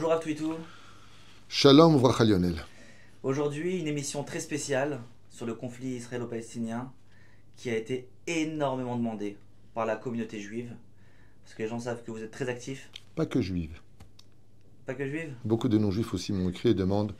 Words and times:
Bonjour 0.00 0.12
à 0.12 0.20
tous 0.20 0.54
Shalom 1.48 1.96
Vracha 1.96 2.22
Lionel. 2.22 2.64
Aujourd'hui, 3.24 3.80
une 3.80 3.88
émission 3.88 4.22
très 4.22 4.38
spéciale 4.38 5.00
sur 5.28 5.44
le 5.44 5.54
conflit 5.54 5.88
israélo-palestinien 5.96 6.92
qui 7.56 7.68
a 7.68 7.76
été 7.76 8.08
énormément 8.28 8.94
demandée 8.94 9.36
par 9.74 9.86
la 9.86 9.96
communauté 9.96 10.38
juive. 10.38 10.72
Parce 11.42 11.56
que 11.56 11.64
les 11.64 11.68
gens 11.68 11.80
savent 11.80 12.04
que 12.04 12.12
vous 12.12 12.22
êtes 12.22 12.30
très 12.30 12.48
actifs. 12.48 12.92
Pas 13.16 13.26
que 13.26 13.40
juive. 13.40 13.80
Pas 14.86 14.94
que 14.94 15.04
juive 15.04 15.34
Beaucoup 15.44 15.68
de 15.68 15.78
non-juifs 15.78 16.14
aussi 16.14 16.32
m'ont 16.32 16.48
écrit 16.48 16.68
et 16.68 16.74
demandent 16.74 17.12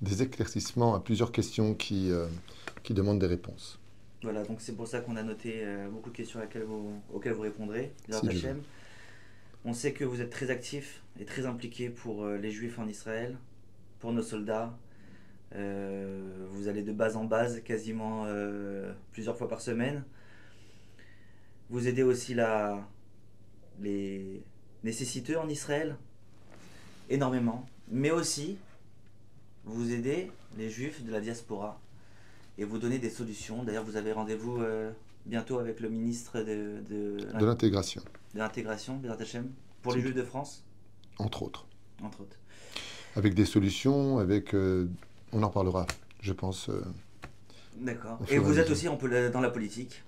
des 0.00 0.22
éclaircissements 0.22 0.94
à 0.94 1.00
plusieurs 1.00 1.30
questions 1.30 1.74
qui, 1.74 2.10
euh, 2.10 2.26
qui 2.84 2.94
demandent 2.94 3.18
des 3.18 3.26
réponses. 3.26 3.78
Voilà, 4.22 4.44
donc 4.44 4.62
c'est 4.62 4.74
pour 4.74 4.88
ça 4.88 5.00
qu'on 5.00 5.16
a 5.16 5.22
noté 5.22 5.56
euh, 5.56 5.90
beaucoup 5.90 6.08
de 6.08 6.16
questions 6.16 6.40
auxquelles 6.42 6.64
vous, 6.64 7.02
auxquelles 7.12 7.34
vous 7.34 7.42
répondrez. 7.42 7.92
On 9.66 9.72
sait 9.72 9.94
que 9.94 10.04
vous 10.04 10.20
êtes 10.20 10.28
très 10.28 10.50
actifs 10.50 11.02
et 11.18 11.24
très 11.24 11.46
impliqués 11.46 11.88
pour 11.88 12.24
euh, 12.24 12.36
les 12.36 12.50
juifs 12.50 12.78
en 12.78 12.86
Israël, 12.86 13.38
pour 13.98 14.12
nos 14.12 14.20
soldats. 14.20 14.76
Euh, 15.54 16.46
vous 16.50 16.68
allez 16.68 16.82
de 16.82 16.92
base 16.92 17.16
en 17.16 17.24
base 17.24 17.62
quasiment 17.62 18.24
euh, 18.26 18.92
plusieurs 19.12 19.38
fois 19.38 19.48
par 19.48 19.62
semaine. 19.62 20.04
Vous 21.70 21.88
aidez 21.88 22.02
aussi 22.02 22.36
les 23.80 24.42
nécessiteux 24.82 25.38
en 25.38 25.48
Israël, 25.48 25.96
énormément. 27.08 27.66
Mais 27.88 28.10
aussi, 28.10 28.58
vous 29.64 29.94
aidez 29.94 30.30
les 30.58 30.68
juifs 30.68 31.02
de 31.02 31.10
la 31.10 31.22
diaspora 31.22 31.80
et 32.58 32.64
vous 32.64 32.76
donnez 32.78 32.98
des 32.98 33.08
solutions. 33.08 33.64
D'ailleurs, 33.64 33.84
vous 33.84 33.96
avez 33.96 34.12
rendez-vous 34.12 34.62
bientôt 35.26 35.58
avec 35.58 35.80
le 35.80 35.88
ministre 35.88 36.40
de, 36.40 36.80
de, 36.88 37.16
De 37.38 37.44
l'intégration, 37.46 38.02
de 38.34 38.38
l'intégration, 38.38 39.00
pour 39.82 39.94
les 39.94 40.00
juifs 40.00 40.14
de 40.14 40.22
France, 40.22 40.64
entre 41.18 41.42
autres. 41.42 41.66
entre 42.02 42.20
autres. 42.22 42.36
Avec 43.16 43.34
des 43.34 43.44
solutions, 43.44 44.18
avec... 44.18 44.54
euh, 44.54 44.88
on 45.32 45.42
en 45.42 45.50
parlera, 45.50 45.86
je 46.20 46.32
pense. 46.32 46.68
euh, 46.68 46.82
D'accord. 47.76 48.18
Et 48.30 48.38
vous 48.38 48.58
êtes 48.58 48.70
aussi 48.70 48.86
dans 48.86 49.40
la 49.40 49.50
politique. 49.50 50.02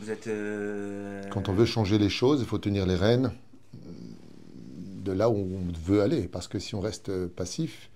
Vous 0.00 0.10
êtes. 0.10 0.26
euh, 0.26 1.22
Quand 1.30 1.48
on 1.48 1.52
veut 1.52 1.66
changer 1.66 1.98
les 1.98 2.08
choses, 2.08 2.40
il 2.40 2.46
faut 2.46 2.58
tenir 2.58 2.86
les 2.86 2.94
rênes 2.96 3.32
de 3.74 5.12
là 5.12 5.28
où 5.28 5.34
on 5.36 5.72
veut 5.84 6.00
aller. 6.02 6.28
Parce 6.28 6.48
que 6.48 6.58
si 6.58 6.74
on 6.74 6.80
reste 6.80 7.26
passif, 7.28 7.90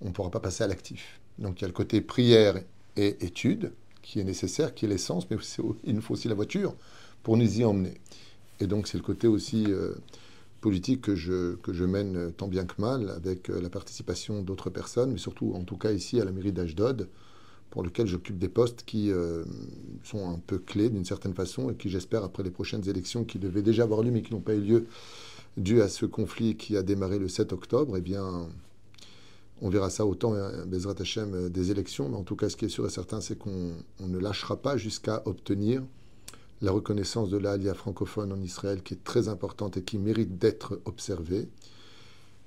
on 0.00 0.06
ne 0.06 0.10
pourra 0.12 0.30
pas 0.30 0.40
passer 0.40 0.64
à 0.64 0.66
l'actif. 0.66 1.20
Donc 1.38 1.60
il 1.60 1.62
y 1.62 1.64
a 1.64 1.68
le 1.68 1.74
côté 1.74 2.00
prière 2.00 2.56
et 2.96 3.24
étude 3.24 3.72
qui 4.06 4.20
est 4.20 4.24
nécessaire, 4.24 4.72
qui 4.72 4.84
est 4.84 4.88
l'essence, 4.88 5.28
mais 5.30 5.36
il 5.82 5.94
nous 5.94 6.00
faut 6.00 6.14
aussi 6.14 6.28
la 6.28 6.34
voiture 6.34 6.76
pour 7.24 7.36
nous 7.36 7.58
y 7.58 7.64
emmener. 7.64 7.94
Et 8.60 8.68
donc 8.68 8.86
c'est 8.86 8.96
le 8.96 9.02
côté 9.02 9.26
aussi 9.26 9.64
euh, 9.66 9.94
politique 10.60 11.02
que 11.02 11.16
je, 11.16 11.56
que 11.56 11.72
je 11.72 11.84
mène 11.84 12.16
euh, 12.16 12.30
tant 12.30 12.46
bien 12.46 12.64
que 12.66 12.80
mal 12.80 13.10
avec 13.10 13.50
euh, 13.50 13.60
la 13.60 13.68
participation 13.68 14.42
d'autres 14.42 14.70
personnes, 14.70 15.10
mais 15.10 15.18
surtout 15.18 15.54
en 15.54 15.64
tout 15.64 15.76
cas 15.76 15.90
ici 15.90 16.20
à 16.20 16.24
la 16.24 16.30
mairie 16.30 16.52
d'Ashdod, 16.52 17.08
pour 17.70 17.82
lequel 17.82 18.06
j'occupe 18.06 18.38
des 18.38 18.48
postes 18.48 18.84
qui 18.86 19.10
sont 20.04 20.30
un 20.30 20.38
peu 20.38 20.58
clés 20.58 20.88
d'une 20.88 21.04
certaine 21.04 21.34
façon 21.34 21.68
et 21.68 21.74
qui, 21.74 21.90
j'espère, 21.90 22.22
après 22.22 22.42
les 22.44 22.50
prochaines 22.50 22.88
élections 22.88 23.24
qui 23.24 23.38
devaient 23.38 23.60
déjà 23.60 23.82
avoir 23.82 24.02
lieu 24.02 24.12
mais 24.12 24.22
qui 24.22 24.32
n'ont 24.32 24.40
pas 24.40 24.54
eu 24.54 24.60
lieu 24.60 24.86
dû 25.56 25.82
à 25.82 25.88
ce 25.88 26.06
conflit 26.06 26.56
qui 26.56 26.76
a 26.76 26.82
démarré 26.82 27.18
le 27.18 27.28
7 27.28 27.52
octobre, 27.52 27.96
eh 27.96 28.00
bien, 28.00 28.48
on 29.62 29.70
verra 29.70 29.90
ça 29.90 30.04
autant, 30.04 30.34
euh, 30.34 30.64
Bezrat 30.66 30.94
Hashem, 31.00 31.34
euh, 31.34 31.48
des 31.48 31.70
élections. 31.70 32.08
Mais 32.08 32.16
en 32.16 32.24
tout 32.24 32.36
cas, 32.36 32.48
ce 32.48 32.56
qui 32.56 32.66
est 32.66 32.70
sûr 32.70 32.86
et 32.86 32.90
certain, 32.90 33.20
c'est 33.20 33.36
qu'on 33.38 33.72
on 34.00 34.06
ne 34.06 34.18
lâchera 34.18 34.56
pas 34.56 34.76
jusqu'à 34.76 35.22
obtenir 35.24 35.82
la 36.62 36.72
reconnaissance 36.72 37.30
de 37.30 37.36
l'Alia 37.36 37.74
francophone 37.74 38.32
en 38.32 38.40
Israël, 38.40 38.82
qui 38.82 38.94
est 38.94 39.04
très 39.04 39.28
importante 39.28 39.76
et 39.76 39.82
qui 39.82 39.98
mérite 39.98 40.38
d'être 40.38 40.80
observée. 40.84 41.48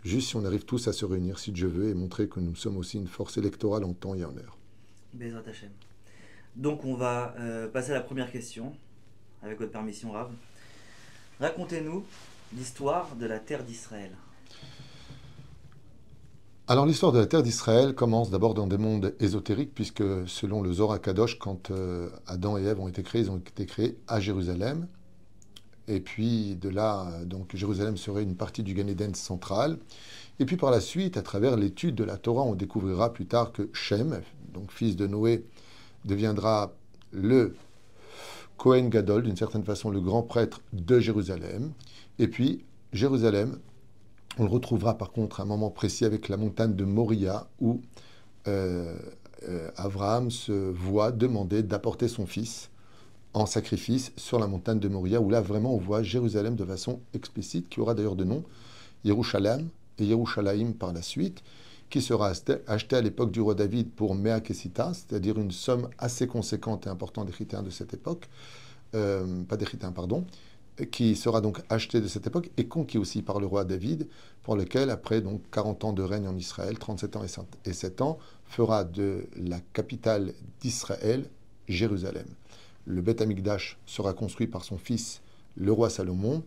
Juste 0.03 0.29
si 0.29 0.35
on 0.35 0.45
arrive 0.45 0.65
tous 0.65 0.87
à 0.87 0.93
se 0.93 1.05
réunir, 1.05 1.39
si 1.39 1.51
Dieu 1.51 1.67
veut, 1.67 1.89
et 1.89 1.93
montrer 1.93 2.27
que 2.27 2.39
nous 2.39 2.55
sommes 2.55 2.77
aussi 2.77 2.97
une 2.97 3.07
force 3.07 3.37
électorale 3.37 3.83
en 3.83 3.93
temps 3.93 4.15
et 4.15 4.23
en 4.23 4.35
heure. 4.37 4.57
Bezrat 5.13 5.43
Hashem. 5.47 5.69
Donc, 6.55 6.85
on 6.85 6.95
va 6.95 7.35
euh, 7.39 7.67
passer 7.67 7.91
à 7.91 7.95
la 7.95 8.01
première 8.01 8.31
question, 8.31 8.75
avec 9.43 9.59
votre 9.59 9.71
permission, 9.71 10.11
Rav. 10.11 10.31
Racontez-nous 11.39 12.03
l'histoire 12.55 13.15
de 13.15 13.25
la 13.25 13.39
terre 13.39 13.63
d'Israël. 13.63 14.11
Alors 16.71 16.85
l'histoire 16.85 17.11
de 17.11 17.17
la 17.17 17.25
terre 17.25 17.41
d'Israël 17.41 17.95
commence 17.95 18.29
d'abord 18.29 18.53
dans 18.53 18.67
des 18.67 18.77
mondes 18.77 19.15
ésotériques, 19.19 19.73
puisque 19.73 20.03
selon 20.27 20.61
le 20.61 20.71
Zohar 20.71 21.01
Kadosh, 21.01 21.39
quand 21.39 21.71
euh, 21.71 22.09
Adam 22.27 22.59
et 22.59 22.63
Ève 22.63 22.79
ont 22.79 22.87
été 22.87 23.01
créés, 23.01 23.23
ils 23.23 23.31
ont 23.31 23.37
été 23.37 23.65
créés 23.65 23.97
à 24.07 24.19
Jérusalem. 24.19 24.87
Et 25.87 25.99
puis 25.99 26.55
de 26.57 26.69
là, 26.69 27.07
donc 27.25 27.55
Jérusalem 27.55 27.97
serait 27.97 28.21
une 28.21 28.35
partie 28.35 28.61
du 28.61 28.75
Gan 28.75 28.85
Eden 28.85 29.15
central. 29.15 29.79
Et 30.39 30.45
puis 30.45 30.57
par 30.57 30.69
la 30.69 30.79
suite, 30.79 31.17
à 31.17 31.23
travers 31.23 31.57
l'étude 31.57 31.95
de 31.95 32.03
la 32.03 32.17
Torah, 32.17 32.43
on 32.43 32.53
découvrira 32.53 33.13
plus 33.13 33.25
tard 33.25 33.51
que 33.51 33.71
Shem, 33.73 34.21
donc 34.53 34.71
fils 34.71 34.95
de 34.95 35.07
Noé, 35.07 35.45
deviendra 36.05 36.75
le 37.11 37.55
Kohen 38.57 38.89
Gadol, 38.89 39.23
d'une 39.23 39.37
certaine 39.37 39.63
façon 39.63 39.89
le 39.89 40.01
grand 40.01 40.21
prêtre 40.21 40.61
de 40.73 40.99
Jérusalem. 40.99 41.71
Et 42.19 42.27
puis 42.27 42.63
Jérusalem 42.93 43.57
on 44.37 44.43
le 44.43 44.49
retrouvera 44.49 44.97
par 44.97 45.11
contre 45.11 45.39
à 45.39 45.43
un 45.43 45.45
moment 45.45 45.69
précis 45.69 46.05
avec 46.05 46.29
la 46.29 46.37
montagne 46.37 46.75
de 46.75 46.85
Moria 46.85 47.47
où 47.59 47.81
euh, 48.47 48.97
euh, 49.47 49.69
Abraham 49.75 50.31
se 50.31 50.51
voit 50.51 51.11
demander 51.11 51.63
d'apporter 51.63 52.07
son 52.07 52.25
fils 52.25 52.69
en 53.33 53.45
sacrifice 53.45 54.11
sur 54.17 54.39
la 54.39 54.47
montagne 54.47 54.79
de 54.79 54.87
Moria 54.87 55.21
où 55.21 55.29
là 55.29 55.41
vraiment 55.41 55.73
on 55.73 55.77
voit 55.77 56.03
Jérusalem 56.03 56.55
de 56.55 56.65
façon 56.65 56.99
explicite 57.13 57.69
qui 57.69 57.79
aura 57.79 57.93
d'ailleurs 57.93 58.15
de 58.15 58.23
nom 58.23 58.43
Yerushalem 59.03 59.69
et 59.97 60.05
Yerushalayim 60.05 60.73
par 60.73 60.93
la 60.93 61.01
suite 61.01 61.43
qui 61.89 62.01
sera 62.01 62.31
acheté, 62.67 62.95
à 62.95 63.01
l'époque 63.01 63.31
du 63.31 63.41
roi 63.41 63.55
David 63.55 63.91
pour 63.91 64.15
Mea 64.15 64.41
Kesita, 64.41 64.93
c'est-à-dire 64.93 65.39
une 65.39 65.51
somme 65.51 65.89
assez 65.97 66.27
conséquente 66.27 66.85
et 66.85 66.89
importante 66.89 67.25
des 67.25 67.31
chrétiens 67.31 67.63
de 67.63 67.71
cette 67.71 67.93
époque, 67.93 68.29
euh, 68.95 69.43
pas 69.43 69.57
des 69.57 69.65
pardon, 69.95 70.25
qui 70.91 71.15
sera 71.15 71.41
donc 71.41 71.61
acheté 71.69 72.01
de 72.01 72.07
cette 72.07 72.27
époque 72.27 72.49
et 72.57 72.67
conquis 72.67 72.97
aussi 72.97 73.21
par 73.21 73.39
le 73.39 73.45
roi 73.45 73.65
David, 73.65 74.07
pour 74.43 74.55
lequel, 74.55 74.89
après 74.89 75.21
donc 75.21 75.41
40 75.51 75.83
ans 75.85 75.93
de 75.93 76.03
règne 76.03 76.27
en 76.27 76.35
Israël, 76.35 76.77
37 76.77 77.15
ans 77.15 77.23
et 77.65 77.73
7 77.73 78.01
ans, 78.01 78.17
fera 78.45 78.83
de 78.83 79.27
la 79.35 79.59
capitale 79.73 80.33
d'Israël 80.61 81.25
Jérusalem. 81.67 82.27
Le 82.85 83.01
Beth 83.01 83.21
Amikdash 83.21 83.77
sera 83.85 84.13
construit 84.13 84.47
par 84.47 84.63
son 84.63 84.77
fils, 84.77 85.21
le 85.55 85.71
roi 85.71 85.89
Salomon. 85.89 86.43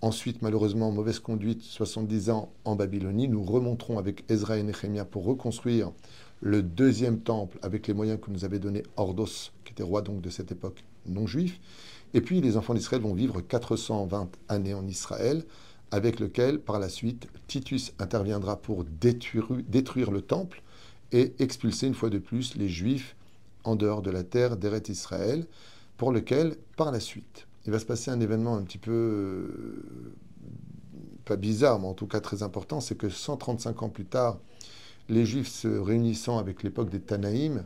Ensuite, 0.00 0.42
malheureusement, 0.42 0.92
mauvaise 0.92 1.18
conduite, 1.18 1.62
70 1.62 2.30
ans 2.30 2.52
en 2.64 2.76
Babylonie. 2.76 3.28
Nous 3.28 3.42
remonterons 3.42 3.98
avec 3.98 4.24
Ezra 4.30 4.58
et 4.58 4.62
Néhémia 4.62 5.04
pour 5.04 5.24
reconstruire 5.24 5.92
le 6.40 6.62
deuxième 6.62 7.20
temple 7.20 7.58
avec 7.62 7.86
les 7.86 7.94
moyens 7.94 8.20
que 8.20 8.30
nous 8.30 8.44
avait 8.44 8.58
donné 8.58 8.82
Ordos, 8.96 9.50
qui 9.64 9.72
était 9.72 9.82
roi 9.82 10.02
donc 10.02 10.20
de 10.20 10.30
cette 10.30 10.52
époque 10.52 10.84
non 11.06 11.26
juif. 11.26 11.60
Et 12.14 12.20
puis 12.20 12.40
les 12.40 12.56
enfants 12.56 12.74
d'Israël 12.74 13.02
vont 13.02 13.14
vivre 13.14 13.40
420 13.40 14.28
années 14.48 14.74
en 14.74 14.86
Israël, 14.86 15.44
avec 15.90 16.20
lequel, 16.20 16.60
par 16.60 16.78
la 16.78 16.88
suite, 16.88 17.28
Titus 17.46 17.92
interviendra 17.98 18.56
pour 18.56 18.84
détruire, 18.84 20.10
le 20.10 20.20
temple 20.20 20.62
et 21.12 21.34
expulser 21.38 21.86
une 21.86 21.94
fois 21.94 22.10
de 22.10 22.18
plus 22.18 22.56
les 22.56 22.68
Juifs 22.68 23.14
en 23.64 23.76
dehors 23.76 24.02
de 24.02 24.10
la 24.10 24.24
terre 24.24 24.56
d'Eret 24.56 24.82
Israël, 24.88 25.46
pour 25.96 26.12
lequel, 26.12 26.56
par 26.76 26.90
la 26.90 27.00
suite, 27.00 27.46
il 27.64 27.72
va 27.72 27.78
se 27.78 27.84
passer 27.84 28.10
un 28.10 28.20
événement 28.20 28.56
un 28.56 28.62
petit 28.62 28.78
peu, 28.78 28.92
euh, 28.92 30.14
pas 31.24 31.36
bizarre, 31.36 31.80
mais 31.80 31.86
en 31.86 31.94
tout 31.94 32.06
cas 32.06 32.20
très 32.20 32.42
important, 32.42 32.80
c'est 32.80 32.96
que 32.96 33.08
135 33.08 33.82
ans 33.82 33.88
plus 33.88 34.04
tard, 34.04 34.38
les 35.08 35.24
Juifs 35.24 35.48
se 35.48 35.68
réunissant 35.68 36.38
avec 36.38 36.62
l'époque 36.62 36.90
des 36.90 37.00
Tanaïm, 37.00 37.64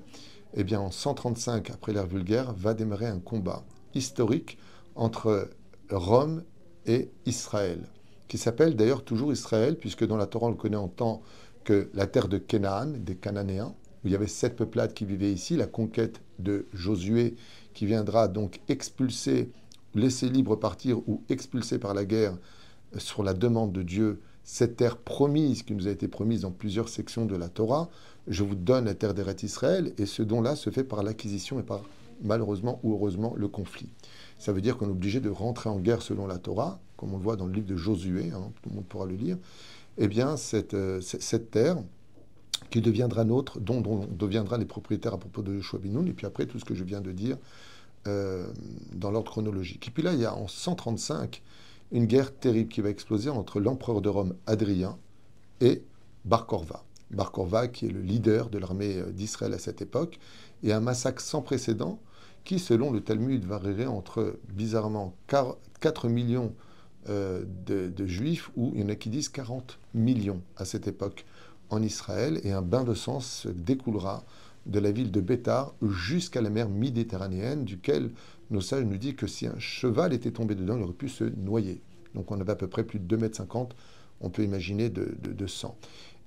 eh 0.55 0.65
bien 0.65 0.81
en 0.81 0.91
135 0.91 1.71
après 1.71 1.93
l'ère 1.93 2.07
vulgaire, 2.07 2.53
va 2.55 2.75
démarrer 2.75 3.07
un 3.07 3.19
combat 3.19 3.65
historique 3.95 4.59
entre 4.95 5.51
Rome 5.91 6.45
et 6.87 7.11
Israël, 7.27 7.89
qui 8.29 8.39
s'appelle 8.39 8.77
d'ailleurs 8.77 9.05
toujours 9.05 9.33
Israël, 9.33 9.77
puisque 9.77 10.07
dans 10.07 10.17
la 10.17 10.27
Torah 10.27 10.47
on 10.47 10.51
le 10.51 10.57
connaît 10.57 10.77
en 10.77 10.89
tant 10.89 11.23
que 11.65 11.91
la 11.95 12.07
terre 12.07 12.29
de 12.29 12.39
Canaan, 12.39 12.93
des 12.99 13.17
Cananéens, 13.17 13.75
où 14.03 14.09
il 14.09 14.13
y 14.13 14.15
avait 14.15 14.27
sept 14.27 14.57
peuplades 14.57 14.95
qui 14.95 15.05
vivaient 15.05 15.33
ici, 15.33 15.57
la 15.57 15.67
conquête 15.67 16.23
de 16.39 16.67
Josué, 16.73 17.37
qui 17.75 17.87
viendra 17.87 18.29
donc 18.29 18.61
expulser, 18.69 19.51
laisser 19.95 20.29
libre 20.29 20.57
partir 20.57 20.99
ou 21.09 21.23
expulser 21.29 21.79
par 21.79 21.95
la 21.95 22.05
guerre 22.05 22.37
sur 22.97 23.23
la 23.23 23.35
demande 23.35 23.73
de 23.73 23.83
Dieu 23.83 24.21
cette 24.43 24.77
terre 24.77 24.97
promise 24.97 25.63
qui 25.63 25.75
nous 25.75 25.87
a 25.87 25.91
été 25.91 26.09
promise 26.09 26.41
dans 26.41 26.51
plusieurs 26.51 26.89
sections 26.89 27.27
de 27.27 27.37
la 27.37 27.49
Torah. 27.49 27.91
Je 28.27 28.43
vous 28.43 28.55
donne 28.55 28.87
la 28.87 28.95
terre 28.95 29.15
d'Eret 29.15 29.37
Israël, 29.43 29.93
et 29.99 30.07
ce 30.07 30.23
don-là 30.23 30.57
se 30.57 30.71
fait 30.71 30.83
par 30.83 31.03
l'acquisition 31.03 31.61
et 31.61 31.63
par 31.63 31.83
malheureusement 32.23 32.81
ou 32.83 32.95
heureusement 32.95 33.35
le 33.37 33.49
conflit. 33.49 33.89
Ça 34.39 34.53
veut 34.53 34.61
dire 34.61 34.77
qu'on 34.77 34.87
est 34.87 34.93
obligé 34.93 35.21
de 35.21 35.31
rentrer 35.31 35.69
en 35.69 35.79
guerre 35.79 36.03
selon 36.03 36.27
la 36.27 36.39
Torah, 36.39 36.81
comme 36.97 37.15
on 37.15 37.19
le 37.19 37.23
voit 37.23 37.37
dans 37.37 37.47
le 37.47 37.53
livre 37.53 37.67
de 37.67 37.77
Josué, 37.77 38.31
hein, 38.35 38.51
tout 38.63 38.69
le 38.71 38.77
monde 38.77 38.87
pourra 38.87 39.07
le 39.07 39.15
lire. 39.15 39.37
Eh 39.99 40.09
bien, 40.09 40.37
cette, 40.37 40.75
euh, 40.75 41.01
cette 41.01 41.51
terre 41.51 41.77
qui 42.71 42.81
deviendra 42.81 43.25
nôtre, 43.25 43.59
dont, 43.61 43.81
dont 43.81 44.07
deviendra 44.07 44.59
les 44.59 44.65
propriétaires 44.65 45.15
à 45.15 45.19
propos 45.19 45.43
de 45.43 45.55
Joshua 45.57 45.79
Binoun, 45.79 46.07
et 46.09 46.13
puis 46.13 46.27
après 46.27 46.47
tout 46.47 46.59
ce 46.59 46.65
que 46.65 46.75
je 46.75 46.85
viens 46.85 47.01
de 47.01 47.13
dire 47.13 47.37
euh, 48.07 48.47
dans 48.95 49.11
l'ordre 49.11 49.31
chronologique. 49.31 49.89
Et 49.89 49.91
puis 49.91 50.03
là, 50.03 50.15
il 50.15 50.21
y 50.21 50.25
a 50.25 50.35
en 50.35 50.49
135 50.49 51.43
une 51.93 52.07
guerre 52.07 52.35
terrible 52.35 52.71
qui 52.71 52.81
va 52.81 52.89
exploser 52.89 53.29
entre 53.31 53.61
l'empereur 53.61 54.01
de 54.01 54.09
Rome, 54.09 54.35
Adrien, 54.47 54.97
et 55.61 55.83
Bar 56.25 56.47
Korva. 56.47 56.85
Bar 57.11 57.33
Korva, 57.33 57.69
qui 57.69 57.87
est 57.87 57.91
le 57.91 58.01
leader 58.01 58.49
de 58.49 58.59
l'armée 58.59 58.97
euh, 58.97 59.11
d'Israël 59.11 59.53
à 59.53 59.59
cette 59.59 59.83
époque, 59.83 60.19
et 60.63 60.73
un 60.73 60.81
massacre 60.81 61.23
sans 61.23 61.43
précédent 61.43 62.01
qui, 62.45 62.59
selon 62.59 62.91
le 62.91 63.01
Talmud, 63.01 63.45
varierait 63.45 63.87
entre, 63.87 64.39
bizarrement, 64.53 65.15
4 65.81 66.09
millions 66.09 66.55
euh, 67.09 67.45
de, 67.67 68.07
juifs, 68.07 68.51
ou 68.57 68.73
il 68.75 68.83
y 68.83 68.85
en 68.85 68.89
a 68.89 68.95
qui 68.95 69.09
disent 69.09 69.29
40 69.29 69.79
millions 69.95 70.43
à 70.57 70.65
cette 70.65 70.87
époque 70.87 71.25
en 71.71 71.83
Israël, 71.83 72.41
et 72.45 72.53
un 72.53 72.63
bain 72.63 72.85
de 72.85 72.95
sang 72.95 73.21
se 73.21 73.49
découlera 73.49 74.25
de 74.67 74.79
la 74.79 74.91
ville 74.91 75.11
de 75.11 75.21
Bétar 75.21 75.75
jusqu'à 75.83 76.41
la 76.41 76.51
mer 76.51 76.69
Méditerranéenne, 76.69 77.65
duquel 77.65 78.11
nos 78.51 78.61
sages 78.61 78.85
nous 78.85 78.99
disent 78.99 79.17
que 79.17 79.27
si 79.27 79.47
un 79.47 79.59
cheval 79.59 80.13
était 80.13 80.33
tombé 80.33 80.55
dedans, 80.55 80.77
il 80.77 80.83
aurait 80.83 80.93
pu 80.93 81.09
se 81.09 81.25
noyer. 81.25 81.81
Donc 82.15 82.31
on 82.31 82.41
avait 82.41 82.53
à 82.53 82.57
peu 82.57 82.67
près 82.67 82.85
plus 82.85 82.99
de 82.99 83.17
2,50 83.17 83.61
m, 83.61 83.67
on 84.21 84.31
peut 84.31 84.43
imaginer, 84.43 84.91
de, 84.91 85.17
de 85.23 85.47
sang. 85.47 85.77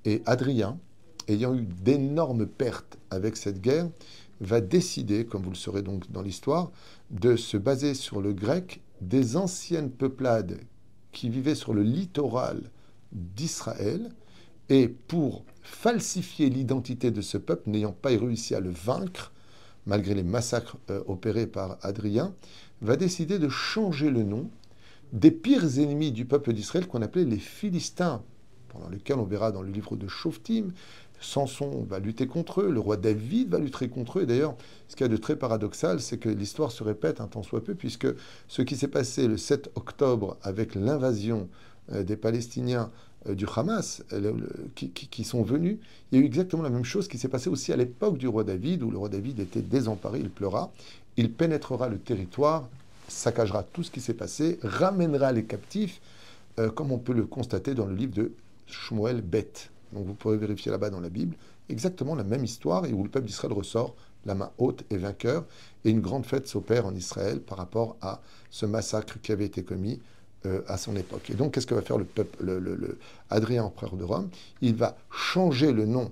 Et 0.06 0.21
Adrien, 0.25 0.80
ayant 1.27 1.53
eu 1.56 1.63
d'énormes 1.63 2.45
pertes 2.45 2.97
avec 3.09 3.38
cette 3.38 3.62
guerre, 3.62 3.89
va 4.41 4.62
décider, 4.62 5.25
comme 5.25 5.44
vous 5.44 5.51
le 5.51 5.56
saurez 5.56 5.81
donc 5.81 6.12
dans 6.12 6.21
l'histoire, 6.21 6.71
de 7.12 7.35
se 7.35 7.57
baser 7.57 7.94
sur 7.94 8.21
le 8.21 8.33
grec 8.33 8.81
des 9.01 9.38
anciennes 9.38 9.91
peuplades 9.91 10.59
qui 11.12 11.30
vivaient 11.30 11.56
sur 11.56 11.74
le 11.74 11.83
littoral 11.83 12.62
d'Israël, 13.12 14.09
et 14.69 14.88
pour 14.88 15.44
falsifier 15.62 16.50
l'identité 16.50 17.12
de 17.12 17.21
ce 17.21 17.38
peuple, 17.38 17.69
n'ayant 17.69 17.91
pas 17.91 18.09
réussi 18.09 18.56
à 18.56 18.59
le 18.59 18.71
vaincre, 18.71 19.31
malgré 19.85 20.15
les 20.15 20.24
massacres 20.24 20.77
euh, 20.89 21.03
opérés 21.07 21.47
par 21.47 21.77
Adrien, 21.81 22.33
va 22.81 22.95
décider 22.95 23.39
de 23.39 23.50
changer 23.50 24.09
le 24.09 24.24
nom 24.24 24.50
des 25.12 25.31
pires 25.31 25.77
ennemis 25.80 26.12
du 26.12 26.25
peuple 26.25 26.53
d'Israël 26.53 26.88
qu'on 26.88 27.01
appelait 27.01 27.25
les 27.25 27.38
Philistins, 27.38 28.24
pendant 28.69 28.89
lesquels 28.89 29.19
on 29.19 29.25
verra 29.25 29.51
dans 29.51 29.62
le 29.62 29.69
livre 29.69 29.95
de 29.95 30.07
Shoftim, 30.07 30.69
Samson 31.23 31.85
va 31.89 31.99
lutter 31.99 32.27
contre 32.27 32.61
eux, 32.61 32.71
le 32.71 32.79
roi 32.79 32.97
David 32.97 33.49
va 33.49 33.59
lutter 33.59 33.89
contre 33.89 34.19
eux. 34.19 34.23
Et 34.23 34.25
d'ailleurs, 34.25 34.55
ce 34.87 34.95
qui 34.95 35.03
est 35.03 35.09
de 35.09 35.17
très 35.17 35.35
paradoxal, 35.35 35.99
c'est 36.01 36.17
que 36.17 36.29
l'histoire 36.29 36.71
se 36.71 36.83
répète 36.83 37.21
un 37.21 37.27
temps 37.27 37.43
soit 37.43 37.63
peu, 37.63 37.75
puisque 37.75 38.07
ce 38.47 38.61
qui 38.61 38.75
s'est 38.75 38.87
passé 38.87 39.27
le 39.27 39.37
7 39.37 39.71
octobre 39.75 40.37
avec 40.43 40.75
l'invasion 40.75 41.47
euh, 41.91 42.03
des 42.03 42.17
Palestiniens 42.17 42.91
euh, 43.27 43.35
du 43.35 43.45
Hamas 43.55 44.03
qui, 44.75 45.23
sont 45.23 45.43
venus, 45.43 45.77
il 46.11 46.17
y 46.17 46.21
a 46.21 46.23
eu 46.23 46.25
exactement 46.25 46.63
la 46.63 46.69
même 46.69 46.85
chose 46.85 47.07
qui 47.07 47.17
s'est 47.17 47.27
passé 47.27 47.49
aussi 47.49 47.71
à 47.71 47.77
l'époque 47.77 48.17
du 48.17 48.27
roi 48.27 48.43
David, 48.43 48.83
où 48.83 48.91
le 48.91 48.97
roi 48.97 49.09
David 49.09 49.39
était 49.39 49.61
désemparé, 49.61 50.19
il 50.19 50.29
pleura, 50.29 50.71
il 51.17 51.31
pénétrera 51.31 51.89
le 51.89 51.97
territoire, 51.97 52.67
saccagera 53.07 53.63
tout 53.63 53.83
ce 53.83 53.91
qui 53.91 54.01
s'est 54.01 54.13
passé, 54.13 54.59
ramènera 54.63 55.31
les 55.31 55.45
captifs, 55.45 56.01
euh, 56.59 56.69
comme 56.69 56.91
on 56.91 56.97
peut 56.97 57.13
le 57.13 57.25
constater 57.25 57.73
dans 57.73 57.85
le 57.85 57.95
livre 57.95 58.13
de 58.13 58.31
Shmuel 58.67 59.21
Bet. 59.21 59.69
Donc 59.94 60.06
vous 60.06 60.13
pourrez 60.13 60.38
vérifier 60.38 60.72
là-bas 60.72 60.90
dans 60.90 61.00
la 61.00 61.10
Bible, 61.10 61.36
exactement 61.69 62.16
la 62.16 62.24
même 62.24 62.44
histoire, 62.44 62.86
et 62.86 62.94
où 62.94 63.04
le 63.04 63.10
peuple 63.10 63.28
d'Israël 63.28 63.54
ressort 63.54 63.95
la 64.25 64.36
main 64.36 64.51
haute 64.57 64.84
et 64.90 64.98
vainqueur, 64.98 65.45
et 65.86 65.90
une 65.90 66.01
grande 66.01 66.25
fête 66.25 66.48
s'opère 66.48 66.86
en 66.86 66.95
Israël 66.95 67.42
par 67.42 67.57
rapport 67.57 67.98
à 68.01 68.22
ce 68.50 68.66
massacre 68.66 69.19
qui 69.22 69.31
avait 69.31 69.45
été 69.45 69.63
commis 69.63 70.00
euh, 70.45 70.62
à 70.68 70.78
son 70.78 70.95
époque. 70.95 71.30
Et 71.30 71.36
donc, 71.36 71.54
qu'est-ce 71.54 71.68
que 71.68 71.75
va 71.75 71.81
faire 71.81 71.98
le 71.98 72.06
peuple, 72.06 72.44
le, 72.44 72.98
Adrien, 73.30 73.66
empereur 73.66 73.95
de 73.95 74.04
Rome? 74.04 74.30
Il 74.62 74.75
va 74.75 74.98
changer 75.12 75.72
le 75.72 75.86
nom, 75.86 76.12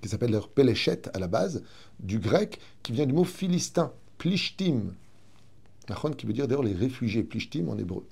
qui 0.00 0.08
s'appelle 0.08 0.30
leur 0.30 0.48
Péléchet 0.48 1.02
à 1.12 1.18
la 1.18 1.26
base, 1.26 1.62
du 2.00 2.18
grec, 2.18 2.60
qui 2.82 2.92
vient 2.92 3.06
du 3.06 3.12
mot 3.12 3.24
philistin, 3.24 3.92
plishtim, 4.18 4.92
qui 6.16 6.26
veut 6.26 6.32
dire 6.32 6.48
d'ailleurs 6.48 6.62
les 6.62 6.72
réfugiés, 6.72 7.22
plishtim 7.22 7.68
en 7.68 7.78
hébreu. 7.78 8.04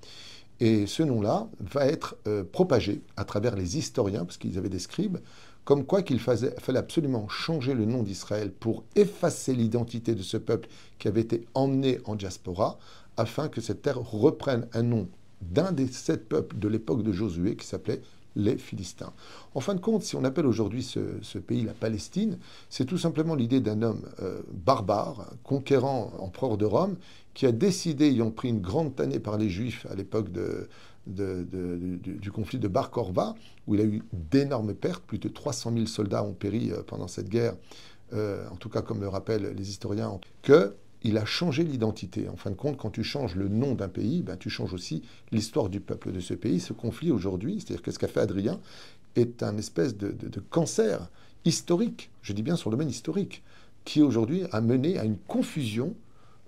Et 0.63 0.87
ce 0.87 1.03
nom-là 1.03 1.49
va 1.59 1.87
être 1.87 2.15
euh, 2.29 2.45
propagé 2.45 3.03
à 3.17 3.25
travers 3.25 3.57
les 3.57 3.79
historiens, 3.79 4.25
parce 4.25 4.37
qu'ils 4.37 4.59
avaient 4.59 4.69
des 4.69 4.79
scribes, 4.79 5.19
comme 5.65 5.85
quoi 5.85 6.03
qu'il 6.03 6.21
fallait 6.21 6.55
absolument 6.77 7.27
changer 7.27 7.75
le 7.75 7.85
nom 7.85 8.05
d'Israël 8.05 8.53
pour 8.53 8.85
effacer 8.95 9.55
l'identité 9.55 10.15
de 10.15 10.23
ce 10.23 10.37
peuple 10.37 10.69
qui 11.01 11.09
avait 11.09 11.21
été 11.21 11.49
emmené 11.55 11.99
en 12.05 12.15
diaspora, 12.15 12.79
afin 13.17 13.49
que 13.49 13.61
cette 13.61 13.83
terre 13.83 13.99
reprenne 13.99 14.69
un 14.73 14.85
nom 14.85 15.09
d'un 15.41 15.73
des 15.73 15.89
sept 15.89 16.29
peuples 16.29 16.57
de 16.57 16.69
l'époque 16.69 17.03
de 17.03 17.11
Josué 17.11 17.57
qui 17.57 17.67
s'appelait 17.67 18.01
les 18.37 18.57
Philistins. 18.57 19.13
En 19.57 19.61
fin 19.61 19.75
de 19.75 19.81
compte, 19.81 20.05
si 20.05 20.15
on 20.15 20.23
appelle 20.23 20.47
aujourd'hui 20.47 20.85
ce, 20.85 21.39
pays 21.39 21.65
la 21.65 21.75
Palestine, 21.75 22.39
c'est 22.71 22.85
tout 22.85 22.99
simplement 22.99 23.35
l'idée 23.35 23.61
d'un 23.61 23.83
homme 23.83 24.03
euh, 24.23 24.41
barbare, 24.53 25.27
conquérant, 25.43 26.13
empereur 26.21 26.57
de 26.57 26.65
Rome, 26.65 26.97
qui 27.35 27.47
a 27.47 27.53
décidé, 27.53 28.07
ayant 28.07 28.31
pris 28.31 28.49
une 28.49 28.61
grande 28.61 28.95
tannée 28.95 29.19
par 29.19 29.39
les 29.39 29.49
Juifs 29.49 29.87
à 29.91 29.95
l'époque 29.95 30.29
du, 31.07 32.31
conflit 32.33 32.59
de 32.59 32.69
Bar 32.69 32.91
Korva, 32.91 33.35
où 33.67 33.75
il 33.75 33.81
a 33.81 33.85
eu 33.85 34.03
d'énormes 34.13 34.75
pertes, 34.75 35.03
plus 35.05 35.19
de 35.19 35.29
300 35.29 35.73
000 35.75 35.87
soldats 35.87 36.23
ont 36.25 36.35
péri 36.35 36.71
euh, 36.71 36.83
pendant 36.87 37.09
cette 37.09 37.29
guerre, 37.29 37.55
euh, 38.13 38.47
en 38.51 38.57
tout 38.57 38.69
cas 38.69 38.83
comme 38.83 39.01
le 39.01 39.09
rappellent 39.09 39.55
les 39.57 39.71
historiens, 39.71 40.19
que 40.43 40.75
il 41.05 41.19
a 41.19 41.25
changé 41.25 41.65
l'identité. 41.65 42.29
En 42.29 42.37
fin 42.37 42.51
de 42.51 42.55
compte, 42.55 42.77
quand 42.77 42.91
tu 42.91 43.03
changes 43.03 43.35
le 43.35 43.49
nom 43.49 43.75
d'un 43.75 43.89
pays, 43.89 44.23
ben, 44.23 44.37
tu 44.37 44.51
changes 44.51 44.73
aussi 44.73 45.03
l'histoire 45.33 45.69
du 45.69 45.81
peuple 45.81 46.13
de 46.13 46.21
ce 46.21 46.33
pays. 46.33 46.61
Ce 46.61 46.73
conflit 46.73 47.11
aujourd'hui, 47.11 47.57
c'est-à-dire 47.59 47.83
que 47.83 47.91
ce 47.91 47.99
qu'a 47.99 48.07
fait 48.07 48.21
Adrien, 48.21 48.61
est 49.17 49.43
un 49.43 49.57
espèce 49.59 49.97
de, 49.97 50.41
cancer 50.51 51.11
historique, 51.45 52.11
je 52.23 52.33
dis 52.33 52.43
bien 52.43 52.57
sur 52.57 52.71
le 52.71 52.77
domaine 52.77 52.91
historique, 52.91 53.43
qui 53.85 54.01
aujourd'hui 54.01 54.45
a 54.53 54.61
mené 54.61 54.99
à 54.99 55.05
une 55.05 55.19
confusion 55.19 55.95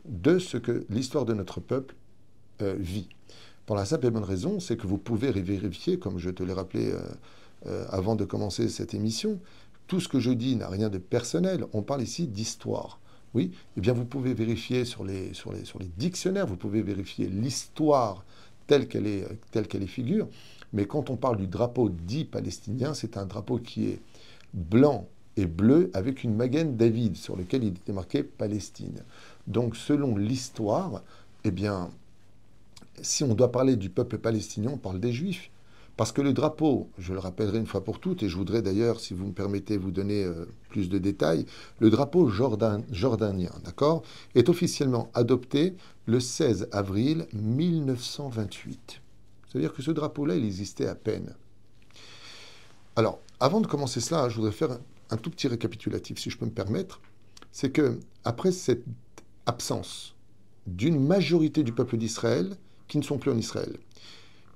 de 0.04 0.38
ce 0.38 0.56
que 0.56 0.84
l'histoire 0.90 1.24
de 1.24 1.34
notre 1.34 1.60
peuple 1.60 1.94
euh, 2.62 2.74
vit. 2.78 3.08
Pour 3.66 3.76
la 3.76 3.84
simple 3.84 4.06
et 4.06 4.10
bonne 4.10 4.24
raison, 4.24 4.60
c'est 4.60 4.76
que 4.76 4.86
vous 4.86 4.98
pouvez 4.98 5.32
vérifier, 5.32 5.98
comme 5.98 6.18
je 6.18 6.30
te 6.30 6.42
l'ai 6.42 6.52
rappelé 6.52 6.92
euh, 6.92 7.00
euh, 7.66 7.86
avant 7.88 8.14
de 8.14 8.24
commencer 8.24 8.68
cette 8.68 8.92
émission, 8.92 9.40
tout 9.86 10.00
ce 10.00 10.08
que 10.08 10.20
je 10.20 10.30
dis 10.30 10.56
n'a 10.56 10.68
rien 10.68 10.90
de 10.90 10.98
personnel. 10.98 11.64
On 11.72 11.82
parle 11.82 12.02
ici 12.02 12.26
d'histoire. 12.26 13.00
Oui, 13.32 13.50
eh 13.76 13.80
bien 13.80 13.94
vous 13.94 14.04
pouvez 14.04 14.32
vérifier 14.32 14.84
sur 14.84 15.04
les, 15.04 15.34
sur 15.34 15.52
les, 15.52 15.64
sur 15.64 15.80
les 15.80 15.90
dictionnaires, 15.96 16.46
vous 16.46 16.56
pouvez 16.56 16.82
vérifier 16.82 17.26
l'histoire 17.26 18.24
telle 18.68 18.86
qu'elle 18.86 19.06
est, 19.06 19.26
telle 19.50 19.66
qu'elle 19.66 19.82
est 19.82 19.88
figure. 19.88 20.28
Mais 20.72 20.86
quand 20.86 21.10
on 21.10 21.16
parle 21.16 21.38
du 21.38 21.48
drapeau 21.48 21.88
dit 21.88 22.24
palestinien, 22.24 22.94
c'est 22.94 23.16
un 23.16 23.26
drapeau 23.26 23.58
qui 23.58 23.86
est 23.86 24.00
blanc 24.52 25.08
et 25.36 25.46
bleu 25.46 25.90
avec 25.94 26.22
une 26.22 26.34
magaine 26.34 26.76
David 26.76 27.16
sur 27.16 27.36
lequel 27.36 27.64
il 27.64 27.70
était 27.70 27.92
marqué 27.92 28.22
Palestine. 28.22 29.02
Donc 29.46 29.76
selon 29.76 30.16
l'histoire, 30.16 31.02
eh 31.44 31.50
bien, 31.50 31.90
si 33.02 33.24
on 33.24 33.34
doit 33.34 33.52
parler 33.52 33.76
du 33.76 33.90
peuple 33.90 34.18
palestinien, 34.18 34.70
on 34.72 34.78
parle 34.78 35.00
des 35.00 35.12
Juifs. 35.12 35.50
Parce 35.96 36.10
que 36.10 36.22
le 36.22 36.32
drapeau, 36.32 36.88
je 36.98 37.12
le 37.12 37.20
rappellerai 37.20 37.58
une 37.58 37.66
fois 37.66 37.84
pour 37.84 38.00
toutes, 38.00 38.24
et 38.24 38.28
je 38.28 38.36
voudrais 38.36 38.62
d'ailleurs, 38.62 38.98
si 38.98 39.14
vous 39.14 39.26
me 39.26 39.32
permettez, 39.32 39.76
vous 39.76 39.92
donner 39.92 40.24
euh, 40.24 40.46
plus 40.68 40.88
de 40.88 40.98
détails, 40.98 41.46
le 41.78 41.88
drapeau 41.88 42.28
jordanien, 42.28 43.52
d'accord, 43.64 44.02
est 44.34 44.48
officiellement 44.48 45.08
adopté 45.14 45.76
le 46.06 46.18
16 46.18 46.68
avril 46.72 47.26
1928. 47.32 49.00
C'est-à-dire 49.46 49.72
que 49.72 49.82
ce 49.82 49.92
drapeau-là, 49.92 50.34
il 50.34 50.44
existait 50.44 50.88
à 50.88 50.96
peine. 50.96 51.32
Alors, 52.96 53.20
avant 53.38 53.60
de 53.60 53.68
commencer 53.68 54.00
cela, 54.00 54.28
je 54.28 54.34
voudrais 54.34 54.52
faire 54.52 54.78
un 55.10 55.16
tout 55.16 55.30
petit 55.30 55.46
récapitulatif, 55.46 56.18
si 56.18 56.28
je 56.28 56.38
peux 56.38 56.46
me 56.46 56.50
permettre. 56.50 57.00
C'est 57.52 57.70
que, 57.70 58.00
après 58.24 58.50
cette 58.50 58.84
absence 59.46 60.14
d'une 60.66 61.04
majorité 61.04 61.62
du 61.62 61.72
peuple 61.72 61.96
d'Israël, 61.96 62.56
qui 62.88 62.98
ne 62.98 63.02
sont 63.02 63.18
plus 63.18 63.30
en 63.30 63.36
Israël, 63.36 63.76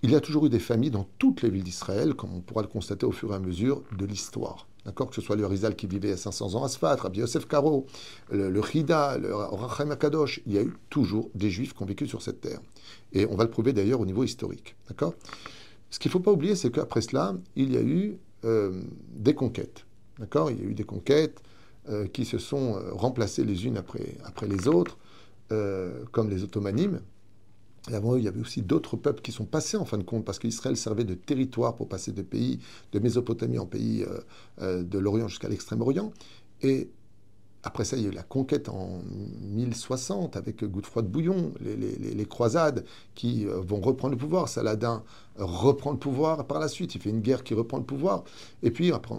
il 0.03 0.11
y 0.11 0.15
a 0.15 0.21
toujours 0.21 0.47
eu 0.47 0.49
des 0.49 0.61
familles 0.61 0.91
dans 0.91 1.09
toutes 1.19 1.43
les 1.43 1.51
villes 1.51 1.65
d'Israël, 1.65 2.15
comme 2.15 2.35
on 2.35 2.41
pourra 2.41 2.63
le 2.63 2.69
constater 2.69 3.05
au 3.05 3.11
fur 3.11 3.33
et 3.33 3.35
à 3.35 3.41
mesure 3.41 3.83
de 3.97 4.07
l'histoire. 4.07 4.69
D'accord? 4.85 5.11
Que 5.11 5.17
ce 5.17 5.21
soit 5.21 5.37
le 5.37 5.45
Rizal 5.45 5.75
qui 5.75 5.87
vivait 5.87 6.13
à 6.13 6.17
500 6.17 6.55
ans 6.55 6.65
à 6.65 6.69
Sfat, 6.69 6.97
Rabbi 6.97 7.19
Yosef 7.19 7.47
Karo, 7.47 7.87
le, 8.31 8.63
Chida, 8.63 9.19
le 9.19 9.35
Rachem 9.35 9.91
Akadosh, 9.91 10.41
il 10.47 10.53
y 10.55 10.59
a 10.59 10.63
eu 10.63 10.73
toujours 10.89 11.31
des 11.35 11.51
juifs 11.51 11.75
qui 11.75 11.83
ont 11.83 11.87
vécu 11.87 12.07
sur 12.07 12.23
cette 12.23 12.41
terre. 12.41 12.61
Et 13.13 13.27
on 13.27 13.35
va 13.35 13.45
le 13.45 13.51
prouver 13.51 13.73
d'ailleurs 13.73 14.01
au 14.01 14.07
niveau 14.07 14.23
historique. 14.23 14.77
D'accord? 14.89 15.15
Ce 15.91 15.99
qu'il 15.99 16.11
ne 16.11 16.13
faut 16.13 16.21
pas 16.21 16.33
oublier, 16.33 16.55
c'est 16.55 16.71
qu'après 16.71 17.01
cela, 17.01 17.35
il 17.57 17.73
y 17.73 17.77
a 17.77 17.83
eu 17.83 18.19
euh, 18.45 18.83
des 19.11 19.35
conquêtes. 19.35 19.85
D'accord? 20.19 20.51
Il 20.51 20.59
y 20.59 20.63
a 20.63 20.65
eu 20.65 20.75
des 20.75 20.85
conquêtes 20.85 21.43
euh, 21.89 22.07
qui 22.07 22.25
se 22.25 22.39
sont 22.39 22.77
euh, 22.77 22.93
remplacées 22.93 23.45
les 23.45 23.67
unes 23.67 23.77
après, 23.77 24.17
après 24.25 24.47
les 24.47 24.69
autres, 24.69 24.99
comme 26.13 26.29
les 26.29 26.45
Ottomanimes, 26.45 27.01
et 27.91 27.95
avant 27.95 28.15
eux, 28.15 28.19
il 28.19 28.25
y 28.25 28.29
avait 28.29 28.41
aussi 28.41 28.63
d'autres 28.63 28.97
peuples 28.97 29.23
qui 29.23 29.33
sont 29.33 29.45
passés 29.45 29.77
en 29.77 29.85
fin 29.85 29.99
de 29.99 30.03
compte, 30.03 30.25
parce 30.25 30.39
qu'Israël 30.39 30.77
servait 30.77 31.05
de 31.05 31.15
territoire 31.15 31.77
pour 31.77 31.89
passer 31.89 32.13
de 32.13 32.23
pays, 32.23 32.61
de 32.93 32.99
Mésopotamie 32.99 33.59
en 33.59 33.67
pays 33.67 34.03
euh, 34.03 34.21
euh, 34.61 34.83
de 34.83 34.99
l'Orient 34.99 35.29
jusqu'à 35.29 35.49
l'Extrême-Orient. 35.49 36.13
Et 36.63 36.91
après 37.65 37.85
ça, 37.85 37.97
il 37.97 38.05
y 38.05 38.07
a 38.07 38.09
eu 38.11 38.15
la 38.15 38.23
conquête 38.23 38.69
en 38.69 39.03
1060 39.43 40.37
avec 40.37 40.65
Godefroy 40.65 41.03
de 41.03 41.09
Bouillon, 41.09 41.53
les, 41.61 42.27
croisades 42.27 42.85
qui 43.15 43.47
euh, 43.47 43.61
vont 43.61 43.81
reprendre 43.81 44.13
le 44.13 44.19
pouvoir. 44.19 44.49
Saladin 44.49 45.03
reprend 45.37 45.91
le 45.91 45.99
pouvoir 45.99 46.47
par 46.47 46.61
la 46.61 46.69
suite, 46.69 46.95
il 46.95 47.01
fait 47.01 47.11
une 47.11 47.21
guerre 47.21 47.43
qui 47.43 47.55
reprend 47.55 47.79
le 47.79 47.85
pouvoir. 47.85 48.23
Et 48.63 48.71
puis 48.71 48.93
après, 48.93 49.17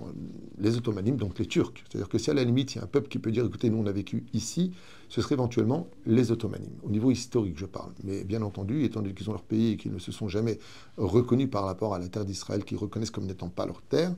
les 0.57 0.77
Ottomanimes, 0.77 1.17
donc 1.17 1.37
les 1.37 1.47
Turcs. 1.47 1.73
C'est-à-dire 1.89 2.07
que 2.07 2.17
si 2.17 2.29
à 2.31 2.33
la 2.33 2.43
limite, 2.43 2.75
il 2.75 2.77
y 2.77 2.81
a 2.81 2.83
un 2.85 2.87
peuple 2.87 3.09
qui 3.09 3.19
peut 3.19 3.31
dire, 3.31 3.45
écoutez, 3.45 3.69
nous 3.69 3.77
on 3.77 3.85
a 3.87 3.91
vécu 3.91 4.25
ici, 4.33 4.71
ce 5.09 5.21
serait 5.21 5.35
éventuellement 5.35 5.87
les 6.05 6.31
Ottomanimes. 6.31 6.77
Au 6.83 6.89
niveau 6.89 7.11
historique, 7.11 7.57
je 7.57 7.65
parle. 7.65 7.91
Mais 8.05 8.23
bien 8.23 8.41
entendu, 8.41 8.85
étant 8.85 9.01
donné 9.01 9.13
qu'ils 9.13 9.29
ont 9.29 9.33
leur 9.33 9.43
pays 9.43 9.73
et 9.73 9.77
qu'ils 9.77 9.93
ne 9.93 9.99
se 9.99 10.11
sont 10.13 10.29
jamais 10.29 10.59
reconnus 10.97 11.49
par 11.49 11.65
rapport 11.65 11.93
à 11.93 11.99
la 11.99 12.07
terre 12.07 12.25
d'Israël, 12.25 12.63
qu'ils 12.63 12.77
reconnaissent 12.77 13.11
comme 13.11 13.25
n'étant 13.25 13.49
pas 13.49 13.65
leur 13.65 13.81
terre, 13.81 14.15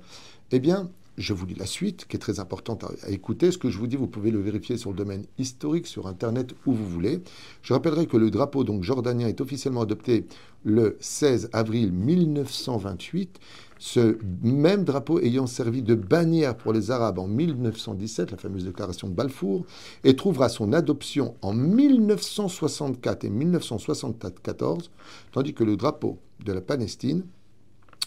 eh 0.51 0.59
bien, 0.59 0.89
je 1.18 1.34
vous 1.34 1.46
lis 1.46 1.56
la 1.56 1.65
suite, 1.65 2.06
qui 2.08 2.15
est 2.15 2.20
très 2.20 2.39
importante 2.39 2.84
à, 2.84 3.10
écouter. 3.10 3.51
Ce 3.51 3.58
que 3.58 3.70
je 3.70 3.77
vous 3.77 3.88
dis, 3.88 3.96
vous 3.96 4.08
pouvez 4.08 4.32
le 4.32 4.39
vérifier 4.39 4.77
sur 4.77 4.91
le 4.91 4.96
domaine 4.96 5.25
historique, 5.38 5.88
sur 5.88 6.08
Internet, 6.08 6.53
où 6.65 6.74
vous 6.74 6.88
voulez. 6.88 7.22
Je 7.62 7.74
rappellerai 7.74 8.08
que 8.08 8.18
le 8.18 8.32
drapeau 8.32 8.63
donc 8.63 8.84
jordanien 8.84 9.27
est 9.27 9.41
officiellement 9.41 9.82
adopté 9.82 10.25
le 10.63 10.98
16 11.00 11.50
avril 11.53 11.91
1928. 11.91 13.39
Ce 13.77 14.18
même 14.44 14.84
drapeau 14.84 15.20
ayant 15.20 15.48
servi 15.48 15.82
de 15.82 15.96
bannière 15.96 16.56
pour 16.56 16.72
les 16.72 16.91
Arabes 16.91 17.20
en 17.20 17.27
1917, 17.27 18.32
la 18.32 18.38
fameuse 18.38 18.65
déclaration 18.65 19.08
de 19.08 19.13
Balfour, 19.13 19.65
et 20.03 20.15
trouvera 20.15 20.50
son 20.50 20.72
adoption 20.72 21.36
en 21.41 21.53
1964 21.53 23.25
et 23.25 23.30
1974, 23.30 24.91
tandis 25.32 25.53
que 25.53 25.63
le 25.63 25.77
drapeau 25.77 26.20
de 26.46 26.53
la 26.53 26.62
Palestine 26.62 27.24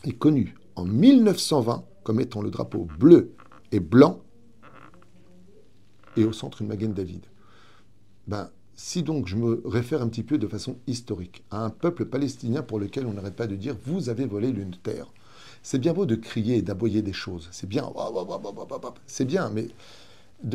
est 0.04 0.12
connu 0.12 0.54
en 0.76 0.84
1920 0.84 1.84
comme 2.04 2.20
étant 2.20 2.42
le 2.42 2.50
drapeau 2.50 2.86
bleu 2.98 3.32
et 3.72 3.80
blanc, 3.80 4.20
et 6.16 6.24
au 6.24 6.32
centre 6.32 6.62
une 6.62 6.68
Magen 6.68 6.92
David. 6.92 7.26
Ben, 8.28 8.50
si 8.76 9.02
donc 9.02 9.26
je 9.26 9.36
me 9.36 9.62
réfère 9.64 10.00
un 10.00 10.08
petit 10.08 10.22
peu 10.22 10.38
de 10.38 10.46
façon 10.46 10.76
historique 10.86 11.44
à 11.50 11.64
un 11.64 11.70
peuple 11.70 12.04
palestinien 12.04 12.62
pour 12.62 12.78
lequel 12.78 13.06
on 13.06 13.14
n'arrête 13.14 13.36
pas 13.36 13.46
de 13.46 13.56
dire 13.56 13.76
vous 13.84 14.08
avez 14.08 14.26
volé 14.26 14.52
l'une 14.52 14.76
terre, 14.76 15.12
c'est 15.62 15.78
bien 15.78 15.92
beau 15.92 16.06
de 16.06 16.14
crier 16.14 16.58
et 16.58 16.62
d'aboyer 16.62 17.02
des 17.02 17.12
choses, 17.12 17.48
c'est 17.50 17.68
bien, 17.68 17.90
c'est 19.06 19.24
bien, 19.24 19.50
mais 19.50 19.68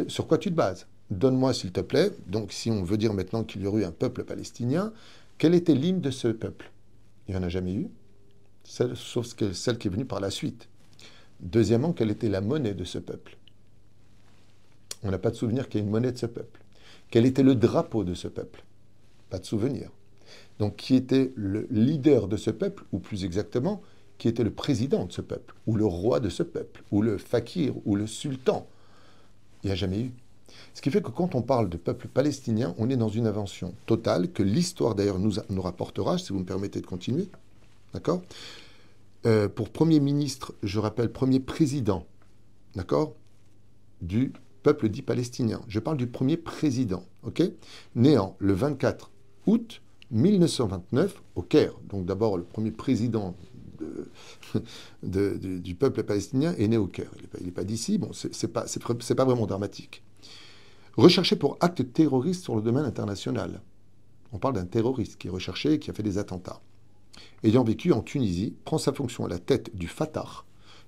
sur 0.08 0.28
quoi 0.28 0.38
tu 0.38 0.50
te 0.50 0.56
bases? 0.56 0.88
Donne-moi 1.10 1.54
s'il 1.54 1.72
te 1.72 1.82
plaît, 1.82 2.12
donc 2.28 2.52
si 2.54 2.70
on 2.70 2.84
veut 2.84 2.98
dire 2.98 3.14
maintenant 3.14 3.44
qu'il 3.44 3.64
y 3.64 3.68
aurait 3.68 3.82
eu 3.82 3.86
un 3.86 3.92
peuple 3.92 4.24
palestinien, 4.24 4.94
quelle 5.40 5.56
était 5.56 5.74
l'hymne 5.74 6.02
de 6.02 6.12
ce 6.12 6.28
peuple? 6.28 6.72
Il 7.28 7.34
n'y 7.34 7.40
en 7.40 7.44
a 7.44 7.50
jamais 7.50 7.74
eu, 7.74 7.90
sauf 8.64 9.26
celle 9.54 9.78
qui 9.78 9.88
est 9.88 9.92
venue 9.92 10.06
par 10.06 10.20
la 10.20 10.30
suite. 10.30 10.70
Deuxièmement, 11.40 11.94
quelle 11.94 12.12
était 12.12 12.30
la 12.30 12.42
monnaie 12.42 12.74
de 12.74 12.84
ce 12.84 12.98
peuple? 12.98 13.38
On 15.04 15.12
n'a 15.12 15.20
pas 15.20 15.32
de 15.32 15.36
souvenir 15.36 15.70
qu'il 15.70 15.80
y 15.80 15.84
ait 15.84 15.86
une 15.86 15.92
monnaie 15.92 16.12
de 16.12 16.18
ce 16.18 16.26
peuple. 16.26 16.60
Quel 17.10 17.26
était 17.26 17.44
le 17.44 17.56
drapeau 17.56 18.04
de 18.04 18.14
ce 18.14 18.28
peuple? 18.28 18.64
Pas 19.30 19.40
de 19.40 19.46
souvenir. 19.46 19.90
Donc 20.60 20.76
qui 20.76 20.96
était 20.96 21.32
le 21.36 21.68
leader 21.72 22.28
de 22.28 22.38
ce 22.38 22.52
peuple, 22.52 22.84
ou 22.92 23.00
plus 23.00 23.24
exactement, 23.24 23.82
qui 24.18 24.28
était 24.28 24.44
le 24.44 24.52
président 24.52 25.06
de 25.06 25.12
ce 25.12 25.22
peuple, 25.22 25.56
ou 25.66 25.76
le 25.76 25.86
roi 25.86 26.20
de 26.20 26.30
ce 26.30 26.44
peuple, 26.44 26.84
ou 26.92 27.02
le 27.02 27.18
fakir, 27.18 27.74
ou 27.86 27.96
le 27.96 28.06
sultan? 28.06 28.68
Il 29.64 29.68
n'y 29.68 29.72
a 29.72 29.76
jamais 29.76 30.02
eu. 30.02 30.12
Ce 30.74 30.82
qui 30.82 30.92
fait 30.92 31.02
que 31.02 31.10
quand 31.10 31.36
on 31.36 31.42
parle 31.42 31.70
de 31.70 31.78
peuple 31.78 32.08
palestinien, 32.08 32.76
on 32.78 32.90
est 32.90 32.98
dans 32.98 33.10
une 33.10 33.28
invention 33.28 33.74
totale 33.86 34.32
que 34.32 34.44
l'histoire 34.44 34.96
d'ailleurs 34.96 35.20
nous, 35.20 35.34
nous 35.50 35.62
rapportera, 35.62 36.18
si 36.18 36.34
vous 36.34 36.40
me 36.40 36.46
permettez 36.46 36.82
de 36.82 36.86
continuer. 36.86 37.30
D'accord? 37.94 38.22
Euh, 39.26 39.50
pour 39.50 39.70
Premier 39.70 40.00
ministre, 40.00 40.54
je 40.64 40.80
rappelle 40.80 41.12
premier 41.12 41.40
président, 41.40 42.06
d'accord, 42.76 43.16
du 44.02 44.32
peuple 44.64 44.90
dit 44.90 45.02
palestinien. 45.02 45.62
Je 45.68 45.80
parle 45.80 45.98
du 45.98 46.08
premier 46.08 46.38
président, 46.38 47.04
ok, 47.24 47.44
néant 47.96 48.36
le 48.40 48.54
24 48.54 49.12
août 49.48 49.82
1929 50.12 51.22
au 51.36 51.42
Caire. 51.42 51.74
Donc 51.90 52.06
d'abord, 52.06 52.38
le 52.38 52.44
premier 52.44 52.72
président 52.72 53.36
du 55.04 55.76
peuple 55.76 56.04
palestinien 56.04 56.54
est 56.58 56.68
né 56.68 56.78
au 56.78 56.88
Caire. 56.88 57.12
Il 57.40 57.46
n'est 57.46 57.52
pas, 57.52 57.64
d'ici, 57.64 57.98
bon, 57.98 58.12
c'est 58.14 58.48
pas, 58.48 58.66
pas 58.66 59.26
vraiment 59.26 59.48
dramatique. 59.48 60.04
Recherché 60.98 61.36
pour 61.36 61.58
acte 61.62 61.94
terroriste 61.94 62.44
sur 62.44 62.56
le 62.56 62.62
domaine 62.62 62.86
international. 62.86 63.62
On 64.32 64.38
parle 64.38 64.56
d'un 64.56 64.66
terroriste 64.66 65.18
qui 65.18 65.28
est 65.28 65.32
recherché 65.32 65.74
et 65.74 65.80
qui 65.80 65.90
a 65.90 65.94
fait 65.94 66.04
des 66.04 66.18
attentats 66.18 66.62
ayant 67.44 67.64
vécu 67.64 67.94
en 67.94 68.02
Tunisie, 68.02 68.56
prend 68.66 68.78
sa 68.78 68.94
fonction 68.94 69.26
à 69.26 69.30
la 69.30 69.40
tête 69.40 69.76
du 69.76 69.88
Fatah. 69.88 70.44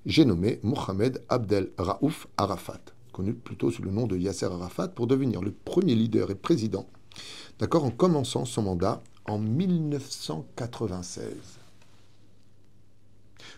J'ai 0.05 0.25
nommé 0.25 0.59
Mohamed 0.63 1.23
Abdel 1.29 1.69
Raouf 1.77 2.27
Arafat, 2.37 2.81
connu 3.13 3.33
plutôt 3.33 3.71
sous 3.71 3.83
le 3.83 3.91
nom 3.91 4.07
de 4.07 4.17
Yasser 4.17 4.45
Arafat, 4.45 4.89
pour 4.89 5.07
devenir 5.07 5.41
le 5.41 5.51
premier 5.51 5.95
leader 5.95 6.31
et 6.31 6.35
président, 6.35 6.87
d'accord, 7.59 7.85
en 7.85 7.91
commençant 7.91 8.45
son 8.45 8.63
mandat 8.63 9.01
en 9.25 9.37
1996. 9.37 11.61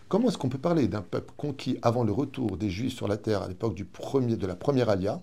Comment 0.08 0.28
est-ce 0.28 0.38
qu'on 0.38 0.48
peut 0.48 0.58
parler 0.58 0.86
d'un 0.86 1.02
peuple 1.02 1.32
conquis 1.36 1.78
avant 1.82 2.04
le 2.04 2.12
retour 2.12 2.56
des 2.56 2.70
Juifs 2.70 2.94
sur 2.94 3.08
la 3.08 3.16
terre 3.16 3.42
à 3.42 3.48
l'époque 3.48 3.74
de 3.74 4.46
la 4.46 4.54
première 4.54 4.90
alia 4.90 5.20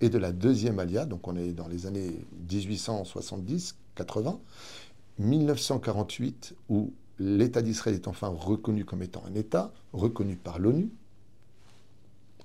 et 0.00 0.08
de 0.08 0.18
la 0.18 0.32
deuxième 0.32 0.78
alia, 0.78 1.06
donc 1.06 1.26
on 1.26 1.36
est 1.36 1.52
dans 1.52 1.68
les 1.68 1.86
années 1.86 2.24
1870-80, 2.48 4.38
1948, 5.18 6.54
où 6.68 6.92
l'État 7.18 7.62
d'Israël 7.62 7.96
est 7.96 8.08
enfin 8.08 8.28
reconnu 8.28 8.84
comme 8.84 9.02
étant 9.02 9.24
un 9.26 9.34
État, 9.34 9.72
reconnu 9.92 10.36
par 10.36 10.58
l'ONU, 10.58 10.90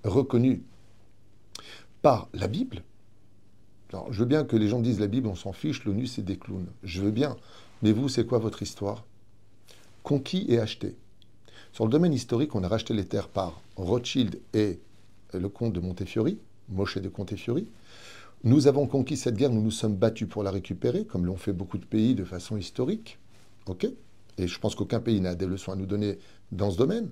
reconnu 0.03 0.63
par 2.01 2.29
la 2.33 2.47
Bible. 2.47 2.83
Je 4.09 4.19
veux 4.19 4.25
bien 4.25 4.43
que 4.43 4.55
les 4.55 4.67
gens 4.67 4.79
disent 4.79 4.99
la 4.99 5.07
Bible, 5.07 5.27
on 5.27 5.35
s'en 5.35 5.53
fiche, 5.53 5.85
l'ONU, 5.85 6.07
c'est 6.07 6.23
des 6.23 6.37
clowns. 6.37 6.65
Je 6.83 7.01
veux 7.01 7.11
bien. 7.11 7.37
Mais 7.83 7.91
vous, 7.91 8.09
c'est 8.09 8.25
quoi 8.25 8.39
votre 8.39 8.63
histoire? 8.63 9.05
Conquis 10.01 10.45
et 10.49 10.59
acheté. 10.59 10.95
Sur 11.71 11.85
le 11.85 11.91
domaine 11.91 12.13
historique, 12.13 12.55
on 12.55 12.63
a 12.63 12.67
racheté 12.67 12.93
les 12.93 13.05
terres 13.05 13.29
par 13.29 13.61
Rothschild 13.75 14.39
et 14.53 14.79
le 15.33 15.49
comte 15.49 15.73
de 15.73 15.79
Montefiori, 15.79 16.39
Moshe 16.69 16.97
de 16.97 17.11
Montefiori. 17.15 17.67
Nous 18.45 18.67
avons 18.67 18.87
conquis 18.87 19.15
cette 19.15 19.37
guerre, 19.37 19.51
nous 19.51 19.61
nous 19.61 19.71
sommes 19.71 19.95
battus 19.95 20.27
pour 20.27 20.43
la 20.43 20.51
récupérer, 20.51 21.05
comme 21.05 21.25
l'ont 21.25 21.37
fait 21.37 21.53
beaucoup 21.53 21.77
de 21.77 21.85
pays 21.85 22.13
de 22.13 22.25
façon 22.25 22.57
historique. 22.57 23.17
Et 24.37 24.47
je 24.47 24.59
pense 24.59 24.75
qu'aucun 24.75 24.99
pays 24.99 25.21
n'a 25.21 25.33
des 25.33 25.45
leçons 25.45 25.71
à 25.71 25.77
nous 25.77 25.85
donner 25.85 26.19
dans 26.51 26.69
ce 26.69 26.77
domaine. 26.77 27.09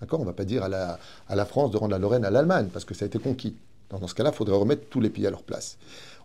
D'accord? 0.00 0.20
On 0.20 0.22
ne 0.22 0.28
va 0.28 0.32
pas 0.32 0.46
dire 0.46 0.62
à 0.62 0.68
la, 0.70 1.44
France 1.44 1.72
de 1.72 1.76
rendre 1.76 1.90
la 1.90 1.98
Lorraine 1.98 2.24
à 2.24 2.30
l'Allemagne, 2.30 2.68
parce 2.72 2.86
que 2.86 2.94
ça 2.94 3.04
a 3.04 3.06
été 3.06 3.18
conquis. 3.18 3.54
Dans 3.90 4.06
ce 4.06 4.14
cas-là, 4.14 4.30
il 4.32 4.36
faudrait 4.36 4.56
remettre 4.56 4.88
tous 4.88 5.00
les 5.00 5.10
pays 5.10 5.26
à 5.26 5.30
leur 5.30 5.42
place. 5.42 5.76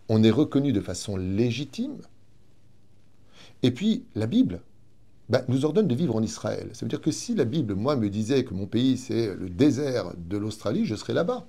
On 0.08 0.22
est 0.22 0.30
reconnu 0.30 0.72
de 0.72 0.80
façon 0.80 1.18
légitime. 1.18 1.98
Et 3.62 3.70
puis, 3.70 4.06
la 4.14 4.26
Bible 4.26 4.62
ben, 5.28 5.44
nous 5.48 5.66
ordonne 5.66 5.88
de 5.88 5.94
vivre 5.94 6.16
en 6.16 6.22
Israël. 6.22 6.70
Ça 6.72 6.86
veut 6.86 6.88
dire 6.88 7.02
que 7.02 7.10
si 7.10 7.34
la 7.34 7.44
Bible, 7.44 7.74
moi, 7.74 7.96
me 7.96 8.08
disait 8.08 8.44
que 8.44 8.54
mon 8.54 8.66
pays, 8.66 8.96
c'est 8.96 9.34
le 9.34 9.50
désert 9.50 10.14
de 10.16 10.38
l'Australie, 10.38 10.86
je 10.86 10.94
serais 10.94 11.12
là-bas. 11.12 11.46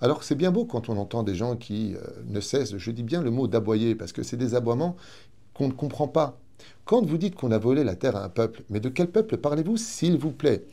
Alors 0.00 0.22
c'est 0.22 0.34
bien 0.34 0.50
beau 0.50 0.64
quand 0.64 0.88
on 0.88 0.96
entend 0.96 1.22
des 1.22 1.34
gens 1.34 1.56
qui 1.56 1.94
euh, 1.94 2.00
ne 2.26 2.40
cessent, 2.40 2.76
je 2.76 2.90
dis 2.90 3.02
bien 3.02 3.22
le 3.22 3.30
mot 3.30 3.48
d'aboyer, 3.48 3.94
parce 3.94 4.12
que 4.12 4.22
c'est 4.22 4.36
des 4.36 4.54
aboiements 4.54 4.96
qu'on 5.54 5.68
ne 5.68 5.72
comprend 5.72 6.08
pas. 6.08 6.38
Quand 6.84 7.04
vous 7.04 7.18
dites 7.18 7.34
qu'on 7.34 7.50
a 7.50 7.58
volé 7.58 7.84
la 7.84 7.96
terre 7.96 8.16
à 8.16 8.24
un 8.24 8.28
peuple, 8.28 8.62
mais 8.70 8.80
de 8.80 8.88
quel 8.88 9.08
peuple 9.08 9.36
parlez-vous, 9.36 9.76
s'il 9.76 10.16
vous 10.16 10.32
plaît? 10.32 10.64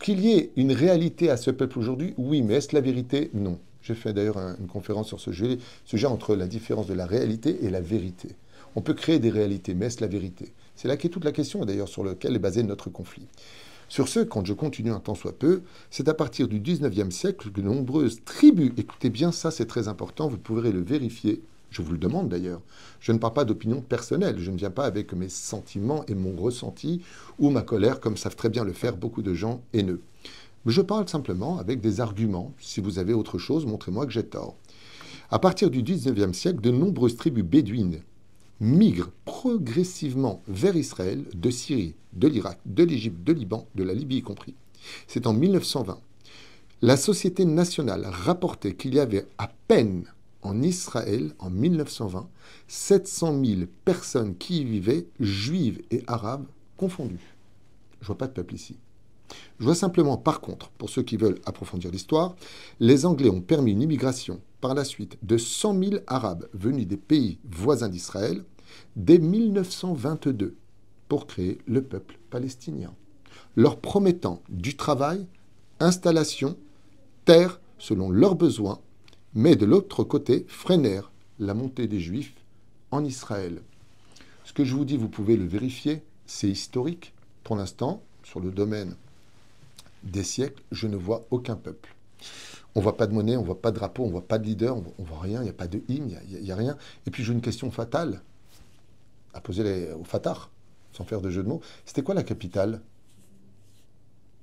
Qu'il 0.00 0.20
y 0.20 0.32
ait 0.32 0.52
une 0.56 0.72
réalité 0.72 1.28
à 1.28 1.36
ce 1.36 1.50
peuple 1.50 1.78
aujourd'hui, 1.78 2.14
oui, 2.18 2.42
mais 2.42 2.54
est-ce 2.54 2.74
la 2.74 2.80
vérité? 2.80 3.30
Non. 3.34 3.58
J'ai 3.82 3.94
fait 3.94 4.12
d'ailleurs 4.12 4.36
une 4.36 4.66
conférence 4.66 5.08
sur 5.08 5.18
ce 5.18 5.32
sujet 5.32 6.06
entre 6.06 6.36
la 6.36 6.46
différence 6.46 6.86
de 6.86 6.94
la 6.94 7.06
réalité 7.06 7.64
et 7.64 7.70
la 7.70 7.80
vérité. 7.80 8.28
On 8.76 8.82
peut 8.82 8.94
créer 8.94 9.18
des 9.18 9.30
réalités, 9.30 9.74
mais 9.74 9.86
est-ce 9.86 10.00
la 10.00 10.08
vérité? 10.08 10.52
C'est 10.76 10.88
là 10.88 10.96
qu'est 10.96 11.08
toute 11.08 11.24
la 11.24 11.32
question, 11.32 11.64
d'ailleurs, 11.64 11.88
sur 11.88 12.04
laquelle 12.04 12.36
est 12.36 12.38
basé 12.38 12.62
notre 12.62 12.90
conflit. 12.90 13.26
Sur 13.88 14.06
ce, 14.06 14.20
quand 14.20 14.46
je 14.46 14.52
continue 14.52 14.90
un 14.90 15.00
temps 15.00 15.14
soit 15.14 15.38
peu, 15.38 15.62
c'est 15.90 16.08
à 16.08 16.14
partir 16.14 16.46
du 16.46 16.60
19e 16.60 17.10
siècle 17.10 17.48
que 17.48 17.60
de 17.60 17.62
nombreuses 17.62 18.22
tribus, 18.22 18.72
écoutez 18.76 19.08
bien 19.08 19.32
ça, 19.32 19.50
c'est 19.50 19.64
très 19.64 19.88
important, 19.88 20.28
vous 20.28 20.36
pourrez 20.36 20.72
le 20.72 20.82
vérifier, 20.82 21.42
je 21.70 21.80
vous 21.80 21.92
le 21.92 21.98
demande 21.98 22.28
d'ailleurs. 22.28 22.60
Je 23.00 23.12
ne 23.12 23.18
parle 23.18 23.32
pas 23.32 23.46
d'opinion 23.46 23.80
personnelle, 23.80 24.38
je 24.38 24.50
ne 24.50 24.58
viens 24.58 24.70
pas 24.70 24.84
avec 24.84 25.14
mes 25.14 25.30
sentiments 25.30 26.04
et 26.06 26.14
mon 26.14 26.36
ressenti 26.36 27.00
ou 27.38 27.48
ma 27.48 27.62
colère, 27.62 28.00
comme 28.00 28.18
savent 28.18 28.36
très 28.36 28.50
bien 28.50 28.62
le 28.62 28.74
faire 28.74 28.94
beaucoup 28.94 29.22
de 29.22 29.32
gens 29.32 29.62
haineux. 29.72 30.02
Je 30.66 30.82
parle 30.82 31.08
simplement 31.08 31.58
avec 31.58 31.80
des 31.80 32.00
arguments. 32.02 32.52
Si 32.60 32.82
vous 32.82 32.98
avez 32.98 33.14
autre 33.14 33.38
chose, 33.38 33.64
montrez-moi 33.64 34.04
que 34.04 34.12
j'ai 34.12 34.26
tort. 34.26 34.56
À 35.30 35.38
partir 35.38 35.70
du 35.70 35.82
19e 35.82 36.34
siècle, 36.34 36.60
de 36.60 36.70
nombreuses 36.70 37.16
tribus 37.16 37.44
bédouines 37.44 38.00
migrent 38.60 39.10
progressivement 39.24 40.42
vers 40.48 40.76
Israël, 40.76 41.24
de 41.34 41.50
Syrie, 41.50 41.94
de 42.12 42.28
l'Irak, 42.28 42.58
de 42.66 42.84
l'Égypte, 42.84 43.22
de 43.22 43.32
Liban, 43.32 43.66
de 43.74 43.84
la 43.84 43.94
Libye 43.94 44.18
y 44.18 44.22
compris. 44.22 44.54
C'est 45.06 45.26
en 45.26 45.32
1920. 45.32 45.98
La 46.82 46.96
Société 46.96 47.44
nationale 47.44 48.06
rapportait 48.06 48.74
qu'il 48.74 48.94
y 48.94 49.00
avait 49.00 49.26
à 49.38 49.50
peine 49.68 50.04
en 50.42 50.62
Israël, 50.62 51.34
en 51.38 51.50
1920, 51.50 52.28
700 52.68 53.44
000 53.44 53.60
personnes 53.84 54.36
qui 54.36 54.60
y 54.60 54.64
vivaient, 54.64 55.06
juives 55.18 55.82
et 55.90 56.02
arabes 56.06 56.46
confondus. 56.76 57.34
Je 58.00 58.06
vois 58.06 58.18
pas 58.18 58.28
de 58.28 58.32
peuple 58.32 58.54
ici. 58.54 58.76
Je 59.58 59.64
vois 59.64 59.74
simplement, 59.74 60.16
par 60.16 60.40
contre, 60.40 60.70
pour 60.70 60.88
ceux 60.88 61.02
qui 61.02 61.16
veulent 61.16 61.40
approfondir 61.44 61.90
l'histoire, 61.90 62.36
les 62.80 63.04
Anglais 63.04 63.30
ont 63.30 63.40
permis 63.40 63.72
une 63.72 63.82
immigration 63.82 64.40
par 64.60 64.74
la 64.74 64.84
suite 64.84 65.18
de 65.22 65.36
100 65.36 65.82
000 65.82 65.94
Arabes 66.06 66.48
venus 66.52 66.86
des 66.86 66.96
pays 66.96 67.38
voisins 67.44 67.88
d'Israël 67.88 68.44
dès 68.96 69.18
1922 69.18 70.56
pour 71.08 71.26
créer 71.26 71.58
le 71.66 71.82
peuple 71.82 72.18
palestinien, 72.30 72.94
leur 73.56 73.78
promettant 73.78 74.42
du 74.48 74.76
travail, 74.76 75.26
installation, 75.80 76.56
terre 77.24 77.60
selon 77.78 78.10
leurs 78.10 78.34
besoins, 78.34 78.80
mais 79.34 79.56
de 79.56 79.64
l'autre 79.64 80.04
côté 80.04 80.44
freinèrent 80.48 81.10
la 81.38 81.54
montée 81.54 81.86
des 81.86 82.00
Juifs 82.00 82.34
en 82.90 83.04
Israël. 83.04 83.62
Ce 84.44 84.52
que 84.52 84.64
je 84.64 84.74
vous 84.74 84.84
dis, 84.84 84.96
vous 84.96 85.08
pouvez 85.08 85.36
le 85.36 85.46
vérifier, 85.46 86.02
c'est 86.26 86.48
historique. 86.48 87.12
Pour 87.44 87.56
l'instant, 87.56 88.02
sur 88.24 88.40
le 88.40 88.50
domaine 88.50 88.96
des 90.02 90.24
siècles, 90.24 90.62
je 90.72 90.86
ne 90.86 90.96
vois 90.96 91.26
aucun 91.30 91.56
peuple. 91.56 91.94
On 92.78 92.80
voit 92.80 92.96
pas 92.96 93.08
de 93.08 93.12
monnaie, 93.12 93.36
on 93.36 93.42
voit 93.42 93.60
pas 93.60 93.72
de 93.72 93.76
drapeau, 93.76 94.04
on 94.04 94.10
voit 94.10 94.28
pas 94.28 94.38
de 94.38 94.44
leader, 94.44 94.76
on 94.76 95.02
ne 95.02 95.04
voit 95.04 95.18
rien, 95.18 95.40
il 95.40 95.46
n'y 95.46 95.50
a 95.50 95.52
pas 95.52 95.66
de 95.66 95.82
hymne, 95.88 96.16
il 96.30 96.40
n'y 96.44 96.52
a, 96.52 96.54
rien. 96.54 96.76
Et 97.08 97.10
puis 97.10 97.24
j'ai 97.24 97.32
une 97.32 97.40
question 97.40 97.72
fatale 97.72 98.22
à 99.34 99.40
poser 99.40 99.90
au 99.94 100.04
Fatah, 100.04 100.48
sans 100.92 101.02
faire 101.02 101.20
de 101.20 101.28
jeu 101.28 101.42
de 101.42 101.48
mots. 101.48 101.60
C'était 101.84 102.04
quoi 102.04 102.14
la 102.14 102.22
capitale 102.22 102.80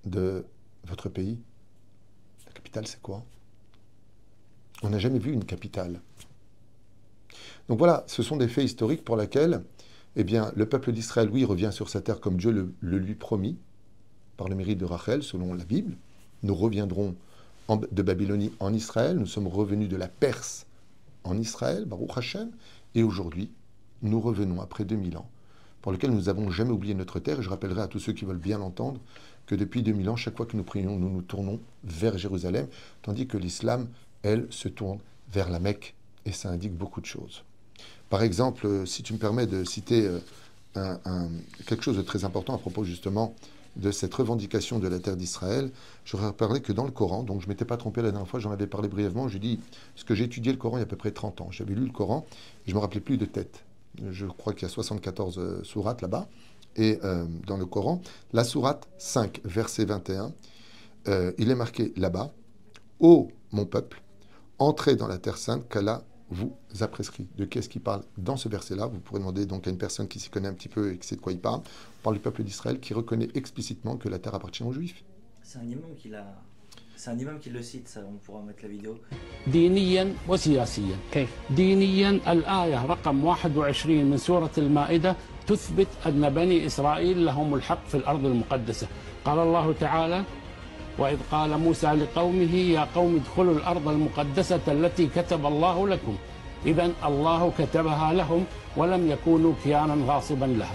de 0.03 0.45
votre 0.83 1.07
pays? 1.07 1.39
La 2.45 2.51
capitale, 2.51 2.85
c'est 2.87 3.01
quoi? 3.01 3.23
On 4.83 4.89
n'a 4.89 4.99
jamais 4.99 5.19
vu 5.19 5.31
une 5.31 5.45
capitale. 5.45 6.01
Donc 7.69 7.77
voilà, 7.77 8.03
ce 8.05 8.21
sont 8.21 8.35
des 8.35 8.49
faits 8.49 8.65
historiques 8.65 9.05
pour 9.05 9.15
lesquels 9.15 9.63
eh 10.17 10.25
bien, 10.25 10.51
le 10.57 10.67
peuple 10.67 10.91
d'Israël, 10.91 11.29
oui, 11.31 11.45
revient 11.45 11.71
sur 11.71 11.87
sa 11.87 12.01
terre 12.01 12.19
comme 12.19 12.35
Dieu 12.35 12.51
le, 12.81 12.97
lui 12.97 13.15
promit, 13.15 13.57
par 14.35 14.49
le 14.49 14.55
mérite 14.55 14.79
de 14.79 14.85
Rachel, 14.85 15.23
selon 15.23 15.53
la 15.53 15.63
Bible. 15.63 15.95
Nous 16.43 16.53
reviendrons 16.53 17.15
de 17.69 18.01
Babylonie 18.01 18.51
en 18.59 18.73
Israël, 18.73 19.17
nous 19.17 19.25
sommes 19.25 19.47
revenus 19.47 19.89
de 19.89 19.95
la 19.95 20.07
Perse 20.07 20.65
en 21.23 21.37
Israël, 21.37 21.85
Baruch 21.85 22.17
Hashem, 22.17 22.51
et 22.93 23.03
aujourd'hui, 23.03 23.49
nous 24.01 24.19
revenons 24.21 24.61
après 24.61 24.85
2000 24.85 25.17
ans, 25.17 25.27
pour 25.81 25.91
lequel 25.91 26.11
nous 26.11 26.23
n'avons 26.23 26.51
jamais 26.51 26.71
oublié 26.71 26.93
notre 26.93 27.19
terre. 27.19 27.39
Et 27.39 27.43
je 27.43 27.49
rappellerai 27.49 27.81
à 27.81 27.87
tous 27.87 27.99
ceux 27.99 28.13
qui 28.13 28.25
veulent 28.25 28.37
bien 28.37 28.59
l'entendre 28.59 28.99
que 29.47 29.55
depuis 29.55 29.81
2000 29.83 30.09
ans, 30.09 30.15
chaque 30.15 30.37
fois 30.37 30.45
que 30.45 30.57
nous 30.57 30.63
prions, 30.63 30.97
nous 30.97 31.09
nous 31.09 31.21
tournons 31.21 31.59
vers 31.83 32.17
Jérusalem, 32.17 32.67
tandis 33.01 33.27
que 33.27 33.37
l'islam, 33.37 33.87
elle, 34.23 34.47
se 34.49 34.67
tourne 34.67 34.99
vers 35.31 35.49
la 35.49 35.59
Mecque, 35.59 35.95
et 36.25 36.31
ça 36.31 36.49
indique 36.49 36.73
beaucoup 36.73 37.01
de 37.01 37.05
choses. 37.05 37.43
Par 38.09 38.21
exemple, 38.21 38.67
euh, 38.67 38.85
si 38.85 39.03
tu 39.03 39.13
me 39.13 39.17
permets 39.17 39.47
de 39.47 39.63
citer 39.63 40.07
euh, 40.77 41.27
quelque 41.65 41.83
chose 41.83 41.97
de 41.97 42.01
très 42.01 42.25
important 42.25 42.53
à 42.53 42.57
propos 42.57 42.83
justement 42.83 43.33
de 43.75 43.91
cette 43.91 44.13
revendication 44.13 44.79
de 44.79 44.87
la 44.87 44.99
terre 44.99 45.17
d'Israël, 45.17 45.71
je 46.03 46.17
rappellerai 46.17 46.61
que 46.61 46.71
dans 46.71 46.85
le 46.85 46.91
Coran, 46.91 47.23
donc 47.23 47.41
je 47.41 47.47
ne 47.47 47.51
m'étais 47.51 47.65
pas 47.65 47.77
trompé 47.77 48.01
la 48.01 48.11
dernière 48.11 48.27
fois, 48.27 48.39
j'en 48.39 48.51
avais 48.51 48.67
parlé 48.67 48.87
brièvement, 48.87 49.27
je 49.27 49.37
dis, 49.37 49.59
ce 49.95 50.05
que 50.05 50.15
j'ai 50.15 50.25
étudié 50.25 50.51
le 50.51 50.57
Coran 50.57 50.77
il 50.77 50.79
y 50.79 50.83
a 50.83 50.85
à 50.85 50.87
peu 50.87 50.95
près 50.95 51.11
30 51.11 51.41
ans, 51.41 51.47
j'avais 51.51 51.75
lu 51.75 51.85
le 51.85 51.91
Coran, 51.91 52.25
et 52.65 52.69
je 52.69 52.71
ne 52.71 52.75
me 52.75 52.81
rappelais 52.81 53.01
plus 53.01 53.17
de 53.17 53.25
tête. 53.25 53.63
Je 54.11 54.25
crois 54.25 54.53
qu'il 54.53 54.63
y 54.63 54.65
a 54.65 54.73
74 54.73 55.37
euh, 55.37 55.63
sourates 55.63 56.01
là-bas, 56.01 56.27
et 56.77 56.99
dans 57.47 57.55
le 57.55 57.65
Coran, 57.65 58.01
la 58.33 58.43
sourate 58.43 58.89
5, 58.97 59.39
verset 59.45 59.85
21, 59.85 60.33
il 61.37 61.49
est 61.49 61.55
marqué 61.55 61.93
là-bas, 61.95 62.33
Ô 62.99 63.29
mon 63.51 63.65
peuple, 63.65 64.01
entrez 64.57 64.95
dans 64.95 65.07
la 65.07 65.17
terre 65.17 65.37
sainte 65.37 65.67
qu'Allah 65.67 66.03
vous 66.30 66.52
a 66.80 66.88
prescrit. 66.88 67.26
De 67.36 67.44
qu'est-ce 67.44 67.68
qu'il 67.68 67.80
parle 67.80 68.02
dans 68.18 68.36
ce 68.36 68.48
verset-là 68.48 68.86
Vous 68.86 69.00
pourrez 69.00 69.18
demander 69.20 69.46
donc 69.46 69.66
à 69.66 69.70
une 69.70 69.78
personne 69.78 70.08
qui 70.08 70.18
s'y 70.20 70.30
connaît 70.30 70.48
un 70.48 70.54
petit 70.54 70.68
peu 70.68 70.92
et 70.92 70.98
qui 70.98 71.06
sait 71.06 71.16
de 71.16 71.20
quoi 71.20 71.32
il 71.32 71.40
parle. 71.40 71.60
On 71.60 72.02
parle 72.04 72.16
du 72.16 72.22
peuple 72.22 72.42
d'Israël 72.44 72.78
qui 72.80 72.94
reconnaît 72.94 73.28
explicitement 73.34 73.96
que 73.96 74.08
la 74.08 74.18
terre 74.18 74.34
appartient 74.34 74.62
aux 74.62 74.72
Juifs. 74.72 75.02
C'est 75.42 75.58
un 75.58 75.64
imam 75.64 75.94
qui 75.96 76.08
l'a. 76.08 76.24
C'est 76.96 77.10
un 77.10 77.18
imam 77.18 77.38
qui 77.38 77.50
le 77.50 77.62
cite, 77.62 77.88
ça, 77.88 78.00
on 78.06 78.18
pourra 78.18 78.42
mettre 78.42 78.62
la 78.62 78.68
vidéo. 78.68 78.98
دينيا 79.46 80.14
وسياسيا 80.28 80.96
كيف؟ 81.12 81.30
دينيا 81.50 82.10
الآية 82.10 82.86
رقم 82.86 83.24
21 83.24 84.04
من 84.04 84.16
سورة 84.16 84.50
المائدة 84.58 85.16
تثبت 85.46 85.88
أن 86.06 86.30
بني 86.30 86.66
إسرائيل 86.66 87.24
لهم 87.24 87.54
الحق 87.54 87.86
في 87.88 87.94
الأرض 87.96 88.24
المقدسة 88.26 88.86
قال 89.24 89.38
الله 89.38 89.72
تعالى 89.72 90.24
وإذ 90.98 91.18
قال 91.30 91.58
موسى 91.58 91.86
لقومه 91.86 92.54
يا 92.54 92.86
قوم 92.94 93.16
ادخلوا 93.16 93.54
الأرض 93.54 93.88
المقدسة 93.88 94.60
التي 94.68 95.06
كتب 95.06 95.46
الله 95.46 95.88
لكم 95.88 96.16
إذا 96.66 96.92
الله 97.04 97.52
كتبها 97.58 98.12
لهم 98.12 98.44
ولم 98.76 99.10
يكونوا 99.10 99.52
كيانا 99.64 99.96
غاصبا 100.06 100.44
لها 100.44 100.74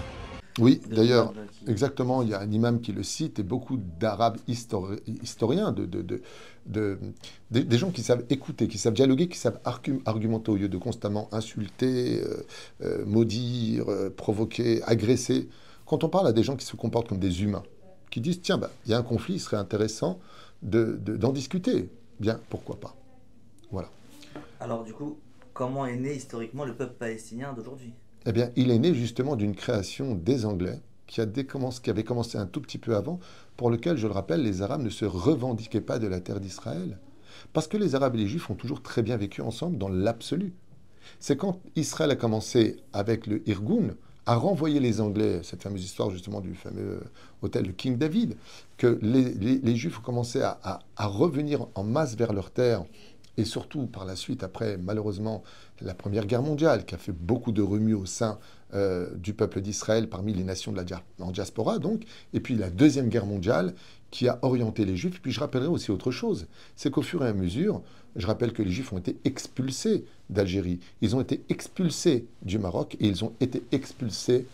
Oui, 0.58 0.80
d'ailleurs, 0.88 1.34
exactement, 1.66 2.22
il 2.22 2.30
y 2.30 2.34
a 2.34 2.40
un 2.40 2.50
imam 2.50 2.80
qui 2.80 2.92
le 2.92 3.02
cite 3.02 3.38
et 3.38 3.42
beaucoup 3.42 3.76
d'arabes 3.76 4.38
historiens, 4.48 5.70
de, 5.70 5.84
de, 5.84 6.22
de, 6.66 6.98
des 7.50 7.78
gens 7.78 7.90
qui 7.90 8.02
savent 8.02 8.24
écouter, 8.30 8.66
qui 8.66 8.78
savent 8.78 8.94
dialoguer, 8.94 9.28
qui 9.28 9.36
savent 9.36 9.60
argumenter 10.06 10.50
au 10.50 10.56
lieu 10.56 10.70
de 10.70 10.78
constamment 10.78 11.28
insulter, 11.32 12.22
euh, 12.22 12.46
euh, 12.82 13.04
maudire, 13.04 13.84
euh, 13.90 14.08
provoquer, 14.08 14.82
agresser. 14.84 15.48
Quand 15.84 16.04
on 16.04 16.08
parle 16.08 16.26
à 16.28 16.32
des 16.32 16.42
gens 16.42 16.56
qui 16.56 16.64
se 16.64 16.74
comportent 16.74 17.08
comme 17.08 17.18
des 17.18 17.42
humains, 17.42 17.62
qui 18.11 18.21
disent 18.21 18.41
tiens, 18.41 18.57
bah, 18.57 18.69
il 18.85 18.91
y 18.91 18.93
a 18.93 18.99
un 18.99 19.03
conflit, 19.03 19.35
il 19.35 19.39
serait 19.39 19.57
intéressant 19.57 20.19
d'en 20.61 21.31
discuter. 21.31 21.89
Bien, 22.19 22.39
pourquoi 22.49 22.79
pas 22.79 22.95
Voilà. 23.71 23.89
Alors, 24.59 24.83
du 24.83 24.93
coup, 24.93 25.17
comment 25.53 25.87
est 25.87 25.95
né 25.95 26.15
historiquement 26.15 26.65
le 26.65 26.75
peuple 26.75 26.93
palestinien 26.99 27.53
d'aujourd'hui? 27.53 27.93
Eh 28.27 28.31
bien, 28.31 28.51
il 28.55 28.69
est 28.69 28.77
né 28.77 28.93
justement 28.93 29.35
d'une 29.35 29.55
création 29.55 30.13
des 30.13 30.45
Anglais 30.45 30.79
qui, 31.07 31.19
a 31.19 31.25
qui 31.25 31.89
avait 31.89 32.03
commencé 32.03 32.37
un 32.37 32.45
tout 32.45 32.61
petit 32.61 32.77
peu 32.77 32.95
avant, 32.95 33.19
pour 33.57 33.69
lequel, 33.69 33.97
je 33.97 34.07
le 34.07 34.13
rappelle, 34.13 34.43
les 34.43 34.61
Arabes 34.61 34.83
ne 34.83 34.89
se 34.89 35.05
revendiquaient 35.05 35.81
pas 35.81 35.99
de 35.99 36.07
la 36.07 36.21
terre 36.21 36.39
d'Israël. 36.39 36.99
Parce 37.53 37.67
que 37.67 37.77
les 37.77 37.95
Arabes 37.95 38.15
et 38.15 38.19
les 38.19 38.27
Juifs 38.27 38.49
ont 38.49 38.55
toujours 38.55 38.81
très 38.83 39.01
bien 39.01 39.17
vécu 39.17 39.41
ensemble 39.41 39.77
dans 39.77 39.89
l'absolu. 39.89 40.53
C'est 41.19 41.35
quand 41.35 41.59
Israël 41.75 42.11
a 42.11 42.15
commencé 42.15 42.77
avec 42.93 43.25
le 43.25 43.47
Irgun, 43.49 43.95
à 44.25 44.35
renvoyer 44.35 44.79
les 44.79 45.01
Anglais, 45.01 45.41
cette 45.43 45.63
fameuse 45.63 45.83
histoire 45.83 46.11
justement 46.11 46.41
du 46.41 46.53
fameux 46.53 47.01
hôtel 47.41 47.63
de 47.63 47.71
King 47.71 47.97
David, 47.97 48.37
que 48.77 48.99
les, 49.01 49.75
Juifs 49.75 49.99
ont 49.99 50.03
commencé 50.03 50.41
à, 50.41 50.81
revenir 50.97 51.67
en 51.75 51.83
masse 51.83 52.15
vers 52.15 52.33
leur 52.33 52.51
terre, 52.51 52.85
et 53.37 53.45
surtout 53.45 53.87
par 53.87 54.05
la 54.05 54.15
suite, 54.15 54.43
après 54.43 54.77
malheureusement 54.77 55.41
la 55.81 55.93
Première 55.93 56.25
Guerre 56.25 56.43
mondiale, 56.43 56.85
qui 56.85 56.93
a 56.93 56.97
fait 56.97 57.13
beaucoup 57.13 57.51
de 57.51 57.61
remue 57.61 57.93
au 57.93 58.05
sein 58.05 58.37
euh, 58.73 59.09
du 59.15 59.33
peuple 59.33 59.61
d'Israël 59.61 60.07
parmi 60.07 60.33
les 60.33 60.43
nations 60.43 60.71
de 60.71 60.77
la 60.77 61.31
diaspora, 61.31 61.79
donc, 61.79 62.03
et 62.33 62.39
puis 62.39 62.55
la 62.55 62.69
Deuxième 62.69 63.09
Guerre 63.09 63.25
mondiale, 63.25 63.73
qui 64.11 64.27
a 64.27 64.37
orienté 64.41 64.85
les 64.85 64.95
Juifs. 64.95 65.21
Puis 65.21 65.31
je 65.31 65.39
rappellerai 65.39 65.67
aussi 65.67 65.91
autre 65.91 66.11
chose, 66.11 66.47
c'est 66.75 66.91
qu'au 66.91 67.01
fur 67.01 67.23
et 67.23 67.27
à 67.27 67.33
mesure, 67.33 67.81
je 68.15 68.27
rappelle 68.27 68.53
que 68.53 68.61
les 68.61 68.71
Juifs 68.71 68.91
ont 68.93 68.97
été 68.97 69.17
expulsés 69.23 70.05
d'Algérie, 70.29 70.79
ils 71.01 71.15
ont 71.15 71.21
été 71.21 71.41
expulsés 71.49 72.27
du 72.41 72.59
Maroc 72.59 72.95
et 72.99 73.07
ils 73.07 73.23
ont 73.23 73.33
été 73.39 73.63
expulsés 73.71 74.45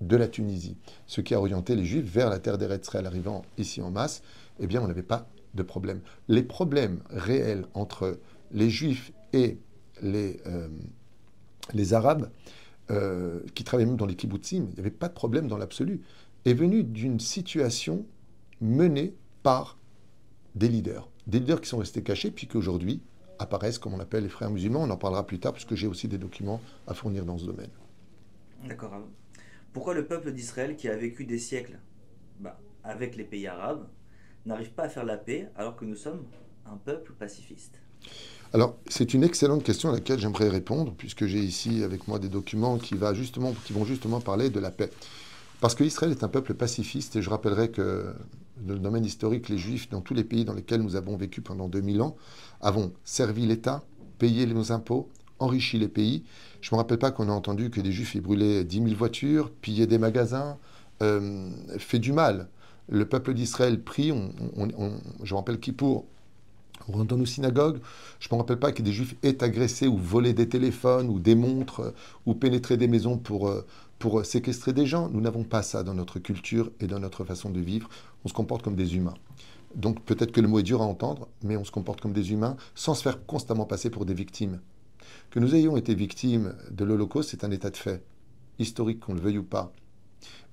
de 0.00 0.16
la 0.16 0.26
Tunisie, 0.26 0.76
ce 1.06 1.20
qui 1.20 1.34
a 1.34 1.38
orienté 1.38 1.76
les 1.76 1.84
Juifs 1.84 2.10
vers 2.10 2.28
la 2.28 2.38
terre 2.38 2.58
d'Eretzrel 2.58 3.06
arrivant 3.06 3.44
ici 3.58 3.80
en 3.80 3.90
masse. 3.90 4.22
Eh 4.58 4.66
bien, 4.66 4.82
on 4.82 4.88
n'avait 4.88 5.02
pas 5.02 5.28
de 5.54 5.62
problème. 5.62 6.00
Les 6.28 6.42
problèmes 6.42 7.00
réels 7.10 7.66
entre 7.74 8.18
les 8.52 8.68
Juifs 8.68 9.12
et 9.32 9.58
les, 10.02 10.40
euh, 10.46 10.68
les 11.72 11.94
Arabes, 11.94 12.30
euh, 12.90 13.40
qui 13.54 13.64
travaillaient 13.64 13.88
même 13.88 13.96
dans 13.96 14.06
les 14.06 14.16
kibbutzim, 14.16 14.66
il 14.70 14.74
n'y 14.74 14.80
avait 14.80 14.90
pas 14.90 15.08
de 15.08 15.14
problème 15.14 15.46
dans 15.46 15.56
l'absolu, 15.56 16.00
est 16.44 16.54
venu 16.54 16.82
d'une 16.82 17.20
situation 17.20 18.04
menée 18.62 19.14
par 19.42 19.76
des 20.54 20.68
leaders. 20.68 21.10
Des 21.26 21.40
leaders 21.40 21.60
qui 21.60 21.68
sont 21.68 21.78
restés 21.78 22.02
cachés, 22.02 22.30
puis 22.30 22.46
qu'aujourd'hui 22.46 23.02
apparaissent, 23.38 23.78
comme 23.78 23.94
on 23.94 24.00
appelle 24.00 24.22
les 24.22 24.28
frères 24.28 24.50
musulmans. 24.50 24.82
On 24.82 24.90
en 24.90 24.96
parlera 24.96 25.26
plus 25.26 25.40
tard, 25.40 25.52
puisque 25.52 25.74
j'ai 25.74 25.86
aussi 25.86 26.08
des 26.08 26.18
documents 26.18 26.60
à 26.86 26.94
fournir 26.94 27.24
dans 27.24 27.38
ce 27.38 27.44
domaine. 27.44 27.70
D'accord. 28.66 28.92
Pourquoi 29.72 29.94
le 29.94 30.06
peuple 30.06 30.32
d'Israël, 30.32 30.76
qui 30.76 30.88
a 30.88 30.96
vécu 30.96 31.24
des 31.24 31.38
siècles 31.38 31.78
bah, 32.40 32.58
avec 32.84 33.16
les 33.16 33.24
pays 33.24 33.46
arabes, 33.46 33.86
n'arrive 34.46 34.70
pas 34.70 34.84
à 34.84 34.88
faire 34.88 35.04
la 35.04 35.16
paix 35.16 35.48
alors 35.56 35.76
que 35.76 35.84
nous 35.84 35.96
sommes 35.96 36.24
un 36.66 36.76
peuple 36.76 37.12
pacifiste? 37.12 37.80
Alors, 38.52 38.76
c'est 38.86 39.14
une 39.14 39.24
excellente 39.24 39.64
question 39.64 39.88
à 39.88 39.92
laquelle 39.92 40.18
j'aimerais 40.18 40.48
répondre, 40.48 40.94
puisque 40.96 41.26
j'ai 41.26 41.40
ici 41.40 41.82
avec 41.82 42.06
moi 42.06 42.18
des 42.18 42.28
documents 42.28 42.76
qui, 42.76 42.94
va 42.94 43.14
justement, 43.14 43.54
qui 43.64 43.72
vont 43.72 43.84
justement 43.84 44.20
parler 44.20 44.50
de 44.50 44.60
la 44.60 44.70
paix. 44.70 44.90
Parce 45.60 45.74
que 45.74 45.84
Israël 45.84 46.12
est 46.12 46.22
un 46.22 46.28
peuple 46.28 46.54
pacifiste, 46.54 47.16
et 47.16 47.22
je 47.22 47.30
rappellerai 47.30 47.70
que 47.70 48.12
dans 48.58 48.74
le 48.74 48.80
domaine 48.80 49.04
historique, 49.04 49.48
les 49.48 49.58
Juifs, 49.58 49.88
dans 49.88 50.00
tous 50.00 50.14
les 50.14 50.24
pays 50.24 50.44
dans 50.44 50.54
lesquels 50.54 50.82
nous 50.82 50.96
avons 50.96 51.16
vécu 51.16 51.40
pendant 51.40 51.68
2000 51.68 52.02
ans, 52.02 52.16
avons 52.60 52.92
servi 53.04 53.46
l'État, 53.46 53.82
payé 54.18 54.46
nos 54.46 54.72
impôts, 54.72 55.08
enrichi 55.38 55.78
les 55.78 55.88
pays. 55.88 56.24
Je 56.60 56.70
ne 56.70 56.76
me 56.76 56.82
rappelle 56.82 56.98
pas 56.98 57.10
qu'on 57.10 57.28
a 57.28 57.32
entendu 57.32 57.70
que 57.70 57.80
des 57.80 57.92
Juifs 57.92 58.14
aient 58.14 58.20
brûlé 58.20 58.64
10 58.64 58.76
000 58.84 58.88
voitures, 58.94 59.50
pillé 59.50 59.86
des 59.86 59.98
magasins, 59.98 60.58
euh, 61.02 61.50
fait 61.78 61.98
du 61.98 62.12
mal. 62.12 62.48
Le 62.88 63.06
peuple 63.06 63.34
d'Israël 63.34 63.82
prie, 63.82 64.12
je 64.12 65.34
me 65.34 65.36
rappelle 65.36 65.60
qui 65.60 65.72
pour 65.72 66.04
on 66.88 66.92
rentre 66.92 67.06
dans 67.06 67.16
nos 67.16 67.26
synagogues. 67.26 67.78
Je 68.18 68.28
ne 68.30 68.36
me 68.36 68.40
rappelle 68.40 68.58
pas 68.58 68.72
que 68.72 68.82
des 68.82 68.92
juifs 68.92 69.14
aient 69.22 69.42
agressé 69.42 69.86
ou 69.86 69.96
volé 69.96 70.32
des 70.32 70.48
téléphones 70.48 71.08
ou 71.08 71.18
des 71.20 71.34
montres 71.34 71.80
euh, 71.80 71.90
ou 72.26 72.34
pénétré 72.34 72.76
des 72.76 72.88
maisons 72.88 73.20
euh, 73.30 73.62
pour 73.98 74.24
séquestrer 74.24 74.72
des 74.72 74.86
gens. 74.86 75.08
Nous 75.08 75.20
n'avons 75.20 75.44
pas 75.44 75.62
ça 75.62 75.82
dans 75.82 75.94
notre 75.94 76.18
culture 76.18 76.70
et 76.80 76.86
dans 76.86 76.98
notre 76.98 77.24
façon 77.24 77.50
de 77.50 77.60
vivre. 77.60 77.88
On 78.24 78.28
se 78.28 78.34
comporte 78.34 78.62
comme 78.62 78.76
des 78.76 78.96
humains. 78.96 79.14
Donc 79.74 80.02
peut-être 80.04 80.32
que 80.32 80.40
le 80.40 80.48
mot 80.48 80.58
est 80.58 80.64
dur 80.64 80.82
à 80.82 80.86
entendre, 80.86 81.28
mais 81.42 81.56
on 81.56 81.64
se 81.64 81.70
comporte 81.70 82.00
comme 82.00 82.12
des 82.12 82.32
humains 82.32 82.56
sans 82.74 82.94
se 82.94 83.02
faire 83.02 83.24
constamment 83.26 83.64
passer 83.64 83.90
pour 83.90 84.04
des 84.04 84.14
victimes. 84.14 84.60
Que 85.30 85.40
nous 85.40 85.54
ayons 85.54 85.76
été 85.76 85.94
victimes 85.94 86.54
de 86.70 86.84
l'Holocauste, 86.84 87.30
c'est 87.30 87.44
un 87.44 87.50
état 87.50 87.70
de 87.70 87.76
fait, 87.76 88.04
historique 88.58 89.00
qu'on 89.00 89.14
le 89.14 89.20
veuille 89.20 89.38
ou 89.38 89.44
pas. 89.44 89.72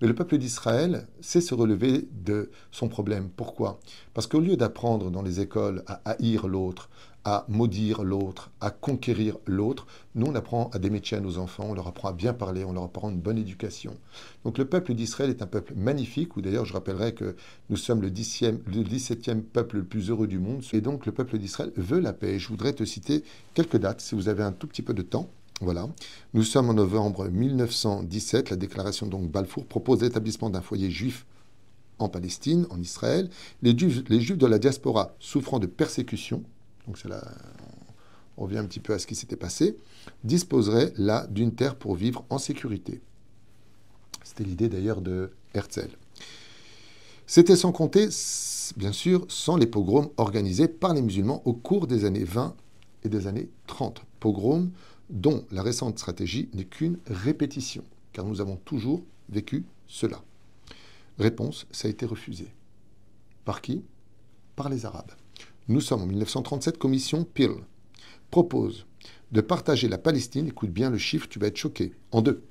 Mais 0.02 0.08
le 0.08 0.16
peuple 0.16 0.38
d'Israël 0.38 1.08
sait 1.20 1.42
se 1.42 1.54
relever 1.54 2.08
de 2.12 2.50
son 2.72 2.88
problème. 2.88 3.30
Pourquoi? 3.30 3.80
Parce 4.14 4.28
qu'au 4.28 4.40
lieu 4.40 4.56
d'apprendre 4.56 5.12
dans 5.12 5.22
les 5.22 5.42
écoles 5.42 5.84
à 5.88 6.02
haïr 6.10 6.48
l'autre, 6.48 6.90
à 7.30 7.46
maudire 7.48 8.02
l'autre, 8.04 8.50
à 8.60 8.72
conquérir 8.72 9.38
l'autre, 9.46 9.86
nous 10.15 10.26
on 10.26 10.34
apprend 10.34 10.72
à 10.74 10.80
des 10.80 10.89
métiers 10.89 11.18
à 11.18 11.20
nos 11.20 11.38
enfants, 11.38 11.68
on 11.70 11.74
leur 11.76 11.88
apprend 11.88 12.10
à 12.10 12.13
bien 12.13 12.34
parler, 12.34 12.65
on 12.65 12.74
leur 12.74 12.86
apprend 12.86 13.12
une 13.12 13.20
bonne 13.20 13.38
éducation. 13.38 13.96
Donc 14.44 14.58
le 14.58 14.65
peuple 14.65 14.96
d'Israël 14.96 15.30
est 15.30 15.44
un 15.44 15.48
peuple 15.48 15.74
magnifique, 15.76 16.36
où 16.38 16.42
d'ailleurs 16.42 16.65
je 16.65 16.74
rappellerai 16.74 17.13
que 17.13 17.36
nous 17.70 17.78
sommes 17.78 18.02
le, 18.02 18.10
10e, 18.10 18.58
le 18.65 18.84
17e 18.84 19.42
peuple 19.42 19.78
le 19.78 19.84
plus 19.84 20.10
heureux 20.10 20.26
du 20.26 20.39
monde, 20.39 20.63
et 20.74 20.82
donc 20.82 21.06
le 21.06 21.12
peuple 21.12 21.38
d'Israël 21.38 21.72
veut 21.78 22.00
la 22.00 22.13
paix. 22.13 22.39
Je 22.39 22.48
voudrais 22.48 22.74
te 22.74 22.84
citer 22.84 23.24
quelques 23.54 23.78
dates, 23.78 24.02
si 24.02 24.15
vous 24.15 24.28
avez 24.28 24.42
un 24.42 24.52
tout 24.52 24.65
petit 24.65 24.82
peu 24.82 24.96
de 24.96 25.04
temps. 25.04 25.30
Voilà. 25.62 25.88
Nous 26.34 26.44
sommes 26.44 26.70
en 26.70 26.74
novembre 26.74 27.28
1917. 27.28 28.50
La 28.50 28.56
déclaration 28.56 29.06
donc 29.06 29.30
Balfour 29.30 29.65
propose 29.65 30.02
l'établissement 30.02 30.50
d'un 30.50 30.62
foyer 30.62 30.89
juif 30.89 31.28
en 32.00 32.10
Palestine, 32.10 32.65
en 32.72 32.82
Israël. 32.82 33.30
Les 33.62 33.78
juifs, 33.78 34.04
les 34.10 34.20
juifs 34.20 34.38
de 34.38 34.48
la 34.48 34.58
diaspora 34.58 35.15
souffrant 35.20 35.60
de 35.60 35.68
persécution, 35.68 36.44
donc 36.89 36.97
c'est 36.97 37.08
là, 37.08 37.23
on 38.36 38.45
revient 38.45 38.58
un 38.58 38.65
petit 38.65 38.80
peu 38.80 38.93
à 38.93 38.99
ce 38.99 39.06
qui 39.06 39.13
s'était 39.13 39.36
passé, 39.36 39.78
disposeraient 40.23 40.91
là 40.97 41.28
d'une 41.28 41.54
terre 41.54 41.75
pour 41.75 41.93
vivre 41.93 42.25
en 42.32 42.39
sécurité. 42.39 42.99
C'était 44.23 44.43
l'idée 44.43 44.69
d'ailleurs 44.69 45.02
de 45.02 45.30
Herzl. 45.54 45.91
C'était 47.28 47.56
sans 47.56 47.71
compter, 47.71 48.10
bien 48.75 48.91
sûr, 48.91 49.23
sans 49.30 49.56
les 49.56 49.67
pogroms 49.67 50.10
organisés 50.17 50.67
par 50.67 50.95
les 50.95 51.04
musulmans 51.04 51.43
au 51.45 51.54
cours 51.54 51.86
des 51.86 52.06
années 52.06 52.23
20 52.23 52.56
et 53.04 53.10
des 53.10 53.28
années 53.28 53.52
30. 53.67 54.02
Pogroms 54.19 54.71
dont 55.12 55.45
la 55.52 55.62
récente 55.62 55.99
stratégie 55.99 56.49
n'est 56.54 56.65
qu'une 56.65 56.97
répétition, 57.06 57.84
car 58.13 58.25
nous 58.25 58.41
avons 58.41 58.56
toujours 58.56 59.04
vécu 59.30 59.63
cela. 59.86 60.23
Réponse, 61.19 61.67
ça 61.69 61.88
a 61.88 61.91
été 61.91 62.08
refusé. 62.08 62.47
Par 63.45 63.62
qui? 63.62 63.84
Par 64.56 64.69
les 64.69 64.88
Arabes. 64.88 65.12
Nous 65.70 65.82
sommes 65.82 66.02
en 66.02 66.08
1937, 66.08 66.80
commission 66.80 67.24
Peel 67.24 67.52
propose 68.32 68.88
de 69.32 69.40
partager 69.40 69.88
la 69.88 70.00
Palestine, 70.00 70.48
écoute 70.48 70.72
bien 70.72 70.90
le 70.90 70.98
chiffre, 70.98 71.28
tu 71.30 71.38
vas 71.38 71.46
être 71.46 71.58
choqué, 71.58 71.94
en 72.12 72.24
deux. 72.24 72.44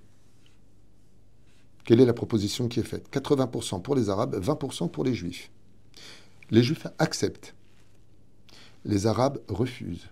Quelle 1.84 2.00
est 2.00 2.06
la 2.06 2.12
proposition 2.12 2.68
qui 2.68 2.78
est 2.78 2.84
faite? 2.84 3.10
80% 3.10 3.82
pour 3.82 3.96
les 3.96 4.08
Arabes, 4.08 4.40
20% 4.40 4.88
pour 4.92 5.02
les 5.02 5.14
Juifs. 5.14 5.50
Les 6.52 6.62
Juifs 6.62 6.86
acceptent. 7.00 7.56
Les 8.84 9.08
Arabes 9.08 9.40
refusent. 9.48 10.10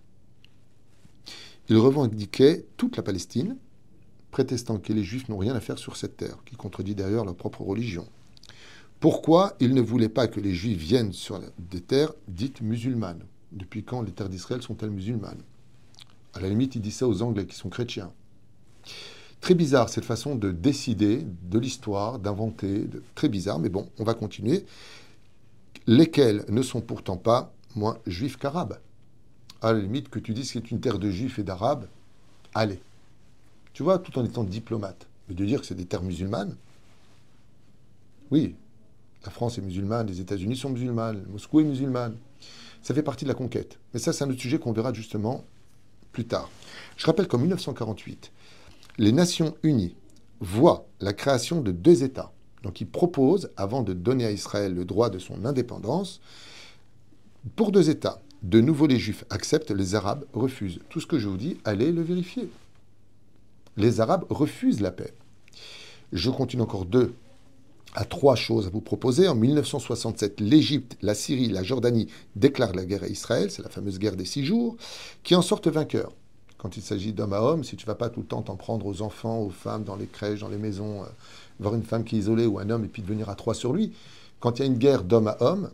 Ils 1.68 1.76
revendiquaient 1.76 2.66
toute 2.76 2.96
la 2.96 3.04
Palestine, 3.04 3.56
prétestant 4.32 4.78
que 4.78 4.92
les 4.92 5.04
Juifs 5.04 5.28
n'ont 5.28 5.38
rien 5.38 5.54
à 5.54 5.60
faire 5.60 5.78
sur 5.78 5.96
cette 5.96 6.16
terre, 6.16 6.38
qui 6.44 6.56
contredit 6.56 6.96
d'ailleurs 6.96 7.24
leur 7.24 7.36
propre 7.36 7.62
religion. 7.62 8.08
Pourquoi 9.00 9.54
ils 9.60 9.74
ne 9.74 9.80
voulaient 9.82 10.08
pas 10.08 10.26
que 10.26 10.40
les 10.40 10.54
Juifs 10.54 10.78
viennent 10.78 11.12
sur 11.12 11.40
des 11.58 11.80
terres 11.80 12.14
dites 12.28 12.62
musulmanes? 12.62 13.24
Depuis 13.52 13.84
quand 13.84 14.02
les 14.02 14.12
terres 14.12 14.28
d'Israël 14.28 14.62
sont-elles 14.62 14.90
musulmanes? 14.90 15.42
À 16.34 16.40
la 16.40 16.48
limite, 16.48 16.74
ils 16.76 16.80
disent 16.80 16.96
ça 16.96 17.08
aux 17.08 17.22
Anglais 17.22 17.46
qui 17.46 17.56
sont 17.56 17.68
chrétiens. 17.68 18.12
Très 19.40 19.54
bizarre 19.54 19.90
cette 19.90 20.04
façon 20.04 20.34
de 20.34 20.50
décider 20.50 21.26
de 21.42 21.58
l'histoire, 21.58 22.18
d'inventer, 22.18 22.88
très 23.14 23.28
bizarre, 23.28 23.58
mais 23.58 23.68
bon, 23.68 23.88
on 23.98 24.04
va 24.04 24.14
continuer. 24.14 24.64
Lesquels 25.86 26.44
ne 26.48 26.62
sont 26.62 26.80
pourtant 26.80 27.16
pas 27.16 27.52
moins 27.74 27.98
juifs 28.06 28.38
qu'arabes? 28.38 28.78
À 29.60 29.72
la 29.72 29.78
limite 29.78 30.08
que 30.08 30.18
tu 30.18 30.32
dises 30.32 30.52
que 30.52 30.54
c'est 30.54 30.70
une 30.70 30.80
terre 30.80 30.98
de 30.98 31.10
juifs 31.10 31.38
et 31.38 31.44
d'arabes, 31.44 31.86
allez. 32.54 32.80
Tu 33.72 33.82
vois, 33.82 33.98
tout 33.98 34.18
en 34.18 34.24
étant 34.24 34.42
diplomate. 34.42 35.06
Mais 35.28 35.34
de 35.34 35.44
dire 35.44 35.60
que 35.60 35.66
c'est 35.66 35.74
des 35.74 35.86
terres 35.86 36.02
musulmanes, 36.02 36.56
oui, 38.30 38.56
la 39.26 39.32
France 39.32 39.58
est 39.58 39.60
musulmane, 39.60 40.06
les 40.06 40.20
États-Unis 40.20 40.56
sont 40.56 40.70
musulmanes, 40.70 41.24
Moscou 41.28 41.58
est 41.58 41.64
musulmane. 41.64 42.16
Ça 42.80 42.94
fait 42.94 43.02
partie 43.02 43.24
de 43.24 43.28
la 43.28 43.34
conquête. 43.34 43.80
Mais 43.92 43.98
ça, 43.98 44.12
c'est 44.12 44.22
un 44.22 44.30
autre 44.30 44.40
sujet 44.40 44.60
qu'on 44.60 44.72
verra 44.72 44.92
justement 44.92 45.44
plus 46.12 46.26
tard. 46.26 46.48
Je 46.96 47.04
rappelle 47.06 47.26
qu'en 47.26 47.38
1948, 47.38 48.30
les 48.98 49.10
Nations 49.10 49.56
Unies 49.64 49.96
voient 50.38 50.86
la 51.00 51.12
création 51.12 51.60
de 51.60 51.72
deux 51.72 52.04
États. 52.04 52.32
Donc 52.62 52.80
ils 52.80 52.86
proposent, 52.86 53.50
avant 53.56 53.82
de 53.82 53.92
donner 53.92 54.24
à 54.24 54.30
Israël 54.30 54.72
le 54.72 54.84
droit 54.84 55.10
de 55.10 55.18
son 55.18 55.44
indépendance, 55.44 56.20
pour 57.56 57.72
deux 57.72 57.90
États, 57.90 58.22
de 58.44 58.60
nouveau, 58.60 58.86
les 58.86 58.98
Juifs 58.98 59.24
acceptent, 59.28 59.72
les 59.72 59.96
Arabes 59.96 60.24
refusent. 60.32 60.78
Tout 60.88 61.00
ce 61.00 61.06
que 61.06 61.18
je 61.18 61.28
vous 61.28 61.36
dis, 61.36 61.58
allez 61.64 61.90
le 61.90 62.02
vérifier. 62.02 62.48
Les 63.76 64.00
Arabes 64.00 64.24
refusent 64.30 64.80
la 64.80 64.92
paix. 64.92 65.12
Je 66.12 66.30
continue 66.30 66.62
encore 66.62 66.84
deux 66.84 67.12
à 67.96 68.04
trois 68.04 68.36
choses 68.36 68.66
à 68.66 68.70
vous 68.70 68.82
proposer. 68.82 69.26
En 69.26 69.34
1967, 69.34 70.40
l'Égypte, 70.40 70.96
la 71.00 71.14
Syrie, 71.14 71.48
la 71.48 71.62
Jordanie 71.62 72.08
déclarent 72.36 72.74
la 72.74 72.84
guerre 72.84 73.02
à 73.02 73.08
Israël, 73.08 73.50
c'est 73.50 73.62
la 73.62 73.70
fameuse 73.70 73.98
guerre 73.98 74.16
des 74.16 74.26
six 74.26 74.44
jours, 74.44 74.76
qui 75.24 75.34
en 75.34 75.42
sortent 75.42 75.68
vainqueurs. 75.68 76.12
Quand 76.58 76.76
il 76.76 76.82
s'agit 76.82 77.12
d'homme 77.12 77.32
à 77.32 77.40
homme, 77.40 77.64
si 77.64 77.76
tu 77.76 77.86
vas 77.86 77.94
pas 77.94 78.10
tout 78.10 78.20
le 78.20 78.26
temps 78.26 78.42
t'en 78.42 78.56
prendre 78.56 78.86
aux 78.86 79.02
enfants, 79.02 79.40
aux 79.40 79.50
femmes, 79.50 79.82
dans 79.82 79.96
les 79.96 80.06
crèches, 80.06 80.40
dans 80.40 80.48
les 80.48 80.58
maisons, 80.58 81.02
euh, 81.02 81.06
voir 81.58 81.74
une 81.74 81.82
femme 81.82 82.04
qui 82.04 82.16
est 82.16 82.18
isolée 82.20 82.46
ou 82.46 82.58
un 82.58 82.68
homme 82.68 82.84
et 82.84 82.88
puis 82.88 83.02
de 83.02 83.08
venir 83.08 83.30
à 83.30 83.34
trois 83.34 83.54
sur 83.54 83.72
lui, 83.72 83.92
quand 84.40 84.58
il 84.58 84.62
y 84.62 84.64
a 84.64 84.66
une 84.66 84.78
guerre 84.78 85.02
d'homme 85.02 85.28
à 85.28 85.36
homme, 85.40 85.70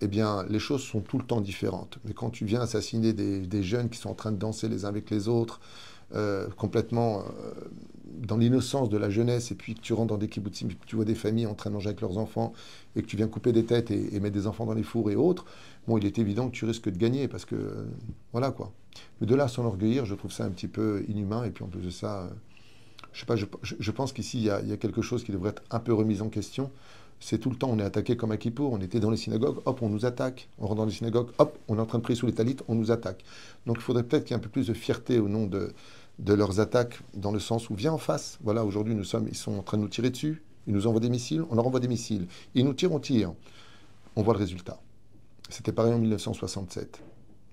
eh 0.00 0.06
bien, 0.06 0.44
les 0.48 0.58
choses 0.60 0.82
sont 0.82 1.00
tout 1.00 1.18
le 1.18 1.24
temps 1.24 1.40
différentes. 1.40 1.98
Mais 2.04 2.14
quand 2.14 2.30
tu 2.30 2.44
viens 2.44 2.60
assassiner 2.60 3.12
des, 3.12 3.62
jeunes 3.62 3.88
qui 3.88 3.98
sont 3.98 4.10
en 4.10 4.14
train 4.14 4.32
de 4.32 4.36
danser 4.36 4.68
les 4.68 4.84
uns 4.84 4.88
avec 4.88 5.10
les 5.10 5.28
autres, 5.28 5.60
euh, 6.14 6.46
complètement 6.56 7.20
euh, 7.20 7.52
dans 8.06 8.36
l'innocence 8.36 8.88
de 8.88 8.96
la 8.96 9.10
jeunesse, 9.10 9.50
et 9.50 9.54
puis 9.54 9.74
que 9.74 9.80
tu 9.80 9.92
rentres 9.92 10.08
dans 10.08 10.18
des 10.18 10.28
kibbutzim, 10.28 10.68
que 10.68 10.86
tu 10.86 10.96
vois 10.96 11.04
des 11.04 11.14
familles 11.14 11.46
en 11.46 11.54
train 11.54 11.70
de 11.70 11.76
avec 11.76 12.00
leurs 12.00 12.18
enfants, 12.18 12.52
et 12.96 13.02
que 13.02 13.06
tu 13.06 13.16
viens 13.16 13.28
couper 13.28 13.52
des 13.52 13.64
têtes 13.64 13.90
et, 13.90 14.20
mettre 14.20 14.34
des 14.34 14.46
enfants 14.46 14.66
dans 14.66 14.74
les 14.74 14.82
fours 14.82 15.10
et 15.10 15.16
autres, 15.16 15.44
bon, 15.86 15.98
il 15.98 16.06
est 16.06 16.18
évident 16.18 16.48
que 16.48 16.54
tu 16.54 16.64
risques 16.64 16.88
de 16.88 16.98
gagner, 16.98 17.28
parce 17.28 17.44
que, 17.44 17.54
euh, 17.54 17.84
voilà 18.32 18.50
quoi. 18.50 18.72
Mais 19.20 19.26
de 19.26 19.34
là 19.34 19.48
s'enorgueillir, 19.48 20.04
je 20.04 20.14
trouve 20.14 20.32
ça 20.32 20.44
un 20.44 20.50
petit 20.50 20.68
peu 20.68 21.04
inhumain, 21.08 21.44
et 21.44 21.50
puis 21.50 21.64
en 21.64 21.68
plus 21.68 21.82
de 21.82 21.90
ça, 21.90 22.30
je 23.12 23.20
sais 23.20 23.26
pas, 23.26 23.36
je, 23.36 23.90
pense 23.90 24.12
qu'ici, 24.12 24.38
il 24.38 24.42
y, 24.42 24.68
y, 24.68 24.72
a 24.72 24.76
quelque 24.76 25.02
chose 25.02 25.24
qui 25.24 25.32
devrait 25.32 25.50
être 25.50 25.62
un 25.70 25.80
peu 25.80 25.92
remis 25.92 26.20
en 26.20 26.28
question 26.28 26.70
c'est 27.20 27.38
tout 27.38 27.48
le 27.48 27.56
temps, 27.56 27.70
on 27.70 27.78
est 27.78 27.84
attaqué 27.84 28.18
comme 28.18 28.32
à 28.32 28.36
Kippour, 28.36 28.72
on 28.72 28.80
était 28.80 29.00
dans 29.00 29.10
les 29.10 29.16
synagogues, 29.16 29.56
hop, 29.64 29.80
on 29.80 29.88
nous 29.88 30.04
attaque. 30.04 30.48
On 30.58 30.66
rentre 30.66 30.76
dans 30.76 30.84
les 30.84 30.92
synagogues, 30.92 31.28
hop, 31.38 31.56
on 31.68 31.78
est 31.78 31.80
en 31.80 31.86
train 31.86 31.96
de 31.96 32.02
prier 32.02 32.18
sous 32.18 32.26
les 32.26 32.34
talites, 32.34 32.62
on 32.68 32.74
nous 32.74 32.90
attaque. 32.90 33.24
Donc 33.66 33.76
il 33.78 33.82
faudrait 33.82 34.02
peut-être 34.02 34.24
qu'il 34.24 34.32
y 34.32 34.34
ait 34.34 34.40
un 34.40 34.42
peu 34.42 34.50
plus 34.50 34.66
de 34.66 34.74
fierté 34.74 35.18
au 35.18 35.28
nom 35.28 35.46
de, 35.46 35.72
de 36.18 36.32
leurs 36.34 36.60
attaques, 36.60 37.00
dans 37.14 37.32
le 37.32 37.40
sens 37.40 37.70
où 37.70 37.74
viens 37.74 37.92
en 37.92 37.98
face. 37.98 38.38
Voilà, 38.42 38.64
aujourd'hui, 38.64 38.94
nous 38.94 39.04
sommes, 39.04 39.26
ils 39.28 39.36
sont 39.36 39.58
en 39.58 39.62
train 39.62 39.76
de 39.76 39.82
nous 39.82 39.88
tirer 39.88 40.10
dessus, 40.10 40.42
ils 40.66 40.72
nous 40.72 40.86
envoient 40.86 41.00
des 41.00 41.10
missiles, 41.10 41.44
on 41.50 41.54
leur 41.54 41.66
envoie 41.66 41.80
des 41.80 41.88
missiles. 41.88 42.26
Ils 42.54 42.64
nous 42.64 42.74
tirent, 42.74 42.92
on 42.92 43.00
tire. 43.00 43.32
On 44.16 44.22
voit 44.22 44.34
le 44.34 44.38
résultat. 44.38 44.80
C'était 45.48 45.72
pareil 45.72 45.92
en 45.92 45.98
1967. 45.98 47.02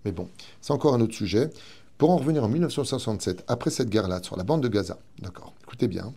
Mais 0.05 0.11
bon, 0.11 0.29
c'est 0.61 0.71
encore 0.71 0.93
un 0.93 1.01
autre 1.01 1.13
sujet. 1.13 1.49
Pour 1.97 2.11
en 2.11 2.17
revenir 2.17 2.43
en 2.43 2.47
1967, 2.47 3.43
après 3.47 3.69
cette 3.69 3.89
guerre-là, 3.89 4.23
sur 4.23 4.35
la 4.35 4.43
bande 4.43 4.63
de 4.63 4.67
Gaza, 4.67 4.97
d'accord, 5.19 5.53
écoutez 5.63 5.87
bien. 5.87 6.13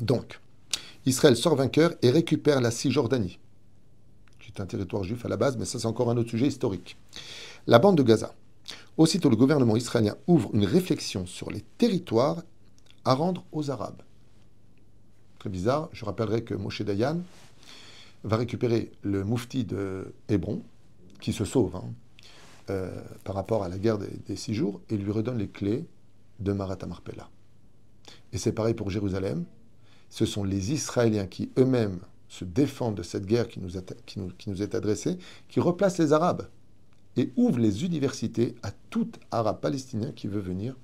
Donc, 0.00 0.40
Israël 1.04 1.36
sort 1.36 1.54
vainqueur 1.54 1.92
et 2.02 2.10
récupère 2.10 2.60
la 2.60 2.72
Cisjordanie, 2.72 3.38
qui 4.40 4.50
est 4.50 4.60
un 4.60 4.66
territoire 4.66 5.04
juif 5.04 5.24
à 5.24 5.28
la 5.28 5.36
base, 5.36 5.56
mais 5.56 5.64
ça 5.64 5.78
c'est 5.78 5.86
encore 5.86 6.10
un 6.10 6.16
autre 6.16 6.30
sujet 6.30 6.48
historique. 6.48 6.96
La 7.68 7.78
bande 7.78 7.96
de 7.96 8.02
Gaza. 8.02 8.34
Aussitôt, 8.96 9.28
le 9.28 9.36
gouvernement 9.36 9.76
israélien 9.76 10.16
ouvre 10.26 10.50
une 10.54 10.64
réflexion 10.64 11.26
sur 11.26 11.50
les 11.50 11.60
territoires 11.78 12.42
à 13.04 13.14
rendre 13.14 13.44
aux 13.52 13.70
Arabes. 13.70 14.02
Très 15.38 15.50
bizarre, 15.50 15.88
je 15.92 16.04
rappellerai 16.04 16.44
que 16.44 16.54
Moshe 16.54 16.82
Dayan 16.82 17.20
va 18.24 18.36
récupérer 18.36 18.90
le 19.02 19.22
moufti 19.22 19.64
de 19.64 20.14
Hébron, 20.28 20.62
qui 21.20 21.32
se 21.32 21.44
sauve 21.44 21.76
hein, 21.76 21.84
euh, 22.70 22.90
par 23.24 23.34
rapport 23.34 23.62
à 23.62 23.68
la 23.68 23.78
guerre 23.78 23.98
des, 23.98 24.36
six 24.36 24.54
jours, 24.54 24.80
et 24.88 24.96
lui 24.96 25.12
redonne 25.12 25.38
les 25.38 25.48
clés 25.48 25.86
de 26.40 26.52
Marat 26.52 26.78
Marpella. 26.88 27.28
Et 28.32 28.38
c'est 28.38 28.52
pareil 28.52 28.74
pour 28.74 28.90
Jérusalem 28.90 29.44
ce 30.08 30.26
sont 30.26 30.44
les 30.44 30.72
Israéliens 30.72 31.26
qui 31.26 31.50
eux-mêmes 31.58 32.00
se 32.28 32.44
défendent 32.44 32.96
de 32.96 33.02
cette 33.02 33.26
guerre 33.26 33.48
qui 33.48 33.60
nous, 33.60 34.62
est 34.62 34.74
adressée, 34.74 35.18
qui 35.48 35.60
replacent 35.60 35.98
les 35.98 36.12
Arabes 36.12 36.48
et 37.16 37.32
ouvrent 37.36 37.58
les 37.58 37.84
universités 37.84 38.54
à 38.62 38.70
tout 38.90 39.10
Arabe 39.30 39.60
palestinien 39.60 40.12
qui 40.12 40.26
veut 40.26 40.40
venir 40.40 40.76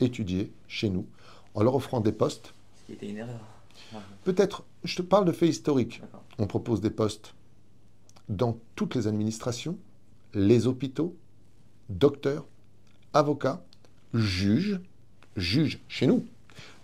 étudier 0.00 0.52
chez 0.66 0.90
nous, 0.90 1.06
en 1.54 1.62
leur 1.62 1.74
offrant 1.74 2.00
des 2.00 2.12
postes. 2.12 2.54
Ce 2.76 2.86
qui 2.86 2.92
était 2.92 3.08
une 3.08 3.18
erreur. 3.18 3.40
Peut-être, 4.24 4.64
je 4.82 4.96
te 4.96 5.02
parle 5.02 5.24
de 5.24 5.32
faits 5.32 5.48
historiques. 5.48 6.02
On 6.38 6.46
propose 6.46 6.80
des 6.80 6.90
postes 6.90 7.34
dans 8.28 8.58
toutes 8.74 8.94
les 8.94 9.06
administrations, 9.06 9.78
les 10.32 10.66
hôpitaux, 10.66 11.14
docteurs, 11.88 12.46
avocats, 13.12 13.62
juges, 14.14 14.80
juges 15.36 15.80
chez 15.88 16.06
nous, 16.06 16.24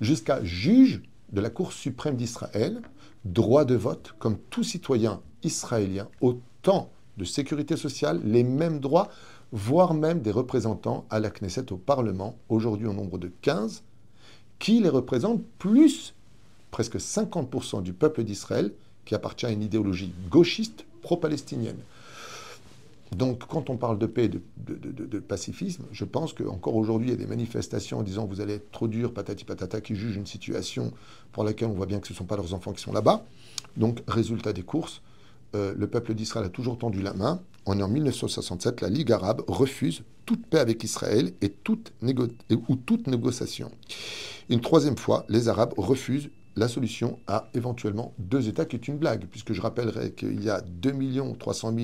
jusqu'à 0.01 0.45
juges 0.45 1.03
de 1.33 1.41
la 1.41 1.51
Cour 1.51 1.73
suprême 1.73 2.17
d'Israël, 2.17 2.83
droit 3.25 3.65
de 3.65 3.75
vote 3.75 4.15
comme 4.19 4.39
tout 4.51 4.65
citoyen 4.65 5.21
israélien 5.43 6.09
au 6.21 6.41
temps 6.63 6.91
de 7.21 7.25
sécurité 7.27 7.77
sociale, 7.77 8.21
les 8.25 8.43
mêmes 8.43 8.81
droits, 8.81 9.11
voire 9.53 9.93
même 9.93 10.21
des 10.21 10.31
représentants 10.31 11.05
à 11.11 11.21
la 11.21 11.31
Knesset, 11.31 11.71
au 11.71 11.77
Parlement, 11.77 12.37
aujourd'hui 12.49 12.87
au 12.87 12.95
nombre 12.95 13.19
de 13.19 13.31
15, 13.43 13.83
qui 14.59 14.81
les 14.81 14.89
représentent, 14.89 15.45
plus 15.59 16.15
presque 16.71 16.97
50% 16.97 17.83
du 17.83 17.93
peuple 17.93 18.25
d'Israël, 18.25 18.73
qui 19.05 19.15
appartient 19.15 19.47
à 19.47 19.51
une 19.51 19.63
idéologie 19.63 20.13
gauchiste 20.31 20.87
pro-palestinienne. 21.03 21.79
Donc, 23.15 23.45
quand 23.47 23.69
on 23.71 23.77
parle 23.77 23.99
de 23.99 24.07
paix 24.07 24.27
et 24.27 24.29
de, 24.29 25.19
pacifisme, 25.19 25.85
je 25.93 26.05
pense 26.05 26.33
qu'encore 26.33 26.77
aujourd'hui, 26.77 27.09
il 27.09 27.11
y 27.11 27.15
a 27.15 27.17
des 27.17 27.27
manifestations 27.27 27.99
en 27.99 28.03
disant 28.03 28.25
vous 28.25 28.41
allez 28.41 28.55
être 28.55 28.71
trop 28.71 28.89
dur, 28.89 29.13
patati 29.13 29.45
patata, 29.45 29.81
qui 29.81 29.97
jugent 29.97 30.17
une 30.17 30.27
situation 30.27 30.93
pour 31.33 31.43
laquelle 31.43 31.69
on 31.69 31.75
voit 31.75 31.87
bien 31.87 31.99
que 31.99 32.07
ce 32.07 32.13
ne 32.13 32.19
sont 32.19 32.25
pas 32.25 32.37
leurs 32.37 32.55
enfants 32.55 32.73
qui 32.73 32.81
sont 32.81 32.93
là-bas. 32.93 33.25
Donc, 33.77 34.01
résultat 34.07 34.53
des 34.53 34.63
courses, 34.63 35.03
euh, 35.55 35.75
le 35.77 35.87
peuple 35.87 36.15
d'Israël 36.15 36.47
a 36.47 36.51
toujours 36.51 36.79
tendu 36.79 37.03
la 37.03 37.13
main. 37.13 37.41
On 37.67 37.79
est 37.79 37.83
en 37.83 37.89
1967, 37.89 38.81
la 38.81 38.89
Ligue 38.89 39.13
arabe 39.13 39.43
refuse 39.49 40.03
toute 40.27 40.47
paix 40.47 40.61
avec 40.61 40.83
Israël 40.85 41.33
et 41.41 41.49
toute 41.51 41.93
ou 42.69 42.77
toute 42.77 43.07
négociation. 43.07 43.71
Une 44.49 44.61
troisième 44.61 44.97
fois, 44.97 45.25
les 45.29 45.49
Arabes 45.49 45.75
refusent 45.77 46.31
la 46.57 46.69
solution 46.69 47.19
à 47.27 47.49
éventuellement 47.55 48.13
deux 48.19 48.49
États, 48.49 48.65
qui 48.65 48.77
est 48.77 48.89
une 48.89 48.99
blague, 48.99 49.27
puisque 49.27 49.53
je 49.53 49.61
rappellerai 49.61 50.13
qu'il 50.13 50.43
y 50.43 50.51
a 50.51 50.61
2 50.61 50.95
300 51.39 51.75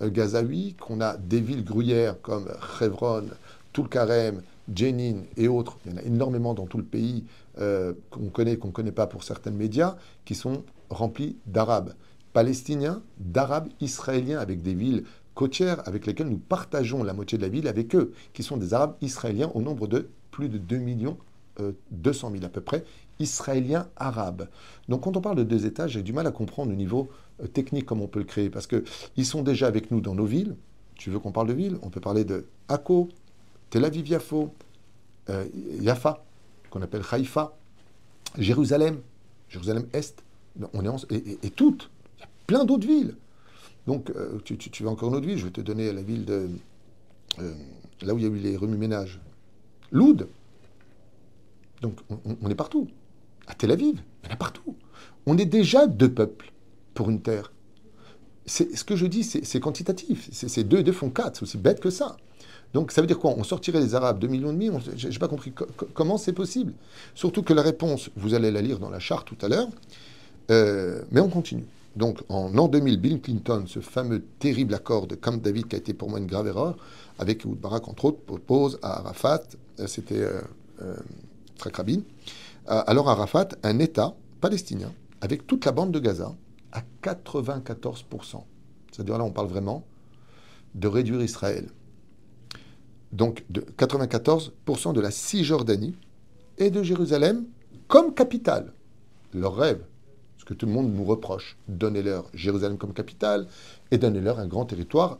000 0.00 0.10
Gazaouis, 0.10 0.74
qu'on 0.74 1.00
a 1.00 1.16
des 1.16 1.40
villes 1.40 1.64
gruyères 1.64 2.20
comme 2.20 2.48
Hebron, 2.80 3.26
Tulkarem, 3.72 4.42
Jenin 4.74 5.22
et 5.36 5.48
autres, 5.48 5.78
il 5.84 5.92
y 5.92 5.94
en 5.94 5.98
a 5.98 6.02
énormément 6.02 6.54
dans 6.54 6.66
tout 6.66 6.78
le 6.78 6.84
pays 6.84 7.24
euh, 7.60 7.94
qu'on 8.10 8.28
connaît, 8.28 8.56
qu'on 8.56 8.68
ne 8.68 8.72
connaît 8.72 8.92
pas 8.92 9.06
pour 9.06 9.24
certains 9.24 9.50
médias, 9.50 9.96
qui 10.24 10.34
sont 10.34 10.64
remplis 10.90 11.36
d'Arabes 11.46 11.94
palestiniens, 12.38 13.02
d'Arabes 13.18 13.68
israéliens, 13.80 14.38
avec 14.38 14.62
des 14.62 14.72
villes 14.72 15.02
côtières 15.34 15.82
avec 15.88 16.06
lesquelles 16.06 16.28
nous 16.28 16.38
partageons 16.38 17.02
la 17.02 17.12
moitié 17.12 17.36
de 17.36 17.42
la 17.42 17.48
ville 17.48 17.66
avec 17.66 17.96
eux, 17.96 18.12
qui 18.32 18.44
sont 18.44 18.56
des 18.56 18.74
Arabes 18.74 18.94
israéliens 19.00 19.50
au 19.54 19.60
nombre 19.60 19.88
de 19.88 20.08
plus 20.30 20.48
de 20.48 20.56
2 20.56 20.76
millions 20.76 21.18
200 21.90 22.28
euh, 22.28 22.32
000 22.34 22.44
à 22.44 22.48
peu 22.48 22.60
près, 22.60 22.84
israéliens 23.18 23.88
arabes. 23.96 24.46
Donc 24.88 25.00
quand 25.02 25.16
on 25.16 25.20
parle 25.20 25.34
de 25.34 25.42
deux 25.42 25.66
États, 25.66 25.88
j'ai 25.88 26.04
du 26.04 26.12
mal 26.12 26.28
à 26.28 26.30
comprendre 26.30 26.70
le 26.70 26.76
niveau 26.76 27.08
euh, 27.42 27.48
technique 27.48 27.86
comme 27.86 28.02
on 28.02 28.06
peut 28.06 28.20
le 28.20 28.24
créer, 28.24 28.50
parce 28.50 28.68
qu'ils 28.68 29.26
sont 29.26 29.42
déjà 29.42 29.66
avec 29.66 29.90
nous 29.90 30.00
dans 30.00 30.14
nos 30.14 30.24
villes. 30.24 30.54
Tu 30.94 31.10
veux 31.10 31.18
qu'on 31.18 31.32
parle 31.32 31.48
de 31.48 31.54
villes? 31.54 31.76
On 31.82 31.90
peut 31.90 32.00
parler 32.00 32.24
de 32.24 32.46
Akko, 32.68 33.08
Tel 33.70 33.84
Aviv-Yafo, 33.84 34.54
euh, 35.30 35.44
Yafa, 35.80 36.24
qu'on 36.70 36.82
appelle 36.82 37.02
Haïfa, 37.10 37.56
Jérusalem, 38.38 39.00
Jérusalem-Est, 39.48 40.22
on 40.72 40.84
est 40.84 41.44
et, 41.44 41.50
toutes. 41.50 41.90
Plein 42.48 42.64
d'autres 42.64 42.88
villes. 42.88 43.14
Donc, 43.86 44.10
euh, 44.10 44.38
tu, 44.44 44.58
tu, 44.58 44.82
veux 44.82 44.88
encore 44.88 45.10
une 45.10 45.14
autre 45.14 45.26
ville 45.26 45.38
Je 45.38 45.44
vais 45.44 45.52
te 45.52 45.60
donner 45.60 45.92
la 45.92 46.02
ville 46.02 46.24
de. 46.24 46.48
là 48.02 48.14
où 48.14 48.18
il 48.18 48.24
y 48.24 48.26
a 48.26 48.30
eu 48.30 48.38
les 48.38 48.56
remue-ménages. 48.56 49.20
Loud. 49.92 50.26
Donc, 51.80 52.00
on, 52.42 52.50
est 52.50 52.56
partout. 52.56 52.88
À 53.46 53.54
Tel 53.54 53.70
Aviv, 53.70 54.02
en 54.28 54.32
a 54.32 54.36
partout. 54.36 54.74
On 55.26 55.38
est 55.38 55.46
déjà 55.46 55.86
deux 55.86 56.12
peuples 56.12 56.52
pour 56.94 57.08
une 57.08 57.20
terre. 57.22 57.52
Ce 58.46 58.82
que 58.82 58.96
je 58.96 59.06
dis, 59.06 59.22
c'est 59.22 59.60
quantitatif. 59.60 60.28
C'est 60.32 60.64
deux 60.64 60.82
deux 60.82 60.92
font 60.92 61.10
quatre. 61.10 61.36
C'est 61.36 61.42
aussi 61.44 61.58
bête 61.58 61.80
que 61.80 61.90
ça. 61.90 62.16
Donc 62.74 62.92
ça 62.92 63.00
veut 63.00 63.06
dire 63.06 63.18
quoi? 63.18 63.34
On 63.36 63.44
sortirait 63.44 63.80
les 63.80 63.94
Arabes 63.94 64.18
2 64.18 64.26
millions 64.26 64.50
et 64.50 64.54
demi? 64.54 64.70
Je 64.96 65.08
n'ai 65.08 65.18
pas 65.18 65.28
compris 65.28 65.52
comment 65.94 66.18
c'est 66.18 66.32
possible? 66.32 66.72
Surtout 67.14 67.42
que 67.42 67.54
la 67.54 67.62
réponse, 67.62 68.10
vous 68.16 68.34
allez 68.34 68.50
la 68.50 68.60
lire 68.60 68.78
dans 68.78 68.90
la 68.90 68.98
charte 68.98 69.28
tout 69.28 69.38
à 69.44 69.48
l'heure, 69.48 69.68
euh, 70.50 71.02
mais 71.10 71.20
on 71.20 71.28
continue. 71.28 71.64
Donc 71.96 72.20
en 72.28 72.56
an 72.58 72.68
2000, 72.68 73.00
Bill 73.00 73.20
Clinton, 73.20 73.64
ce 73.66 73.80
fameux 73.80 74.22
terrible 74.38 74.74
accord 74.74 75.06
de 75.06 75.14
Camp 75.14 75.42
David 75.42 75.68
qui 75.68 75.76
a 75.76 75.78
été 75.78 75.94
pour 75.94 76.10
moi 76.10 76.18
une 76.18 76.26
grave 76.26 76.46
erreur, 76.46 76.76
avec 77.18 77.44
Ehud 77.44 77.58
Barak 77.58 77.88
entre 77.88 78.06
autres, 78.06 78.20
propose 78.20 78.78
à 78.82 78.98
Arafat, 78.98 79.42
euh, 79.80 79.86
c'était 79.86 80.20
euh, 80.20 80.40
euh, 80.82 80.96
Rabin, 81.60 82.00
alors 82.66 83.08
Arafat, 83.08 83.48
un 83.62 83.78
État 83.78 84.14
palestinien, 84.40 84.92
avec 85.22 85.46
toute 85.46 85.64
la 85.64 85.72
bande 85.72 85.90
de 85.90 85.98
Gaza, 85.98 86.36
à 86.70 86.82
94%. 87.02 88.42
C'est-à-dire 88.92 89.18
là, 89.18 89.24
on 89.24 89.30
parle 89.30 89.48
vraiment 89.48 89.84
de 90.74 90.86
réduire 90.86 91.22
Israël. 91.22 91.68
Donc 93.12 93.44
de 93.48 93.62
94% 93.62 94.92
de 94.92 95.00
la 95.00 95.10
Cisjordanie 95.10 95.96
et 96.58 96.70
de 96.70 96.82
Jérusalem 96.82 97.46
comme 97.88 98.14
capitale. 98.14 98.72
Leur 99.32 99.56
rêve, 99.56 99.82
que 100.48 100.54
tout 100.54 100.64
le 100.64 100.72
monde 100.72 100.90
nous 100.94 101.04
reproche, 101.04 101.58
donnez-leur 101.68 102.24
Jérusalem 102.32 102.78
comme 102.78 102.94
capitale 102.94 103.46
et 103.90 103.98
donnez-leur 103.98 104.38
un 104.38 104.46
grand 104.46 104.64
territoire, 104.64 105.18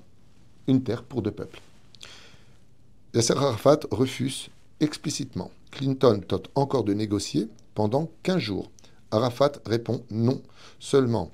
une 0.67 0.83
terre 0.83 1.03
pour 1.03 1.21
deux 1.21 1.31
peuples. 1.31 1.61
Yasser 3.12 3.35
Arafat 3.35 3.81
refuse 3.91 4.49
explicitement. 4.81 5.51
Clinton 5.71 6.23
tente 6.27 6.49
encore 6.55 6.83
de 6.83 6.95
négocier 6.95 7.47
pendant 7.75 8.09
15 8.23 8.38
jours. 8.38 8.71
Arafat 9.11 9.53
répond 9.67 10.03
non. 10.11 10.41
Seulement, 10.81 11.31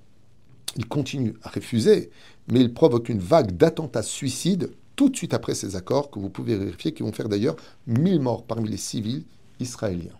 il 0.76 0.88
continue 0.88 1.34
à 1.44 1.50
refuser, 1.50 2.10
mais 2.48 2.58
il 2.58 2.74
provoque 2.74 3.08
une 3.08 3.20
vague 3.20 3.56
d'attentats 3.56 4.02
suicides 4.02 4.72
tout 4.96 5.08
de 5.08 5.16
suite 5.16 5.34
après 5.34 5.54
ces 5.54 5.76
accords, 5.76 6.10
que 6.10 6.18
vous 6.18 6.30
pouvez 6.30 6.56
vérifier, 6.56 6.92
qui 6.92 7.04
vont 7.04 7.12
faire 7.12 7.28
d'ailleurs 7.28 7.54
1000 7.86 8.18
morts 8.18 8.44
parmi 8.44 8.68
les 8.68 8.76
civils 8.76 9.24
israéliens. 9.60 10.18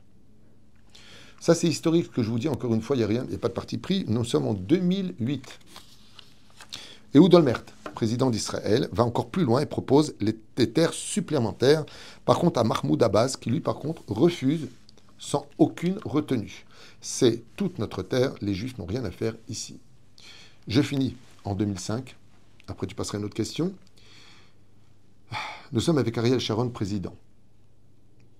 Ça, 1.45 1.55
c'est 1.55 1.69
historique, 1.69 2.07
ce 2.07 2.11
que 2.11 2.23
je 2.23 2.31
vous 2.31 2.39
dis, 2.39 2.49
encore 2.49 2.73
une 2.73 2.81
fois, 2.81 2.97
il 2.97 3.01
n'y 3.01 3.05
a 3.05 3.07
rien, 3.07 3.25
il 3.25 3.29
n'y 3.29 3.35
a 3.35 3.39
pas 3.39 3.49
de 3.49 3.53
parti 3.53 3.77
pris. 3.77 4.07
Nous 4.09 4.25
sommes 4.25 4.47
en 4.47 4.55
2008. 4.55 5.61
Et 7.13 7.19
Olmert, 7.19 7.63
président 7.95 8.31
d'Israël, 8.31 8.89
va 8.93 9.05
encore 9.05 9.29
plus 9.29 9.45
loin 9.45 9.61
et 9.61 9.67
propose 9.67 10.15
des 10.21 10.73
terres 10.73 10.95
supplémentaires, 10.95 11.85
par 12.25 12.39
contre 12.39 12.59
à 12.61 12.65
Mahmoud 12.65 13.03
Abbas, 13.03 13.37
qui 13.39 13.51
lui, 13.51 13.61
par 13.61 13.75
contre, 13.75 14.03
refuse 14.09 14.69
sans 15.19 15.47
aucune 15.59 15.99
retenue. 16.07 16.65
C'est 17.03 17.43
toute 17.57 17.79
notre 17.79 18.03
terre, 18.03 18.33
les 18.41 18.55
Juifs 18.55 18.79
n'ont 18.79 18.87
rien 18.87 19.05
à 19.05 19.11
faire 19.11 19.35
ici. 19.51 19.79
Je 20.67 20.81
finis 20.81 21.15
en 21.45 21.55
2005. 21.55 22.17
Après, 22.69 22.87
tu 22.87 22.95
passeras 22.95 23.19
à 23.19 23.21
une 23.21 23.27
autre 23.27 23.35
question. 23.35 23.75
Nous 25.73 25.81
sommes 25.81 25.99
avec 25.99 26.17
Ariel 26.17 26.41
Sharon, 26.41 26.71
président, 26.71 27.15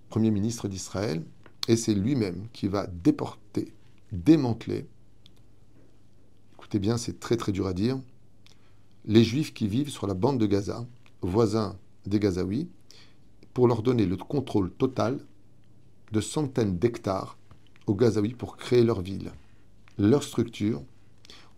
Premier 0.09 0.31
ministre 0.31 0.69
d'Israël, 0.69 1.23
et 1.69 1.77
c'est 1.77 1.95
lui-même 1.95 2.49
qui 2.53 2.69
va 2.69 2.87
déporter, 2.87 3.73
démanteler, 4.13 4.87
écoutez 6.55 6.79
bien, 6.79 6.97
c'est 6.97 7.21
très 7.21 7.37
très 7.37 7.53
dur 7.53 7.67
à 7.67 7.73
dire, 7.73 7.99
les 9.07 9.25
Juifs 9.25 9.53
qui 9.53 9.69
vivent 9.69 9.91
sur 9.91 10.07
la 10.07 10.15
bande 10.15 10.39
de 10.39 10.47
Gaza, 10.47 10.87
voisins 11.21 11.77
des 12.07 12.19
Gazaouis, 12.19 12.69
pour 13.53 13.69
leur 13.69 13.83
donner 13.83 14.07
le 14.07 14.17
contrôle 14.17 14.71
total 14.71 15.21
de 16.13 16.21
centaines 16.21 16.79
d'hectares 16.79 17.39
aux 17.87 17.95
Gazaouis 17.95 18.35
pour 18.35 18.57
créer 18.57 18.83
leur 18.83 19.01
ville, 19.01 19.33
leur 19.99 20.23
structure, 20.23 20.83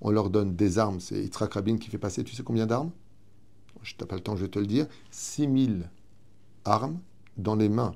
on 0.01 0.11
leur 0.11 0.31
donne 0.31 0.57
des 0.57 0.79
armes. 0.79 1.01
C'est 1.01 1.23
Yitzhak 1.23 1.55
Rabin 1.55 1.79
qui 1.79 1.89
fait 1.89 1.99
passer, 1.99 2.23
tu 2.25 2.35
sais 2.35 2.43
combien 2.43 2.67
d'armes? 2.67 2.91
Je 3.83 3.95
n'ai 4.01 4.07
pas 4.07 4.17
le 4.17 4.21
temps, 4.21 4.37
je 4.37 4.43
vais 4.43 4.51
te 4.51 4.59
le 4.59 4.67
dire. 4.67 4.87
6000 5.11 5.89
armes 6.65 7.01
dans 7.37 7.55
les 7.55 7.69
mains 7.69 7.95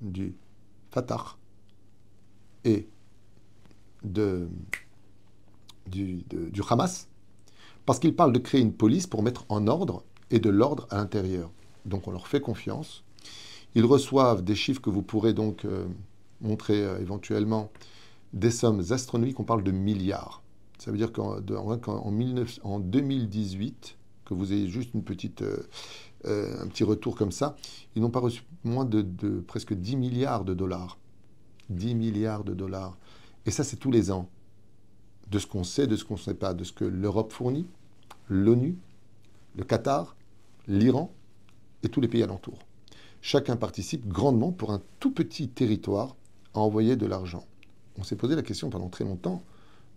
du 0.00 0.34
Fatah 0.90 1.36
et 2.66 2.86
de, 4.04 4.48
du, 5.86 6.24
du 6.28 6.60
Hamas, 6.68 7.08
parce 7.86 7.98
qu'ils 7.98 8.14
parlent 8.14 8.32
de 8.32 8.38
créer 8.38 8.60
une 8.60 8.74
police 8.74 9.06
pour 9.06 9.22
mettre 9.22 9.46
en 9.48 9.66
ordre 9.66 10.04
et 10.30 10.40
de 10.40 10.50
l'ordre 10.50 10.86
à 10.90 10.96
l'intérieur. 10.96 11.50
Donc 11.86 12.08
on 12.08 12.10
leur 12.10 12.26
fait 12.26 12.40
confiance. 12.40 13.04
Ils 13.74 13.84
reçoivent 13.84 14.42
des 14.42 14.54
chiffres 14.54 14.80
que 14.80 14.90
vous 14.90 15.02
pourrez 15.02 15.32
donc 15.32 15.64
euh, 15.64 15.86
montrer 16.40 16.84
euh, 16.84 16.98
éventuellement, 17.00 17.70
des 18.32 18.50
sommes 18.50 18.82
astronomiques, 18.90 19.38
on 19.40 19.44
parle 19.44 19.62
de 19.62 19.70
milliards. 19.70 20.42
Ça 20.78 20.90
veut 20.90 20.98
dire 20.98 21.12
qu'en 21.12 21.38
en, 21.38 22.80
2018, 22.80 23.96
que 24.24 24.34
vous 24.34 24.52
ayez 24.52 24.68
juste 24.68 24.92
une 24.94 25.02
petite, 25.02 25.42
euh, 25.42 26.62
un 26.62 26.66
petit 26.66 26.84
retour 26.84 27.16
comme 27.16 27.32
ça, 27.32 27.56
ils 27.94 28.02
n'ont 28.02 28.10
pas 28.10 28.20
reçu 28.20 28.42
moins 28.64 28.84
de, 28.84 29.02
presque 29.46 29.72
10 29.72 29.96
milliards 29.96 30.44
de 30.44 30.52
dollars. 30.52 30.98
10 31.70 31.94
milliards 31.94 32.44
de 32.44 32.54
dollars. 32.54 32.96
Et 33.44 33.50
ça, 33.50 33.64
c'est 33.64 33.76
tous 33.76 33.90
les 33.90 34.10
ans. 34.10 34.28
De 35.30 35.38
ce 35.38 35.46
qu'on 35.46 35.64
sait, 35.64 35.86
de 35.86 35.96
ce 35.96 36.04
qu'on 36.04 36.14
ne 36.14 36.20
sait 36.20 36.34
pas, 36.34 36.54
de 36.54 36.64
ce 36.64 36.72
que 36.72 36.84
l'Europe 36.84 37.32
fournit, 37.32 37.66
l'ONU, 38.28 38.76
le 39.56 39.64
Qatar, 39.64 40.16
l'Iran 40.68 41.12
et 41.82 41.88
tous 41.88 42.00
les 42.00 42.08
pays 42.08 42.22
alentours. 42.22 42.58
Chacun 43.22 43.56
participe 43.56 44.06
grandement 44.06 44.52
pour 44.52 44.70
un 44.72 44.80
tout 45.00 45.10
petit 45.10 45.48
territoire 45.48 46.14
à 46.54 46.60
envoyer 46.60 46.96
de 46.96 47.06
l'argent. 47.06 47.44
On 47.98 48.04
s'est 48.04 48.16
posé 48.16 48.36
la 48.36 48.42
question 48.42 48.70
pendant 48.70 48.88
très 48.88 49.04
longtemps, 49.04 49.42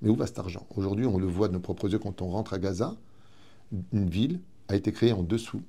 mais 0.02 0.10
où 0.10 0.16
va 0.16 0.26
cet 0.26 0.40
argent? 0.40 0.66
Aujourd'hui, 0.76 1.06
on 1.06 1.18
le 1.18 1.28
voit 1.28 1.48
de 1.48 1.54
nos 1.54 1.60
propres 1.60 1.92
yeux 1.92 2.00
quand 2.00 2.22
on 2.22 2.30
rentre 2.30 2.54
à 2.54 2.60
Gaza. 2.60 2.96
Une 3.92 4.10
ville 4.10 4.40
a 4.68 4.76
été 4.76 4.92
créée 4.92 5.14
en 5.14 5.22
dessous, 5.22 5.62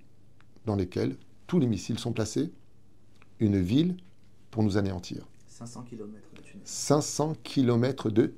dans 0.65 0.77
lesquelles 0.77 1.17
tous 1.47 1.59
les 1.59 1.67
missiles 1.67 1.99
sont 1.99 2.13
placés. 2.13 2.51
Une 3.41 3.61
ville 3.61 3.97
pour 4.51 4.63
nous 4.63 4.77
anéantir. 4.77 5.27
500 5.61 5.83
km 5.83 6.35
de 6.35 6.41
tunnels. 6.41 6.63
500 6.65 7.35
km 7.43 8.11
de 8.11 8.35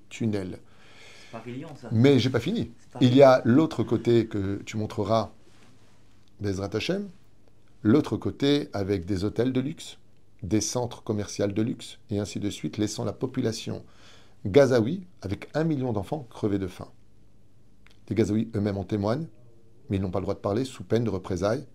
Lyon, 1.47 1.69
ça. 1.81 1.89
Mais 1.93 2.19
j'ai 2.19 2.31
pas 2.31 2.41
fini. 2.41 2.73
Il 3.01 3.15
y 3.15 3.23
a 3.23 3.41
l'autre 3.45 3.85
côté 3.85 4.27
que 4.27 4.61
tu 4.67 4.77
montreras, 4.77 5.31
Bezrat 6.41 6.71
Hashem, 6.75 7.09
l'autre 7.83 8.17
côté 8.17 8.69
avec 8.73 9.07
des 9.07 9.25
hôtels 9.25 9.53
de 9.53 9.61
luxe, 9.61 9.99
des 10.43 10.61
centres 10.61 11.03
commerciaux 11.03 11.47
de 11.47 11.63
luxe, 11.63 11.99
et 12.11 12.19
ainsi 12.19 12.41
de 12.41 12.51
suite, 12.51 12.77
laissant 12.77 13.05
la 13.05 13.13
population 13.13 13.85
gazaoui, 14.45 15.07
avec 15.23 15.49
un 15.55 15.65
million 15.65 15.93
d'enfants, 15.93 16.27
crever 16.29 16.59
de 16.59 16.67
faim. 16.67 16.89
Les 18.09 18.17
Gazaouis 18.17 18.51
eux-mêmes 18.57 18.77
en 18.77 18.85
témoignent, 18.85 19.29
mais 19.89 19.97
ils 19.97 20.03
n'ont 20.03 20.11
pas 20.11 20.19
le 20.19 20.25
droit 20.25 20.35
de 20.35 20.41
parler 20.41 20.65
sous 20.65 20.85
peine 20.85 21.05
de 21.05 21.11
représailles 21.11 21.67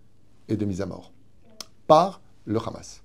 et 0.48 0.56
de 0.56 0.64
mise 0.66 0.82
à 0.82 0.86
mort. 0.86 1.12
Par 1.86 2.20
le 2.44 2.58
Hamas, 2.58 3.02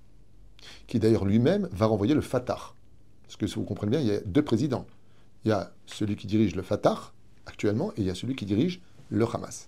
qui 0.87 0.99
d'ailleurs 0.99 1.25
lui-même 1.25 1.69
va 1.71 1.85
renvoyer 1.85 2.13
le 2.13 2.21
Fatah. 2.21 2.73
Parce 3.23 3.35
que 3.35 3.47
si 3.47 3.55
vous 3.55 3.63
comprenez 3.63 3.91
bien, 3.91 3.99
il 3.99 4.07
y 4.07 4.11
a 4.11 4.19
deux 4.21 4.43
présidents. 4.43 4.85
Il 5.45 5.49
y 5.49 5.51
a 5.51 5.71
celui 5.85 6.15
qui 6.15 6.27
dirige 6.27 6.55
le 6.55 6.61
Fatah, 6.61 7.11
actuellement, 7.45 7.91
et 7.91 8.01
il 8.01 8.05
y 8.05 8.09
a 8.09 8.15
celui 8.15 8.35
qui 8.35 8.45
dirige 8.45 8.81
le 9.09 9.25
Hamas. 9.25 9.67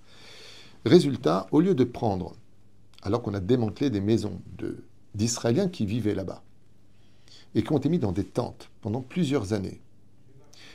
Résultat, 0.86 1.48
au 1.52 1.62
lieu 1.62 1.76
de 1.76 1.84
prendre, 1.84 2.36
alors 3.02 3.22
qu'on 3.22 3.34
a 3.34 3.40
démantelé 3.40 3.90
des 3.90 4.02
maisons 4.02 4.42
d'Israéliens 5.14 5.68
qui 5.68 5.86
vivaient 5.86 6.16
là-bas, 6.16 6.44
et 7.56 7.64
qui 7.64 7.72
ont 7.72 7.78
été 7.78 7.90
mis 7.90 8.00
dans 8.00 8.12
des 8.12 8.24
tentes 8.24 8.70
pendant 8.82 9.02
plusieurs 9.02 9.54
années, 9.54 9.80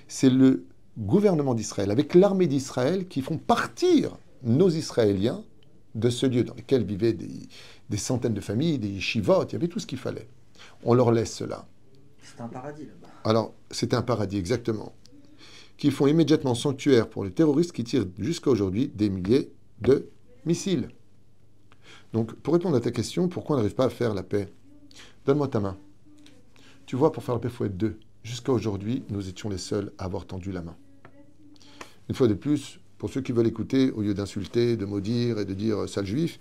c'est 0.08 0.30
le 0.30 0.64
gouvernement 0.98 1.54
d'Israël, 1.54 1.90
avec 1.90 2.14
l'armée 2.14 2.46
d'Israël, 2.46 3.06
qui 3.06 3.22
font 3.22 3.38
partir 3.38 4.16
nos 4.42 4.68
Israéliens 4.68 5.44
de 5.94 6.10
ce 6.10 6.26
lieu 6.26 6.44
dans 6.44 6.54
lequel 6.54 6.84
vivaient 6.84 7.12
des, 7.12 7.48
des 7.90 7.96
centaines 7.96 8.34
de 8.34 8.40
familles, 8.40 8.78
des 8.78 8.88
yeshivot, 8.88 9.44
il 9.48 9.52
y 9.52 9.56
avait 9.56 9.68
tout 9.68 9.80
ce 9.80 9.86
qu'il 9.86 9.98
fallait. 9.98 10.28
On 10.84 10.94
leur 10.94 11.10
laisse 11.10 11.34
cela. 11.34 11.66
C'est 12.22 12.40
un 12.40 12.48
paradis 12.48 12.86
là-bas. 12.86 13.08
Alors, 13.24 13.52
c'était 13.70 13.96
un 13.96 14.02
paradis, 14.02 14.38
exactement. 14.38 14.94
Qui 15.76 15.90
font 15.90 16.06
immédiatement 16.06 16.54
sanctuaire 16.54 17.10
pour 17.10 17.24
les 17.24 17.32
terroristes 17.32 17.72
qui 17.72 17.84
tirent 17.84 18.06
jusqu'à 18.18 18.50
aujourd'hui 18.50 18.88
des 18.94 19.10
milliers 19.10 19.52
de 19.80 20.08
missiles. 20.46 20.88
Donc, 22.12 22.34
pour 22.34 22.54
répondre 22.54 22.76
à 22.76 22.80
ta 22.80 22.92
question, 22.92 23.28
pourquoi 23.28 23.56
on 23.56 23.58
n'arrive 23.58 23.74
pas 23.74 23.86
à 23.86 23.90
faire 23.90 24.14
la 24.14 24.22
paix? 24.22 24.48
Donne-moi 25.26 25.48
ta 25.48 25.60
main. 25.60 25.76
Tu 26.86 26.96
vois, 26.96 27.12
pour 27.12 27.24
faire 27.24 27.34
la 27.34 27.40
paix, 27.40 27.48
il 27.48 27.54
faut 27.54 27.64
être 27.64 27.76
deux. 27.76 27.98
Jusqu'à 28.22 28.52
aujourd'hui, 28.52 29.02
nous 29.08 29.28
étions 29.28 29.48
les 29.48 29.58
seuls 29.58 29.92
à 29.98 30.04
avoir 30.04 30.26
tendu 30.26 30.52
la 30.52 30.62
main. 30.62 30.76
Une 32.08 32.14
fois 32.14 32.28
de 32.28 32.34
plus, 32.34 32.78
pour 32.98 33.10
ceux 33.10 33.20
qui 33.20 33.32
veulent 33.32 33.46
écouter, 33.46 33.90
au 33.90 34.02
lieu 34.02 34.14
d'insulter, 34.14 34.76
de 34.76 34.84
maudire 34.84 35.38
et 35.38 35.44
de 35.44 35.54
dire 35.54 35.78
euh, 35.78 35.86
sale 35.86 36.06
juif, 36.06 36.38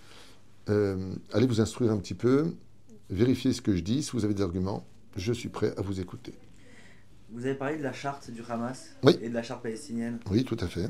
euh, 0.70 1.14
allez 1.34 1.48
vous 1.48 1.62
instruire 1.62 1.92
un 1.92 1.98
petit 1.98 2.14
peu, 2.14 2.54
vérifiez 3.10 3.54
ce 3.54 3.62
que 3.62 3.76
je 3.76 3.82
dis. 3.82 4.04
Si 4.04 4.12
vous 4.12 4.24
avez 4.26 4.34
des 4.34 4.44
arguments, 4.44 4.86
je 5.16 5.34
suis 5.34 5.50
prêt 5.50 5.74
à 5.78 5.82
vous 5.82 6.00
écouter. 6.00 6.34
Vous 7.32 7.46
avez 7.46 7.56
parlé 7.56 7.78
de 7.78 7.84
la 7.84 7.94
charte 7.94 8.32
du 8.32 8.42
Hamas 8.50 8.90
Oui. 9.04 9.18
et 9.22 9.30
de 9.30 9.34
la 9.34 9.44
charte 9.44 9.62
palestinienne. 9.62 10.20
Oui, 10.32 10.44
tout 10.44 10.58
à 10.60 10.68
fait. 10.68 10.90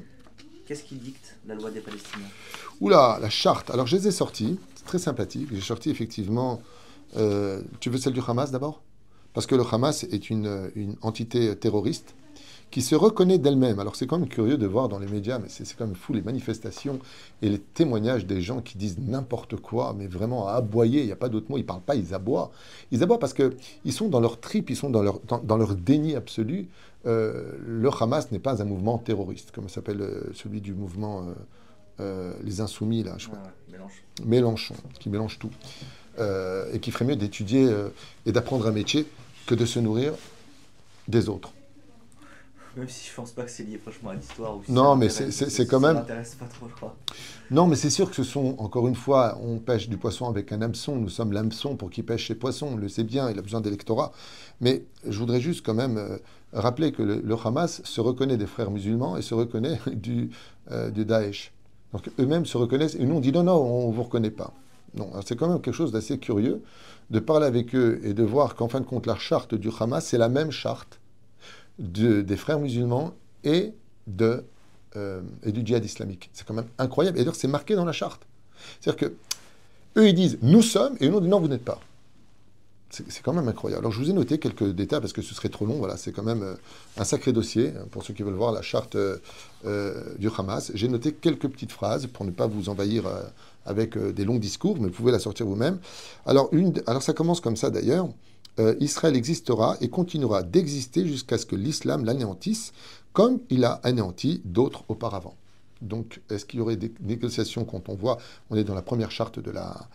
Qu'est-ce 0.65 0.83
qui 0.83 0.95
dicte 0.95 1.35
la 1.47 1.55
loi 1.55 1.71
des 1.71 1.79
Palestiniens? 1.81 2.27
Oula, 2.79 3.17
la 3.21 3.29
charte. 3.29 3.71
Alors, 3.71 3.87
je 3.87 3.97
les 3.97 4.07
ai 4.07 4.11
sortis. 4.11 4.59
C'est 4.75 4.85
très 4.85 4.99
sympathique. 4.99 5.49
J'ai 5.51 5.61
sorti 5.61 5.89
effectivement. 5.89 6.61
euh, 7.17 7.61
tu 7.79 7.89
veux 7.89 7.97
celle 7.97 8.13
du 8.13 8.21
Hamas 8.25 8.51
d'abord? 8.51 8.83
Parce 9.33 9.47
que 9.47 9.55
le 9.55 9.63
Hamas 9.69 10.03
est 10.03 10.29
une, 10.29 10.69
une 10.75 10.95
entité 11.01 11.55
terroriste 11.55 12.13
qui 12.71 12.81
se 12.81 12.95
reconnaît 12.95 13.39
d'elle-même. 13.39 13.79
Alors, 13.79 13.95
c'est 13.95 14.05
quand 14.05 14.19
même 14.19 14.27
curieux 14.29 14.57
de 14.57 14.67
voir 14.67 14.89
dans 14.89 14.99
les 14.99 15.07
médias, 15.07 15.39
mais 15.39 15.47
c'est 15.49 15.65
quand 15.75 15.85
même 15.85 15.95
fou 15.95 16.13
les 16.13 16.21
manifestations 16.21 16.99
et 17.41 17.49
les 17.49 17.59
témoignages 17.59 18.25
des 18.25 18.41
gens 18.41 18.61
qui 18.61 18.77
disent 18.77 18.99
n'importe 18.99 19.55
quoi, 19.55 19.95
mais 19.97 20.07
vraiment 20.07 20.47
à 20.47 20.53
aboyer. 20.53 21.01
Il 21.01 21.05
n'y 21.07 21.11
a 21.11 21.15
pas 21.15 21.29
d'autre 21.29 21.47
mot. 21.49 21.57
Ils 21.57 21.61
ne 21.61 21.65
parlent 21.67 21.81
pas, 21.81 21.95
ils 21.95 22.13
aboient. 22.13 22.51
Ils 22.91 23.01
aboient 23.01 23.19
parce 23.19 23.33
qu'ils 23.33 23.93
sont 23.93 24.07
dans 24.07 24.19
leur 24.19 24.39
trip, 24.39 24.69
ils 24.69 24.75
sont 24.75 24.89
dans 24.89 25.01
leur, 25.01 25.19
dans, 25.27 25.39
dans 25.39 25.57
leur 25.57 25.75
déni 25.75 26.15
absolu. 26.15 26.67
Euh, 27.05 27.53
le 27.65 27.89
Hamas 27.99 28.31
n'est 28.31 28.39
pas 28.39 28.61
un 28.61 28.65
mouvement 28.65 28.97
terroriste, 28.97 29.51
comme 29.51 29.69
s'appelle 29.69 30.01
euh, 30.01 30.31
celui 30.33 30.61
du 30.61 30.73
mouvement. 30.73 31.25
euh, 31.99 32.33
les 32.43 32.61
insoumis, 32.61 33.03
là, 33.03 33.15
je 33.17 33.27
crois. 33.27 33.39
Ouais, 33.39 33.71
mélange. 33.71 34.03
Mélenchon, 34.25 34.75
qui 34.99 35.09
mélange 35.09 35.39
tout, 35.39 35.51
et 36.73 36.79
qui 36.79 36.91
ferait 36.91 37.05
mieux 37.05 37.15
d'étudier 37.15 37.69
et 38.25 38.31
d'apprendre 38.31 38.67
un 38.67 38.71
métier 38.71 39.05
que 39.47 39.55
de 39.55 39.65
se 39.65 39.79
nourrir 39.79 40.13
des 41.07 41.29
autres. 41.29 41.51
Même 42.79 42.87
si 42.89 43.09
je 43.09 43.13
pense 43.15 43.31
pas 43.31 43.43
que 43.43 43.51
c'est 43.51 43.63
lié 43.63 43.77
franchement 43.77 44.11
à 44.11 44.15
l'histoire. 44.15 44.55
ou 44.57 44.63
si 44.63 44.71
Non, 44.71 44.91
ça 44.91 44.95
mais 44.95 45.09
c'est- 45.09 45.31
ça- 45.31 45.65
quand 45.65 45.79
ça 45.81 45.87
même- 45.87 45.95
m'intéresse 45.97 46.35
pas 46.35 46.45
trop, 46.45 46.67
je 46.69 46.75
crois. 46.75 46.95
Non, 47.51 47.67
mais 47.67 47.75
c'est 47.75 47.89
sûr 47.89 48.09
que 48.09 48.15
ce 48.15 48.23
sont, 48.23 48.55
encore 48.57 48.87
une 48.87 48.95
fois, 48.95 49.37
on 49.43 49.57
pêche 49.57 49.89
du 49.89 49.97
poisson 49.97 50.27
avec 50.29 50.51
un 50.51 50.61
hameçon, 50.61 50.95
nous 50.95 51.09
sommes 51.09 51.31
l'hameçon 51.33 51.75
pour 51.75 51.89
qui 51.89 52.03
pêche 52.03 52.27
ses 52.27 52.35
poissons, 52.35 52.69
on 52.73 52.77
le 52.77 52.87
sait 52.89 53.03
bien, 53.03 53.29
il 53.29 53.37
a 53.37 53.41
besoin 53.41 53.59
d'électorat. 53.61 54.11
Mais 54.61 54.83
je 55.07 55.17
voudrais 55.19 55.41
juste 55.41 55.65
quand 55.65 55.73
même 55.73 55.97
euh, 55.97 56.17
rappeler 56.53 56.91
que 56.91 57.03
le, 57.03 57.19
le 57.21 57.35
Hamas 57.43 57.81
se 57.83 58.01
reconnaît 58.01 58.37
des 58.37 58.47
frères 58.47 58.71
musulmans 58.71 59.17
et 59.17 59.21
se 59.21 59.33
reconnaît 59.33 59.79
du, 59.93 60.29
euh, 60.71 60.89
du 60.89 61.05
Daesh. 61.05 61.51
Donc 61.91 62.09
eux-mêmes 62.19 62.45
se 62.45 62.57
reconnaissent, 62.57 62.95
et 62.95 63.03
nous 63.05 63.15
on 63.15 63.19
dit 63.19 63.31
non, 63.31 63.43
non, 63.43 63.55
on 63.57 63.89
ne 63.89 63.95
vous 63.95 64.03
reconnaît 64.03 64.31
pas. 64.31 64.53
Non, 64.95 65.09
alors 65.11 65.23
c'est 65.25 65.35
quand 65.35 65.47
même 65.49 65.59
quelque 65.61 65.73
chose 65.75 65.91
d'assez 65.91 66.17
curieux 66.19 66.61
de 67.09 67.19
parler 67.19 67.45
avec 67.47 67.73
eux 67.75 67.99
et 68.03 68.13
de 68.13 68.23
voir 68.23 68.55
qu'en 68.55 68.67
fin 68.67 68.79
de 68.79 68.85
compte, 68.85 69.05
la 69.07 69.15
charte 69.17 69.55
du 69.55 69.69
Hamas, 69.79 70.05
c'est 70.05 70.17
la 70.19 70.29
même 70.29 70.51
charte 70.51 70.98
de- 71.79 72.21
des 72.21 72.37
frères 72.37 72.59
musulmans 72.59 73.13
euh, 73.47 75.21
et 75.43 75.51
du 75.51 75.65
djihad 75.65 75.83
islamique. 75.85 76.29
C'est 76.33 76.45
quand 76.45 76.53
même 76.53 76.67
incroyable. 76.77 77.17
Et 77.17 77.21
d'ailleurs, 77.21 77.35
c'est 77.35 77.47
marqué 77.47 77.75
dans 77.75 77.85
la 77.85 77.91
charte. 77.93 78.21
C'est-à-dire 78.79 79.09
que 79.09 79.13
eux, 79.99 80.07
ils 80.07 80.13
disent 80.15 80.37
nous 80.41 80.61
sommes, 80.61 80.95
et 80.99 81.09
nous, 81.09 81.17
on 81.17 81.21
dit 81.21 81.27
non, 81.27 81.39
vous 81.39 81.47
n'êtes 81.47 81.63
pas. 81.65 81.79
C'est 82.91 83.21
quand 83.21 83.33
même 83.33 83.47
incroyable. 83.47 83.81
Alors, 83.83 83.91
je 83.91 83.99
vous 83.99 84.09
ai 84.09 84.13
noté 84.13 84.39
quelques 84.39 84.63
détails 84.71 84.99
parce 84.99 85.13
que 85.13 85.21
ce 85.21 85.35
serait 85.35 85.49
trop 85.49 85.67
long. 85.67 85.75
Voilà, 85.75 85.95
c'est 85.95 86.11
quand 86.11 86.23
même 86.23 86.41
euh, 86.41 86.55
un 86.97 87.03
sacré 87.03 87.31
dossier 87.31 87.67
hein, 87.77 87.85
pour 87.91 88.03
ceux 88.03 88.15
qui 88.15 88.23
veulent 88.23 88.33
voir 88.33 88.51
la 88.51 88.63
charte 88.63 88.95
euh, 88.95 90.15
du 90.17 90.27
Hamas. 90.35 90.71
J'ai 90.73 90.87
noté 90.87 91.13
quelques 91.13 91.47
petites 91.47 91.71
phrases 91.71 92.07
pour 92.07 92.25
ne 92.25 92.31
pas 92.31 92.47
vous 92.47 92.67
envahir 92.67 93.03
avec 93.67 93.95
des 93.95 94.25
longs 94.25 94.39
discours, 94.39 94.77
mais 94.79 94.87
vous 94.87 94.93
pouvez 94.93 95.11
la 95.11 95.19
sortir 95.19 95.45
vous-même. 95.45 95.77
Alors, 96.25 96.49
ça 97.01 97.13
commence 97.13 97.41
comme 97.41 97.55
ça 97.55 97.69
d'ailleurs. 97.69 98.09
Euh, 98.59 98.75
Israël 98.79 99.15
existera 99.15 99.77
et 99.81 99.89
continuera 99.89 100.43
d'exister 100.43 101.07
jusqu'à 101.07 101.37
ce 101.37 101.45
que 101.45 101.55
l'islam 101.55 102.03
l'anéantisse, 102.03 102.73
comme 103.13 103.39
il 103.49 103.63
a 103.63 103.73
anéanti 103.83 104.41
d'autres 104.45 104.83
auparavant. 104.89 105.35
Donc, 105.81 106.19
est-ce 106.29 106.45
qu'il 106.45 106.59
y 106.59 106.61
aurait 106.61 106.75
des 106.75 106.91
négociations 106.99 107.63
quand 107.63 107.87
on 107.87 107.95
voit, 107.95 108.17
on 108.49 108.57
est 108.57 108.65
dans 108.65 108.75
la 108.75 108.81
première 108.81 109.11
charte 109.11 109.39
de 109.39 109.49
la, 109.49 109.87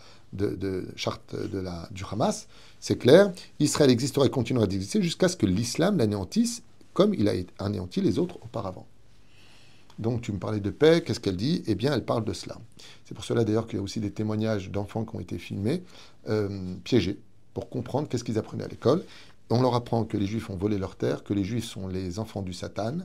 charte 0.95 1.35
de 1.35 1.59
la, 1.59 1.87
du 1.91 2.03
Hamas, 2.09 2.47
c'est 2.79 2.97
clair, 2.97 3.31
Israël 3.59 3.91
existera 3.91 4.25
et 4.25 4.29
continuera 4.29 4.65
d'exister 4.65 5.01
jusqu'à 5.01 5.27
ce 5.27 5.37
que 5.37 5.45
l'islam 5.45 5.97
l'anéantisse, 5.97 6.63
comme 6.93 7.13
il 7.13 7.29
a 7.29 7.33
anéanti 7.59 8.01
les 8.01 8.17
autres 8.17 8.37
auparavant. 8.43 8.87
Donc, 9.99 10.21
tu 10.21 10.31
me 10.31 10.39
parlais 10.39 10.59
de 10.59 10.71
paix, 10.71 11.03
qu'est-ce 11.05 11.19
qu'elle 11.19 11.37
dit? 11.37 11.63
Eh 11.67 11.75
bien, 11.75 11.93
elle 11.93 12.03
parle 12.03 12.25
de 12.25 12.33
cela. 12.33 12.57
C'est 13.05 13.13
pour 13.13 13.23
cela 13.23 13.43
d'ailleurs 13.43 13.67
qu'il 13.67 13.77
y 13.77 13.79
a 13.79 13.83
aussi 13.83 13.99
des 13.99 14.11
témoignages 14.11 14.71
d'enfants 14.71 15.05
qui 15.05 15.15
ont 15.15 15.19
été 15.19 15.37
filmés, 15.37 15.83
euh, 16.27 16.75
piégés, 16.83 17.19
pour 17.55 17.69
comprendre 17.69 18.07
qu'est-ce 18.07 18.23
qu'ils 18.23 18.37
apprenaient 18.37 18.65
à 18.65 18.67
l'école. 18.67 19.03
On 19.49 19.61
leur 19.61 19.73
apprend 19.73 20.03
que 20.03 20.17
les 20.17 20.27
Juifs 20.27 20.49
ont 20.51 20.57
volé 20.57 20.77
leur 20.77 20.95
terre, 20.95 21.23
que 21.23 21.33
les 21.33 21.43
Juifs 21.43 21.65
sont 21.65 21.87
les 21.87 22.19
enfants 22.19 22.41
du 22.43 22.53
Satan, 22.53 22.97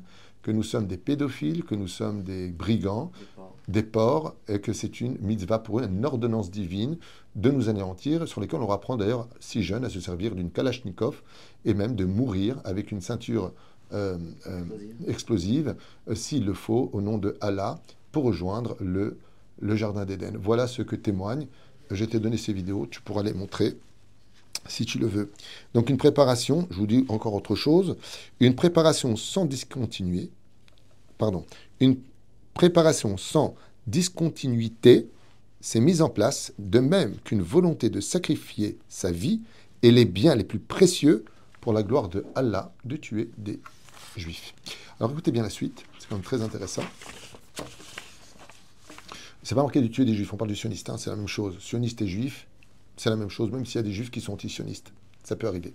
que 0.43 0.51
nous 0.51 0.63
sommes 0.63 0.87
des 0.87 0.97
pédophiles, 0.97 1.65
que 1.65 1.75
nous 1.75 1.87
sommes 1.89 2.23
des 2.23 2.49
brigands, 2.49 3.13
Des 3.69 3.83
porcs. 3.83 4.35
et 4.49 4.59
que 4.61 4.73
c'est 4.73 5.01
une 5.01 5.17
mitzvah 5.21 5.59
pour 5.61 5.79
eux, 5.81 5.85
une 5.85 6.05
ordonnance 6.05 6.51
divine 6.51 6.97
de 7.37 7.51
nous 7.51 7.69
anéantir, 7.69 8.27
sur 8.27 8.41
lesquels 8.41 8.59
on 8.59 8.63
leur 8.63 8.73
apprend 8.73 8.97
d'ailleurs, 8.97 9.29
si 9.39 9.63
jeunes, 9.63 9.85
à 9.85 9.91
se 9.91 10.01
servir 10.01 10.35
d'une 10.35 10.51
kalachnikov, 10.51 11.23
et 11.65 11.75
même 11.75 11.95
de 11.95 12.05
mourir 12.05 12.57
avec 12.65 12.91
une 12.91 13.01
ceinture 13.01 13.53
euh, 13.93 14.17
euh, 14.47 14.63
Explosive. 15.07 15.09
explosive, 15.09 15.77
euh, 16.09 16.15
s'il 16.15 16.45
le 16.45 16.55
faut, 16.55 16.91
au 16.93 17.01
nom 17.01 17.19
de 17.19 17.37
Allah, 17.41 17.79
pour 18.11 18.25
rejoindre 18.25 18.77
le, 18.81 19.19
le 19.61 19.77
Jardin 19.77 20.05
d'Éden. 20.05 20.37
Voilà 20.41 20.67
ce 20.67 20.83
que 20.83 20.97
témoigne. 20.97 21.47
Je 21.91 22.05
t'ai 22.05 22.19
donné 22.19 22.37
ces 22.37 22.53
vidéos, 22.53 22.87
tu 22.91 23.01
pourras 23.03 23.23
les 23.23 23.33
montrer 23.35 23.77
si 24.67 24.85
tu 24.85 24.99
le 24.99 25.07
veux. 25.07 25.33
Donc 25.75 25.91
une 25.91 25.97
préparation, 25.97 26.67
je 26.71 26.77
vous 26.77 26.87
dis 26.87 27.05
encore 27.09 27.35
autre 27.35 27.55
chose, 27.55 27.97
une 28.41 28.55
préparation 28.55 29.17
sans 29.17 29.45
discontinuer, 29.45 30.31
pardon, 31.19 31.45
une 31.81 31.99
préparation 32.55 33.17
sans 33.17 33.55
discontinuité 33.87 35.09
s'est 35.61 35.81
mise 35.81 36.03
en 36.03 36.09
place, 36.09 36.53
de 36.59 36.79
même 36.79 37.17
qu'une 37.25 37.43
volonté 37.43 37.91
de 37.91 38.01
sacrifier 38.01 38.79
sa 38.89 39.11
vie 39.11 39.41
et 39.83 39.91
les 39.91 40.05
biens 40.05 40.35
les 40.35 40.45
plus 40.45 40.59
précieux 40.59 41.25
pour 41.61 41.73
la 41.73 41.83
gloire 41.83 42.09
de 42.09 42.25
Allah 42.35 42.73
de 42.85 42.97
tuer 42.97 43.31
des 43.37 43.61
juifs. 44.17 44.55
Alors 44.99 45.13
écoutez 45.13 45.33
bien 45.33 45.43
la 45.43 45.51
suite, 45.51 45.85
c'est 45.99 46.09
quand 46.09 46.17
même 46.17 46.25
très 46.25 46.43
intéressant. 46.43 46.83
C'est 49.43 49.55
pas 49.55 49.63
marqué 49.63 49.81
de 49.81 49.87
tuer 49.89 50.05
des 50.05 50.15
juifs, 50.15 50.33
on 50.33 50.37
parle 50.37 50.51
du 50.51 50.57
sioniste, 50.57 50.91
hein, 50.91 50.97
c'est 50.99 51.11
la 51.11 51.17
même 51.17 51.29
chose. 51.29 51.59
Sioniste 51.61 52.03
et 52.03 52.07
juif, 52.07 52.47
c'est 53.01 53.09
la 53.09 53.17
même 53.17 53.31
chose, 53.31 53.51
même 53.51 53.65
s'il 53.65 53.77
y 53.77 53.79
a 53.79 53.83
des 53.83 53.93
juifs 53.93 54.11
qui 54.11 54.21
sont 54.21 54.35
anti-sionistes. 54.35 54.93
Ça 55.25 55.35
peut 55.35 55.47
arriver. 55.47 55.73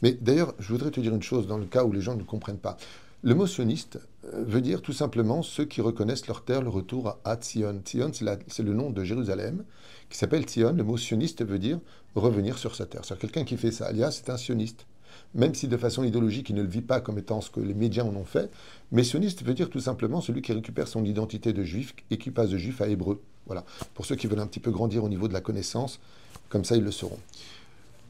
Mais 0.00 0.12
d'ailleurs, 0.12 0.54
je 0.60 0.68
voudrais 0.68 0.92
te 0.92 1.00
dire 1.00 1.12
une 1.12 1.22
chose 1.22 1.48
dans 1.48 1.58
le 1.58 1.66
cas 1.66 1.82
où 1.82 1.90
les 1.90 2.00
gens 2.00 2.14
ne 2.14 2.22
comprennent 2.22 2.58
pas. 2.58 2.76
Le 3.24 3.34
mot 3.34 3.48
sioniste 3.48 3.98
euh, 4.32 4.44
veut 4.46 4.60
dire 4.60 4.80
tout 4.80 4.92
simplement 4.92 5.42
ceux 5.42 5.64
qui 5.64 5.80
reconnaissent 5.80 6.28
leur 6.28 6.44
terre, 6.44 6.62
le 6.62 6.68
retour 6.68 7.18
à, 7.24 7.34
Tzion. 7.34 7.80
Tzion, 7.84 8.12
c'est 8.12 8.24
c'est 8.46 8.62
le 8.62 8.74
nom 8.74 8.90
de 8.90 9.02
Jérusalem 9.02 9.64
qui 10.08 10.16
s'appelle 10.16 10.44
Tzion. 10.44 10.74
Le 10.74 10.84
mot 10.84 10.96
sioniste 10.96 11.44
veut 11.44 11.58
dire 11.58 11.80
revenir 12.14 12.58
sur 12.58 12.76
sa 12.76 12.86
terre. 12.86 13.04
C'est-à-dire 13.04 13.22
quelqu'un 13.22 13.44
qui 13.44 13.56
fait 13.56 13.72
ça, 13.72 13.86
alias, 13.86 14.12
c'est 14.12 14.30
un 14.30 14.36
sioniste. 14.36 14.86
même 15.34 15.52
si 15.52 15.66
de 15.66 15.76
façon 15.76 16.04
idéologique, 16.04 16.50
il 16.50 16.54
ne 16.54 16.62
le 16.62 16.68
vit 16.68 16.80
pas 16.80 17.00
comme 17.00 17.18
étant 17.18 17.40
ce 17.40 17.50
que 17.50 17.58
les 17.58 17.74
médias 17.74 18.04
en 18.04 18.14
ont 18.14 18.24
fait. 18.24 18.52
Mais 18.92 19.02
sioniste 19.02 19.42
veut 19.42 19.54
dire 19.54 19.68
tout 19.68 19.80
simplement 19.80 20.20
celui 20.20 20.42
qui 20.42 20.52
récupère 20.52 20.86
son 20.86 21.04
identité 21.04 21.52
de 21.52 21.64
juif 21.64 21.92
et 22.12 22.18
qui 22.18 22.30
passe 22.30 22.50
de 22.50 22.58
juif 22.58 22.80
à 22.80 22.86
hébreu. 22.86 23.20
Voilà. 23.46 23.64
Pour 23.94 24.06
ceux 24.06 24.14
qui 24.14 24.28
veulent 24.28 24.40
un 24.40 24.46
petit 24.46 24.60
peu 24.60 24.70
grandir 24.70 25.02
au 25.02 25.08
niveau 25.08 25.26
de 25.26 25.32
la 25.32 25.40
connaissance, 25.40 25.98
comme 26.48 26.64
ça 26.64 26.76
ils 26.76 26.84
le 26.84 26.92
sauront. 26.92 27.20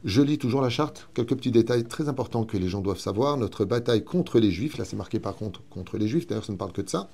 Je 0.05 0.21
lis 0.21 0.37
toujours 0.37 0.61
la 0.61 0.69
charte. 0.69 1.09
Quelques 1.13 1.35
petits 1.35 1.51
détails 1.51 1.85
très 1.85 2.07
importants 2.07 2.45
que 2.45 2.57
les 2.57 2.69
gens 2.69 2.81
doivent 2.81 2.99
savoir. 2.99 3.35
Notre 3.37 3.65
bataille 3.65 4.03
contre 4.03 4.39
les 4.39 4.51
juifs, 4.51 4.77
là 4.77 4.85
c'est 4.85 4.95
marqué 4.95 5.19
par 5.19 5.35
contre 5.35 5.61
contre 5.69 5.97
les 5.97 6.07
juifs, 6.07 6.27
d'ailleurs 6.27 6.45
ça 6.45 6.53
ne 6.53 6.57
parle 6.57 6.71
que 6.71 6.81
de 6.81 6.89
ça, 6.89 7.09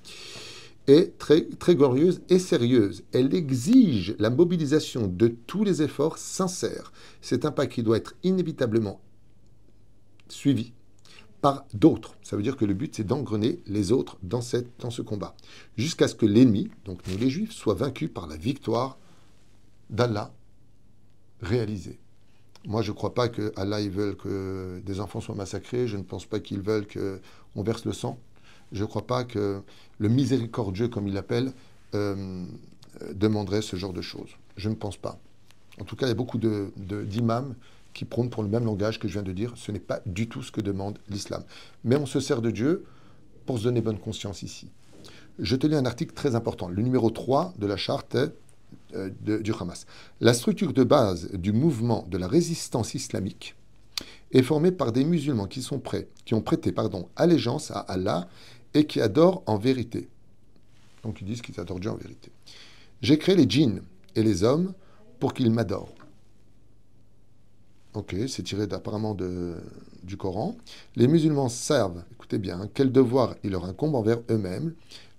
est 0.87 1.17
très, 1.17 1.75
glorieuse 1.75 2.21
et 2.29 2.39
sérieuse. 2.39 3.03
Elle 3.13 3.33
exige 3.33 4.15
la 4.19 4.29
mobilisation 4.29 5.07
de 5.07 5.27
tous 5.27 5.63
les 5.63 5.81
efforts 5.81 6.17
sincères. 6.17 6.91
C'est 7.21 7.45
un 7.45 7.51
pas 7.51 7.67
qui 7.67 7.83
doit 7.83 7.97
être 7.97 8.15
inévitablement 8.23 8.99
suivi 10.27 10.73
par 11.41 11.65
d'autres. 11.73 12.15
Ça 12.21 12.35
veut 12.35 12.43
dire 12.43 12.57
que 12.57 12.65
le 12.65 12.73
but, 12.73 12.95
c'est 12.95 13.03
d'engrener 13.03 13.59
les 13.65 13.91
autres 13.91 14.17
dans, 14.23 14.41
dans 14.79 14.89
ce 14.89 15.01
combat, 15.01 15.35
jusqu'à 15.77 16.07
ce 16.07 16.15
que 16.15 16.25
l'ennemi, 16.25 16.69
donc 16.85 16.99
nous 17.07 17.17
les 17.17 17.29
Juifs, 17.29 17.51
soit 17.51 17.73
vaincu 17.73 18.07
par 18.07 18.27
la 18.27 18.37
victoire 18.37 18.97
d'Allah 19.89 20.33
réalisée. 21.43 21.99
Moi, 22.65 22.81
je 22.81 22.91
ne 22.91 22.95
crois 22.95 23.13
pas 23.13 23.27
que 23.27 23.51
Allah 23.57 23.81
il 23.81 23.91
veut 23.91 24.13
que 24.13 24.81
des 24.85 24.99
enfants 24.99 25.19
soient 25.19 25.35
massacrés. 25.35 25.87
Je 25.87 25.97
ne 25.97 26.03
pense 26.03 26.25
pas 26.25 26.39
qu'ils 26.39 26.61
veulent 26.61 26.87
qu'on 26.87 27.63
verse 27.63 27.85
le 27.85 27.93
sang. 27.93 28.17
Je 28.71 28.81
ne 28.81 28.87
crois 28.87 29.05
pas 29.05 29.23
que 29.25 29.61
le 29.99 30.09
miséricordieux, 30.09 30.87
comme 30.87 31.07
il 31.07 31.13
l'appelle, 31.13 31.51
euh, 31.93 32.45
demanderait 33.13 33.61
ce 33.61 33.75
genre 33.75 33.93
de 33.93 34.01
choses. 34.01 34.29
Je 34.55 34.69
ne 34.69 34.75
pense 34.75 34.97
pas. 34.97 35.19
En 35.79 35.83
tout 35.83 35.95
cas, 35.95 36.05
il 36.05 36.09
y 36.09 36.13
a 36.13 36.15
beaucoup 36.15 36.37
d'imams 36.37 37.55
qui 37.93 38.05
prônent 38.05 38.29
pour 38.29 38.43
le 38.43 38.49
même 38.49 38.65
langage 38.65 38.99
que 38.99 39.07
je 39.07 39.13
viens 39.13 39.23
de 39.23 39.31
dire. 39.31 39.53
Ce 39.55 39.71
n'est 39.71 39.79
pas 39.79 40.01
du 40.05 40.27
tout 40.27 40.41
ce 40.41 40.51
que 40.51 40.61
demande 40.61 40.97
l'islam. 41.09 41.43
Mais 41.83 41.95
on 41.95 42.05
se 42.05 42.19
sert 42.19 42.41
de 42.41 42.49
Dieu 42.49 42.85
pour 43.45 43.59
se 43.59 43.65
donner 43.65 43.81
bonne 43.81 43.99
conscience 43.99 44.41
ici. 44.41 44.69
Je 45.39 45.55
te 45.55 45.67
lis 45.67 45.75
un 45.75 45.85
article 45.85 46.13
très 46.13 46.35
important, 46.35 46.67
le 46.67 46.81
numéro 46.81 47.09
3 47.09 47.55
de 47.57 47.65
la 47.65 47.75
charte 47.75 48.15
euh, 48.95 49.09
du 49.19 49.51
Hamas. 49.59 49.85
La 50.21 50.33
structure 50.33 50.73
de 50.73 50.83
base 50.83 51.31
du 51.31 51.51
mouvement 51.51 52.05
de 52.09 52.17
la 52.17 52.27
résistance 52.27 52.93
islamique 52.93 53.55
est 54.31 54.43
formée 54.43 54.71
par 54.71 54.91
des 54.91 55.03
musulmans 55.03 55.47
qui 55.47 55.61
sont 55.61 55.79
prêts, 55.79 56.07
qui 56.25 56.33
ont 56.33 56.41
prêté 56.41 56.71
pardon, 56.71 57.07
allégeance 57.15 57.71
à 57.71 57.79
Allah 57.79 58.27
et 58.73 58.85
qui 58.85 58.99
adorent 59.01 59.43
en 59.45 59.57
vérité. 59.57 60.09
Donc 61.03 61.21
ils 61.21 61.25
disent 61.25 61.41
qu'ils 61.41 61.59
adorent 61.59 61.79
Dieu 61.79 61.91
en 61.91 61.95
vérité. 61.95 62.31
J'ai 63.01 63.17
créé 63.17 63.35
les 63.35 63.49
djinns 63.49 63.81
et 64.15 64.23
les 64.23 64.43
hommes 64.43 64.73
pour 65.19 65.33
qu'ils 65.33 65.51
m'adorent. 65.51 65.93
Ok, 67.93 68.15
c'est 68.27 68.43
tiré 68.43 68.63
apparemment 68.71 69.15
du 69.15 70.17
Coran. 70.17 70.57
Les 70.95 71.07
musulmans 71.07 71.49
servent, 71.49 72.03
écoutez 72.11 72.39
bien, 72.39 72.61
hein, 72.61 72.69
quel 72.73 72.91
devoir 72.91 73.35
il 73.43 73.51
leur 73.51 73.65
incombe 73.65 73.93
envers 73.93 74.19
eux-mêmes, 74.31 74.73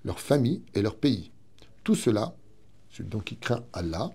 leur 0.05 0.19
famille 0.19 0.61
et 0.75 0.83
leur 0.83 0.97
pays. 0.97 1.31
Tout 1.85 1.95
cela, 1.95 2.35
donc 3.03 3.25
qui 3.25 3.37
craint 3.37 3.65
Allah, 3.73 4.11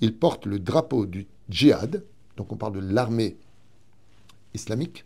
il 0.00 0.16
porte 0.16 0.46
le 0.46 0.58
drapeau 0.58 1.06
du 1.06 1.26
djihad, 1.48 2.04
donc 2.36 2.52
on 2.52 2.56
parle 2.56 2.74
de 2.74 2.92
l'armée 2.92 3.36
islamique, 4.54 5.04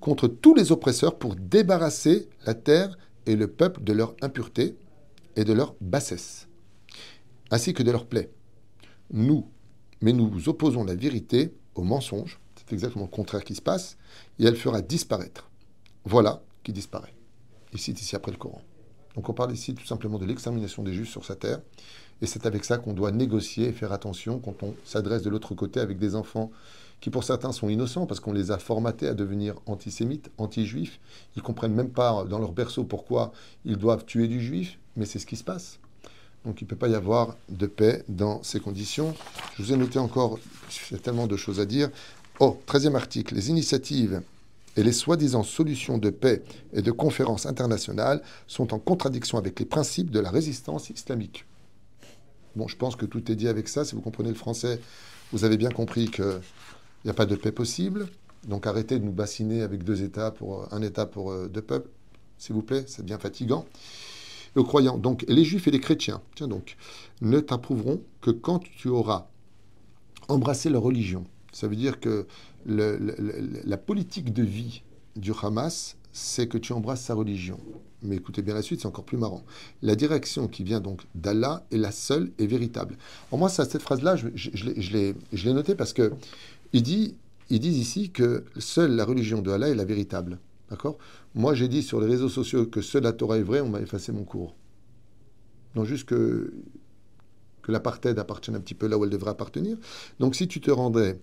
contre 0.00 0.28
tous 0.28 0.54
les 0.54 0.72
oppresseurs 0.72 1.18
pour 1.18 1.36
débarrasser 1.36 2.28
la 2.46 2.54
terre 2.54 2.96
et 3.26 3.36
le 3.36 3.48
peuple 3.48 3.82
de 3.82 3.92
leur 3.92 4.14
impureté 4.22 4.76
et 5.36 5.44
de 5.44 5.52
leur 5.52 5.74
bassesse, 5.80 6.48
ainsi 7.50 7.74
que 7.74 7.82
de 7.82 7.90
leur 7.90 8.06
plaie. 8.06 8.30
Nous, 9.12 9.46
mais 10.00 10.12
nous 10.12 10.48
opposons 10.48 10.84
la 10.84 10.94
vérité 10.94 11.54
au 11.74 11.82
mensonge, 11.82 12.40
c'est 12.56 12.72
exactement 12.72 13.04
le 13.04 13.10
contraire 13.10 13.44
qui 13.44 13.54
se 13.54 13.62
passe, 13.62 13.96
et 14.38 14.44
elle 14.44 14.56
fera 14.56 14.80
disparaître. 14.80 15.50
Voilà 16.04 16.42
qui 16.62 16.72
disparaît. 16.72 17.14
Ici, 17.72 17.92
ici 17.92 18.16
après 18.16 18.32
le 18.32 18.38
Coran. 18.38 18.62
Donc 19.14 19.28
on 19.28 19.34
parle 19.34 19.52
ici 19.52 19.74
tout 19.74 19.86
simplement 19.86 20.18
de 20.18 20.24
l'extermination 20.24 20.82
des 20.82 20.94
Juifs 20.94 21.10
sur 21.10 21.24
sa 21.24 21.36
terre, 21.36 21.60
et 22.22 22.26
c'est 22.26 22.46
avec 22.46 22.64
ça 22.64 22.78
qu'on 22.78 22.92
doit 22.92 23.12
négocier 23.12 23.68
et 23.68 23.72
faire 23.72 23.92
attention 23.92 24.38
quand 24.38 24.62
on 24.62 24.74
s'adresse 24.84 25.22
de 25.22 25.30
l'autre 25.30 25.54
côté 25.54 25.80
avec 25.80 25.98
des 25.98 26.14
enfants 26.14 26.50
qui 27.00 27.10
pour 27.10 27.24
certains 27.24 27.52
sont 27.52 27.68
innocents 27.68 28.06
parce 28.06 28.20
qu'on 28.20 28.32
les 28.32 28.50
a 28.50 28.58
formatés 28.58 29.08
à 29.08 29.14
devenir 29.14 29.54
antisémites, 29.66 30.30
anti-juifs. 30.38 31.00
Ils 31.36 31.42
comprennent 31.42 31.74
même 31.74 31.90
pas 31.90 32.24
dans 32.24 32.38
leur 32.38 32.52
berceau 32.52 32.84
pourquoi 32.84 33.32
ils 33.64 33.76
doivent 33.76 34.04
tuer 34.04 34.28
du 34.28 34.40
juif, 34.40 34.78
mais 34.96 35.06
c'est 35.06 35.18
ce 35.18 35.26
qui 35.26 35.36
se 35.36 35.44
passe. 35.44 35.78
Donc 36.44 36.60
il 36.60 36.64
ne 36.64 36.68
peut 36.68 36.76
pas 36.76 36.88
y 36.88 36.94
avoir 36.94 37.36
de 37.48 37.66
paix 37.66 38.04
dans 38.08 38.42
ces 38.42 38.60
conditions. 38.60 39.14
Je 39.56 39.62
vous 39.62 39.72
ai 39.72 39.76
noté 39.76 39.98
encore, 39.98 40.38
il 40.90 40.96
y 40.96 40.98
a 40.98 41.02
tellement 41.02 41.26
de 41.26 41.36
choses 41.36 41.60
à 41.60 41.66
dire. 41.66 41.90
Oh, 42.38 42.58
13e 42.66 42.94
article, 42.94 43.34
les 43.34 43.50
initiatives 43.50 44.22
et 44.76 44.82
les 44.82 44.92
soi-disant 44.92 45.42
solutions 45.42 45.98
de 45.98 46.10
paix 46.10 46.42
et 46.72 46.80
de 46.80 46.90
conférences 46.90 47.44
internationales 47.44 48.22
sont 48.46 48.72
en 48.72 48.78
contradiction 48.78 49.36
avec 49.36 49.58
les 49.58 49.66
principes 49.66 50.10
de 50.10 50.20
la 50.20 50.30
résistance 50.30 50.90
islamique. 50.90 51.44
Bon, 52.56 52.68
je 52.68 52.76
pense 52.76 52.96
que 52.96 53.06
tout 53.06 53.30
est 53.30 53.36
dit 53.36 53.48
avec 53.48 53.68
ça. 53.68 53.84
Si 53.84 53.94
vous 53.94 54.00
comprenez 54.00 54.28
le 54.28 54.34
français, 54.34 54.80
vous 55.32 55.44
avez 55.44 55.56
bien 55.56 55.70
compris 55.70 56.10
qu'il 56.10 56.40
n'y 57.04 57.10
a 57.10 57.14
pas 57.14 57.26
de 57.26 57.36
paix 57.36 57.52
possible. 57.52 58.08
Donc 58.48 58.66
arrêtez 58.66 58.98
de 58.98 59.04
nous 59.04 59.12
bassiner 59.12 59.62
avec 59.62 59.84
deux 59.84 60.02
États 60.02 60.30
pour 60.30 60.72
un 60.72 60.82
État 60.82 61.06
pour 61.06 61.30
euh, 61.30 61.48
deux 61.48 61.62
peuples, 61.62 61.90
s'il 62.38 62.54
vous 62.54 62.62
plaît, 62.62 62.84
c'est 62.86 63.04
bien 63.04 63.18
fatigant. 63.18 63.66
aux 64.56 64.64
croyants, 64.64 64.98
donc 64.98 65.24
les 65.28 65.44
Juifs 65.44 65.68
et 65.68 65.70
les 65.70 65.80
chrétiens, 65.80 66.22
tiens 66.34 66.48
donc, 66.48 66.76
ne 67.20 67.38
t'approuveront 67.38 68.00
que 68.20 68.30
quand 68.30 68.60
tu 68.60 68.88
auras 68.88 69.28
embrassé 70.28 70.70
leur 70.70 70.82
religion. 70.82 71.24
Ça 71.52 71.68
veut 71.68 71.76
dire 71.76 72.00
que 72.00 72.26
la 72.66 73.76
politique 73.76 74.32
de 74.32 74.42
vie 74.42 74.82
du 75.16 75.32
Hamas, 75.42 75.96
c'est 76.12 76.46
que 76.46 76.58
tu 76.58 76.72
embrasses 76.72 77.02
sa 77.02 77.14
religion. 77.14 77.58
Mais 78.02 78.16
écoutez 78.16 78.42
bien 78.42 78.54
la 78.54 78.62
suite, 78.62 78.80
c'est 78.80 78.86
encore 78.86 79.04
plus 79.04 79.18
marrant. 79.18 79.44
La 79.82 79.94
direction 79.94 80.48
qui 80.48 80.64
vient 80.64 80.80
donc 80.80 81.02
d'Allah 81.14 81.66
est 81.70 81.76
la 81.76 81.92
seule 81.92 82.30
et 82.38 82.46
véritable. 82.46 82.96
En 83.30 83.36
moi, 83.36 83.48
ça, 83.48 83.64
cette 83.64 83.82
phrase-là, 83.82 84.16
je, 84.16 84.50
l'ai 84.92 85.52
notée 85.52 85.74
parce 85.74 85.92
que 85.92 86.12
il 86.72 86.82
dit, 86.82 87.16
disent 87.50 87.78
ici 87.78 88.10
que 88.10 88.44
seule 88.58 88.92
la 88.92 89.04
religion 89.04 89.42
de 89.42 89.50
Allah 89.50 89.68
est 89.68 89.74
la 89.74 89.84
véritable. 89.84 90.38
D'accord? 90.70 90.98
Moi, 91.34 91.54
j'ai 91.54 91.68
dit 91.68 91.82
sur 91.82 92.00
les 92.00 92.06
réseaux 92.06 92.28
sociaux 92.28 92.66
que 92.66 92.80
seule 92.80 93.02
la 93.02 93.12
Torah 93.12 93.38
est 93.38 93.42
vraie, 93.42 93.60
on 93.60 93.68
m'a 93.68 93.80
effacé 93.80 94.12
mon 94.12 94.24
cours. 94.24 94.54
Non, 95.74 95.84
juste 95.84 96.06
que, 96.06 96.52
que 97.62 97.72
l'apartheid 97.72 98.18
appartienne 98.18 98.56
un 98.56 98.60
petit 98.60 98.74
peu 98.74 98.86
là 98.86 98.96
où 98.96 99.04
elle 99.04 99.10
devrait 99.10 99.30
appartenir. 99.30 99.76
Donc, 100.20 100.36
si 100.36 100.48
tu 100.48 100.60
te 100.60 100.70
rendais 100.70 101.18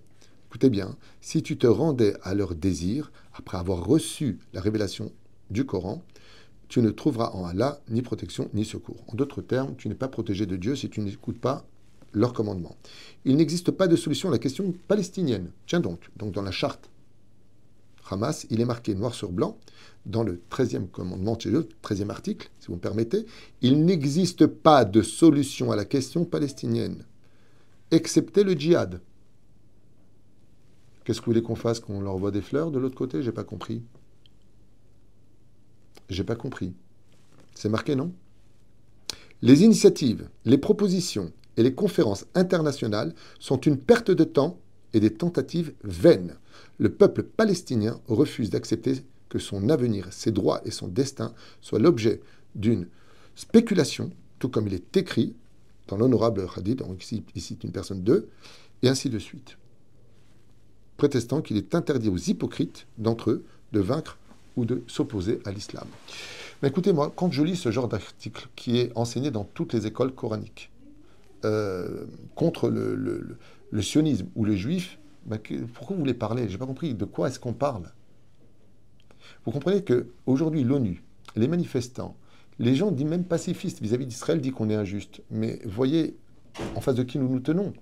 Écoutez 0.48 0.70
bien, 0.70 0.96
si 1.20 1.42
tu 1.42 1.58
te 1.58 1.66
rendais 1.66 2.14
à 2.22 2.34
leur 2.34 2.54
désir, 2.54 3.12
après 3.34 3.58
avoir 3.58 3.84
reçu 3.84 4.38
la 4.54 4.62
révélation 4.62 5.12
du 5.50 5.66
Coran, 5.66 6.02
tu 6.68 6.80
ne 6.80 6.90
trouveras 6.90 7.30
en 7.30 7.44
Allah 7.44 7.80
ni 7.88 8.02
protection 8.02 8.50
ni 8.54 8.64
secours. 8.64 9.02
En 9.08 9.16
d'autres 9.16 9.42
termes, 9.42 9.74
tu 9.76 9.88
n'es 9.88 9.94
pas 9.94 10.08
protégé 10.08 10.46
de 10.46 10.56
Dieu 10.56 10.76
si 10.76 10.90
tu 10.90 11.00
n'écoutes 11.00 11.40
pas 11.40 11.64
leurs 12.12 12.32
commandements. 12.32 12.76
Il 13.24 13.36
n'existe 13.36 13.70
pas 13.70 13.88
de 13.88 13.96
solution 13.96 14.28
à 14.28 14.32
la 14.32 14.38
question 14.38 14.74
palestinienne. 14.86 15.50
Tiens 15.66 15.80
donc, 15.80 16.10
donc 16.16 16.32
dans 16.32 16.42
la 16.42 16.50
charte 16.50 16.90
Hamas, 18.10 18.46
il 18.50 18.60
est 18.60 18.64
marqué 18.64 18.94
noir 18.94 19.14
sur 19.14 19.30
blanc, 19.30 19.58
dans 20.06 20.22
le 20.22 20.40
13e 20.50 20.88
commandement, 20.88 21.36
le 21.44 21.68
13e 21.82 22.10
article, 22.10 22.50
si 22.60 22.68
vous 22.68 22.74
me 22.74 22.80
permettez, 22.80 23.26
il 23.60 23.84
n'existe 23.84 24.46
pas 24.46 24.84
de 24.84 25.02
solution 25.02 25.72
à 25.72 25.76
la 25.76 25.84
question 25.84 26.24
palestinienne, 26.24 27.04
excepté 27.90 28.44
le 28.44 28.52
djihad. 28.52 29.00
Qu'est-ce 31.04 31.20
que 31.20 31.26
vous 31.26 31.32
voulez 31.32 31.42
qu'on 31.42 31.54
fasse 31.54 31.80
Qu'on 31.80 32.00
leur 32.00 32.14
envoie 32.14 32.30
des 32.30 32.42
fleurs 32.42 32.70
de 32.70 32.78
l'autre 32.78 32.94
côté? 32.94 33.22
J'ai 33.22 33.32
pas 33.32 33.44
compris. 33.44 33.82
J'ai 36.08 36.24
pas 36.24 36.36
compris. 36.36 36.72
C'est 37.54 37.68
marqué, 37.68 37.94
non? 37.94 38.12
Les 39.42 39.62
initiatives, 39.62 40.28
les 40.44 40.58
propositions 40.58 41.32
et 41.56 41.62
les 41.62 41.74
conférences 41.74 42.26
internationales 42.34 43.14
sont 43.38 43.60
une 43.60 43.76
perte 43.76 44.10
de 44.10 44.24
temps 44.24 44.58
et 44.94 45.00
des 45.00 45.14
tentatives 45.14 45.74
vaines. 45.84 46.36
Le 46.78 46.92
peuple 46.92 47.22
palestinien 47.22 48.00
refuse 48.08 48.50
d'accepter 48.50 49.04
que 49.28 49.38
son 49.38 49.68
avenir, 49.68 50.12
ses 50.12 50.32
droits 50.32 50.60
et 50.64 50.70
son 50.70 50.88
destin 50.88 51.34
soient 51.60 51.78
l'objet 51.78 52.20
d'une 52.54 52.88
spéculation, 53.34 54.10
tout 54.38 54.48
comme 54.48 54.66
il 54.66 54.74
est 54.74 54.96
écrit 54.96 55.36
dans 55.86 55.96
l'honorable 55.96 56.46
hadith, 56.56 56.82
ici, 57.00 57.22
ici 57.34 57.58
une 57.62 57.72
personne 57.72 58.02
d'eux, 58.02 58.28
et 58.82 58.88
ainsi 58.88 59.10
de 59.10 59.18
suite 59.18 59.58
prétestant 60.98 61.40
qu'il 61.40 61.56
est 61.56 61.74
interdit 61.74 62.10
aux 62.10 62.18
hypocrites 62.18 62.86
d'entre 62.98 63.30
eux 63.30 63.44
de 63.72 63.80
vaincre 63.80 64.18
ou 64.58 64.64
de 64.64 64.82
s'opposer 64.88 65.40
à 65.44 65.52
l'islam. 65.52 65.86
Mais 66.60 66.68
écoutez, 66.68 66.92
moi, 66.92 67.12
quand 67.14 67.30
je 67.30 67.42
lis 67.44 67.56
ce 67.56 67.70
genre 67.70 67.86
d'article 67.86 68.48
qui 68.56 68.78
est 68.78 68.90
enseigné 68.96 69.30
dans 69.30 69.44
toutes 69.44 69.72
les 69.72 69.86
écoles 69.86 70.12
coraniques 70.12 70.72
euh, 71.44 72.04
contre 72.34 72.68
le, 72.68 73.38
sionisme 73.80 74.26
ou 74.34 74.44
les 74.44 74.56
juifs, 74.56 74.98
ben, 75.26 75.38
pourquoi 75.72 75.94
vous 75.94 76.02
voulez 76.02 76.14
parler? 76.14 76.48
J'ai 76.48 76.58
pas 76.58 76.66
compris. 76.66 76.94
De 76.94 77.04
quoi 77.04 77.28
est-ce 77.28 77.38
qu'on 77.38 77.52
parle? 77.52 77.92
Vous 79.44 79.52
comprenez 79.52 79.82
que 79.84 80.08
aujourd'hui 80.26 80.64
l'ONU, 80.64 81.04
les 81.36 81.46
manifestants, 81.46 82.16
les 82.58 82.74
gens 82.74 82.90
disent 82.90 83.06
même 83.06 83.24
pacifistes 83.24 83.80
vis-à-vis 83.80 84.06
d'Israël, 84.06 84.40
disent 84.40 84.52
qu'on 84.52 84.70
est 84.70 84.74
injuste. 84.74 85.22
Mais 85.30 85.60
voyez 85.64 86.16
en 86.74 86.80
face 86.80 86.96
de 86.96 87.04
qui 87.04 87.18
nous 87.18 87.28
nous 87.28 87.40
tenons? 87.40 87.72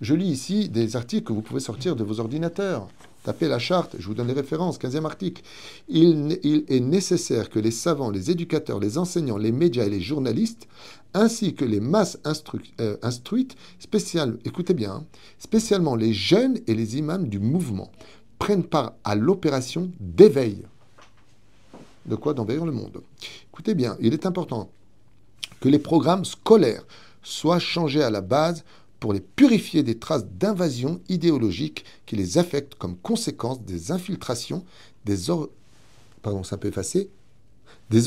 Je 0.00 0.14
lis 0.14 0.28
ici 0.28 0.68
des 0.68 0.94
articles 0.94 1.24
que 1.24 1.32
vous 1.32 1.42
pouvez 1.42 1.60
sortir 1.60 1.96
de 1.96 2.04
vos 2.04 2.20
ordinateurs. 2.20 2.86
Tapez 3.22 3.48
la 3.48 3.58
charte, 3.58 3.96
je 3.98 4.06
vous 4.06 4.14
donne 4.14 4.28
les 4.28 4.32
références, 4.32 4.78
15e 4.78 5.04
article. 5.04 5.42
Il, 5.88 6.38
est 6.42 6.80
nécessaire 6.80 7.50
que 7.50 7.58
les 7.58 7.70
savants, 7.70 8.10
les 8.10 8.30
éducateurs, 8.30 8.80
les 8.80 8.96
enseignants, 8.96 9.36
les 9.36 9.52
médias 9.52 9.84
et 9.84 9.90
les 9.90 10.00
journalistes, 10.00 10.66
ainsi 11.12 11.54
que 11.54 11.66
les 11.66 11.80
masses 11.80 12.18
euh, 12.80 12.96
instruites, 13.02 13.56
écoutez 14.44 14.72
bien, 14.72 14.92
hein, 14.92 15.04
spécialement 15.38 15.96
les 15.96 16.14
jeunes 16.14 16.58
et 16.66 16.74
les 16.74 16.96
imams 16.96 17.28
du 17.28 17.38
mouvement, 17.38 17.90
prennent 18.38 18.64
part 18.64 18.94
à 19.04 19.14
l'opération 19.14 19.90
d'éveil. 20.00 20.62
De 22.06 22.16
quoi 22.16 22.32
d'envahir 22.32 22.64
le 22.64 22.72
monde 22.72 23.02
Écoutez 23.52 23.74
bien, 23.74 23.98
il 24.00 24.14
est 24.14 24.24
important 24.24 24.70
que 25.60 25.68
les 25.68 25.78
programmes 25.78 26.24
scolaires 26.24 26.86
soient 27.22 27.58
changés 27.58 28.02
à 28.02 28.08
la 28.08 28.22
base 28.22 28.64
pour 29.00 29.14
les 29.14 29.20
purifier 29.20 29.82
des 29.82 29.98
traces 29.98 30.26
d'invasion 30.26 31.00
idéologique 31.08 31.84
qui 32.06 32.16
les 32.16 32.38
affectent 32.38 32.74
comme 32.74 32.96
conséquence 32.96 33.62
des 33.62 33.90
infiltrations 33.90 34.64
des, 35.06 35.16
ça 36.44 36.58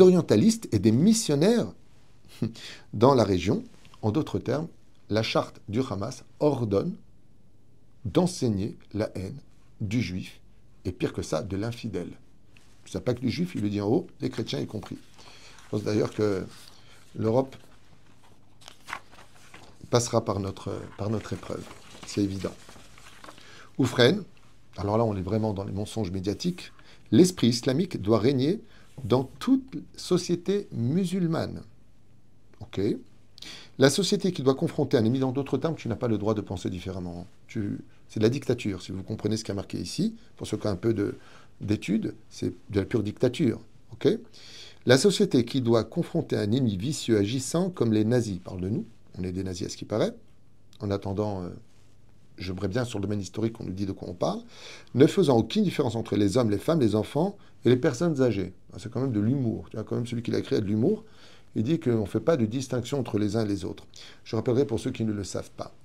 orientalistes 0.02 0.70
et 0.72 0.80
des 0.80 0.92
missionnaires 0.92 1.74
dans 2.94 3.16
la 3.16 3.24
région. 3.24 3.64
En 4.04 4.12
d'autres 4.12 4.40
termes, 4.40 4.68
la 5.10 5.24
charte 5.24 5.60
du 5.68 5.82
Hamas 5.82 6.24
ordonne 6.40 6.96
d'enseigner 8.06 8.78
la 8.94 9.10
haine 9.16 9.38
du 9.82 10.02
juif, 10.02 10.40
et 10.86 10.92
pire 10.92 11.14
que 11.14 11.22
ça, 11.22 11.42
de 11.42 11.56
l'infidèle. 11.56 12.12
N'est 12.94 13.02
pas 13.02 13.14
que 13.14 13.22
du 13.22 13.32
juif, 13.32 13.54
il 13.56 13.62
le 13.62 13.70
dit 13.70 13.82
en 13.82 13.88
haut, 13.88 14.08
les 14.22 14.30
chrétiens 14.30 14.60
y 14.60 14.68
compris. 14.68 14.98
Je 14.98 15.70
pense 15.72 15.84
d'ailleurs 15.84 16.14
que 16.14 16.46
l'Europe 17.16 17.56
passera 19.94 20.26
par 20.26 20.40
notre, 20.40 20.82
par 20.98 21.12
notre 21.12 21.34
épreuve. 21.34 21.64
C'est 22.08 22.24
évident. 22.24 22.56
Oufren, 23.78 24.24
alors 24.76 24.98
là 24.98 25.04
on 25.04 25.16
est 25.16 25.22
vraiment 25.22 25.54
dans 25.54 25.64
les 25.64 25.72
mensonges 25.72 26.10
médiatiques, 26.10 26.72
l'esprit 27.12 27.50
islamique 27.50 28.02
doit 28.02 28.18
régner 28.18 28.64
dans 29.04 29.24
toute 29.24 29.78
société 29.96 30.68
musulmane. 30.72 31.62
Ok 32.60 32.82
La 33.78 33.92
société 33.92 34.32
qui 34.32 34.42
doit 34.42 34.56
confronter 34.56 34.98
un 34.98 35.06
ennemi, 35.06 35.20
dans 35.20 35.32
d'autres 35.32 35.60
termes, 35.60 35.76
tu 35.76 35.88
n'as 35.88 35.96
pas 35.96 36.08
le 36.08 36.18
droit 36.18 36.34
de 36.34 36.42
penser 36.42 36.72
différemment. 36.72 37.28
Tu, 37.46 37.78
c'est 38.08 38.20
de 38.20 38.26
la 38.26 38.32
dictature, 38.32 38.82
si 38.82 38.92
vous 38.92 39.04
comprenez 39.04 39.38
ce 39.38 39.44
qui 39.44 39.52
a 39.52 39.54
marqué 39.54 39.78
ici. 39.78 40.16
Pour 40.38 40.48
ceux 40.48 40.58
qui 40.58 40.66
ont 40.66 40.72
un 40.72 40.76
peu 40.76 40.96
de, 40.96 41.20
d'études, 41.62 42.16
c'est 42.32 42.52
de 42.72 42.80
la 42.80 42.86
pure 42.88 43.04
dictature. 43.04 43.60
Ok 43.92 44.08
La 44.88 44.98
société 44.98 45.46
qui 45.46 45.62
doit 45.62 45.84
confronter 45.84 46.36
un 46.36 46.52
ennemi 46.52 46.78
vicieux 46.78 47.20
agissant 47.20 47.70
comme 47.70 47.94
les 47.94 48.06
nazis, 48.06 48.40
parle 48.40 48.62
de 48.62 48.70
nous, 48.70 48.88
on 49.18 49.24
est 49.24 49.32
des 49.32 49.44
nazis 49.44 49.68
à 49.68 49.70
ce 49.70 49.78
qui 49.78 49.86
paraît. 49.86 50.14
En 50.80 50.92
attendant, 50.92 51.44
euh, 51.44 51.50
j'aimerais 52.38 52.68
bien 52.68 52.86
sur 52.86 53.00
le 53.00 53.04
domaine 53.04 53.22
historique 53.22 53.54
qu'on 53.54 53.64
nous 53.64 53.74
dit 53.74 53.86
de 53.86 53.92
quoi 53.92 54.10
on 54.10 54.14
parle, 54.14 54.42
ne 54.96 55.06
faisant 55.08 55.38
aucune 55.38 55.64
différence 55.64 55.96
entre 55.96 56.16
les 56.16 56.38
hommes, 56.38 56.50
les 56.50 56.58
femmes, 56.58 56.80
les 56.80 56.96
enfants 56.96 57.38
et 57.66 57.70
les 57.70 57.78
personnes 57.78 58.22
âgées. 58.22 58.54
Ah, 58.74 58.78
c'est 58.80 58.92
quand 58.92 59.02
même 59.02 59.12
de 59.12 59.20
l'humour. 59.20 59.70
Tu 59.70 59.78
quand 59.84 59.96
même 59.96 60.08
celui 60.08 60.24
qui 60.24 60.32
l'a 60.32 60.42
créé 60.42 60.58
a 60.58 60.62
de 60.62 60.66
l'humour. 60.66 61.04
Il 61.56 61.64
dit 61.64 61.80
qu'on 61.80 62.02
ne 62.02 62.06
fait 62.06 62.20
pas 62.20 62.36
de 62.36 62.46
distinction 62.46 63.00
entre 63.00 63.20
les 63.20 63.36
uns 63.36 63.46
et 63.46 63.48
les 63.48 63.64
autres. 63.64 63.86
Je 64.24 64.36
rappellerai 64.36 64.66
pour 64.66 64.80
ceux 64.80 64.92
qui 64.92 65.04
ne 65.04 65.14
le 65.14 65.24
savent 65.24 65.52
pas 65.52 65.76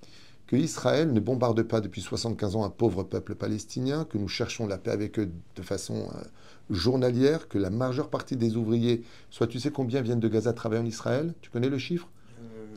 que 0.48 0.56
Israël 0.56 1.12
ne 1.12 1.20
bombarde 1.20 1.62
pas 1.62 1.82
depuis 1.82 2.00
75 2.00 2.56
ans 2.56 2.64
un 2.64 2.70
pauvre 2.70 3.02
peuple 3.02 3.34
palestinien, 3.34 4.06
que 4.06 4.16
nous 4.16 4.28
cherchons 4.28 4.66
la 4.66 4.78
paix 4.78 4.90
avec 4.90 5.18
eux 5.18 5.30
de 5.56 5.62
façon 5.62 6.08
euh, 6.14 6.22
journalière, 6.70 7.48
que 7.48 7.58
la 7.58 7.68
majeure 7.68 8.08
partie 8.08 8.34
des 8.34 8.56
ouvriers, 8.56 9.04
soit 9.30 9.46
tu 9.46 9.60
sais 9.60 9.70
combien 9.70 10.00
viennent 10.00 10.20
de 10.20 10.28
Gaza 10.28 10.54
travailler 10.54 10.82
en 10.82 10.86
Israël 10.86 11.34
Tu 11.42 11.50
connais 11.50 11.68
le 11.68 11.76
chiffre? 11.76 12.08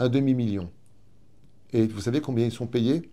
Un 0.02 0.10
demi-million. 0.10 0.70
Et 1.74 1.86
vous 1.86 2.02
savez 2.02 2.22
combien 2.22 2.45
ils 2.45 2.52
sont 2.52 2.68
payés? 2.68 3.10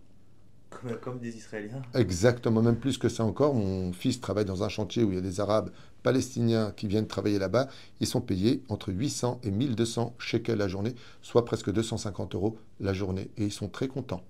Comme, 1.03 1.19
des 1.19 1.37
Israéliens. 1.37 1.83
Exactement, 1.95 2.63
même 2.63 2.79
plus 2.79 2.99
que 2.99 3.09
ça 3.09 3.25
encore. 3.25 3.55
Mon 3.55 3.93
fils 3.93 4.21
travaille 4.21 4.45
dans 4.45 4.63
un 4.63 4.69
chantier 4.69 5.03
où 5.03 5.11
il 5.11 5.17
y 5.17 5.19
a 5.19 5.23
des 5.23 5.41
Arabes 5.41 5.71
palestiniens 6.03 6.73
qui 6.77 6.87
viennent 6.87 7.07
travailler 7.07 7.39
là-bas. 7.39 7.69
Ils 8.01 8.07
sont 8.07 8.21
payés 8.21 8.63
entre 8.69 8.93
800 8.93 9.41
et 9.43 9.51
1200 9.51 10.15
shekels 10.19 10.59
la 10.59 10.69
journée, 10.69 10.95
soit 11.21 11.45
presque 11.45 11.71
250 11.71 12.35
euros 12.35 12.59
la 12.81 12.95
journée. 12.95 13.31
Et 13.37 13.45
ils 13.45 13.53
sont 13.53 13.69
très 13.69 13.89
contents. 13.89 14.23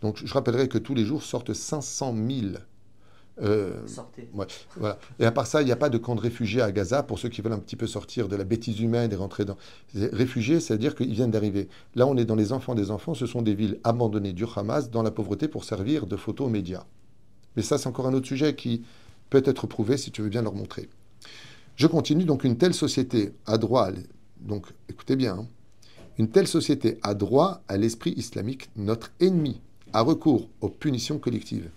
Donc 0.00 0.18
je 0.22 0.32
rappellerai 0.32 0.68
que 0.68 0.78
tous 0.78 0.94
les 0.94 1.04
jours 1.04 1.22
sortent 1.22 1.54
500 1.54 2.14
000 2.14 2.56
euh, 3.42 3.72
voilà. 4.76 4.98
Et 5.18 5.24
à 5.24 5.30
part 5.30 5.46
ça, 5.46 5.62
il 5.62 5.66
n'y 5.66 5.72
a 5.72 5.76
pas 5.76 5.88
de 5.88 5.98
camp 5.98 6.14
de 6.14 6.20
réfugiés 6.20 6.60
à 6.60 6.72
Gaza 6.72 7.02
pour 7.02 7.18
ceux 7.18 7.28
qui 7.28 7.40
veulent 7.40 7.52
un 7.52 7.58
petit 7.58 7.76
peu 7.76 7.86
sortir 7.86 8.28
de 8.28 8.36
la 8.36 8.44
bêtise 8.44 8.80
humaine 8.80 9.12
et 9.12 9.16
rentrer 9.16 9.44
dans. 9.44 9.56
Réfugiés, 9.94 10.60
c'est-à-dire 10.60 10.94
qu'ils 10.94 11.12
viennent 11.12 11.30
d'arriver. 11.30 11.68
Là, 11.94 12.06
on 12.06 12.16
est 12.16 12.24
dans 12.24 12.34
les 12.34 12.52
enfants 12.52 12.74
des 12.74 12.90
enfants. 12.90 13.14
Ce 13.14 13.26
sont 13.26 13.42
des 13.42 13.54
villes 13.54 13.78
abandonnées 13.84 14.32
du 14.32 14.44
Hamas 14.56 14.90
dans 14.90 15.02
la 15.02 15.10
pauvreté 15.10 15.48
pour 15.48 15.64
servir 15.64 16.06
de 16.06 16.16
photos 16.16 16.48
aux 16.48 16.50
médias. 16.50 16.84
Mais 17.56 17.62
ça, 17.62 17.78
c'est 17.78 17.88
encore 17.88 18.06
un 18.06 18.14
autre 18.14 18.26
sujet 18.26 18.54
qui 18.54 18.82
peut 19.30 19.42
être 19.44 19.66
prouvé 19.66 19.96
si 19.96 20.10
tu 20.10 20.22
veux 20.22 20.28
bien 20.28 20.42
leur 20.42 20.54
montrer. 20.54 20.88
Je 21.76 21.86
continue. 21.86 22.24
Donc, 22.24 22.44
une 22.44 22.58
telle 22.58 22.74
société 22.74 23.32
a 23.46 23.58
droit. 23.58 23.90
Donc, 24.40 24.66
écoutez 24.88 25.16
bien. 25.16 25.38
Hein. 25.38 25.46
Une 26.18 26.28
telle 26.28 26.48
société 26.48 26.98
a 27.04 27.14
droit 27.14 27.62
à 27.68 27.76
l'esprit 27.76 28.12
islamique, 28.16 28.70
notre 28.74 29.12
ennemi, 29.20 29.60
a 29.92 30.00
recours 30.02 30.48
aux 30.60 30.68
punitions 30.68 31.18
collectives. 31.18 31.70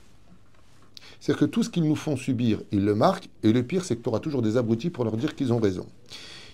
C'est-à-dire 1.21 1.39
que 1.39 1.45
tout 1.45 1.61
ce 1.61 1.69
qu'ils 1.69 1.83
nous 1.83 1.95
font 1.95 2.17
subir, 2.17 2.61
ils 2.71 2.83
le 2.83 2.95
marquent, 2.95 3.29
et 3.43 3.53
le 3.53 3.61
pire, 3.61 3.85
c'est 3.85 3.95
que 3.95 4.01
tu 4.01 4.09
auras 4.09 4.19
toujours 4.19 4.41
des 4.41 4.57
abrutis 4.57 4.89
pour 4.89 5.05
leur 5.05 5.15
dire 5.17 5.35
qu'ils 5.35 5.53
ont 5.53 5.59
raison. 5.59 5.85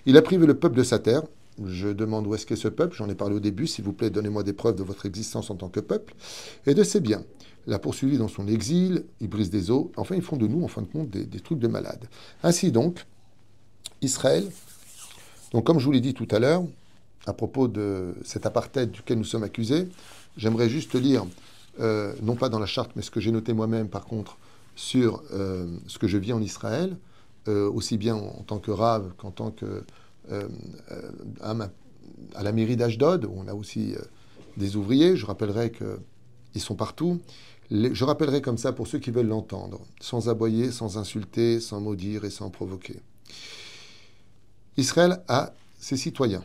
Il 0.06 0.18
a 0.18 0.22
privé 0.22 0.46
le 0.46 0.56
peuple 0.56 0.78
de 0.78 0.84
sa 0.84 1.00
terre. 1.00 1.24
Je 1.66 1.88
demande 1.88 2.28
où 2.28 2.36
est-ce 2.36 2.46
qu'est 2.46 2.58
ce 2.58 2.68
peuple, 2.68 2.96
j'en 2.96 3.10
ai 3.10 3.16
parlé 3.16 3.36
au 3.36 3.40
début, 3.40 3.66
s'il 3.66 3.86
vous 3.86 3.94
plaît, 3.94 4.10
donnez-moi 4.10 4.44
des 4.44 4.54
preuves 4.54 4.76
de 4.76 4.84
votre 4.84 5.06
existence 5.06 5.50
en 5.50 5.56
tant 5.56 5.70
que 5.70 5.80
peuple, 5.80 6.14
et 6.68 6.76
de 6.76 6.84
ses 6.84 7.00
biens. 7.00 7.24
L'a 7.66 7.80
poursuivi 7.80 8.18
dans 8.18 8.28
son 8.28 8.48
exil, 8.48 9.06
il 9.22 9.28
brise 9.28 9.50
des 9.50 9.72
eaux, 9.72 9.92
enfin 9.96 10.16
ils 10.16 10.22
font 10.22 10.38
de 10.38 10.48
nous, 10.48 10.64
en 10.64 10.68
fin 10.68 10.82
de 10.82 10.88
compte, 10.88 11.10
des, 11.10 11.40
trucs 11.40 11.60
de 11.60 11.68
malades. 11.68 12.06
Ainsi 12.44 12.72
donc, 12.72 13.06
Israël, 14.02 14.48
donc 15.52 15.66
comme 15.66 15.80
je 15.80 15.86
vous 15.86 15.92
l'ai 15.94 16.02
dit 16.02 16.14
tout 16.14 16.28
à 16.30 16.40
l'heure, 16.40 16.64
à 17.26 17.34
propos 17.34 17.68
de 17.68 18.16
cet 18.24 18.46
apartheid 18.46 18.92
duquel 18.92 19.18
nous 19.18 19.24
sommes 19.24 19.44
accusés, 19.44 19.88
j'aimerais 20.36 20.70
juste 20.70 20.94
lire, 20.94 21.26
euh, 21.80 22.14
non 22.22 22.36
pas 22.36 22.50
dans 22.50 22.60
la 22.60 22.68
charte, 22.68 22.92
mais 22.96 23.02
ce 23.02 23.10
que 23.10 23.20
j'ai 23.20 23.32
noté 23.32 23.54
moi-même 23.54 23.88
par 23.88 24.06
contre, 24.06 24.38
sur 24.78 25.24
euh, 25.34 25.66
ce 25.88 25.98
que 25.98 26.08
je 26.08 26.18
vis 26.18 26.32
en 26.32 26.42
Israël, 26.42 26.98
euh, 27.48 27.70
aussi 27.70 27.98
bien 27.98 28.16
en, 28.16 28.44
tant 28.44 28.60
que 28.60 28.72
rave 28.72 29.12
qu'en 29.18 29.32
tant 29.32 29.50
que 29.50 29.84
euh, 30.32 30.48
à, 31.42 32.44
la 32.44 32.52
mairie 32.52 32.78
d'Ashdod, 32.78 33.26
où 33.26 33.34
on 33.36 33.48
a 33.48 33.54
aussi 33.54 33.96
des 34.56 34.76
ouvriers. 34.76 35.18
Je 35.18 35.26
rappellerai 35.26 35.72
qu'ils 35.72 36.62
sont 36.62 36.76
partout. 36.76 37.20
je 37.72 38.04
rappellerai 38.04 38.42
comme 38.42 38.58
ça 38.58 38.72
pour 38.72 38.88
ceux 38.88 39.00
qui 39.00 39.10
veulent 39.10 39.28
l'entendre, 39.28 39.82
sans 40.00 40.30
aboyer, 40.30 40.72
sans 40.72 40.98
insulter, 40.98 41.60
sans 41.60 41.82
maudire 41.82 42.24
et 42.24 42.30
sans 42.30 42.52
provoquer. 42.52 43.02
Israël 44.78 45.24
a 45.28 45.54
ses 45.80 45.98
citoyens, 45.98 46.44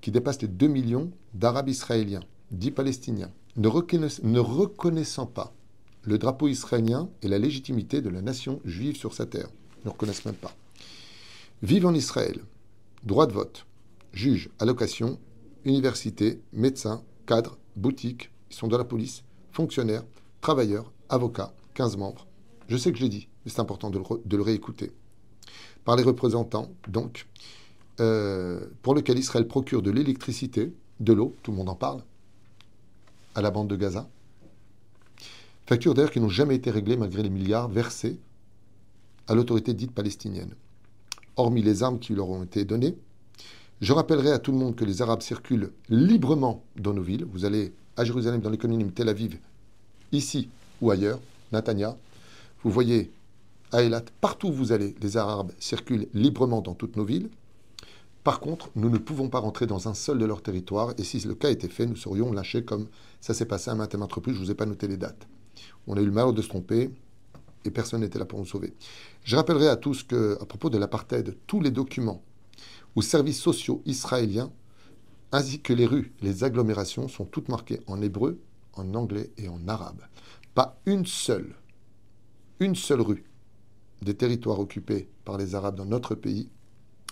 qui 0.00 0.12
dépassent 0.12 0.42
les 0.42 0.48
2 0.48 0.68
millions 0.68 1.10
d'Arabes 1.34 1.68
israéliens, 1.68 2.22
dits 2.52 2.70
palestiniens, 2.70 3.30
ne 3.56 3.68
reconnaissant 4.38 5.26
pas 5.26 5.52
le 6.06 6.18
drapeau 6.18 6.48
israélien 6.48 7.08
et 7.22 7.28
la 7.28 7.38
légitimité 7.38 8.00
de 8.00 8.08
la 8.08 8.22
nation 8.22 8.60
juive 8.64 8.96
sur 8.96 9.14
sa 9.14 9.26
terre. 9.26 9.48
Ils 9.82 9.88
ne 9.88 9.92
reconnaissent 9.92 10.24
même 10.24 10.34
pas. 10.34 10.54
Vivent 11.62 11.86
en 11.86 11.94
Israël. 11.94 12.40
Droit 13.04 13.26
de 13.26 13.32
vote. 13.32 13.66
Juge, 14.12 14.50
allocation, 14.58 15.18
université, 15.64 16.40
médecin, 16.52 17.02
cadre, 17.26 17.58
boutique. 17.76 18.30
Ils 18.50 18.56
sont 18.56 18.68
de 18.68 18.76
la 18.76 18.84
police, 18.84 19.24
fonctionnaires, 19.52 20.04
travailleurs, 20.40 20.92
avocats, 21.08 21.52
15 21.74 21.96
membres. 21.96 22.26
Je 22.68 22.76
sais 22.76 22.92
que 22.92 22.98
je 22.98 23.02
l'ai 23.02 23.08
dit, 23.08 23.28
mais 23.44 23.50
c'est 23.50 23.60
important 23.60 23.90
de 23.90 23.98
le, 23.98 24.42
réécouter. 24.42 24.92
Par 25.84 25.96
les 25.96 26.02
représentants, 26.02 26.70
donc, 26.88 27.26
euh, 28.00 28.66
pour 28.82 28.94
lequel 28.94 29.18
Israël 29.18 29.46
procure 29.46 29.82
de 29.82 29.90
l'électricité, 29.90 30.72
de 31.00 31.12
l'eau, 31.12 31.34
tout 31.42 31.50
le 31.50 31.56
monde 31.56 31.68
en 31.68 31.74
parle, 31.74 32.02
à 33.34 33.42
la 33.42 33.50
bande 33.50 33.68
de 33.68 33.76
Gaza, 33.76 34.08
Factures 35.66 35.94
d'ailleurs 35.94 36.10
qui 36.10 36.20
n'ont 36.20 36.28
jamais 36.28 36.56
été 36.56 36.70
réglées 36.70 36.96
malgré 36.96 37.22
les 37.22 37.30
milliards 37.30 37.68
versés 37.68 38.18
à 39.26 39.34
l'autorité 39.34 39.72
dite 39.72 39.92
palestinienne. 39.92 40.54
Hormis 41.36 41.62
les 41.62 41.82
armes 41.82 41.98
qui 41.98 42.14
leur 42.14 42.28
ont 42.28 42.42
été 42.42 42.64
données, 42.64 42.96
je 43.80 43.92
rappellerai 43.92 44.30
à 44.30 44.38
tout 44.38 44.52
le 44.52 44.58
monde 44.58 44.76
que 44.76 44.84
les 44.84 45.02
Arabes 45.02 45.22
circulent 45.22 45.72
librement 45.88 46.64
dans 46.76 46.92
nos 46.92 47.02
villes. 47.02 47.26
Vous 47.32 47.44
allez 47.44 47.72
à 47.96 48.04
Jérusalem, 48.04 48.40
dans 48.40 48.50
l'économie 48.50 48.90
Tel 48.90 49.08
Aviv, 49.08 49.38
ici 50.12 50.48
ou 50.80 50.90
ailleurs, 50.90 51.20
Natania. 51.52 51.96
Vous 52.62 52.70
voyez 52.70 53.10
à 53.72 53.82
Eilat, 53.82 54.04
partout 54.20 54.48
où 54.48 54.52
vous 54.52 54.72
allez, 54.72 54.94
les 55.00 55.16
Arabes 55.16 55.52
circulent 55.58 56.08
librement 56.14 56.60
dans 56.60 56.74
toutes 56.74 56.96
nos 56.96 57.04
villes. 57.04 57.28
Par 58.22 58.40
contre, 58.40 58.70
nous 58.74 58.88
ne 58.88 58.98
pouvons 58.98 59.28
pas 59.28 59.38
rentrer 59.38 59.66
dans 59.66 59.88
un 59.88 59.94
seul 59.94 60.18
de 60.18 60.24
leurs 60.24 60.42
territoires, 60.42 60.94
et 60.98 61.04
si 61.04 61.20
le 61.20 61.34
cas 61.34 61.50
était 61.50 61.68
fait, 61.68 61.86
nous 61.86 61.96
serions 61.96 62.32
lâchés 62.32 62.64
comme 62.64 62.86
ça 63.20 63.34
s'est 63.34 63.44
passé 63.44 63.70
à 63.70 63.74
maintes 63.74 63.94
entreprises. 63.94 64.34
Je 64.34 64.40
ne 64.40 64.44
vous 64.46 64.50
ai 64.50 64.54
pas 64.54 64.66
noté 64.66 64.88
les 64.88 64.96
dates. 64.96 65.26
On 65.86 65.96
a 65.96 66.00
eu 66.00 66.06
le 66.06 66.12
malheur 66.12 66.32
de 66.32 66.42
se 66.42 66.48
tromper 66.48 66.90
et 67.64 67.70
personne 67.70 68.00
n'était 68.00 68.18
là 68.18 68.24
pour 68.24 68.38
nous 68.38 68.46
sauver. 68.46 68.74
Je 69.24 69.36
rappellerai 69.36 69.68
à 69.68 69.76
tous 69.76 70.02
que, 70.02 70.38
à 70.40 70.44
propos 70.44 70.70
de 70.70 70.78
l'apartheid, 70.78 71.36
tous 71.46 71.60
les 71.60 71.70
documents 71.70 72.22
ou 72.96 73.02
services 73.02 73.40
sociaux 73.40 73.82
israéliens, 73.86 74.52
ainsi 75.32 75.60
que 75.60 75.72
les 75.72 75.86
rues, 75.86 76.12
les 76.20 76.44
agglomérations, 76.44 77.08
sont 77.08 77.24
toutes 77.24 77.48
marquées 77.48 77.80
en 77.86 78.00
hébreu, 78.02 78.38
en 78.74 78.94
anglais 78.94 79.30
et 79.38 79.48
en 79.48 79.66
arabe. 79.66 80.02
Pas 80.54 80.78
une 80.86 81.06
seule 81.06 81.56
une 82.60 82.74
seule 82.74 83.00
rue 83.00 83.24
des 84.02 84.14
territoires 84.14 84.60
occupés 84.60 85.08
par 85.24 85.38
les 85.38 85.54
Arabes 85.54 85.76
dans 85.76 85.86
notre 85.86 86.14
pays, 86.14 86.48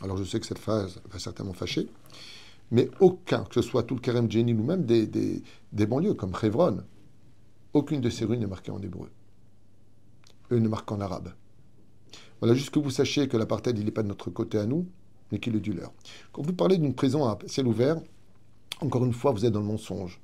alors 0.02 0.16
je 0.16 0.24
sais 0.24 0.40
que 0.40 0.46
cette 0.46 0.58
phrase 0.58 1.00
va 1.10 1.18
certainement 1.18 1.52
fâcher, 1.52 1.88
mais 2.70 2.90
aucun, 3.00 3.44
que 3.44 3.54
ce 3.54 3.62
soit 3.62 3.82
tout 3.82 3.94
le 3.94 4.00
Kerem 4.00 4.30
Djenil 4.30 4.56
ou 4.56 4.64
même 4.64 4.84
des, 4.84 5.06
des, 5.06 5.86
banlieues 5.86 6.14
comme 6.14 6.32
Hebron, 6.40 6.82
aucune 7.74 8.00
de 8.00 8.10
ces 8.10 8.24
rues 8.24 8.38
n'est 8.38 8.46
marquée 8.46 8.70
en 8.70 8.80
hébreu. 8.82 9.10
Eux 10.50 10.58
ne 10.58 10.68
marquent 10.68 10.92
en 10.92 11.00
arabe. 11.00 11.32
Voilà, 12.40 12.54
juste 12.54 12.70
que 12.70 12.78
vous 12.78 12.90
sachiez 12.90 13.28
que 13.28 13.36
l'apartheid, 13.36 13.78
n'est 13.78 13.90
pas 13.90 14.02
de 14.02 14.08
notre 14.08 14.30
côté 14.30 14.58
à 14.58 14.66
nous, 14.66 14.86
mais 15.30 15.38
qu'il 15.38 15.56
est 15.56 15.60
du 15.60 15.72
leur. 15.72 15.92
Quand 16.32 16.42
vous 16.42 16.52
parlez 16.52 16.76
d'une 16.76 16.94
prison 16.94 17.24
à 17.24 17.38
ciel 17.46 17.66
ouvert, 17.66 18.00
encore 18.80 19.04
une 19.04 19.12
fois, 19.12 19.32
vous 19.32 19.46
êtes 19.46 19.52
dans 19.52 19.60
le 19.60 19.66
mensonge. 19.66 20.20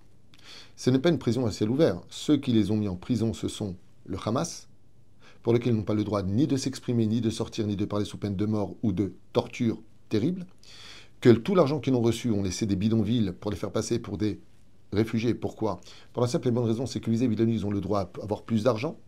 Ce 0.76 0.90
n'est 0.90 0.98
pas 0.98 1.10
une 1.10 1.18
prison 1.18 1.46
à 1.46 1.52
ciel 1.52 1.70
ouvert. 1.70 2.00
Ceux 2.08 2.36
qui 2.36 2.52
les 2.52 2.70
ont 2.70 2.76
mis 2.76 2.88
en 2.88 2.96
prison, 2.96 3.32
ce 3.32 3.48
sont 3.48 3.76
le 4.04 4.18
Hamas, 4.24 4.68
pour 5.42 5.52
lesquels 5.52 5.72
ils 5.72 5.76
n'ont 5.76 5.84
pas 5.84 5.94
le 5.94 6.04
droit 6.04 6.22
ni 6.22 6.46
de 6.46 6.56
s'exprimer, 6.56 7.06
ni 7.06 7.20
de 7.20 7.30
sortir, 7.30 7.66
ni 7.66 7.76
de 7.76 7.84
parler 7.84 8.04
sous 8.04 8.18
peine 8.18 8.36
de 8.36 8.46
mort 8.46 8.74
ou 8.82 8.92
de 8.92 9.14
torture 9.32 9.80
terrible, 10.08 10.46
que 11.20 11.30
tout 11.30 11.54
l'argent 11.54 11.80
qu'ils 11.80 11.94
ont 11.94 12.02
reçu 12.02 12.30
ont 12.30 12.42
laissé 12.42 12.66
des 12.66 12.76
bidonvilles 12.76 13.32
pour 13.40 13.50
les 13.50 13.56
faire 13.56 13.72
passer 13.72 13.98
pour 13.98 14.18
des 14.18 14.40
réfugiés. 14.92 15.34
Pourquoi? 15.34 15.80
Pour 16.12 16.22
la 16.22 16.28
simple 16.28 16.48
et 16.48 16.50
bonne 16.50 16.66
raison, 16.66 16.86
c'est 16.86 17.00
que 17.00 17.10
les 17.10 17.24
ils 17.24 17.66
ont 17.66 17.70
le 17.70 17.80
droit 17.80 18.10
d'avoir 18.18 18.42
plus 18.42 18.64
d'argent. 18.64 18.98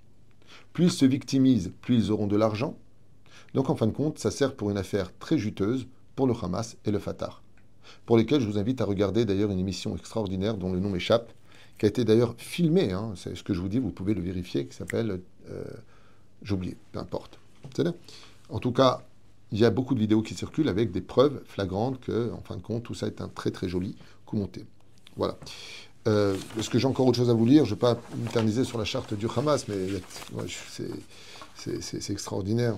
Plus 0.72 0.86
ils 0.86 0.92
se 0.92 1.04
victimisent, 1.04 1.72
plus 1.80 1.96
ils 1.96 2.10
auront 2.10 2.26
de 2.26 2.36
l'argent. 2.36 2.76
Donc 3.54 3.70
en 3.70 3.76
fin 3.76 3.86
de 3.86 3.92
compte, 3.92 4.18
ça 4.18 4.30
sert 4.30 4.54
pour 4.54 4.70
une 4.70 4.78
affaire 4.78 5.16
très 5.18 5.38
juteuse 5.38 5.86
pour 6.16 6.26
le 6.26 6.34
Hamas 6.40 6.76
et 6.84 6.90
le 6.90 6.98
Fatah, 6.98 7.40
pour 8.06 8.16
lesquels 8.16 8.40
je 8.40 8.46
vous 8.46 8.58
invite 8.58 8.80
à 8.80 8.84
regarder 8.84 9.24
d'ailleurs 9.24 9.50
une 9.50 9.58
émission 9.58 9.96
extraordinaire 9.96 10.56
dont 10.56 10.72
le 10.72 10.80
nom 10.80 10.90
m'échappe, 10.90 11.32
qui 11.78 11.86
a 11.86 11.88
été 11.88 12.04
d'ailleurs 12.04 12.34
filmée, 12.36 12.92
hein, 12.92 13.12
c'est 13.16 13.34
ce 13.34 13.42
que 13.42 13.54
je 13.54 13.60
vous 13.60 13.68
dis, 13.68 13.78
vous 13.78 13.90
pouvez 13.90 14.12
le 14.14 14.20
vérifier, 14.20 14.66
qui 14.66 14.76
s'appelle, 14.76 15.20
euh, 15.50 15.64
peu 16.92 16.98
importe. 16.98 17.38
En 18.50 18.58
tout 18.58 18.72
cas, 18.72 19.02
il 19.52 19.58
y 19.58 19.64
a 19.64 19.70
beaucoup 19.70 19.94
de 19.94 20.00
vidéos 20.00 20.22
qui 20.22 20.34
circulent 20.34 20.68
avec 20.68 20.90
des 20.92 21.00
preuves 21.00 21.42
flagrantes 21.46 22.00
que, 22.00 22.30
en 22.32 22.40
fin 22.42 22.56
de 22.56 22.62
compte, 22.62 22.82
tout 22.82 22.94
ça 22.94 23.06
est 23.06 23.20
un 23.20 23.28
très 23.28 23.50
très 23.50 23.68
joli 23.68 23.96
coup 24.26 24.36
monté. 24.36 24.64
Voilà. 25.20 25.36
Euh, 26.08 26.34
est-ce 26.58 26.70
que 26.70 26.78
j'ai 26.78 26.86
encore 26.86 27.06
autre 27.06 27.18
chose 27.18 27.28
à 27.28 27.34
vous 27.34 27.44
lire? 27.44 27.66
Je 27.66 27.70
ne 27.72 27.74
vais 27.74 27.80
pas 27.80 27.98
m'éterniser 28.16 28.64
sur 28.64 28.78
la 28.78 28.86
charte 28.86 29.12
du 29.12 29.26
Hamas, 29.36 29.66
mais 29.68 29.76
c'est 31.54 32.10
extraordinaire. 32.10 32.74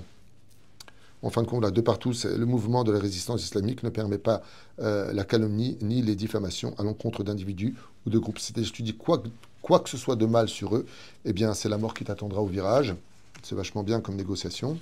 En 1.22 1.30
fin 1.30 1.42
de 1.42 1.46
compte, 1.46 1.62
là, 1.62 1.70
de 1.70 1.80
partout, 1.80 2.12
le 2.24 2.44
mouvement 2.44 2.82
de 2.82 2.90
la 2.90 2.98
résistance 2.98 3.44
islamique 3.44 3.84
ne 3.84 3.90
permet 3.90 4.18
pas 4.18 4.42
euh, 4.80 5.12
la 5.12 5.22
calomnie 5.22 5.78
ni 5.82 6.02
les 6.02 6.16
diffamations 6.16 6.74
à 6.78 6.82
l'encontre 6.82 7.22
d'individus 7.22 7.76
ou 8.06 8.10
de 8.10 8.18
groupes. 8.18 8.40
C'est-à-dire, 8.40 8.72
tu 8.72 8.82
dis 8.82 8.96
quoi, 8.96 9.22
quoi 9.62 9.78
que 9.78 9.88
ce 9.88 9.96
soit 9.96 10.16
de 10.16 10.26
mal 10.26 10.48
sur 10.48 10.74
eux, 10.74 10.84
eh 11.24 11.32
bien, 11.32 11.54
c'est 11.54 11.68
la 11.68 11.78
mort 11.78 11.94
qui 11.94 12.02
t'attendra 12.02 12.40
au 12.40 12.46
virage. 12.46 12.96
C'est 13.44 13.54
vachement 13.54 13.84
bien 13.84 14.00
comme 14.00 14.16
négociation. 14.16 14.78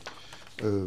Euh. 0.64 0.86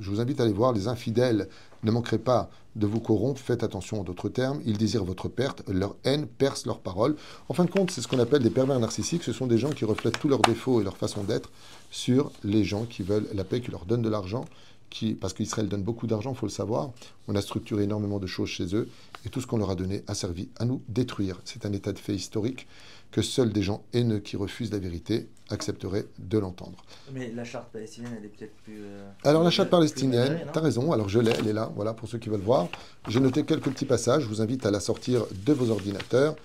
Je 0.00 0.10
vous 0.10 0.20
invite 0.20 0.40
à 0.40 0.44
aller 0.44 0.52
voir. 0.52 0.72
Les 0.72 0.88
infidèles 0.88 1.48
ne 1.82 1.90
manqueraient 1.90 2.18
pas 2.18 2.50
de 2.76 2.86
vous 2.86 3.00
corrompre. 3.00 3.40
Faites 3.40 3.62
attention 3.62 4.00
en 4.00 4.04
d'autres 4.04 4.28
termes. 4.28 4.60
Ils 4.64 4.78
désirent 4.78 5.04
votre 5.04 5.28
perte. 5.28 5.62
Leur 5.68 5.96
haine 6.04 6.26
perce 6.26 6.66
leurs 6.66 6.80
paroles. 6.80 7.16
En 7.48 7.54
fin 7.54 7.64
de 7.64 7.70
compte, 7.70 7.90
c'est 7.90 8.00
ce 8.00 8.08
qu'on 8.08 8.18
appelle 8.18 8.42
des 8.42 8.50
pervers 8.50 8.78
narcissiques. 8.78 9.22
Ce 9.22 9.32
sont 9.32 9.46
des 9.46 9.58
gens 9.58 9.70
qui 9.70 9.84
reflètent 9.84 10.18
tous 10.18 10.28
leurs 10.28 10.40
défauts 10.40 10.80
et 10.80 10.84
leur 10.84 10.96
façon 10.96 11.24
d'être 11.24 11.50
sur 11.90 12.30
les 12.44 12.64
gens 12.64 12.84
qui 12.84 13.02
veulent 13.02 13.28
la 13.34 13.44
paix, 13.44 13.60
qui 13.60 13.70
leur 13.70 13.84
donnent 13.84 14.02
de 14.02 14.08
l'argent. 14.08 14.44
Qui, 14.90 15.14
parce 15.14 15.32
qu'Israël 15.32 15.68
donne 15.68 15.82
beaucoup 15.82 16.06
d'argent, 16.06 16.32
il 16.32 16.36
faut 16.36 16.44
le 16.44 16.52
savoir. 16.52 16.90
On 17.26 17.34
a 17.34 17.40
structuré 17.40 17.84
énormément 17.84 18.18
de 18.18 18.26
choses 18.26 18.50
chez 18.50 18.74
eux. 18.74 18.90
Et 19.24 19.30
tout 19.30 19.40
ce 19.40 19.46
qu'on 19.46 19.56
leur 19.56 19.70
a 19.70 19.74
donné 19.74 20.02
a 20.06 20.14
servi 20.14 20.48
à 20.58 20.66
nous 20.66 20.82
détruire. 20.88 21.40
C'est 21.44 21.64
un 21.64 21.72
état 21.72 21.92
de 21.92 21.98
fait 21.98 22.14
historique 22.14 22.66
que 23.10 23.22
seuls 23.22 23.52
des 23.52 23.62
gens 23.62 23.84
haineux 23.92 24.18
qui 24.18 24.36
refusent 24.36 24.72
la 24.72 24.78
vérité 24.78 25.28
accepteraient 25.52 26.06
de 26.18 26.38
l'entendre. 26.38 26.84
Mais 27.12 27.30
la 27.30 27.44
charte 27.44 27.70
palestinienne, 27.72 28.12
elle 28.18 28.24
est 28.24 28.28
peut-être 28.28 28.54
plus. 28.64 28.80
Euh, 28.80 29.08
alors 29.24 29.42
la 29.42 29.50
charte 29.50 29.70
palestinienne, 29.70 30.40
tu 30.52 30.58
as 30.58 30.62
raison, 30.62 30.92
alors 30.92 31.08
je 31.08 31.20
l'ai, 31.20 31.32
elle 31.38 31.48
est 31.48 31.52
là, 31.52 31.70
voilà, 31.76 31.92
pour 31.92 32.08
ceux 32.08 32.18
qui 32.18 32.28
veulent 32.28 32.40
voir. 32.40 32.68
J'ai 33.08 33.20
noté 33.20 33.44
quelques 33.44 33.70
petits 33.70 33.84
passages, 33.84 34.22
je 34.22 34.28
vous 34.28 34.40
invite 34.40 34.66
à 34.66 34.70
la 34.70 34.80
sortir 34.80 35.24
de 35.44 35.52
vos 35.52 35.70
ordinateurs. 35.70 36.36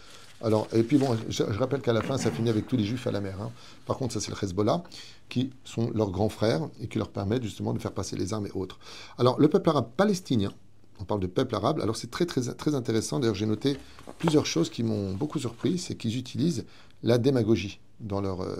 Alors, 0.43 0.67
et 0.71 0.83
puis 0.83 0.99
bon, 0.99 1.17
je, 1.29 1.43
rappelle 1.43 1.81
qu'à 1.81 1.93
la 1.93 2.01
fin, 2.01 2.17
ça 2.19 2.29
finit 2.29 2.49
avec 2.49 2.67
tous 2.67 2.77
les 2.77 2.83
juifs 2.83 3.07
à 3.07 3.11
la 3.11 3.21
mer. 3.21 3.41
Hein. 3.41 3.51
Par 3.87 3.97
contre, 3.97 4.13
ça 4.13 4.19
c'est 4.19 4.31
le 4.31 4.37
Hezbollah, 4.39 4.83
qui 5.29 5.51
sont 5.63 5.89
leurs 5.95 6.11
grands 6.11 6.29
frères 6.29 6.61
et 6.79 6.87
qui 6.87 6.99
leur 6.99 7.09
permettent 7.09 7.43
justement 7.43 7.73
de 7.73 7.79
faire 7.79 7.91
passer 7.93 8.15
les 8.15 8.33
armes 8.33 8.45
et 8.45 8.51
autres. 8.51 8.77
Alors, 9.17 9.39
le 9.39 9.47
peuple 9.47 9.69
arabe 9.69 9.89
palestinien, 9.97 10.51
on 10.99 11.05
parle 11.05 11.21
de 11.21 11.27
peuple 11.27 11.55
arabe. 11.55 11.79
Alors 11.81 11.95
c'est 11.95 12.11
très, 12.11 12.25
très, 12.25 12.41
très 12.53 12.75
intéressant. 12.75 13.19
D'ailleurs, 13.19 13.35
j'ai 13.35 13.45
noté 13.45 13.77
plusieurs 14.17 14.45
choses 14.45 14.69
qui 14.69 14.83
m'ont 14.83 15.13
beaucoup 15.13 15.39
surpris. 15.39 15.77
C'est 15.77 15.95
qu'ils 15.95 16.17
utilisent 16.17 16.65
la 17.03 17.17
démagogie 17.17 17.79
dans 17.99 18.21
leur. 18.21 18.41
Euh, 18.41 18.55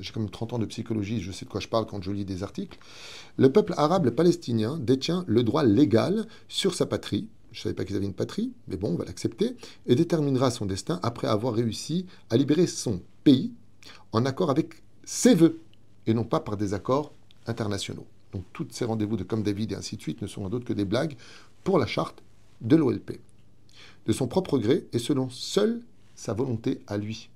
j'ai 0.00 0.12
comme 0.12 0.28
30 0.28 0.54
ans 0.54 0.58
de 0.58 0.66
psychologie, 0.66 1.20
je 1.20 1.32
sais 1.32 1.44
de 1.44 1.50
quoi 1.50 1.60
je 1.60 1.68
parle 1.68 1.86
quand 1.86 2.02
je 2.02 2.10
lis 2.10 2.24
des 2.24 2.42
articles. 2.42 2.78
Le 3.36 3.50
peuple 3.50 3.74
arabe 3.76 4.10
palestinien 4.10 4.78
détient 4.78 5.24
le 5.26 5.42
droit 5.42 5.64
légal 5.64 6.26
sur 6.48 6.74
sa 6.74 6.86
patrie. 6.86 7.28
Je 7.52 7.60
ne 7.60 7.62
savais 7.62 7.74
pas 7.74 7.84
qu'ils 7.84 7.96
avaient 7.96 8.06
une 8.06 8.14
patrie, 8.14 8.52
mais 8.66 8.76
bon, 8.76 8.92
on 8.92 8.96
va 8.96 9.04
l'accepter. 9.04 9.56
Et 9.86 9.94
déterminera 9.94 10.50
son 10.50 10.66
destin 10.66 10.98
après 11.02 11.28
avoir 11.28 11.54
réussi 11.54 12.06
à 12.30 12.36
libérer 12.36 12.66
son 12.66 13.00
pays 13.22 13.52
en 14.12 14.26
accord 14.26 14.50
avec 14.50 14.82
ses 15.04 15.34
voeux 15.34 15.60
et 16.06 16.14
non 16.14 16.24
pas 16.24 16.40
par 16.40 16.56
des 16.56 16.74
accords 16.74 17.12
internationaux. 17.46 18.06
Donc, 18.32 18.44
tous 18.52 18.66
ces 18.70 18.84
rendez-vous 18.84 19.16
de 19.16 19.22
comme 19.22 19.44
David 19.44 19.72
et 19.72 19.74
ainsi 19.76 19.96
de 19.96 20.02
suite 20.02 20.20
ne 20.20 20.26
sont 20.26 20.48
d'autres 20.48 20.64
que 20.64 20.72
des 20.72 20.84
blagues 20.84 21.16
pour 21.62 21.78
la 21.78 21.86
charte 21.86 22.22
de 22.60 22.74
l'OLP, 22.74 23.20
de 24.06 24.12
son 24.12 24.26
propre 24.26 24.58
gré 24.58 24.86
et 24.92 24.98
selon 24.98 25.30
seule 25.30 25.80
sa 26.16 26.32
volonté 26.34 26.80
à 26.88 26.96
lui. 26.96 27.30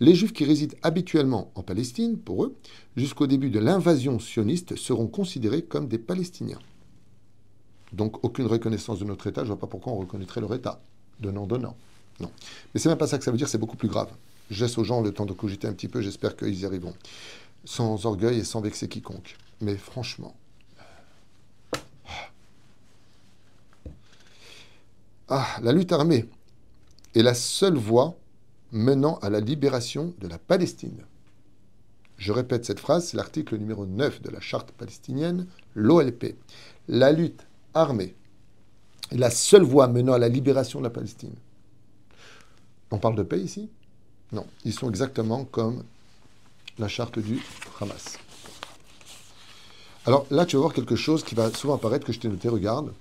Les 0.00 0.14
Juifs 0.14 0.32
qui 0.32 0.44
résident 0.44 0.76
habituellement 0.82 1.50
en 1.54 1.62
Palestine, 1.62 2.18
pour 2.18 2.44
eux, 2.44 2.56
jusqu'au 2.96 3.26
début 3.26 3.50
de 3.50 3.58
l'invasion 3.58 4.18
sioniste, 4.18 4.76
seront 4.76 5.06
considérés 5.06 5.62
comme 5.62 5.88
des 5.88 5.98
Palestiniens. 5.98 6.60
Donc 7.92 8.24
aucune 8.24 8.46
reconnaissance 8.46 8.98
de 8.98 9.04
notre 9.04 9.26
État, 9.26 9.42
je 9.42 9.46
ne 9.46 9.54
vois 9.54 9.60
pas 9.60 9.66
pourquoi 9.66 9.92
on 9.92 9.98
reconnaîtrait 9.98 10.40
leur 10.40 10.54
État. 10.54 10.80
Donnant, 11.20 11.46
donnant. 11.46 11.76
Non. 12.20 12.30
Mais 12.72 12.80
c'est 12.80 12.88
même 12.88 12.98
pas 12.98 13.06
ça 13.06 13.18
que 13.18 13.24
ça 13.24 13.30
veut 13.30 13.36
dire, 13.36 13.48
c'est 13.48 13.58
beaucoup 13.58 13.76
plus 13.76 13.88
grave. 13.88 14.10
Je 14.50 14.64
laisse 14.64 14.78
aux 14.78 14.84
gens 14.84 15.00
le 15.00 15.12
temps 15.12 15.26
de 15.26 15.32
cogiter 15.32 15.66
un 15.66 15.72
petit 15.72 15.88
peu, 15.88 16.00
j'espère 16.00 16.36
qu'ils 16.36 16.60
y 16.60 16.66
arriveront. 16.66 16.94
Sans 17.64 18.04
orgueil 18.06 18.38
et 18.38 18.44
sans 18.44 18.60
vexer 18.60 18.88
quiconque. 18.88 19.36
Mais 19.60 19.76
franchement, 19.76 20.34
Ah, 25.28 25.46
la 25.62 25.72
lutte 25.72 25.92
armée 25.92 26.26
est 27.14 27.22
la 27.22 27.32
seule 27.32 27.76
voie 27.76 28.14
menant 28.74 29.18
à 29.18 29.30
la 29.30 29.40
libération 29.40 30.12
de 30.18 30.26
la 30.26 30.36
Palestine. 30.36 31.04
Je 32.18 32.32
répète 32.32 32.64
cette 32.64 32.80
phrase, 32.80 33.06
c'est 33.06 33.16
l'article 33.16 33.56
numéro 33.56 33.86
9 33.86 34.20
de 34.20 34.30
la 34.30 34.40
charte 34.40 34.72
palestinienne, 34.72 35.46
l'OLP. 35.74 36.36
La 36.88 37.12
lutte 37.12 37.46
armée 37.72 38.14
est 39.12 39.16
la 39.16 39.30
seule 39.30 39.62
voie 39.62 39.86
menant 39.86 40.12
à 40.12 40.18
la 40.18 40.28
libération 40.28 40.80
de 40.80 40.84
la 40.84 40.90
Palestine. 40.90 41.34
On 42.90 42.98
parle 42.98 43.14
de 43.14 43.22
paix 43.22 43.40
ici? 43.40 43.70
Non, 44.32 44.46
ils 44.64 44.72
sont 44.72 44.88
exactement 44.88 45.44
comme 45.44 45.84
la 46.78 46.88
charte 46.88 47.20
du 47.20 47.40
Hamas. 47.80 48.18
Alors 50.04 50.26
là, 50.30 50.46
tu 50.46 50.56
vas 50.56 50.62
voir 50.62 50.74
quelque 50.74 50.96
chose 50.96 51.22
qui 51.22 51.36
va 51.36 51.50
souvent 51.52 51.74
apparaître 51.74 52.06
que 52.06 52.12
je 52.12 52.18
t'ai 52.18 52.28
noté, 52.28 52.48
regarde 52.48 52.92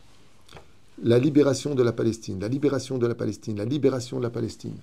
la 1.02 1.18
libération 1.18 1.74
de 1.74 1.82
la 1.82 1.92
Palestine, 1.92 2.40
la 2.40 2.48
libération 2.48 3.00
de 3.00 3.08
la 3.08 3.16
Palestine, 3.16 3.58
la 3.58 3.66
libération 3.66 4.18
de 4.18 4.24
la 4.24 4.30
Palestine. 4.30 4.78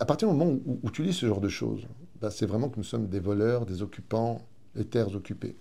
À 0.00 0.04
partir 0.04 0.28
du 0.28 0.34
moment 0.34 0.58
où, 0.82 0.90
tu 0.90 1.02
lis 1.02 1.12
ce 1.12 1.26
genre 1.26 1.40
de 1.40 1.48
choses, 1.48 1.86
ben, 2.20 2.30
c'est 2.30 2.46
vraiment 2.46 2.68
que 2.68 2.76
nous 2.76 2.84
sommes 2.84 3.08
des 3.08 3.20
voleurs, 3.20 3.66
des 3.66 3.82
occupants, 3.82 4.42
les 4.74 4.84
terres 4.84 5.14
occupées. 5.14 5.56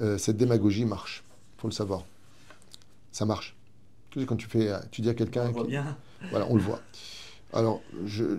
Euh, 0.00 0.18
cette 0.18 0.36
démagogie 0.36 0.84
marche, 0.84 1.24
il 1.56 1.60
faut 1.60 1.68
le 1.68 1.74
savoir. 1.74 2.04
Ça 3.10 3.24
marche. 3.24 3.56
Quand 4.26 4.36
tu, 4.36 4.46
fais, 4.46 4.72
tu 4.90 5.02
dis 5.02 5.08
à 5.08 5.14
quelqu'un... 5.14 5.52
On 5.54 5.64
bien. 5.64 5.96
Voilà, 6.30 6.46
on 6.48 6.56
le 6.56 6.62
voit. 6.62 6.80
Alors, 7.52 7.80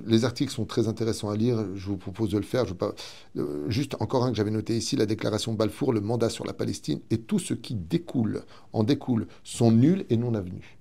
les 0.05 0.23
articles 0.23 0.51
sont 0.51 0.65
très 0.65 0.87
intéressants 0.87 1.29
à 1.29 1.35
lire, 1.35 1.65
je 1.75 1.87
vous 1.87 1.97
propose 1.97 2.29
de 2.29 2.37
le 2.37 2.43
faire. 2.43 2.65
Je 2.65 2.73
pas, 2.73 2.93
euh, 3.37 3.67
juste 3.69 3.95
encore 3.99 4.23
un 4.23 4.31
que 4.31 4.37
j'avais 4.37 4.51
noté 4.51 4.77
ici, 4.77 4.95
la 4.95 5.07
déclaration 5.07 5.53
Balfour, 5.53 5.93
le 5.93 6.01
mandat 6.01 6.29
sur 6.29 6.45
la 6.45 6.53
Palestine 6.53 6.99
et 7.09 7.17
tout 7.17 7.39
ce 7.39 7.55
qui 7.55 7.73
découle, 7.73 8.43
en 8.71 8.83
découle, 8.83 9.27
sont 9.43 9.71
nuls 9.71 10.05
et 10.09 10.17
non 10.17 10.35
avenus. 10.35 10.77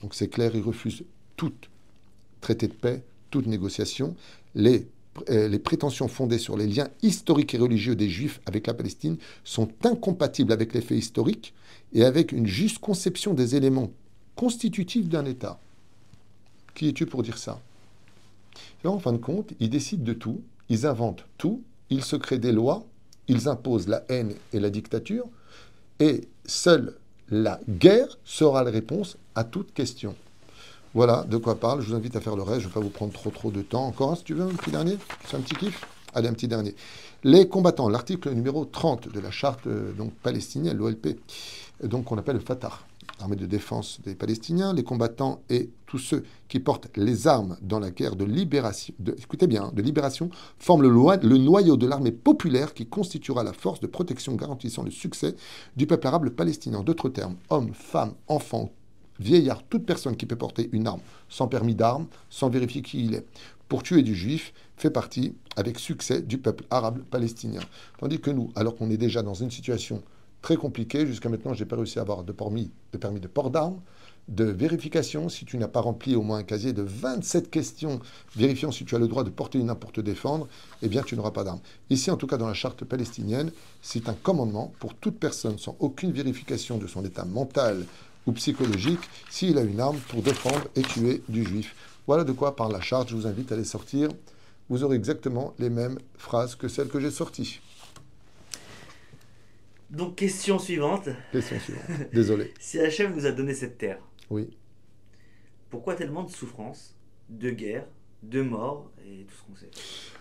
Donc 0.00 0.14
c'est 0.14 0.28
clair, 0.28 0.56
ils 0.56 0.62
refusent 0.62 1.04
tout 1.36 1.52
traité 2.42 2.68
de 2.68 2.74
paix, 2.74 3.02
toute 3.30 3.46
négociation. 3.46 4.14
Les, 4.54 4.86
euh, 5.30 5.48
les 5.48 5.58
prétentions 5.58 6.08
fondées 6.08 6.38
sur 6.38 6.58
les 6.58 6.66
liens 6.66 6.88
historiques 7.00 7.54
et 7.54 7.58
religieux 7.58 7.96
des 7.96 8.10
Juifs 8.10 8.40
avec 8.44 8.66
la 8.66 8.74
Palestine 8.74 9.16
sont 9.44 9.68
incompatibles 9.82 10.52
avec 10.52 10.74
les 10.74 10.82
faits 10.82 10.98
historiques 10.98 11.54
et 11.94 12.04
avec 12.04 12.32
une 12.32 12.46
juste 12.46 12.78
conception 12.78 13.32
des 13.32 13.56
éléments 13.56 13.90
constitutifs 14.36 15.08
d'un 15.08 15.24
État. 15.24 15.58
Qui 16.74 16.88
es-tu 16.88 17.06
pour 17.06 17.22
dire 17.22 17.38
ça? 17.38 17.60
En 18.84 18.98
fin 18.98 19.12
de 19.12 19.18
compte, 19.18 19.52
ils 19.60 19.70
décident 19.70 20.04
de 20.04 20.12
tout, 20.12 20.42
ils 20.68 20.86
inventent 20.86 21.24
tout, 21.38 21.62
ils 21.88 22.02
se 22.02 22.16
créent 22.16 22.38
des 22.38 22.52
lois, 22.52 22.84
ils 23.28 23.48
imposent 23.48 23.88
la 23.88 24.04
haine 24.08 24.34
et 24.52 24.60
la 24.60 24.70
dictature, 24.70 25.26
et 26.00 26.22
seule 26.44 26.96
la 27.30 27.60
guerre 27.68 28.18
sera 28.24 28.64
la 28.64 28.70
réponse 28.70 29.16
à 29.34 29.44
toute 29.44 29.72
question. 29.72 30.16
Voilà 30.94 31.24
de 31.24 31.36
quoi 31.36 31.54
parle. 31.54 31.80
Je 31.80 31.88
vous 31.88 31.94
invite 31.94 32.16
à 32.16 32.20
faire 32.20 32.36
le 32.36 32.42
reste. 32.42 32.60
Je 32.60 32.66
ne 32.66 32.72
vais 32.72 32.80
pas 32.80 32.84
vous 32.84 32.90
prendre 32.90 33.12
trop 33.12 33.50
de 33.50 33.62
temps. 33.62 33.86
Encore 33.86 34.12
un, 34.12 34.16
si 34.16 34.24
tu 34.24 34.34
veux, 34.34 34.42
un 34.42 34.48
petit 34.48 34.70
dernier 34.70 34.98
C'est 35.26 35.36
un 35.36 35.40
petit 35.40 35.54
kiff 35.54 35.86
Allez, 36.14 36.28
un 36.28 36.34
petit 36.34 36.48
dernier. 36.48 36.74
Les 37.24 37.48
combattants, 37.48 37.88
l'article 37.88 38.32
numéro 38.32 38.66
30 38.66 39.08
de 39.08 39.20
la 39.20 39.30
charte 39.30 39.66
euh, 39.66 39.92
donc, 39.92 40.12
palestinienne, 40.22 40.76
l'OLP, 40.76 41.18
donc 41.82 42.04
qu'on 42.04 42.18
appelle 42.18 42.36
le 42.36 42.42
Fatah, 42.42 42.72
armée 43.18 43.36
de 43.36 43.46
défense 43.46 43.98
des 44.04 44.14
Palestiniens, 44.14 44.74
les 44.74 44.84
combattants 44.84 45.40
et 45.48 45.70
tous 45.86 45.98
ceux 45.98 46.24
qui 46.48 46.60
portent 46.60 46.88
les 46.96 47.26
armes 47.28 47.56
dans 47.62 47.78
la 47.78 47.90
guerre 47.90 48.16
de 48.16 48.26
libération, 48.26 48.92
écoutez 49.16 49.46
bien, 49.46 49.70
de 49.72 49.80
libération, 49.80 50.28
forment 50.58 50.82
le, 50.82 50.90
le 50.90 51.38
noyau 51.38 51.78
de 51.78 51.86
l'armée 51.86 52.12
populaire 52.12 52.74
qui 52.74 52.86
constituera 52.86 53.42
la 53.42 53.54
force 53.54 53.80
de 53.80 53.86
protection 53.86 54.34
garantissant 54.34 54.82
le 54.82 54.90
succès 54.90 55.34
du 55.76 55.86
peuple 55.86 56.08
arabe 56.08 56.28
palestinien. 56.28 56.78
En 56.78 56.82
d'autres 56.82 57.08
termes, 57.08 57.36
hommes, 57.48 57.72
femmes, 57.72 58.12
enfants, 58.28 58.70
vieillards, 59.20 59.62
toute 59.68 59.86
personne 59.86 60.16
qui 60.16 60.26
peut 60.26 60.36
porter 60.36 60.68
une 60.72 60.86
arme 60.86 61.00
sans 61.28 61.48
permis 61.48 61.74
d'armes, 61.74 62.06
sans 62.30 62.50
vérifier 62.50 62.82
qui 62.82 63.04
il 63.04 63.14
est, 63.14 63.26
pour 63.68 63.82
tuer 63.82 64.02
du 64.02 64.14
juif, 64.14 64.52
fait 64.76 64.90
partie 64.90 65.34
avec 65.56 65.78
succès 65.78 66.20
du 66.20 66.38
peuple 66.38 66.64
arabe 66.70 67.02
palestinien. 67.10 67.60
Tandis 67.98 68.20
que 68.20 68.30
nous, 68.30 68.50
alors 68.54 68.76
qu'on 68.76 68.90
est 68.90 68.96
déjà 68.96 69.22
dans 69.22 69.34
une 69.34 69.50
situation 69.50 70.02
très 70.42 70.56
compliquée, 70.56 71.06
jusqu'à 71.06 71.28
maintenant, 71.28 71.54
je 71.54 71.62
n'ai 71.62 71.68
pas 71.68 71.76
réussi 71.76 71.98
à 71.98 72.02
avoir 72.02 72.24
de 72.24 72.32
permis 72.32 72.70
de, 72.92 72.98
permis 72.98 73.20
de 73.20 73.28
port 73.28 73.50
d'armes, 73.50 73.80
de 74.28 74.44
vérification, 74.44 75.28
si 75.28 75.44
tu 75.44 75.56
n'as 75.58 75.68
pas 75.68 75.80
rempli 75.80 76.14
au 76.14 76.22
moins 76.22 76.38
un 76.38 76.42
casier 76.42 76.72
de 76.72 76.82
27 76.82 77.50
questions 77.50 78.00
vérifiant 78.36 78.70
si 78.70 78.84
tu 78.84 78.94
as 78.94 78.98
le 78.98 79.08
droit 79.08 79.24
de 79.24 79.30
porter 79.30 79.58
une 79.58 79.70
arme 79.70 79.78
pour 79.78 79.92
te 79.92 80.00
défendre, 80.00 80.48
eh 80.82 80.88
bien 80.88 81.02
tu 81.02 81.16
n'auras 81.16 81.32
pas 81.32 81.44
d'arme. 81.44 81.60
Ici, 81.90 82.10
en 82.10 82.16
tout 82.16 82.26
cas 82.26 82.36
dans 82.36 82.46
la 82.46 82.54
charte 82.54 82.84
palestinienne, 82.84 83.50
c'est 83.80 84.08
un 84.08 84.14
commandement 84.14 84.72
pour 84.78 84.94
toute 84.94 85.18
personne 85.18 85.58
sans 85.58 85.76
aucune 85.80 86.12
vérification 86.12 86.78
de 86.78 86.86
son 86.86 87.04
état 87.04 87.24
mental 87.24 87.84
ou 88.26 88.32
psychologique, 88.32 89.00
s'il 89.30 89.58
a 89.58 89.62
une 89.62 89.80
arme 89.80 89.98
pour 90.08 90.22
défendre 90.22 90.68
et 90.76 90.82
tuer 90.82 91.22
du 91.28 91.44
juif. 91.44 91.74
Voilà 92.06 92.24
de 92.24 92.32
quoi 92.32 92.56
parle 92.56 92.72
la 92.72 92.80
charte. 92.80 93.08
Je 93.08 93.16
vous 93.16 93.26
invite 93.26 93.52
à 93.52 93.56
les 93.56 93.64
sortir. 93.64 94.08
Vous 94.68 94.84
aurez 94.84 94.96
exactement 94.96 95.54
les 95.58 95.70
mêmes 95.70 95.98
phrases 96.16 96.54
que 96.54 96.68
celles 96.68 96.88
que 96.88 97.00
j'ai 97.00 97.10
sorties. 97.10 97.60
Donc, 99.90 100.16
question 100.16 100.58
suivante. 100.58 101.08
Question 101.32 101.58
suivante. 101.60 101.84
Désolé. 102.12 102.54
si 102.60 102.78
Hachem 102.80 103.14
nous 103.14 103.26
a 103.26 103.32
donné 103.32 103.54
cette 103.54 103.76
terre, 103.78 103.98
Oui. 104.30 104.56
pourquoi 105.68 105.94
tellement 105.94 106.22
de 106.22 106.30
souffrances, 106.30 106.94
de 107.28 107.50
guerres, 107.50 107.86
de 108.22 108.40
morts 108.40 108.90
et 109.06 109.24
tout 109.24 109.34
ce 109.36 109.42
qu'on 109.42 109.56
sait? 109.56 109.70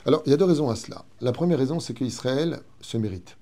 Alors, 0.06 0.24
il 0.26 0.32
y 0.32 0.34
a 0.34 0.38
deux 0.38 0.45
raisons 0.45 0.70
à 0.70 0.76
cela. 0.76 1.06
La 1.22 1.32
première 1.32 1.58
raison, 1.58 1.80
c'est 1.80 1.93
qu'Israël 1.93 2.60
se 2.82 2.97
mérite. 2.97 3.38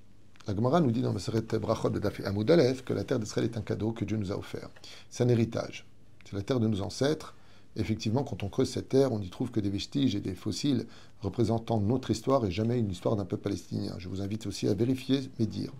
La 0.52 0.80
nous 0.80 0.90
dit 0.90 1.00
dans 1.00 1.12
Maseret 1.12 1.42
Brachot 1.60 1.90
de 1.90 2.00
Dafé 2.00 2.24
Hamoud 2.24 2.50
Aleph 2.50 2.82
que 2.82 2.92
la 2.92 3.04
terre 3.04 3.20
d'Israël 3.20 3.44
est 3.44 3.56
un 3.56 3.60
cadeau 3.60 3.92
que 3.92 4.04
Dieu 4.04 4.16
nous 4.16 4.32
a 4.32 4.36
offert. 4.36 4.68
C'est 5.08 5.22
un 5.22 5.28
héritage. 5.28 5.86
C'est 6.24 6.34
la 6.34 6.42
terre 6.42 6.58
de 6.58 6.66
nos 6.66 6.82
ancêtres. 6.82 7.36
Effectivement, 7.76 8.24
quand 8.24 8.42
on 8.42 8.48
creuse 8.48 8.68
cette 8.68 8.88
terre, 8.88 9.12
on 9.12 9.20
n'y 9.20 9.28
trouve 9.30 9.52
que 9.52 9.60
des 9.60 9.70
vestiges 9.70 10.16
et 10.16 10.20
des 10.20 10.34
fossiles 10.34 10.86
représentant 11.20 11.78
notre 11.78 12.10
histoire 12.10 12.44
et 12.44 12.50
jamais 12.50 12.80
une 12.80 12.90
histoire 12.90 13.14
d'un 13.14 13.26
peuple 13.26 13.44
palestinien. 13.44 13.94
Je 13.98 14.08
vous 14.08 14.22
invite 14.22 14.48
aussi 14.48 14.66
à 14.66 14.74
vérifier 14.74 15.30
mes 15.38 15.46
dires. 15.46 15.72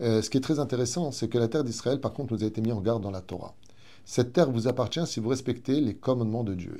Euh, 0.00 0.20
ce 0.20 0.30
qui 0.30 0.38
est 0.38 0.40
très 0.40 0.58
intéressant, 0.58 1.12
c'est 1.12 1.28
que 1.28 1.38
la 1.38 1.46
terre 1.46 1.62
d'Israël, 1.62 2.00
par 2.00 2.12
contre, 2.12 2.34
nous 2.34 2.42
a 2.42 2.46
été 2.46 2.60
mis 2.60 2.72
en 2.72 2.80
garde 2.80 3.04
dans 3.04 3.12
la 3.12 3.20
Torah. 3.20 3.54
Cette 4.04 4.32
terre 4.32 4.50
vous 4.50 4.66
appartient 4.66 5.06
si 5.06 5.20
vous 5.20 5.28
respectez 5.28 5.80
les 5.80 5.94
commandements 5.94 6.42
de 6.42 6.54
Dieu. 6.54 6.76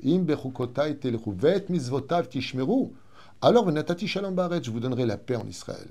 Alors, 3.44 3.70
je 3.70 4.70
vous 4.70 4.80
donnerai 4.80 5.06
la 5.06 5.16
paix 5.16 5.36
en 5.36 5.46
Israël. 5.46 5.86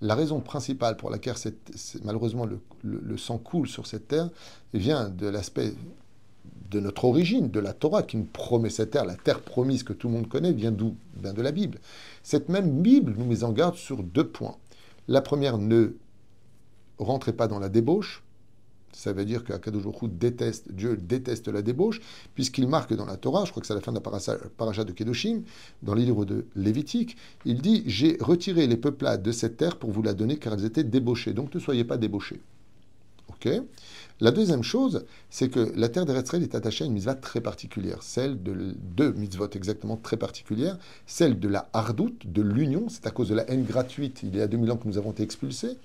La 0.00 0.14
raison 0.14 0.40
principale 0.40 0.96
pour 0.96 1.08
laquelle 1.10 1.36
malheureusement 2.02 2.44
le, 2.46 2.60
le- 2.82 3.00
le 3.02 3.16
sang 3.16 3.38
coule 3.38 3.68
sur 3.68 3.86
cette 3.86 4.08
terre 4.08 4.28
vient 4.74 5.08
de 5.08 5.26
l'aspect 5.28 5.74
de 6.70 6.80
notre 6.80 7.04
origine, 7.04 7.48
de 7.50 7.60
la 7.60 7.72
Torah 7.72 8.02
qui 8.02 8.16
nous 8.16 8.24
promet 8.24 8.68
cette 8.68 8.90
terre, 8.90 9.04
la 9.04 9.14
terre 9.14 9.40
promise 9.40 9.84
que 9.84 9.92
tout 9.92 10.08
le 10.08 10.14
monde 10.14 10.28
connaît, 10.28 10.52
vient 10.52 10.72
d'où? 10.72 10.96
Vient 11.22 11.32
de 11.32 11.40
la 11.40 11.52
Bible. 11.52 11.78
Cette 12.24 12.48
même 12.48 12.82
Bible 12.82 13.14
nous 13.16 13.24
met 13.24 13.44
en 13.44 13.52
garde 13.52 13.76
sur 13.76 14.02
deux 14.02 14.26
points. 14.26 14.56
La 15.06 15.20
première, 15.20 15.56
ne 15.58 15.94
rentrez 16.98 17.32
pas 17.32 17.46
dans 17.46 17.60
la 17.60 17.68
débauche. 17.68 18.23
Ça 18.94 19.12
veut 19.12 19.24
dire 19.24 19.44
qu'Akadosh 19.44 19.84
déteste, 20.04 20.72
Dieu 20.72 20.96
déteste 20.96 21.48
la 21.48 21.62
débauche, 21.62 22.00
puisqu'il 22.34 22.68
marque 22.68 22.94
dans 22.94 23.06
la 23.06 23.16
Torah, 23.16 23.44
je 23.44 23.50
crois 23.50 23.60
que 23.60 23.66
c'est 23.66 23.72
à 23.72 23.76
la 23.76 23.82
fin 23.82 23.92
de 23.92 23.98
la 23.98 24.38
paracha 24.56 24.84
de 24.84 24.92
Kedoshim, 24.92 25.42
dans 25.82 25.94
les 25.94 26.04
livres 26.04 26.24
de 26.24 26.46
Lévitique, 26.54 27.16
il 27.44 27.60
dit 27.60 27.82
J'ai 27.86 28.16
retiré 28.20 28.66
les 28.66 28.76
peuplades 28.76 29.22
de 29.22 29.32
cette 29.32 29.56
terre 29.56 29.76
pour 29.76 29.90
vous 29.90 30.02
la 30.02 30.14
donner 30.14 30.38
car 30.38 30.54
elles 30.54 30.64
étaient 30.64 30.84
débauchées. 30.84 31.32
Donc 31.32 31.54
ne 31.54 31.60
soyez 31.60 31.84
pas 31.84 31.96
débauchés. 31.96 32.40
Ok 33.28 33.48
La 34.20 34.30
deuxième 34.30 34.62
chose, 34.62 35.04
c'est 35.30 35.48
que 35.48 35.72
la 35.76 35.88
terre 35.88 36.06
d'Eretzrel 36.06 36.42
est 36.42 36.54
attachée 36.54 36.84
à 36.84 36.86
une 36.86 36.92
mitzvah 36.92 37.14
très 37.14 37.40
particulière, 37.40 38.02
celle 38.02 38.42
de 38.42 38.74
deux 38.96 39.12
mitzvot 39.12 39.48
exactement 39.54 39.96
très 39.96 40.16
particulières, 40.16 40.78
celle 41.06 41.40
de 41.40 41.48
la 41.48 41.68
hardoute, 41.72 42.30
de 42.30 42.42
l'union, 42.42 42.88
c'est 42.88 43.06
à 43.06 43.10
cause 43.10 43.28
de 43.28 43.34
la 43.34 43.48
haine 43.50 43.64
gratuite, 43.64 44.20
il 44.22 44.36
y 44.36 44.40
a 44.40 44.46
2000 44.46 44.70
ans 44.72 44.76
que 44.76 44.86
nous 44.86 44.98
avons 44.98 45.12
été 45.12 45.22
expulsés, 45.22 45.76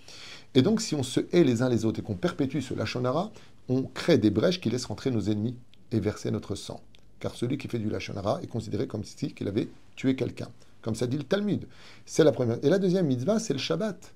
et 0.56 0.62
donc, 0.62 0.82
si 0.82 0.96
on 0.96 1.04
se 1.04 1.20
hait 1.32 1.44
les 1.44 1.62
uns 1.62 1.70
les 1.70 1.86
autres 1.86 2.00
et 2.00 2.04
qu'on 2.04 2.16
perpétue 2.16 2.60
ce 2.62 2.74
lachonara, 2.74 3.32
on 3.68 3.84
crée 3.84 4.18
des 4.18 4.32
brèches 4.32 4.60
qui 4.60 4.70
laissent 4.70 4.86
rentrer 4.86 5.12
nos 5.12 5.22
ennemis 5.22 5.56
et 5.92 6.00
verser 6.00 6.32
notre 6.32 6.56
sang. 6.56 6.82
Car 7.20 7.36
celui 7.36 7.58
qui 7.58 7.68
fait 7.68 7.80
du 7.80 7.90
lachonara 7.90 8.42
est 8.42 8.48
considéré 8.48 8.88
comme 8.88 9.04
si 9.04 9.34
qu'il 9.34 9.48
avait 9.48 9.70
tué 9.96 10.16
quelqu'un. 10.16 10.50
Comme 10.82 10.96
ça 10.96 11.06
dit 11.08 11.18
le 11.18 11.24
Talmud. 11.24 11.68
C'est 12.06 12.24
la 12.24 12.32
première. 12.32 12.58
Et 12.64 12.70
la 12.70 12.80
deuxième 12.80 13.06
mitzvah, 13.06 13.40
c'est 13.40 13.54
le 13.54 13.60
Shabbat. 13.60 14.14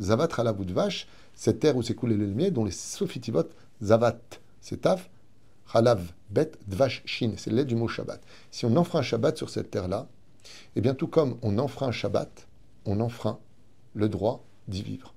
Zavat 0.00 0.28
halavut 0.38 0.72
vache, 0.72 1.06
cette 1.34 1.60
terre 1.60 1.76
où 1.76 1.82
coulé 1.82 2.16
le 2.16 2.26
miel, 2.28 2.52
dont 2.52 2.64
les 2.64 2.70
sofitivot 2.70 3.44
zavat, 3.82 4.18
c'est 4.60 4.80
taf, 4.80 5.08
halav, 5.72 6.12
bet, 6.30 6.52
dvash, 6.66 7.02
shin. 7.04 7.32
C'est 7.36 7.52
lait 7.52 7.64
du 7.64 7.76
mot 7.76 7.88
Shabbat. 7.88 8.22
Si 8.50 8.64
on 8.64 8.76
enfreint 8.76 9.02
Shabbat 9.02 9.36
sur 9.36 9.50
cette 9.50 9.70
terre-là, 9.70 10.08
eh 10.76 10.80
bien, 10.80 10.94
tout 10.94 11.08
comme 11.08 11.36
on 11.42 11.58
enfreint 11.58 11.92
Shabbat, 11.92 12.46
on 12.86 13.00
enfreint 13.00 13.38
le 13.94 14.08
droit 14.08 14.44
d'y 14.68 14.82
vivre. 14.82 15.13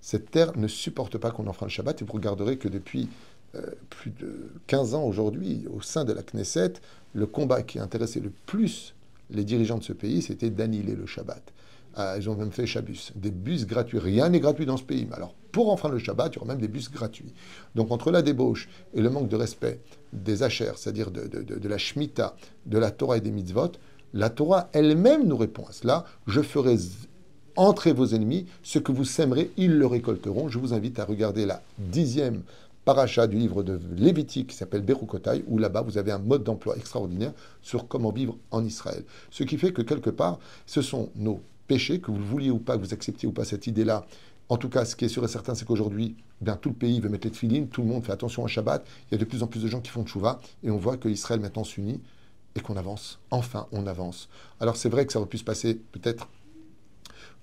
Cette 0.00 0.30
terre 0.30 0.56
ne 0.56 0.66
supporte 0.68 1.18
pas 1.18 1.30
qu'on 1.30 1.46
enfreint 1.46 1.66
le 1.66 1.70
Shabbat 1.70 2.00
et 2.00 2.04
vous 2.04 2.12
regarderez 2.12 2.56
que 2.56 2.68
depuis 2.68 3.08
euh, 3.54 3.62
plus 3.90 4.10
de 4.10 4.50
15 4.66 4.94
ans 4.94 5.04
aujourd'hui, 5.04 5.66
au 5.74 5.80
sein 5.80 6.04
de 6.04 6.12
la 6.12 6.22
Knesset, 6.22 6.74
le 7.14 7.26
combat 7.26 7.62
qui 7.62 7.78
intéressait 7.78 8.20
le 8.20 8.30
plus 8.46 8.94
les 9.30 9.44
dirigeants 9.44 9.78
de 9.78 9.84
ce 9.84 9.92
pays, 9.92 10.22
c'était 10.22 10.50
d'annihiler 10.50 10.94
le 10.94 11.06
Shabbat. 11.06 11.42
Euh, 11.98 12.16
ils 12.18 12.30
ont 12.30 12.36
même 12.36 12.52
fait 12.52 12.66
Shabbos, 12.66 13.10
des 13.16 13.30
bus 13.32 13.66
gratuits. 13.66 13.98
Rien 13.98 14.28
n'est 14.28 14.40
gratuit 14.40 14.66
dans 14.66 14.76
ce 14.76 14.84
pays. 14.84 15.06
Mais 15.08 15.16
alors, 15.16 15.34
pour 15.52 15.70
enfreindre 15.72 15.94
le 15.94 16.00
Shabbat, 16.00 16.32
il 16.32 16.36
y 16.36 16.38
aura 16.38 16.46
même 16.52 16.60
des 16.60 16.68
bus 16.68 16.90
gratuits. 16.90 17.32
Donc, 17.74 17.90
entre 17.90 18.12
la 18.12 18.22
débauche 18.22 18.68
et 18.94 19.00
le 19.00 19.10
manque 19.10 19.28
de 19.28 19.34
respect 19.36 19.80
des 20.12 20.42
achers, 20.44 20.78
c'est-à-dire 20.78 21.10
de, 21.10 21.26
de- 21.26 21.42
de- 21.42 21.58
de 21.58 21.68
la 21.68 21.78
Shemitah, 21.78 22.36
de 22.66 22.78
la 22.78 22.90
Torah 22.92 23.16
et 23.16 23.20
des 23.20 23.32
mitzvot, 23.32 23.72
la 24.14 24.30
Torah 24.30 24.68
elle-même 24.72 25.26
nous 25.26 25.36
répond 25.36 25.64
à 25.68 25.72
cela. 25.72 26.04
Je 26.28 26.40
ferai 26.42 26.76
Entrez 27.56 27.92
vos 27.92 28.06
ennemis, 28.06 28.46
ce 28.62 28.78
que 28.78 28.92
vous 28.92 29.04
sèmerez, 29.04 29.50
ils 29.56 29.76
le 29.76 29.86
récolteront. 29.86 30.48
Je 30.48 30.58
vous 30.58 30.72
invite 30.72 30.98
à 30.98 31.04
regarder 31.04 31.46
la 31.46 31.62
dixième 31.78 32.42
paracha 32.84 33.26
du 33.26 33.36
livre 33.36 33.62
de 33.62 33.78
Lévitique 33.96 34.48
qui 34.48 34.56
s'appelle 34.56 34.82
Berukotai, 34.82 35.44
où 35.48 35.58
là-bas 35.58 35.82
vous 35.82 35.98
avez 35.98 36.12
un 36.12 36.18
mode 36.18 36.44
d'emploi 36.44 36.76
extraordinaire 36.76 37.32
sur 37.62 37.88
comment 37.88 38.12
vivre 38.12 38.36
en 38.50 38.64
Israël. 38.64 39.04
Ce 39.30 39.42
qui 39.44 39.58
fait 39.58 39.72
que 39.72 39.82
quelque 39.82 40.10
part, 40.10 40.38
ce 40.66 40.80
sont 40.80 41.10
nos 41.16 41.40
péchés, 41.66 42.00
que 42.00 42.10
vous 42.10 42.24
vouliez 42.24 42.50
ou 42.50 42.58
pas, 42.58 42.76
que 42.76 42.82
vous 42.82 42.94
acceptiez 42.94 43.28
ou 43.28 43.32
pas 43.32 43.44
cette 43.44 43.66
idée-là. 43.66 44.06
En 44.48 44.56
tout 44.56 44.68
cas, 44.68 44.84
ce 44.84 44.96
qui 44.96 45.04
est 45.04 45.08
sûr 45.08 45.24
et 45.24 45.28
certain, 45.28 45.54
c'est 45.54 45.64
qu'aujourd'hui, 45.64 46.16
bien, 46.40 46.56
tout 46.56 46.70
le 46.70 46.74
pays 46.74 47.00
veut 47.00 47.08
mettre 47.08 47.26
les 47.26 47.30
tefilines, 47.30 47.68
tout 47.68 47.82
le 47.82 47.88
monde 47.88 48.04
fait 48.04 48.12
attention 48.12 48.44
à 48.44 48.48
Shabbat, 48.48 48.84
il 49.10 49.14
y 49.14 49.14
a 49.14 49.18
de 49.18 49.24
plus 49.24 49.42
en 49.42 49.46
plus 49.46 49.62
de 49.62 49.68
gens 49.68 49.80
qui 49.80 49.90
font 49.90 50.04
tchouva, 50.04 50.40
et 50.64 50.70
on 50.70 50.78
voit 50.78 50.96
que 50.96 51.08
Israël 51.08 51.40
maintenant 51.40 51.64
s'unit 51.64 52.00
et 52.56 52.60
qu'on 52.60 52.76
avance. 52.76 53.20
Enfin, 53.30 53.66
on 53.70 53.86
avance. 53.86 54.28
Alors 54.58 54.76
c'est 54.76 54.88
vrai 54.88 55.06
que 55.06 55.12
ça 55.12 55.20
aurait 55.20 55.28
pu 55.28 55.38
se 55.38 55.44
passer 55.44 55.74
peut-être 55.92 56.28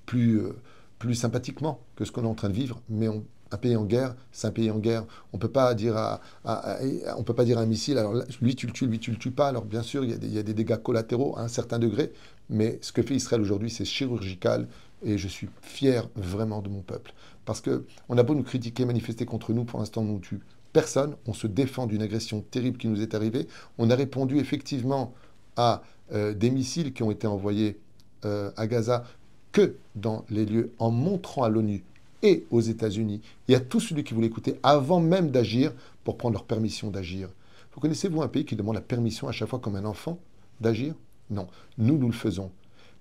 plus, 0.08 0.40
euh, 0.40 0.56
plus 0.98 1.14
sympathiquement 1.14 1.80
que 1.96 2.04
ce 2.06 2.12
qu'on 2.12 2.24
est 2.24 2.28
en 2.28 2.34
train 2.34 2.50
de 2.50 2.56
vivre, 2.56 2.82
mais 2.90 3.08
un 3.52 3.58
pays 3.58 3.76
en 3.76 3.86
guerre, 3.86 4.16
c'est 4.32 4.48
un 4.48 4.52
pays 4.52 4.72
en 4.72 4.80
guerre. 4.80 5.06
On 5.32 5.38
peut 5.38 5.48
peut 5.48 5.54
pas 5.54 5.76
dire 5.76 5.96
à 5.96 6.20
un 6.44 7.66
missile, 7.66 8.04
lui 8.42 8.56
tu 8.56 8.66
le 8.66 8.74
tues, 8.74 8.88
lui 8.88 9.00
tu 9.00 9.12
le 9.12 9.18
tues 9.18 9.32
pas. 9.32 9.50
Alors 9.50 9.66
bien 9.66 9.84
sûr, 9.84 10.04
il 10.04 10.10
y, 10.10 10.14
a 10.14 10.18
des, 10.18 10.28
il 10.28 10.34
y 10.34 10.40
a 10.40 10.44
des 10.44 10.56
dégâts 10.56 10.78
collatéraux 10.78 11.38
à 11.38 11.42
un 11.42 11.48
certain 11.48 11.78
degré, 11.78 12.12
mais 12.50 12.80
ce 12.82 12.92
que 12.92 13.04
fait 13.04 13.14
Israël 13.14 13.42
aujourd'hui, 13.42 13.70
c'est 13.70 13.86
chirurgical, 13.86 14.68
et 15.04 15.20
je 15.20 15.28
suis 15.28 15.50
fier 15.62 16.10
vraiment 16.16 16.62
de 16.62 16.70
mon 16.70 16.82
peuple. 16.82 17.14
Parce 17.46 17.62
que 17.62 17.86
on 18.10 18.18
a 18.18 18.24
beau 18.24 18.34
nous 18.34 18.44
critiquer, 18.44 18.86
manifester 18.86 19.26
contre 19.26 19.54
nous, 19.54 19.64
pour 19.64 19.80
l'instant 19.80 20.02
on 20.02 20.06
nous 20.06 20.20
tue 20.20 20.40
personne, 20.74 21.16
on 21.26 21.34
se 21.34 21.48
défend 21.48 21.88
d'une 21.88 22.02
agression 22.02 22.42
terrible 22.42 22.78
qui 22.78 22.88
nous 22.88 23.02
est 23.02 23.16
arrivée. 23.16 23.48
On 23.78 23.90
a 23.90 23.96
répondu 23.96 24.38
effectivement 24.38 25.14
à 25.56 25.82
euh, 26.12 26.34
des 26.34 26.52
missiles 26.52 26.94
qui 26.94 27.04
ont 27.04 27.12
été 27.12 27.26
envoyés 27.26 27.80
euh, 28.26 28.52
à 28.58 28.68
Gaza 28.68 29.04
que 29.52 29.76
dans 29.96 30.26
les 30.30 30.46
lieux 30.46 30.72
en 30.80 30.92
montrant 30.92 31.44
à 31.44 31.50
l'ONU 31.50 31.84
et 32.24 32.46
aux 32.52 32.62
États-Unis 32.62 33.22
et 33.48 33.56
à 33.56 33.60
tous 33.60 33.80
celui 33.80 34.04
qui 34.04 34.14
voulait 34.14 34.28
écouter 34.28 34.60
avant 34.64 35.00
même 35.00 35.30
d'agir 35.32 35.72
pour 36.04 36.18
prendre 36.18 36.34
leur 36.34 36.46
permission 36.46 36.90
d'agir. 36.90 37.30
Vous 37.74 37.80
connaissez-vous 37.82 38.22
un 38.22 38.28
pays 38.28 38.46
qui 38.46 38.56
demande 38.56 38.76
la 38.76 38.82
permission 38.82 39.28
à 39.28 39.32
chaque 39.32 39.50
fois 39.50 39.60
comme 39.60 39.76
un 39.76 39.86
enfant 39.86 40.18
d'agir? 40.60 40.96
Non, 41.30 41.48
nous, 41.78 41.98
nous 41.98 42.08
le 42.08 42.14
faisons. 42.14 42.52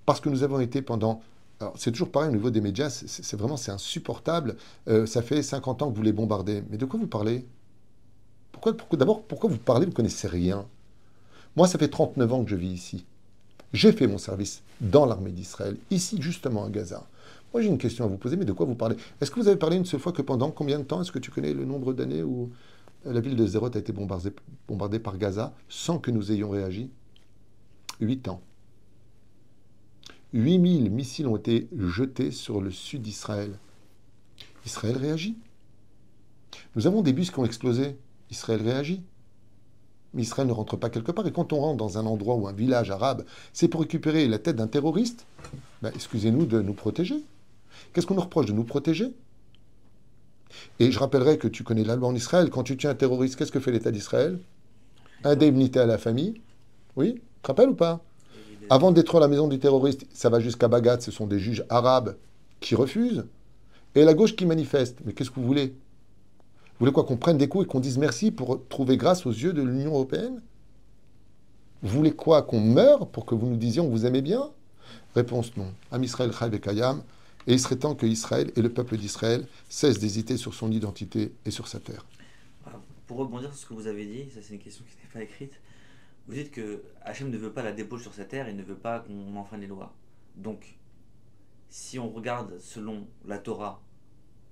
Parce 0.04 0.20
que 0.20 0.28
nous 0.28 0.42
avons 0.42 0.60
été 0.60 0.82
pendant... 0.82 1.22
C'est 1.76 1.90
toujours 1.92 2.10
pareil 2.10 2.28
au 2.28 2.32
niveau 2.32 2.50
des 2.50 2.60
médias, 2.60 2.90
c'est 2.90 3.36
vraiment 3.36 3.56
c'est 3.56 3.70
insupportable. 3.70 4.56
Euh, 4.88 5.06
ça 5.06 5.22
fait 5.22 5.42
50 5.42 5.80
ans 5.80 5.90
que 5.90 5.96
vous 5.96 6.02
les 6.02 6.12
bombardez. 6.12 6.62
Mais 6.68 6.76
de 6.76 6.84
quoi 6.84 7.00
vous 7.00 7.06
parlez? 7.06 7.46
Pourquoi, 8.52 8.76
pourquoi- 8.76 8.98
D'abord, 8.98 9.22
pourquoi 9.22 9.48
vous 9.48 9.56
parlez? 9.56 9.86
Vous 9.86 9.92
ne 9.92 9.96
connaissez 9.96 10.28
rien. 10.28 10.66
Moi, 11.56 11.66
ça 11.66 11.78
fait 11.78 11.88
39 11.88 12.32
ans 12.34 12.44
que 12.44 12.50
je 12.50 12.56
vis 12.56 12.68
ici. 12.72 13.06
J'ai 13.72 13.92
fait 13.92 14.06
mon 14.06 14.18
service 14.18 14.62
dans 14.80 15.06
l'armée 15.06 15.32
d'Israël, 15.32 15.76
ici 15.90 16.20
justement 16.20 16.64
à 16.64 16.70
Gaza. 16.70 17.06
Moi, 17.52 17.62
j'ai 17.62 17.68
une 17.68 17.78
question 17.78 18.04
à 18.04 18.08
vous 18.08 18.18
poser, 18.18 18.36
mais 18.36 18.44
de 18.44 18.52
quoi 18.52 18.66
vous 18.66 18.74
parlez? 18.74 18.96
Est-ce 19.20 19.30
que 19.30 19.40
vous 19.40 19.48
avez 19.48 19.56
parlé 19.56 19.76
une 19.76 19.84
seule 19.84 20.00
fois 20.00 20.12
que 20.12 20.22
pendant 20.22 20.50
combien 20.50 20.78
de 20.78 20.84
temps? 20.84 21.00
Est-ce 21.00 21.12
que 21.12 21.18
tu 21.18 21.30
connais 21.30 21.54
le 21.54 21.64
nombre 21.64 21.92
d'années 21.92 22.22
où 22.22 22.50
la 23.04 23.20
ville 23.20 23.36
de 23.36 23.46
Zérot 23.46 23.74
a 23.74 23.78
été 23.78 23.92
bombardée, 23.92 24.32
bombardée 24.68 24.98
par 24.98 25.16
Gaza 25.16 25.54
sans 25.68 25.98
que 25.98 26.10
nous 26.10 26.32
ayons 26.32 26.50
réagi? 26.50 26.90
Huit 28.00 28.28
ans. 28.28 28.42
8000 30.32 30.90
missiles 30.90 31.26
ont 31.28 31.36
été 31.36 31.68
jetés 31.78 32.30
sur 32.30 32.60
le 32.60 32.70
sud 32.70 33.02
d'Israël. 33.02 33.58
Israël 34.66 34.96
réagit. 34.96 35.38
Nous 36.74 36.86
avons 36.86 37.00
des 37.00 37.12
bus 37.12 37.30
qui 37.30 37.38
ont 37.38 37.44
explosé. 37.44 37.96
Israël 38.30 38.60
réagit. 38.60 39.02
Israël 40.22 40.48
ne 40.48 40.52
rentre 40.52 40.76
pas 40.76 40.90
quelque 40.90 41.12
part. 41.12 41.26
Et 41.26 41.32
quand 41.32 41.52
on 41.52 41.60
rentre 41.60 41.76
dans 41.76 41.98
un 41.98 42.06
endroit 42.06 42.34
ou 42.34 42.46
un 42.48 42.52
village 42.52 42.90
arabe, 42.90 43.24
c'est 43.52 43.68
pour 43.68 43.80
récupérer 43.80 44.26
la 44.28 44.38
tête 44.38 44.56
d'un 44.56 44.66
terroriste. 44.66 45.26
Ben, 45.82 45.90
excusez-nous 45.94 46.46
de 46.46 46.60
nous 46.60 46.74
protéger. 46.74 47.22
Qu'est-ce 47.92 48.06
qu'on 48.06 48.14
nous 48.14 48.20
reproche 48.20 48.46
de 48.46 48.52
nous 48.52 48.64
protéger? 48.64 49.12
Et 50.80 50.90
je 50.90 50.98
rappellerai 50.98 51.38
que 51.38 51.48
tu 51.48 51.64
connais 51.64 51.84
la 51.84 51.96
loi 51.96 52.08
en 52.08 52.14
Israël. 52.14 52.50
Quand 52.50 52.62
tu 52.62 52.76
tues 52.76 52.86
un 52.86 52.94
terroriste, 52.94 53.36
qu'est-ce 53.36 53.52
que 53.52 53.60
fait 53.60 53.72
l'État 53.72 53.90
d'Israël? 53.90 54.38
Indemnité 55.24 55.80
à 55.80 55.86
la 55.86 55.98
famille. 55.98 56.40
Oui? 56.96 57.20
Tu 57.42 57.46
rappelles 57.46 57.70
ou 57.70 57.74
pas? 57.74 58.00
Avant 58.70 58.90
de 58.90 58.96
détruire 58.96 59.20
la 59.20 59.28
maison 59.28 59.48
du 59.48 59.58
terroriste, 59.58 60.06
ça 60.12 60.28
va 60.28 60.40
jusqu'à 60.40 60.68
Bagat, 60.68 61.00
ce 61.00 61.10
sont 61.10 61.26
des 61.26 61.38
juges 61.38 61.64
arabes 61.68 62.16
qui 62.60 62.74
refusent. 62.74 63.26
Et 63.94 64.04
la 64.04 64.14
gauche 64.14 64.34
qui 64.34 64.46
manifeste. 64.46 64.98
Mais 65.04 65.12
qu'est-ce 65.12 65.30
que 65.30 65.40
vous 65.40 65.46
voulez? 65.46 65.74
Vous 66.78 66.84
voulez 66.84 66.92
quoi 66.92 67.04
Qu'on 67.04 67.16
prenne 67.16 67.38
des 67.38 67.48
coups 67.48 67.64
et 67.64 67.66
qu'on 67.66 67.80
dise 67.80 67.96
merci 67.96 68.30
pour 68.30 68.60
trouver 68.68 68.98
grâce 68.98 69.24
aux 69.24 69.30
yeux 69.30 69.54
de 69.54 69.62
l'Union 69.62 69.92
européenne? 69.92 70.42
Vous 71.82 71.96
voulez 71.96 72.12
quoi 72.12 72.42
Qu'on 72.42 72.60
meure 72.60 73.08
pour 73.08 73.24
que 73.24 73.34
vous 73.34 73.46
nous 73.46 73.56
disiez 73.56 73.80
on 73.80 73.88
vous 73.88 74.04
aimait 74.04 74.20
bien? 74.20 74.50
Réponse 75.14 75.56
non. 75.56 75.72
Am 75.90 76.04
Israël 76.04 76.30
Kayam. 76.60 77.02
Et 77.46 77.54
il 77.54 77.60
serait 77.60 77.76
temps 77.76 77.94
que 77.94 78.04
Israël 78.04 78.52
et 78.56 78.60
le 78.60 78.68
peuple 78.68 78.98
d'Israël 78.98 79.46
cessent 79.70 79.98
d'hésiter 79.98 80.36
sur 80.36 80.52
son 80.52 80.70
identité 80.70 81.32
et 81.46 81.50
sur 81.50 81.66
sa 81.66 81.80
terre. 81.80 82.04
Pour 83.06 83.18
rebondir 83.18 83.50
sur 83.54 83.58
ce 83.58 83.66
que 83.66 83.74
vous 83.74 83.86
avez 83.86 84.04
dit, 84.04 84.30
ça 84.34 84.40
c'est 84.42 84.54
une 84.54 84.60
question 84.60 84.84
qui 84.84 84.96
n'est 84.96 85.12
pas 85.12 85.22
écrite. 85.22 85.52
Vous 86.26 86.34
dites 86.34 86.50
que 86.50 86.82
Hachem 87.02 87.30
ne 87.30 87.38
veut 87.38 87.52
pas 87.52 87.62
la 87.62 87.72
débauche 87.72 88.02
sur 88.02 88.12
sa 88.12 88.24
terre, 88.24 88.48
il 88.50 88.56
ne 88.56 88.64
veut 88.64 88.74
pas 88.74 88.98
qu'on 88.98 89.36
enfreine 89.36 89.60
les 89.60 89.68
lois. 89.68 89.94
Donc, 90.34 90.76
si 91.70 92.00
on 92.00 92.10
regarde 92.10 92.58
selon 92.58 93.06
la 93.26 93.38
Torah, 93.38 93.80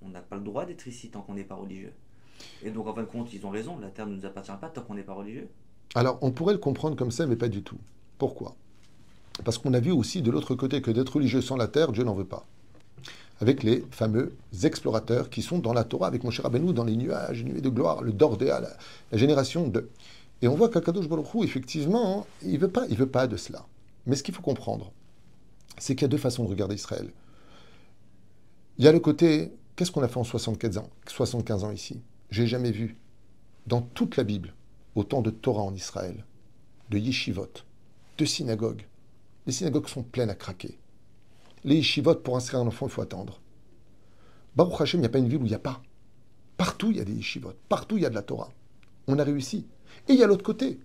on 0.01 0.07
n'a 0.09 0.21
pas 0.21 0.37
le 0.37 0.43
droit 0.43 0.65
d'être 0.65 0.87
ici 0.87 1.09
tant 1.09 1.21
qu'on 1.21 1.33
n'est 1.33 1.43
pas 1.43 1.55
religieux. 1.55 1.93
Et 2.63 2.71
donc, 2.71 2.87
en 2.87 2.93
fin 2.93 3.01
de 3.01 3.07
compte, 3.07 3.33
ils 3.33 3.45
ont 3.45 3.49
raison, 3.49 3.77
la 3.79 3.89
terre 3.89 4.07
ne 4.07 4.15
nous 4.15 4.25
appartient 4.25 4.51
pas 4.59 4.69
tant 4.69 4.81
qu'on 4.81 4.95
n'est 4.95 5.03
pas 5.03 5.13
religieux. 5.13 5.49
Alors, 5.93 6.17
on 6.21 6.31
pourrait 6.31 6.53
le 6.53 6.59
comprendre 6.59 6.95
comme 6.95 7.11
ça, 7.11 7.25
mais 7.25 7.35
pas 7.35 7.47
du 7.47 7.63
tout. 7.63 7.77
Pourquoi? 8.17 8.55
Parce 9.43 9.57
qu'on 9.57 9.73
a 9.73 9.79
vu 9.79 9.91
aussi 9.91 10.21
de 10.21 10.31
l'autre 10.31 10.55
côté 10.55 10.81
que 10.81 10.91
d'être 10.91 11.15
religieux 11.15 11.41
sans 11.41 11.57
la 11.57 11.67
terre, 11.67 11.91
Dieu 11.91 12.03
n'en 12.03 12.13
veut 12.13 12.25
pas. 12.25 12.45
Avec 13.41 13.63
les 13.63 13.85
fameux 13.91 14.35
explorateurs 14.63 15.29
qui 15.29 15.41
sont 15.41 15.59
dans 15.59 15.73
la 15.73 15.83
Torah, 15.83 16.07
avec 16.07 16.23
mon 16.23 16.31
cher 16.31 16.45
Abenou, 16.45 16.71
dans 16.71 16.85
les 16.85 16.95
nuages, 16.95 17.43
nuées 17.43 17.61
de 17.61 17.69
gloire, 17.69 18.01
le 18.01 18.13
Dordéa, 18.13 18.61
la, 18.61 19.17
génération 19.17 19.67
de. 19.67 19.89
Et 20.41 20.47
on 20.47 20.55
voit 20.55 20.69
qu'Akadosh 20.69 21.09
Baruch 21.09 21.27
effectivement, 21.43 22.25
il 22.43 22.59
veut, 22.59 22.69
pas, 22.69 22.87
veut 22.87 23.07
pas 23.07 23.27
de 23.27 23.35
cela. 23.35 23.65
Mais 24.05 24.15
ce 24.15 24.23
qu'il 24.23 24.33
faut 24.33 24.41
comprendre, 24.41 24.91
c'est 25.77 25.95
qu'il 25.95 26.03
y 26.03 26.05
a 26.05 26.09
deux 26.09 26.17
façons 26.17 26.45
de 26.45 26.49
regarder 26.49 26.75
Israël. 26.75 27.09
Il 28.77 28.85
y 28.85 28.87
a 28.87 28.91
le 28.91 28.99
côté, 28.99 29.51
qu'est-ce 29.75 29.91
qu'on 29.91 30.03
a 30.03 30.07
fait 30.07 30.17
en 30.17 30.23
75 30.23 30.77
ans, 30.77 30.89
75 31.07 31.63
ans 31.63 31.71
ici? 31.71 32.01
J'ai 32.29 32.47
jamais 32.47 32.71
vu 32.71 32.97
dans 33.67 33.81
toute 33.81 34.17
la 34.17 34.23
Bible 34.23 34.53
autant 34.95 35.21
de 35.21 35.29
Torah 35.29 35.63
en 35.63 35.73
Israël, 35.73 36.25
de 36.89 36.97
yeshivot, 36.97 37.63
de 38.17 38.25
synagogues. 38.25 38.87
Les 39.45 39.53
synagogues 39.53 39.87
sont 39.87 40.03
pleines 40.03 40.29
à 40.29 40.35
craquer. 40.35 40.79
Les 41.63 41.75
yeshivot, 41.75 42.15
pour 42.15 42.37
inscrire 42.37 42.61
un 42.61 42.67
enfant, 42.67 42.87
il 42.87 42.91
faut 42.91 43.01
attendre. 43.01 43.41
Baruch 44.55 44.81
Hashem, 44.81 44.99
il 44.99 45.01
n'y 45.01 45.07
a 45.07 45.09
pas 45.09 45.19
une 45.19 45.27
ville 45.27 45.41
où 45.41 45.45
il 45.45 45.49
n'y 45.49 45.55
a 45.55 45.59
pas. 45.59 45.81
Partout, 46.57 46.91
il 46.91 46.97
y 46.97 47.01
a 47.01 47.05
des 47.05 47.13
yeshivot. 47.13 47.53
Partout, 47.67 47.97
il 47.97 48.03
y 48.03 48.05
a 48.05 48.09
de 48.09 48.15
la 48.15 48.21
Torah. 48.21 48.49
On 49.07 49.19
a 49.19 49.23
réussi. 49.23 49.67
Et 50.07 50.13
il 50.13 50.19
y 50.19 50.23
a 50.23 50.27
l'autre 50.27 50.43
côté. 50.43 50.79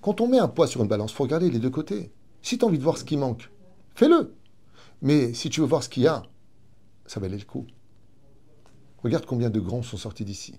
Quand 0.00 0.20
on 0.20 0.28
met 0.28 0.38
un 0.38 0.48
poids 0.48 0.66
sur 0.66 0.82
une 0.82 0.88
balance, 0.88 1.12
il 1.12 1.14
faut 1.14 1.24
regarder 1.24 1.50
les 1.50 1.58
deux 1.58 1.70
côtés. 1.70 2.10
Si 2.42 2.58
tu 2.58 2.64
as 2.64 2.68
envie 2.68 2.78
de 2.78 2.82
voir 2.82 2.98
ce 2.98 3.04
qui 3.04 3.16
manque, 3.16 3.50
fais-le. 3.94 4.34
Mais 5.02 5.32
si 5.34 5.48
tu 5.50 5.60
veux 5.60 5.66
voir 5.66 5.82
ce 5.82 5.88
qu'il 5.88 6.02
y 6.02 6.06
a, 6.06 6.22
ça 7.06 7.20
valait 7.20 7.38
le 7.38 7.44
coup. 7.44 7.66
Regarde 9.02 9.24
combien 9.24 9.48
de 9.48 9.60
grands 9.60 9.82
sont 9.82 9.96
sortis 9.96 10.24
d'ici. 10.24 10.54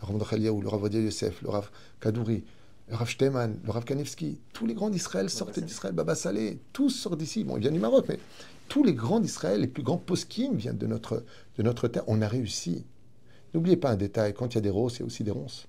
Le 0.00 0.06
Rav 0.06 0.12
Mordechaliaou, 0.12 0.62
le 0.62 0.68
Rav 0.68 0.92
Yosef, 0.92 1.42
le 1.42 1.50
Rav 1.50 1.70
Kadouri, 2.00 2.42
le 2.88 2.96
Rav 2.96 3.06
Shteman, 3.06 3.58
le 3.62 3.70
Rav 3.70 3.84
Kanevski, 3.84 4.40
tous 4.54 4.64
les 4.64 4.72
grands 4.72 4.88
d'Israël 4.88 5.28
sortaient 5.28 5.60
d'Israël, 5.60 5.94
Baba 5.94 6.14
Saleh, 6.14 6.58
tous 6.72 6.88
sortent 6.88 7.18
d'ici. 7.18 7.44
Bon, 7.44 7.58
ils 7.58 7.60
viennent 7.60 7.74
du 7.74 7.80
Maroc, 7.80 8.06
mais 8.08 8.18
tous 8.68 8.82
les 8.82 8.94
grands 8.94 9.20
d'Israël, 9.20 9.60
les 9.60 9.66
plus 9.66 9.82
grands 9.82 9.98
poskim 9.98 10.54
viennent 10.54 10.78
de 10.78 10.86
notre, 10.86 11.22
de 11.58 11.62
notre 11.62 11.86
terre. 11.86 12.04
On 12.06 12.22
a 12.22 12.28
réussi. 12.28 12.86
N'oubliez 13.52 13.76
pas 13.76 13.90
un 13.90 13.96
détail, 13.96 14.32
quand 14.32 14.54
il 14.54 14.54
y 14.54 14.58
a 14.58 14.62
des 14.62 14.70
roses, 14.70 14.96
il 14.96 15.00
y 15.00 15.02
a 15.02 15.06
aussi 15.06 15.22
des 15.22 15.30
ronces. 15.30 15.66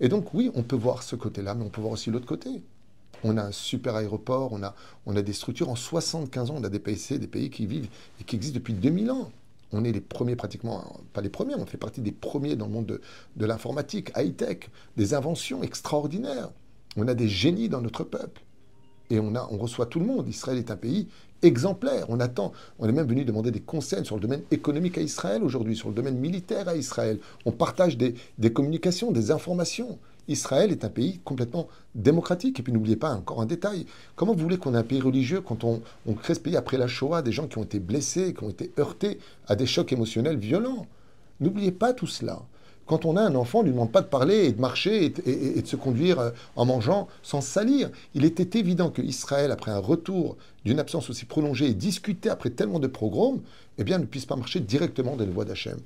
Et 0.00 0.08
donc 0.08 0.32
oui, 0.32 0.50
on 0.54 0.62
peut 0.62 0.76
voir 0.76 1.02
ce 1.02 1.14
côté-là, 1.14 1.54
mais 1.54 1.64
on 1.64 1.68
peut 1.68 1.82
voir 1.82 1.92
aussi 1.92 2.10
l'autre 2.10 2.26
côté. 2.26 2.62
On 3.22 3.36
a 3.36 3.42
un 3.42 3.52
super 3.52 3.96
aéroport, 3.96 4.52
on 4.52 4.62
a, 4.62 4.74
on 5.04 5.14
a 5.14 5.22
des 5.22 5.34
structures. 5.34 5.68
En 5.68 5.76
75 5.76 6.50
ans, 6.50 6.54
on 6.56 6.64
a 6.64 6.70
des 6.70 6.80
pays, 6.80 6.98
des 7.18 7.26
pays 7.26 7.50
qui 7.50 7.66
vivent 7.66 7.88
et 8.20 8.24
qui 8.24 8.34
existent 8.34 8.58
depuis 8.58 8.72
2000 8.72 9.10
ans 9.10 9.30
on 9.72 9.84
est 9.84 9.92
les 9.92 10.00
premiers 10.00 10.36
pratiquement, 10.36 11.00
pas 11.12 11.20
les 11.20 11.28
premiers, 11.28 11.54
on 11.54 11.66
fait 11.66 11.78
partie 11.78 12.00
des 12.00 12.12
premiers 12.12 12.56
dans 12.56 12.66
le 12.66 12.72
monde 12.72 13.00
de, 13.36 13.46
l'informatique, 13.46 14.12
high-tech, 14.16 14.70
des 14.96 15.14
inventions 15.14 15.62
extraordinaires. 15.62 16.50
On 16.96 17.08
a 17.08 17.14
des 17.14 17.28
génies 17.28 17.68
dans 17.68 17.80
notre 17.80 18.04
peuple. 18.04 18.42
Et 19.10 19.18
on 19.18 19.32
reçoit 19.58 19.86
tout 19.86 20.00
le 20.00 20.06
monde. 20.06 20.26
Israël 20.28 20.58
est 20.58 20.70
un 20.70 20.76
pays 20.76 21.08
exemplaire. 21.42 22.06
On 22.08 22.20
attend, 22.20 22.52
on 22.78 22.88
est 22.88 22.92
même 22.92 23.06
venu 23.06 23.24
demander 23.24 23.50
des 23.50 23.60
conseils 23.60 24.06
sur 24.06 24.16
le 24.16 24.22
domaine 24.22 24.42
économique 24.50 24.96
à 24.96 25.02
Israël 25.02 25.42
aujourd'hui, 25.42 25.76
sur 25.76 25.88
le 25.88 25.94
domaine 25.94 26.18
militaire 26.18 26.68
à 26.68 26.76
Israël. 26.76 27.18
On 27.44 27.52
partage 27.52 27.98
des, 27.98 28.14
des 28.38 28.52
communications, 28.52 29.10
des 29.10 29.30
informations. 29.30 29.98
Israël 30.28 30.70
est 30.70 30.84
un 30.84 30.88
pays 30.88 31.20
complètement 31.24 31.68
démocratique. 31.94 32.60
Et 32.60 32.62
puis 32.62 32.72
n'oubliez 32.72 32.96
pas 32.96 33.12
encore 33.12 33.40
un 33.40 33.46
détail. 33.46 33.86
Comment 34.16 34.34
vous 34.34 34.42
voulez 34.42 34.58
qu'on 34.58 34.74
ait 34.74 34.78
un 34.78 34.84
pays 34.84 35.00
religieux 35.00 35.40
quand 35.40 35.64
on, 35.64 35.82
crée 36.14 36.34
ce 36.34 36.40
pays 36.40 36.56
après 36.56 36.78
la 36.78 36.86
Shoah, 36.86 37.22
des 37.22 37.32
gens 37.32 37.46
qui 37.46 37.58
ont 37.58 37.64
été 37.64 37.78
blessés, 37.78 38.34
qui 38.34 38.44
ont 38.44 38.50
été 38.50 38.72
heurtés 38.78 39.18
à 39.46 39.56
des 39.56 39.66
chocs 39.66 39.92
émotionnels 39.92 40.38
violents? 40.38 40.86
N'oubliez 41.40 41.72
pas 41.72 41.92
tout 41.92 42.06
cela. 42.06 42.42
Quand 42.86 43.04
on 43.04 43.16
a 43.16 43.22
un 43.22 43.34
enfant, 43.36 43.60
on 43.60 43.62
ne 43.62 43.68
lui 43.68 43.72
demande 43.72 43.92
pas 43.92 44.02
de 44.02 44.08
parler 44.08 44.46
et 44.46 44.52
de 44.52 44.60
marcher 44.60 45.04
et, 45.04 45.62
de 45.62 45.66
se 45.66 45.76
conduire 45.76 46.18
euh, 46.18 46.30
en 46.56 46.66
mangeant 46.66 47.08
sans 47.22 47.40
salir. 47.40 47.90
Il 48.14 48.24
était 48.24 48.58
évident 48.58 48.90
que 48.90 49.00
Israël, 49.00 49.52
après 49.52 49.70
un 49.70 49.78
retour 49.78 50.36
d'une 50.64 50.80
absence 50.80 51.08
aussi 51.08 51.24
prolongée 51.24 51.66
et 51.68 51.74
discuté 51.74 52.28
après 52.28 52.50
tellement 52.50 52.80
de 52.80 52.88
programmes, 52.88 53.40
eh 53.78 53.84
bien, 53.84 53.98
ne 53.98 54.04
puisse 54.04 54.26
pas 54.26 54.36
marcher 54.36 54.60
directement 54.60 55.16
dans 55.16 55.24
les 55.24 55.30
voies 55.30 55.44
d'Hachem. 55.44 55.78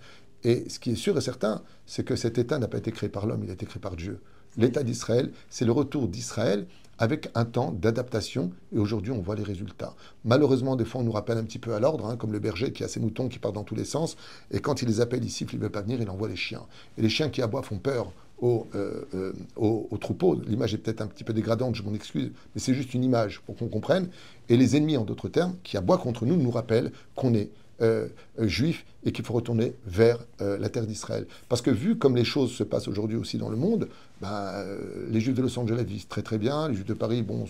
Et 0.47 0.65
ce 0.69 0.79
qui 0.79 0.93
est 0.93 0.97
sûr 0.97 1.19
et 1.19 1.21
certain, 1.21 1.61
c'est 1.87 2.05
que 2.05 2.15
cet 2.15 2.39
État 2.39 2.61
n'a 2.61 2.69
pas 2.69 2.79
été 2.79 2.93
créé 2.93 3.09
par 3.09 3.27
l'homme, 3.27 3.43
il 3.43 3.51
a 3.51 3.55
été 3.55 3.67
créé 3.67 3.81
par 3.81 3.97
Dieu. 3.97 4.21
L'État 4.57 4.85
d'Israël, 4.85 5.33
c'est 5.51 5.65
le 5.65 5.73
retour 5.73 6.07
d'Israël 6.07 6.67
avec 6.99 7.31
un 7.35 7.45
temps 7.45 7.73
d'adaptation, 7.73 8.53
et 8.73 8.79
aujourd'hui 8.79 9.11
on 9.11 9.21
voit 9.21 9.35
les 9.35 9.43
résultats. 9.43 9.97
Malheureusement, 10.25 10.77
des 10.77 10.85
fois 10.85 11.01
on 11.01 11.05
nous 11.05 11.11
rappelle 11.11 11.37
un 11.37 11.43
petit 11.43 11.59
peu 11.59 11.75
à 11.75 11.81
l'ordre, 11.81 12.07
hein, 12.07 12.17
comme 12.17 12.33
le 12.33 12.39
berger 12.39 12.71
qui 12.71 12.85
a 12.85 12.89
ses 12.89 13.01
moutons 13.01 13.29
qui 13.29 13.41
partent 13.41 13.57
dans 13.57 13.65
tous 13.65 13.75
les 13.75 13.85
sens, 13.85 14.17
et 14.53 14.61
quand 14.61 14.83
il 14.83 14.89
les 14.89 15.01
appelle, 15.01 15.25
il 15.25 15.31
siffle, 15.31 15.57
il 15.57 15.59
ne 15.59 15.65
veut 15.65 15.71
pas 15.71 15.83
venir, 15.83 16.01
il 16.01 16.09
envoie 16.09 16.29
les 16.29 16.37
chiens. 16.37 16.63
Et 16.97 17.03
les 17.03 17.09
chiens 17.09 17.29
qui 17.29 17.43
aboient 17.43 17.65
font 17.65 17.79
peur 17.79 18.13
aux, 18.39 18.69
euh, 18.77 19.03
euh, 19.15 19.97
troupeaux. 20.01 20.41
L'image 20.47 20.75
est 20.75 20.79
peut-être 20.79 21.01
un 21.01 21.09
petit 21.09 21.25
peu 21.25 21.33
dégradante, 21.33 21.75
je 21.75 21.83
m'en 21.83 21.93
excuse, 21.93 22.31
mais 22.55 22.61
c'est 22.61 22.73
juste 22.73 22.95
une 22.95 23.03
image 23.03 23.41
pour 23.41 23.57
qu'on 23.57 23.69
comprenne. 23.69 24.11
Et 24.49 24.57
les 24.57 24.77
ennemis, 24.77 24.97
en 24.97 25.05
d'autres 25.05 25.29
termes, 25.29 25.57
qui 25.65 25.77
aboient 25.77 25.99
contre 25.99 26.25
nous, 26.25 26.37
nous 26.37 26.53
rappellent 26.53 26.93
qu'on 27.17 27.35
est 27.35 27.51
euh, 27.83 28.09
euh, 28.39 28.49
juif 28.49 28.87
et 29.05 29.13
qu'il 29.13 29.23
faut 29.23 29.35
retourner 29.35 29.75
vers 29.87 30.25
euh, 30.41 30.57
la 30.57 30.71
terre 30.71 30.87
d'Israël. 30.87 31.27
Parce 31.51 31.61
que 31.61 31.71
vu 31.71 31.99
comme 31.99 32.17
les 32.17 32.25
choses 32.25 32.53
se 32.53 32.63
passent 32.63 32.89
aujourd'hui 32.89 33.19
aussi 33.19 33.37
dans 33.37 33.51
le 33.51 33.57
monde, 33.57 33.89
ben, 34.23 34.65
les 35.11 35.21
juifs 35.21 35.35
de 35.35 35.43
Los 35.43 35.59
Angeles 35.59 35.85
vivent 35.85 36.07
très 36.07 36.23
très 36.23 36.39
bien, 36.39 36.69
les 36.69 36.75
juifs 36.75 36.87
de 36.87 36.95
Paris, 36.95 37.23
bon, 37.23 37.45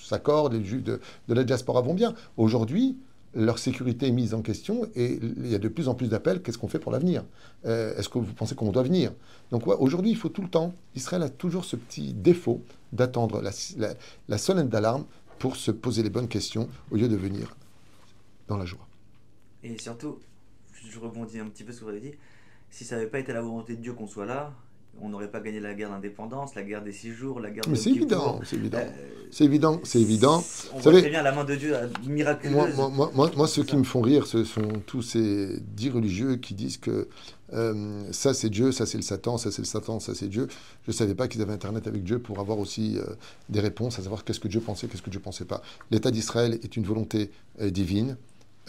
s'accordent, 0.00 0.52
les 0.52 0.64
juifs 0.64 0.84
de, 0.84 1.00
la 1.26 1.42
diaspora 1.42 1.80
vont 1.80 1.94
bien. 1.94 2.14
Aujourd'hui, 2.36 2.96
leur 3.34 3.58
sécurité 3.58 4.06
est 4.06 4.12
mise 4.12 4.32
en 4.32 4.42
question 4.42 4.86
et 4.94 5.18
il 5.20 5.50
y 5.50 5.56
a 5.56 5.58
de 5.58 5.66
plus 5.66 5.88
en 5.88 5.94
plus 5.94 6.06
d'appels. 6.06 6.40
Qu'est-ce 6.40 6.58
qu'on 6.58 6.68
fait 6.68 6.78
pour 6.78 6.92
l'avenir? 6.92 7.24
Est-ce 7.64 8.08
que 8.08 8.18
vous 8.18 8.32
pensez 8.32 8.54
qu'on 8.54 8.70
doit 8.70 8.84
venir? 8.84 9.10
Donc 9.50 9.66
aujourd'hui, 9.66 10.12
il 10.12 10.16
faut 10.16 10.28
tout 10.28 10.42
le 10.42 10.48
temps. 10.48 10.72
Israël 10.94 11.22
a 11.24 11.28
toujours 11.28 11.64
ce 11.64 11.74
petit 11.74 12.12
défaut 12.12 12.62
d'attendre 12.92 13.42
la, 13.42 13.50
la, 13.78 13.94
la 14.28 14.38
sonnette 14.38 14.68
d'alarme 14.68 15.04
pour 15.40 15.56
se 15.56 15.72
poser 15.72 16.04
les 16.04 16.10
bonnes 16.10 16.28
questions 16.28 16.68
au 16.92 16.96
lieu 16.96 17.08
de 17.08 17.16
venir 17.16 17.56
dans 18.46 18.56
la 18.56 18.66
joie. 18.66 18.86
Et 19.64 19.76
surtout, 19.78 20.18
je 20.88 20.98
rebondis 20.98 21.38
un 21.40 21.46
petit 21.46 21.64
peu 21.64 21.72
sur 21.72 21.80
ce 21.80 21.84
que 21.86 21.90
vous 21.90 21.96
avez 21.96 22.00
dit, 22.10 22.14
si 22.70 22.84
ça 22.84 22.96
n'avait 22.96 23.08
pas 23.08 23.18
été 23.18 23.32
la 23.32 23.40
volonté 23.42 23.74
de 23.74 23.80
Dieu 23.80 23.92
qu'on 23.94 24.06
soit 24.06 24.26
là, 24.26 24.52
on 25.00 25.08
n'aurait 25.08 25.30
pas 25.30 25.40
gagné 25.40 25.58
la 25.58 25.74
guerre 25.74 25.90
d'indépendance, 25.90 26.54
la 26.54 26.62
guerre 26.62 26.82
des 26.82 26.92
six 26.92 27.10
jours, 27.10 27.40
la 27.40 27.50
guerre 27.50 27.64
Mais 27.68 27.74
c'est 27.74 27.90
évident, 27.90 28.40
c'est 28.44 28.54
évident. 28.56 28.78
Euh, 28.78 28.90
c'est 29.32 29.44
évident, 29.44 29.80
c'est 29.82 30.00
évident. 30.00 30.36
On 30.36 30.38
Vous 30.38 30.72
voit 30.74 30.82
savez- 30.82 31.00
très 31.00 31.10
bien 31.10 31.22
la 31.22 31.32
main 31.32 31.42
de 31.44 31.56
Dieu 31.56 31.74
euh, 31.74 31.88
miraculeuse. 32.06 32.76
moi, 32.76 32.88
moi, 32.90 33.10
moi- 33.12 33.30
moi, 33.36 33.48
ceux 33.48 33.64
qui 33.64 33.76
me 33.76 33.82
font 33.82 34.00
rire, 34.02 34.26
ce 34.28 34.44
sont 34.44 34.68
tous 34.86 35.02
ces 35.02 35.58
dix 35.60 35.90
religieux 35.90 36.36
qui 36.36 36.54
disent 36.54 36.76
que 36.78 37.08
euh, 37.54 38.04
ça 38.12 38.34
c'est 38.34 38.50
Dieu, 38.50 38.70
ça 38.70 38.86
c'est 38.86 38.98
le 38.98 39.02
Satan, 39.02 39.36
ça 39.36 39.50
c'est 39.50 39.62
le 39.62 39.66
Satan, 39.66 39.98
ça 39.98 40.14
c'est 40.14 40.28
Dieu. 40.28 40.46
Je 40.84 40.90
ne 40.90 40.94
savais 40.94 41.16
pas 41.16 41.26
qu'ils 41.26 41.42
avaient 41.42 41.52
Internet 41.52 41.88
avec 41.88 42.04
Dieu 42.04 42.20
pour 42.20 42.38
avoir 42.38 42.58
aussi 42.60 42.96
euh, 42.98 43.04
des 43.48 43.60
réponses, 43.60 43.98
à 43.98 44.02
savoir 44.02 44.22
qu'est-ce 44.24 44.38
que 44.40 44.48
Dieu 44.48 44.60
pensait, 44.60 44.86
qu'est-ce 44.86 45.02
que 45.02 45.10
Dieu 45.10 45.20
pensait 45.20 45.44
pas. 45.44 45.60
L'État 45.90 46.12
d'Israël 46.12 46.60
est 46.62 46.76
une 46.76 46.84
volonté 46.84 47.32
divine. 47.60 48.16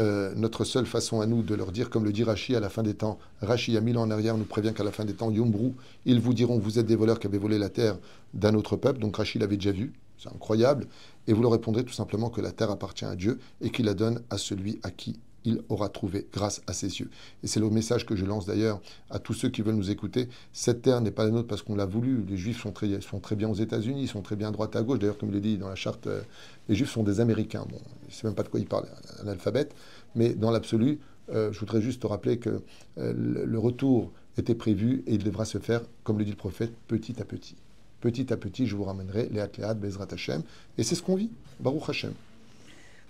Euh, 0.01 0.33
notre 0.35 0.65
seule 0.65 0.85
façon 0.85 1.21
à 1.21 1.25
nous 1.25 1.41
de 1.41 1.55
leur 1.55 1.71
dire, 1.71 1.89
comme 1.89 2.03
le 2.03 2.11
dit 2.11 2.23
Rachi 2.23 2.55
à 2.55 2.59
la 2.59 2.69
fin 2.69 2.83
des 2.83 2.95
temps, 2.95 3.17
Rachi, 3.41 3.77
a 3.77 3.81
mille 3.81 3.97
ans 3.97 4.01
en 4.01 4.11
arrière, 4.11 4.37
nous 4.37 4.43
prévient 4.43 4.73
qu'à 4.73 4.83
la 4.83 4.91
fin 4.91 5.05
des 5.05 5.13
temps, 5.13 5.31
Yombrou, 5.31 5.73
ils 6.05 6.19
vous 6.19 6.33
diront, 6.33 6.57
vous 6.57 6.79
êtes 6.79 6.85
des 6.85 6.97
voleurs 6.97 7.19
qui 7.19 7.27
avez 7.27 7.37
volé 7.37 7.57
la 7.57 7.69
terre 7.69 7.97
d'un 8.33 8.55
autre 8.55 8.75
peuple. 8.75 8.99
Donc 8.99 9.15
Rachi 9.15 9.39
l'avait 9.39 9.55
déjà 9.55 9.71
vu, 9.71 9.93
c'est 10.17 10.29
incroyable. 10.29 10.87
Et 11.27 11.33
vous 11.33 11.41
leur 11.41 11.51
répondrez 11.51 11.85
tout 11.85 11.93
simplement 11.93 12.29
que 12.29 12.41
la 12.41 12.51
terre 12.51 12.71
appartient 12.71 13.05
à 13.05 13.15
Dieu 13.15 13.39
et 13.61 13.69
qu'il 13.69 13.85
la 13.85 13.93
donne 13.93 14.21
à 14.29 14.37
celui 14.37 14.79
à 14.83 14.91
qui 14.91 15.17
il 15.45 15.61
aura 15.69 15.89
trouvé 15.89 16.27
grâce 16.33 16.61
à 16.67 16.73
ses 16.73 16.99
yeux. 16.99 17.09
Et 17.43 17.47
c'est 17.47 17.59
le 17.59 17.69
message 17.69 18.05
que 18.05 18.15
je 18.15 18.25
lance 18.25 18.45
d'ailleurs 18.45 18.81
à 19.09 19.19
tous 19.19 19.33
ceux 19.33 19.49
qui 19.49 19.61
veulent 19.61 19.75
nous 19.75 19.91
écouter. 19.91 20.27
Cette 20.51 20.81
terre 20.81 21.01
n'est 21.01 21.11
pas 21.11 21.23
la 21.23 21.31
nôtre 21.31 21.47
parce 21.47 21.61
qu'on 21.61 21.75
l'a 21.75 21.85
voulu. 21.85 22.23
Les 22.27 22.37
Juifs 22.37 22.61
sont 22.61 22.71
très, 22.71 22.99
sont 23.01 23.19
très 23.19 23.35
bien 23.35 23.49
aux 23.49 23.55
États-Unis, 23.55 24.03
ils 24.03 24.07
sont 24.07 24.21
très 24.21 24.35
bien 24.35 24.49
à 24.49 24.51
droite 24.51 24.75
à 24.75 24.81
gauche. 24.81 24.99
D'ailleurs, 24.99 25.17
comme 25.17 25.29
il 25.29 25.37
est 25.37 25.41
dit 25.41 25.57
dans 25.57 25.69
la 25.69 25.75
charte, 25.75 26.07
euh, 26.07 26.21
les 26.67 26.75
Juifs 26.75 26.91
sont 26.91 27.03
des 27.03 27.19
Américains. 27.19 27.65
Bon, 27.69 27.79
je 28.03 28.07
ne 28.07 28.11
sais 28.11 28.27
même 28.27 28.35
pas 28.35 28.43
de 28.43 28.49
quoi 28.49 28.59
ils 28.59 28.67
parlent, 28.67 28.87
un 29.23 29.27
alphabet. 29.27 29.69
Mais 30.15 30.33
dans 30.33 30.51
l'absolu, 30.51 30.99
euh, 31.29 31.51
je 31.51 31.59
voudrais 31.59 31.81
juste 31.81 32.01
te 32.01 32.07
rappeler 32.07 32.37
que 32.37 32.61
euh, 32.97 33.13
le, 33.15 33.59
retour 33.59 34.11
était 34.37 34.55
prévu 34.55 35.03
et 35.07 35.15
il 35.15 35.23
devra 35.23 35.45
se 35.45 35.57
faire, 35.57 35.81
comme 36.03 36.17
le 36.17 36.25
dit 36.25 36.31
le 36.31 36.37
prophète, 36.37 36.73
petit 36.87 37.21
à 37.21 37.25
petit. 37.25 37.55
Petit 38.01 38.31
à 38.31 38.37
petit, 38.37 38.67
je 38.67 38.75
vous 38.75 38.83
ramènerai 38.83 39.29
les 39.31 39.39
Atléat, 39.39 39.73
Bezrat 39.73 40.07
Hashem. 40.11 40.43
Et 40.77 40.83
c'est 40.83 40.95
ce 40.95 41.01
qu'on 41.01 41.15
vit. 41.15 41.31
Baruch 41.59 41.89
Hashem. 41.89 42.13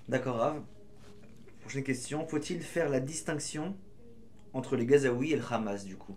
D'accord, 0.07 0.37
Rav. 0.37 0.74
Prochaine 1.65 1.83
question. 1.83 2.27
Faut-il 2.27 2.61
faire 2.61 2.89
la 2.89 2.99
distinction 2.99 3.73
entre 4.53 4.75
les 4.75 4.85
Gazaouis 4.85 5.31
et 5.31 5.35
le 5.35 5.41
Hamas, 5.49 5.83
du 5.83 5.95
coup? 5.95 6.13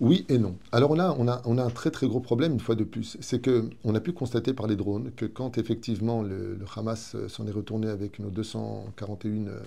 Oui 0.00 0.26
et 0.28 0.36
non. 0.36 0.58
Alors 0.70 0.96
là, 0.96 1.16
on 1.18 1.26
a, 1.28 1.40
on 1.46 1.56
a 1.56 1.64
un 1.64 1.70
très 1.70 1.90
très 1.90 2.06
gros 2.06 2.20
problème 2.20 2.52
une 2.52 2.60
fois 2.60 2.74
de 2.74 2.84
plus. 2.84 3.16
C'est 3.22 3.40
que 3.40 3.70
on 3.84 3.94
a 3.94 4.00
pu 4.00 4.12
constater 4.12 4.52
par 4.52 4.66
les 4.66 4.76
drones 4.76 5.12
que 5.12 5.24
quand 5.24 5.56
effectivement 5.56 6.20
le, 6.20 6.58
Hamas 6.76 7.14
euh, 7.14 7.26
s'en 7.28 7.46
est 7.46 7.52
retourné 7.52 7.88
avec 7.88 8.18
nos 8.18 8.28
241 8.28 9.46
euh, 9.46 9.60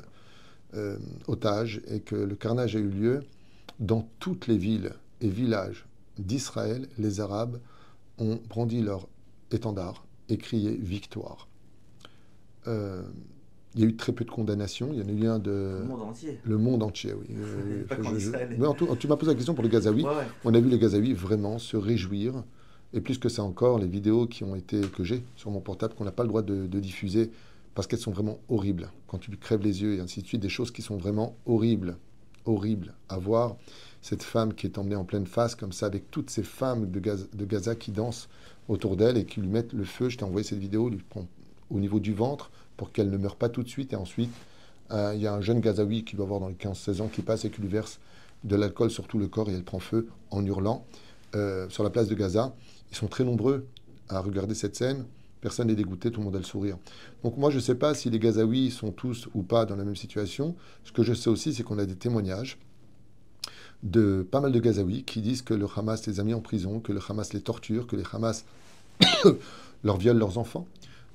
euh, 0.75 0.97
otages 1.27 1.81
et 1.87 2.01
que 2.01 2.15
le 2.15 2.35
carnage 2.35 2.75
a 2.75 2.79
eu 2.79 2.87
lieu, 2.87 3.21
dans 3.79 4.07
toutes 4.19 4.45
les 4.45 4.59
villes 4.59 4.93
et 5.21 5.27
villages 5.27 5.87
d'Israël, 6.19 6.87
les 6.99 7.19
Arabes 7.19 7.59
ont 8.19 8.39
brandi 8.47 8.83
leur 8.83 9.07
étendard 9.49 10.05
et 10.29 10.37
crié 10.37 10.77
victoire. 10.77 11.47
Il 13.75 13.81
y 13.81 13.83
a 13.83 13.87
eu 13.87 13.95
très 13.95 14.11
peu 14.11 14.25
de 14.25 14.31
condamnations. 14.31 14.89
Il 14.93 14.99
y 14.99 15.03
en 15.03 15.07
a 15.07 15.11
eu 15.11 15.27
un 15.27 15.39
de 15.39 15.79
Le 15.81 15.85
monde 15.87 16.01
entier. 16.01 16.39
le 16.43 16.57
monde 16.57 16.83
entier, 16.83 17.13
oui. 17.13 17.27
Euh, 17.37 17.83
Pas 17.87 17.95
je- 18.01 18.19
je-. 18.19 18.31
Mais 18.57 18.67
en 18.67 18.73
tout- 18.73 18.93
tu 18.97 19.07
m'as 19.07 19.15
posé 19.15 19.31
la 19.31 19.35
question 19.35 19.53
pour 19.53 19.63
le 19.63 19.69
Gazaoui. 19.69 20.03
Ouais, 20.03 20.09
ouais. 20.09 20.27
On 20.45 20.53
a 20.53 20.59
vu 20.59 20.69
les 20.69 20.79
Gazaouis 20.79 21.13
vraiment 21.13 21.57
se 21.59 21.77
réjouir. 21.77 22.43
Et 22.93 22.99
plus 22.99 23.17
que 23.17 23.29
ça 23.29 23.43
encore, 23.43 23.79
les 23.79 23.87
vidéos 23.87 24.27
qui 24.27 24.43
ont 24.43 24.55
été, 24.55 24.81
que 24.81 25.03
j'ai 25.05 25.23
sur 25.37 25.49
mon 25.51 25.61
portable, 25.61 25.93
qu'on 25.93 26.03
n'a 26.03 26.11
pas 26.11 26.23
le 26.23 26.29
droit 26.29 26.41
de, 26.41 26.67
de 26.67 26.79
diffuser, 26.81 27.31
parce 27.73 27.87
qu'elles 27.87 27.99
sont 27.99 28.11
vraiment 28.11 28.39
horribles. 28.49 28.89
Quand 29.07 29.17
tu 29.17 29.31
crèves 29.37 29.61
les 29.63 29.81
yeux 29.81 29.95
et 29.95 29.99
ainsi 30.01 30.21
de 30.21 30.27
suite, 30.27 30.41
des 30.41 30.49
choses 30.49 30.71
qui 30.71 30.81
sont 30.81 30.97
vraiment 30.97 31.37
horribles. 31.45 31.95
Horribles 32.45 32.93
à 33.07 33.17
voir. 33.17 33.55
Cette 34.01 34.23
femme 34.23 34.53
qui 34.53 34.65
est 34.65 34.77
emmenée 34.79 34.95
en 34.95 35.05
pleine 35.05 35.27
face, 35.27 35.55
comme 35.55 35.71
ça, 35.71 35.85
avec 35.85 36.09
toutes 36.11 36.29
ces 36.31 36.43
femmes 36.43 36.89
de, 36.91 36.99
Gaza, 36.99 37.25
de 37.33 37.45
Gaza 37.45 37.75
qui 37.75 37.91
dansent 37.91 38.27
autour 38.67 38.97
d'elle 38.97 39.15
et 39.15 39.25
qui 39.25 39.39
lui 39.41 39.47
mettent 39.47 39.73
le 39.73 39.83
feu. 39.85 40.09
Je 40.09 40.17
t'ai 40.17 40.23
envoyé 40.25 40.43
cette 40.45 40.57
vidéo, 40.59 40.89
lui 40.89 40.99
au 41.69 41.79
niveau 41.79 41.99
du 42.01 42.13
ventre 42.13 42.51
pour 42.81 42.91
qu'elle 42.91 43.11
ne 43.11 43.17
meure 43.17 43.35
pas 43.35 43.47
tout 43.47 43.61
de 43.61 43.69
suite. 43.69 43.93
Et 43.93 43.95
ensuite, 43.95 44.31
euh, 44.89 45.11
il 45.13 45.21
y 45.21 45.27
a 45.27 45.33
un 45.35 45.41
jeune 45.41 45.59
Gazaoui 45.59 46.03
qui 46.03 46.15
doit 46.15 46.25
avoir 46.25 46.39
dans 46.39 46.47
les 46.47 46.55
15-16 46.55 47.01
ans 47.03 47.09
qui 47.09 47.21
passe 47.21 47.45
et 47.45 47.51
qui 47.51 47.61
lui 47.61 47.67
verse 47.67 47.99
de 48.43 48.55
l'alcool 48.55 48.89
sur 48.89 49.07
tout 49.07 49.19
le 49.19 49.27
corps 49.27 49.51
et 49.51 49.53
elle 49.53 49.63
prend 49.63 49.77
feu 49.77 50.07
en 50.31 50.43
hurlant 50.43 50.83
euh, 51.35 51.69
sur 51.69 51.83
la 51.83 51.91
place 51.91 52.07
de 52.07 52.15
Gaza. 52.15 52.55
Ils 52.89 52.97
sont 52.97 53.05
très 53.05 53.23
nombreux 53.23 53.67
à 54.09 54.19
regarder 54.19 54.55
cette 54.55 54.75
scène. 54.75 55.05
Personne 55.41 55.67
n'est 55.67 55.75
dégoûté, 55.75 56.09
tout 56.09 56.21
le 56.21 56.25
monde 56.25 56.35
a 56.35 56.39
le 56.39 56.43
sourire. 56.43 56.79
Donc 57.23 57.37
moi, 57.37 57.51
je 57.51 57.57
ne 57.57 57.61
sais 57.61 57.75
pas 57.75 57.93
si 57.93 58.09
les 58.09 58.17
Gazaouis 58.17 58.71
sont 58.71 58.91
tous 58.91 59.29
ou 59.35 59.43
pas 59.43 59.67
dans 59.67 59.75
la 59.75 59.83
même 59.83 59.95
situation. 59.95 60.55
Ce 60.83 60.91
que 60.91 61.03
je 61.03 61.13
sais 61.13 61.29
aussi, 61.29 61.53
c'est 61.53 61.61
qu'on 61.61 61.77
a 61.77 61.85
des 61.85 61.95
témoignages 61.95 62.57
de 63.83 64.27
pas 64.31 64.41
mal 64.41 64.51
de 64.51 64.59
Gazaouis 64.59 65.03
qui 65.03 65.21
disent 65.21 65.43
que 65.43 65.53
le 65.53 65.67
Hamas 65.75 66.07
les 66.07 66.19
a 66.19 66.23
mis 66.23 66.33
en 66.33 66.41
prison, 66.41 66.79
que 66.79 66.93
le 66.93 66.99
Hamas 67.07 67.31
les 67.33 67.41
torture, 67.41 67.85
que 67.85 67.95
les 67.95 68.05
Hamas 68.11 68.43
leur 69.83 69.97
violent 69.97 70.17
leurs 70.17 70.39
enfants. 70.39 70.65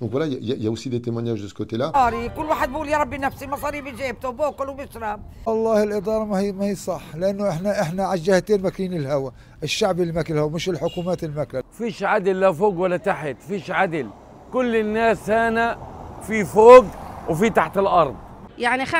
Donc 0.01 0.11
voilà, 0.11 0.26
il 0.26 0.32
y, 0.44 0.53
a- 0.53 0.57
il 0.57 0.62
y 0.62 0.66
a 0.66 0.70
aussi 0.70 0.90
des 0.90 1.01
témoignages 1.01 1.40
de 1.42 1.49
ce 1.49 1.55
côté-là. 1.55 1.88
مصاري 1.90 2.28
كل 2.28 2.44
واحد 2.44 2.68
بيقول 2.68 2.88
يا 2.88 2.99
ربي 2.99 3.18
نفسي 3.18 3.47
مصاري 3.47 3.80
بجيبته 3.80 4.28
وباكل 4.28 4.68
وبشرب 4.68 5.20
والله 5.47 5.82
الاداره 5.82 6.24
ما 6.24 6.38
هي 6.38 6.53
ما 6.53 6.64
هي 6.64 6.74
صح 6.74 7.03
لأنه 7.14 7.49
إحنا 7.51 7.80
إحنا 7.82 8.05
على 8.05 8.18
الجهتين 8.18 8.62
ماكلين 8.62 8.92
الهواء 8.94 9.32
الشعب 9.62 10.01
اللي 10.01 10.12
ماكل 10.12 10.34
الهواء 10.34 10.51
مش 10.51 10.68
الحكومات 10.68 11.24
اللي 11.24 11.36
ماكله 11.36 11.62
فيش 11.72 12.03
عدل 12.03 12.40
لا 12.40 12.53
فوق 12.53 12.74
ولا 12.78 12.97
تحت 12.97 13.36
فيش 13.49 13.70
عدل 13.70 14.09
كل 14.53 14.76
الناس 14.76 15.30
هنا 15.30 15.78
في 16.26 16.44
فوق 16.44 16.84
وفي 17.28 17.51
تحت 17.51 17.78
الأرض 17.78 18.14
يعني 18.59 18.86
5% 18.86 18.90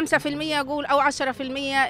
أقول 0.61 0.87
أو 0.87 1.01
10% 1.01 1.41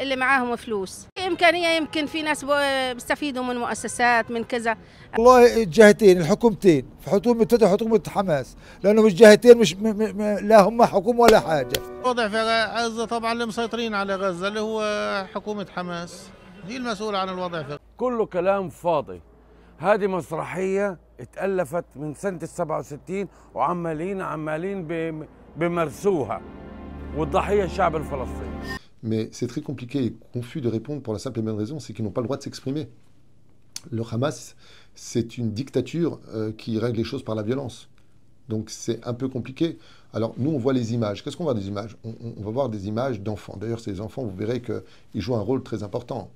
اللي 0.01 0.17
معاهم 0.17 0.57
فلوس. 0.57 1.07
إمكانية 1.27 1.69
يمكن 1.69 2.07
في 2.07 2.23
ناس 2.23 2.45
بيستفيدوا 2.45 3.45
من 3.45 3.57
مؤسسات 3.57 4.31
من 4.31 4.45
كذا. 4.45 4.77
والله 5.19 5.63
الجهتين 5.63 6.21
الحكومتين. 6.21 6.87
في 7.01 7.11
حكومة 7.11 7.45
فتح 7.45 7.69
حكومة 7.73 8.01
حماس. 8.09 8.57
لأنه 8.83 9.03
مش 9.03 9.15
جهتين 9.15 9.59
مش 9.59 9.75
م 9.77 9.87
م 9.87 10.17
م 10.17 10.39
لا 10.43 10.61
هم 10.61 10.85
حكومة 10.85 11.21
ولا 11.21 11.41
حاجة. 11.41 11.81
الوضع 12.03 12.29
في 12.29 12.43
غزة 12.77 13.05
طبعا 13.05 13.33
اللي 13.33 13.47
مسيطرين 13.47 13.95
على 13.95 14.15
غزة 14.15 14.49
اللي 14.49 14.61
هو 14.61 14.83
حكومة 15.35 15.67
حماس. 15.77 16.29
هي 16.69 16.77
المسؤولة 16.77 17.19
عن 17.19 17.29
الوضع 17.29 17.63
في 17.63 17.79
كله 17.97 18.27
كلام 18.27 18.69
فاضي. 18.69 19.21
هذه 19.79 20.07
مسرحية 20.07 20.99
اتألفت 21.21 21.85
من 21.97 22.15
سنة 22.15 22.39
السبعة 22.43 22.79
وستين 22.79 23.29
وعمالين 23.55 24.23
عمالين 24.23 24.87
بم- 24.87 25.27
بمرسوها. 25.57 26.41
Mais 29.03 29.31
c'est 29.33 29.47
très 29.47 29.63
compliqué 29.63 30.05
et 30.05 30.15
confus 30.35 30.61
de 30.61 30.69
répondre 30.69 31.01
pour 31.01 31.15
la 31.15 31.19
simple 31.19 31.39
et 31.39 31.43
bonne 31.43 31.57
raison, 31.57 31.81
c'est 31.81 31.95
qu'ils 31.95 32.05
n'ont 32.05 32.11
pas 32.11 32.21
le 32.21 32.27
droit 32.27 32.37
de 32.37 32.43
s'exprimer. 32.43 32.89
Le 33.91 34.03
Hamas, 34.11 34.55
c'est 34.95 35.39
une 35.39 35.53
dictature 35.53 36.21
euh, 36.35 36.53
qui 36.53 36.79
règle 36.79 36.99
les 36.99 37.05
choses 37.05 37.23
par 37.23 37.35
la 37.35 37.43
violence. 37.43 37.89
Donc 38.51 38.69
c'est 38.69 39.03
un 39.07 39.15
peu 39.15 39.29
compliqué. 39.29 39.79
Alors 40.13 40.35
nous, 40.37 40.51
on 40.51 40.59
voit 40.59 40.75
les 40.75 40.93
images. 40.93 41.25
Qu'est-ce 41.25 41.39
qu'on 41.39 41.45
voit 41.45 41.55
des 41.55 41.69
images? 41.69 41.97
On 42.05 42.43
va 42.43 42.51
voir 42.51 42.69
des 42.69 42.87
images 42.87 43.23
d'enfants. 43.23 43.57
D'ailleurs, 43.57 43.81
ces 43.81 44.03
enfants, 44.03 44.23
vous 44.23 44.37
verrez 44.37 44.61
qu'ils 44.61 45.23
jouent 45.23 45.37
un 45.37 45.41
rôle 45.41 45.63
très 45.63 45.83
important. 45.83 46.31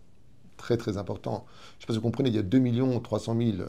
Très 0.56 0.78
très 0.78 0.96
important. 0.96 1.44
Je 1.44 1.76
ne 1.76 1.80
sais 1.80 1.86
pas 1.88 1.92
si 1.92 1.98
vous 1.98 2.04
comprenez, 2.04 2.30
il 2.30 2.36
y 2.36 2.38
a 2.38 2.42
2 2.42 3.00
300 3.02 3.36
000 3.36 3.50
euh, 3.58 3.66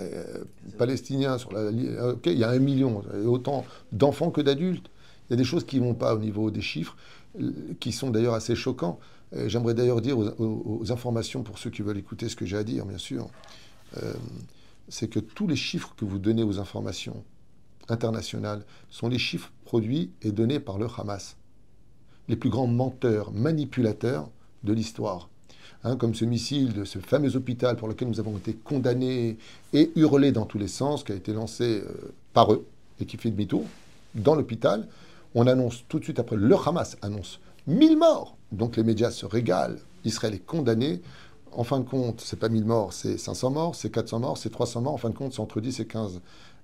euh, 0.00 0.44
Palestiniens 0.76 1.38
sur 1.38 1.52
la 1.52 1.60
euh, 1.60 2.12
Ok, 2.14 2.26
il 2.26 2.38
y 2.38 2.44
a 2.44 2.50
un 2.50 2.58
million, 2.58 3.02
autant 3.26 3.64
d'enfants 3.92 4.30
que 4.30 4.40
d'adultes. 4.40 4.90
Il 5.28 5.32
y 5.32 5.34
a 5.34 5.36
des 5.36 5.44
choses 5.44 5.64
qui 5.64 5.80
ne 5.80 5.84
vont 5.84 5.94
pas 5.94 6.14
au 6.14 6.18
niveau 6.18 6.50
des 6.50 6.60
chiffres, 6.60 6.96
euh, 7.40 7.52
qui 7.80 7.92
sont 7.92 8.10
d'ailleurs 8.10 8.34
assez 8.34 8.54
choquants. 8.54 8.98
J'aimerais 9.46 9.74
d'ailleurs 9.74 10.00
dire 10.00 10.16
aux, 10.18 10.90
informations, 10.90 11.42
pour 11.42 11.58
ceux 11.58 11.68
qui 11.68 11.82
veulent 11.82 11.98
écouter 11.98 12.30
ce 12.30 12.36
que 12.36 12.46
j'ai 12.46 12.56
à 12.56 12.64
dire, 12.64 12.86
bien 12.86 12.96
sûr, 12.96 13.28
c'est 14.88 15.08
que 15.08 15.20
tous 15.20 15.46
les 15.46 15.54
chiffres 15.54 15.92
que 15.98 16.06
vous 16.06 16.18
donnez 16.18 16.42
aux 16.42 16.58
informations 16.60 17.22
internationales 17.90 18.64
sont 18.88 19.10
les 19.10 19.18
chiffres 19.18 19.52
produits 19.66 20.12
et 20.22 20.32
donnés 20.32 20.60
par 20.60 20.78
le 20.78 20.86
Hamas. 20.96 21.36
Les 22.28 22.36
plus 22.36 22.48
grands 22.48 22.66
menteurs, 22.66 23.30
manipulateurs 23.32 24.30
de 24.64 24.72
l'histoire. 24.72 25.28
Hein, 25.84 25.96
comme 25.96 26.14
ce 26.14 26.24
missile 26.24 26.72
de 26.72 26.84
ce 26.84 26.98
fameux 26.98 27.36
hôpital 27.36 27.76
pour 27.76 27.86
lequel 27.86 28.08
nous 28.08 28.18
avons 28.18 28.36
été 28.36 28.52
condamnés 28.52 29.36
et 29.72 29.92
hurlés 29.94 30.32
dans 30.32 30.44
tous 30.44 30.58
les 30.58 30.66
sens, 30.66 31.04
qui 31.04 31.12
a 31.12 31.14
été 31.14 31.32
lancé 31.32 31.82
euh, 31.84 32.12
par 32.32 32.52
eux 32.52 32.66
et 33.00 33.06
qui 33.06 33.16
fait 33.16 33.30
demi-tour 33.30 33.64
dans 34.16 34.34
l'hôpital. 34.34 34.88
On 35.36 35.46
annonce 35.46 35.84
tout 35.88 36.00
de 36.00 36.04
suite 36.04 36.18
après, 36.18 36.34
le 36.34 36.56
Hamas 36.66 36.96
annonce 37.00 37.38
1000 37.68 37.96
morts. 37.96 38.36
Donc 38.50 38.76
les 38.76 38.82
médias 38.82 39.12
se 39.12 39.24
régalent. 39.24 39.78
Israël 40.04 40.34
est 40.34 40.44
condamné. 40.44 41.00
En 41.52 41.64
fin 41.64 41.78
de 41.78 41.84
compte, 41.84 42.20
c'est 42.20 42.38
pas 42.38 42.48
1000 42.48 42.64
morts, 42.64 42.92
c'est 42.92 43.16
500 43.16 43.50
morts, 43.50 43.74
c'est 43.74 43.90
400 43.90 44.20
morts, 44.20 44.36
c'est 44.36 44.50
300 44.50 44.82
morts. 44.82 44.94
En 44.94 44.98
fin 44.98 45.10
de 45.10 45.14
compte, 45.14 45.32
c'est 45.32 45.40
entre 45.40 45.60
10 45.60 45.80
et 45.80 45.86
15, 45.86 46.20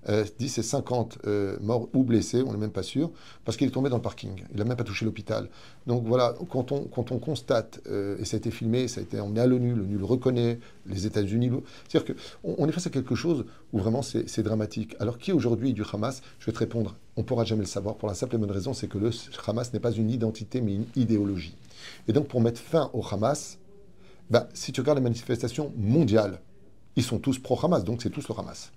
euh, 0.09 0.25
10 0.39 0.57
et 0.57 0.63
50 0.63 1.19
euh, 1.25 1.57
morts 1.61 1.89
ou 1.93 2.03
blessés, 2.03 2.43
on 2.45 2.51
n'est 2.51 2.57
même 2.57 2.71
pas 2.71 2.83
sûr, 2.83 3.11
parce 3.43 3.57
qu'il 3.57 3.67
est 3.67 3.71
tombé 3.71 3.89
dans 3.89 3.95
le 3.97 4.01
parking. 4.01 4.43
Il 4.51 4.57
n'a 4.57 4.63
même 4.65 4.77
pas 4.77 4.83
touché 4.83 5.05
l'hôpital. 5.05 5.49
Donc 5.87 6.03
voilà, 6.05 6.35
quand 6.49 6.71
on, 6.71 6.83
quand 6.85 7.11
on 7.11 7.19
constate, 7.19 7.81
euh, 7.87 8.17
et 8.19 8.25
ça 8.25 8.35
a 8.35 8.39
été 8.39 8.51
filmé, 8.51 8.87
ça 8.87 8.99
a 8.99 9.03
été 9.03 9.19
emmené 9.19 9.39
à 9.41 9.47
l'ONU, 9.47 9.73
l'ONU 9.73 9.97
le 9.97 10.05
reconnaît, 10.05 10.59
les 10.85 11.05
États-Unis, 11.05 11.49
le- 11.49 11.61
c'est-à-dire 11.87 12.15
qu'on 12.43 12.55
on 12.57 12.67
est 12.67 12.71
face 12.71 12.87
à 12.87 12.89
quelque 12.89 13.15
chose 13.15 13.45
où 13.73 13.79
vraiment 13.79 14.01
c'est 14.01 14.29
c'est 14.29 14.43
dramatique. 14.43 14.95
Alors 14.99 15.17
qui 15.17 15.31
aujourd'hui 15.31 15.73
du 15.73 15.83
Hamas? 15.91 16.21
Je 16.39 16.45
vais 16.45 16.51
te 16.51 16.59
répondre, 16.59 16.95
on 17.17 17.21
ne 17.21 17.25
pourra 17.25 17.43
jamais 17.45 17.61
le 17.61 17.67
savoir 17.67 17.95
pour 17.95 18.07
la 18.07 18.13
simple 18.15 18.35
et 18.35 18.37
bonne 18.37 18.51
raison, 18.51 18.73
c'est 18.73 18.87
que 18.87 18.97
le 18.97 19.09
Hamas 19.47 19.73
n'est 19.73 19.79
pas 19.79 19.91
une 19.91 20.09
identité 20.11 20.61
mais 20.61 20.75
une 20.75 20.85
idéologie. 20.95 21.55
Et 22.07 22.13
donc 22.13 22.27
pour 22.27 22.41
mettre 22.41 22.59
fin 22.61 22.89
au 22.93 23.03
Hamas, 23.09 23.57
ben, 24.29 24.47
si 24.53 24.71
tu 24.71 24.81
regardes 24.81 24.97
les 24.97 25.03
manifestations 25.03 25.71
mondiales, 25.77 26.39
ils 26.95 27.03
sont 27.03 27.19
tous 27.19 27.37
pro-Hamas, 27.39 27.83
donc 27.83 28.01
c'est 28.01 28.09
tous 28.09 28.27
le 28.27 28.35
Hamas. 28.39 28.71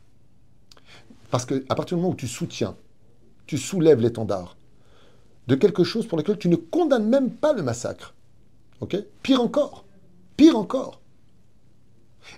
Parce 1.31 1.45
qu'à 1.45 1.74
partir 1.74 1.97
du 1.97 2.03
moment 2.03 2.14
où 2.14 2.16
tu 2.16 2.29
soutiens, 2.29 2.76
tu 3.47 3.59
soulèves 3.59 4.01
l'étendard 4.01 4.57
de 5.47 5.55
quelque 5.55 5.85
chose 5.85 6.07
pour 6.07 6.18
lequel 6.18 6.39
tu 6.39 6.49
ne 6.49 6.57
condamnes 6.57 7.09
même 7.09 7.31
pas 7.31 7.53
le 7.55 7.62
massacre. 7.62 8.14
Ok? 8.81 8.97
Pire 9.22 9.41
encore. 9.41 9.85
Pire 10.37 10.57
encore. 10.57 11.01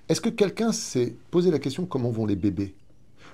Est-ce 0.09 0.21
que 0.21 0.29
quelqu'un 0.29 0.73
s'est 0.73 1.17
posé 1.31 1.51
la 1.51 1.59
question 1.59 1.87
comment 1.87 2.11
vont 2.11 2.27
les 2.27 2.37
bébés? 2.37 2.75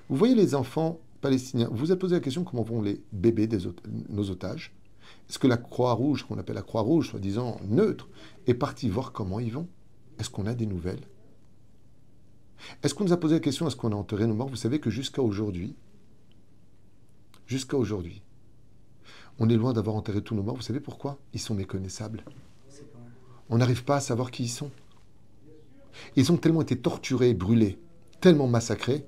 Vous 0.09 0.17
voyez 0.17 0.35
les 0.35 0.55
enfants 0.55 0.99
palestiniens, 1.21 1.69
vous 1.71 1.77
vous 1.77 1.93
êtes 1.93 1.99
posé 1.99 2.15
la 2.15 2.21
question 2.21 2.45
comment 2.45 2.63
vont 2.63 2.81
les 2.81 3.03
bébés 3.13 3.47
de 3.47 3.61
nos 4.09 4.31
otages? 4.31 4.73
Est-ce 5.29 5.39
que 5.39 5.47
la 5.47 5.57
Croix-Rouge, 5.57 6.25
qu'on 6.25 6.39
appelle 6.39 6.55
la 6.55 6.63
Croix-Rouge, 6.63 7.11
soi-disant 7.11 7.59
neutre, 7.69 8.09
est 8.47 8.55
partie 8.55 8.89
voir 8.89 9.13
comment 9.13 9.41
ils 9.41 9.53
vont? 9.53 9.67
Est-ce 10.19 10.31
qu'on 10.31 10.47
a 10.47 10.55
des 10.55 10.67
nouvelles? 10.67 11.03
Est-ce 12.83 12.95
qu'on 12.95 13.05
nous 13.05 13.13
a 13.13 13.17
posé 13.17 13.35
la 13.35 13.41
question 13.41 13.67
est-ce 13.67 13.77
qu'on 13.77 13.93
a 13.93 13.97
enterré 13.97 14.27
nos 14.27 14.35
morts 14.35 14.49
Vous 14.49 14.57
savez 14.57 14.81
que 14.81 14.91
jusqu'à 14.91 15.23
aujourd'hui, 15.23 15.77
jusqu'à 17.47 17.77
aujourd'hui, 17.77 18.23
on 19.39 19.49
est 19.49 19.57
loin 19.57 19.73
d'avoir 19.73 19.97
enterré 19.97 20.23
tous 20.23 20.35
nos 20.35 20.43
morts. 20.43 20.57
Vous 20.57 20.63
savez 20.63 20.81
pourquoi? 20.81 21.19
Ils 21.35 21.41
sont 21.41 21.55
méconnaissables. 21.55 22.25
On 23.49 23.59
n'arrive 23.59 23.85
pas 23.85 23.97
à 23.97 24.01
savoir 24.01 24.31
qui 24.31 24.45
ils 24.45 24.49
sont. 24.49 24.71
Ils 26.17 26.33
ont 26.33 26.37
tellement 26.37 26.63
été 26.63 26.79
torturés, 26.79 27.35
brûlés, 27.35 27.79
tellement 28.21 28.49
massacrés, 28.49 29.07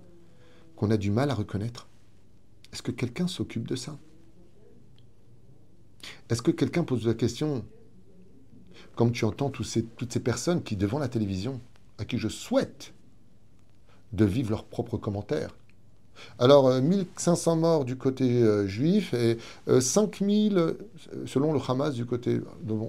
qu'on 0.76 0.90
a 0.90 0.96
du 0.96 1.10
mal 1.10 1.30
à 1.30 1.34
reconnaître. 1.34 1.88
Est-ce 2.72 2.82
que 2.82 2.92
quelqu'un 2.92 3.26
s'occupe 3.26 3.66
de 3.66 3.76
ça? 3.76 3.98
Est-ce 6.28 6.42
que 6.42 6.50
quelqu'un 6.50 6.84
pose 6.84 7.06
la 7.06 7.14
question, 7.14 7.64
comme 8.94 9.12
tu 9.12 9.24
entends 9.24 9.50
toutes 9.50 9.66
ces 9.66 10.20
personnes 10.20 10.62
qui, 10.62 10.76
devant 10.76 10.98
la 10.98 11.08
télévision, 11.08 11.60
à 11.98 12.04
qui 12.04 12.18
je 12.18 12.28
souhaite 12.28 12.94
de 14.12 14.24
vivre 14.24 14.50
leurs 14.50 14.64
propres 14.64 14.96
commentaires, 14.96 15.54
alors, 16.38 16.80
1500 16.80 17.52
euh, 17.52 17.60
morts 17.60 17.84
du 17.84 17.96
côté 17.96 18.24
euh, 18.24 18.66
juif 18.66 19.14
et 19.14 19.38
5000 19.80 20.56
euh, 20.56 20.74
selon 21.26 21.52
le 21.52 21.60
Hamas 21.66 21.94
du 21.94 22.06
côté. 22.06 22.40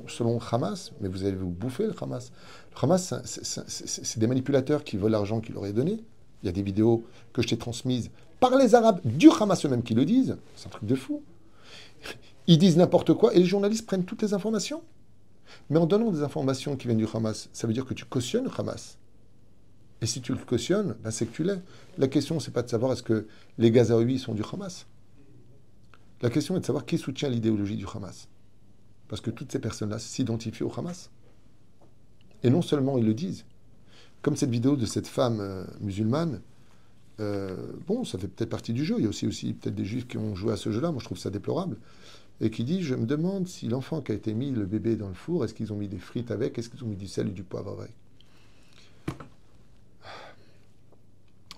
selon 0.08 0.40
Hamas, 0.40 0.92
mais 1.02 1.08
vous 1.08 1.24
allez 1.24 1.36
vous 1.36 1.50
bouffer 1.50 1.86
le 1.86 1.94
Hamas? 2.00 2.32
Le 2.72 2.84
Hamas, 2.84 3.14
c'est 3.24 4.20
des 4.20 4.28
manipulateurs 4.28 4.84
qui 4.84 4.98
veulent 4.98 5.12
l'argent 5.12 5.40
qu'il 5.40 5.56
leur 5.56 5.66
est 5.66 5.74
donné. 5.74 6.04
Il 6.44 6.46
y 6.46 6.50
a 6.50 6.52
des 6.52 6.62
vidéos 6.62 7.04
que 7.34 7.42
je 7.42 7.48
t'ai 7.48 7.58
transmises 7.58 8.10
par 8.40 8.56
les 8.58 8.76
Arabes 8.76 9.02
du 9.04 9.30
Hamas 9.30 9.66
eux-mêmes 9.66 9.84
qui 9.84 9.94
le 9.94 10.06
disent. 10.06 10.38
C'est 10.56 10.68
un 10.68 10.72
truc 10.72 10.86
de 10.86 10.96
fou. 10.96 11.22
Ils 12.48 12.58
disent 12.58 12.78
n'importe 12.78 13.14
quoi 13.14 13.34
et 13.34 13.40
les 13.40 13.46
journalistes 13.46 13.86
prennent 13.86 14.06
toutes 14.06 14.22
les 14.22 14.34
informations. 14.34 14.82
Mais 15.70 15.80
en 15.80 15.88
donnant 15.88 16.12
des 16.12 16.22
informations 16.22 16.76
qui 16.78 16.88
viennent 16.88 17.00
du 17.00 17.08
Hamas, 17.14 17.50
ça 17.52 17.68
veut 17.68 17.74
dire 17.74 17.86
que 17.86 17.94
tu 17.94 18.06
cautionnes 18.06 18.46
le 18.46 18.52
Hamas. 18.58 18.99
Et 20.02 20.06
si 20.06 20.22
tu 20.22 20.32
le 20.34 20.38
cautionnes, 20.40 20.96
ben 21.04 21.12
c'est 21.12 21.26
que 21.26 21.36
tu 21.36 21.44
l'es. 21.44 21.62
La 21.98 22.08
question, 22.08 22.40
c'est 22.40 22.52
pas 22.52 22.62
de 22.62 22.70
savoir 22.70 22.94
est-ce 22.94 23.04
que 23.04 23.28
les 23.58 23.72
Gazaouis 23.72 24.20
sont 24.20 24.34
du 24.34 24.44
Hamas. 24.52 24.88
La 26.22 26.30
question 26.30 26.56
est 26.56 26.62
de 26.62 26.66
savoir 26.66 26.86
qui 26.86 26.98
soutient 26.98 27.30
l'idéologie 27.30 27.76
du 27.76 27.86
Hamas. 27.94 28.28
Parce 29.08 29.22
que 29.22 29.30
toutes 29.30 29.52
ces 29.52 29.60
personnes-là 29.60 30.00
s'identifient 30.00 30.64
au 30.64 30.72
Hamas. 30.76 31.10
Et 32.44 32.50
non 32.50 32.62
seulement 32.62 32.98
ils 32.98 33.06
le 33.06 33.14
disent. 33.14 33.46
Comme 34.22 34.36
cette 34.36 34.50
vidéo 34.50 34.76
de 34.76 34.86
cette 34.86 35.08
femme 35.08 35.40
euh, 35.40 35.66
musulmane, 35.82 36.42
euh, 37.20 37.74
bon, 37.88 38.06
ça 38.06 38.18
fait 38.18 38.28
peut-être 38.28 38.50
partie 38.50 38.74
du 38.74 38.86
jeu. 38.86 38.96
Il 38.98 39.04
y 39.04 39.06
a 39.06 39.10
aussi, 39.10 39.28
aussi 39.28 39.54
peut-être 39.54 39.76
des 39.76 39.86
juifs 39.86 40.08
qui 40.08 40.18
ont 40.18 40.36
joué 40.36 40.54
à 40.54 40.58
ce 40.58 40.72
jeu-là. 40.72 40.92
Moi, 40.92 41.00
je 41.00 41.06
trouve 41.06 41.18
ça 41.18 41.30
déplorable. 41.30 41.78
Et 42.42 42.50
qui 42.50 42.64
dit 42.64 42.82
Je 42.82 42.96
me 42.96 43.06
demande 43.06 43.48
si 43.48 43.68
l'enfant 43.68 44.02
qui 44.02 44.14
a 44.14 44.16
été 44.16 44.34
mis, 44.34 44.52
le 44.52 44.66
bébé, 44.66 44.96
dans 44.96 45.10
le 45.10 45.14
four, 45.14 45.44
est-ce 45.44 45.54
qu'ils 45.54 45.74
ont 45.74 45.78
mis 45.78 45.90
des 45.90 45.98
frites 45.98 46.32
avec? 46.32 46.58
Est-ce 46.58 46.70
qu'ils 46.70 46.84
ont 46.84 46.88
mis 46.88 46.96
du 46.96 47.08
sel 47.08 47.28
ou 47.28 47.32
du 47.32 47.44
poivre 47.44 47.72
avec? 47.78 47.94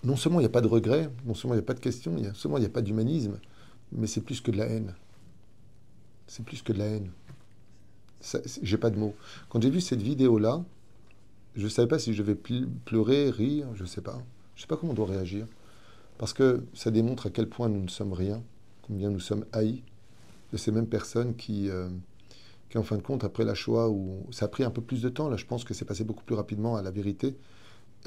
Non 0.04 0.16
seulement 0.16 0.40
il 0.40 0.44
n'y 0.44 0.48
a 0.48 0.50
pas 0.50 0.62
de 0.62 0.68
regret, 0.68 1.10
non 1.26 1.34
seulement 1.34 1.54
il 1.54 1.58
n'y 1.58 1.64
a 1.64 1.66
pas 1.66 1.74
de 1.74 1.80
question, 1.80 2.14
non 2.14 2.34
seulement 2.34 2.58
il 2.58 2.62
n'y 2.62 2.66
a 2.66 2.70
pas 2.70 2.82
d'humanisme, 2.82 3.40
mais 3.92 4.08
c'est 4.08 4.22
plus 4.22 4.42
que 4.42 4.52
de 4.52 4.58
la 4.58 4.66
haine. 4.66 4.94
C'est 6.28 6.44
plus 6.44 6.62
que 6.62 6.74
de 6.74 6.80
la 6.80 6.86
haine. 6.86 7.12
J'ai 8.62 8.78
pas 8.78 8.90
de 8.90 8.98
mots. 8.98 9.16
Quand 9.50 9.62
j'ai 9.62 9.70
vu 9.70 9.82
cette 9.82 10.02
vidéo-là, 10.02 10.64
je 11.56 11.64
ne 11.64 11.70
savais 11.70 11.88
pas 11.88 12.00
si 12.00 12.14
je 12.14 12.24
devais 12.24 12.36
pleurer, 12.86 13.30
rire, 13.30 13.68
je 13.76 13.84
ne 13.84 13.88
sais 13.88 14.02
pas. 14.02 14.22
Je 14.56 14.60
ne 14.60 14.62
sais 14.62 14.68
pas 14.68 14.78
comment 14.78 14.94
on 14.94 14.96
doit 14.96 15.08
réagir. 15.08 15.46
Parce 16.18 16.34
que 16.34 16.64
ça 16.74 16.92
démontre 16.92 17.28
à 17.28 17.30
quel 17.30 17.50
point 17.50 17.68
nous 17.68 17.82
ne 17.82 17.90
sommes 17.90 18.14
rien, 18.14 18.42
combien 18.84 19.10
nous 19.10 19.20
sommes 19.20 19.46
haïs 19.52 19.84
de 20.52 20.58
ces 20.58 20.72
mêmes 20.72 20.88
personnes 20.88 21.36
qui, 21.36 21.70
euh, 21.70 21.90
qui 22.70 22.78
en 22.78 22.84
fin 22.84 22.98
de 22.98 23.02
compte, 23.02 23.24
après 23.24 23.44
la 23.44 23.56
Shoah, 23.56 23.90
où 23.90 24.26
ça 24.32 24.46
a 24.46 24.48
pris 24.48 24.64
un 24.64 24.70
peu 24.70 24.82
plus 24.82 25.02
de 25.02 25.10
temps, 25.10 25.30
là 25.30 25.38
je 25.38 25.46
pense 25.46 25.64
que 25.64 25.74
c'est 25.74 25.86
passé 25.86 26.04
beaucoup 26.04 26.24
plus 26.24 26.36
rapidement 26.36 26.76
à 26.76 26.82
la 26.82 26.92
vérité, 26.92 27.36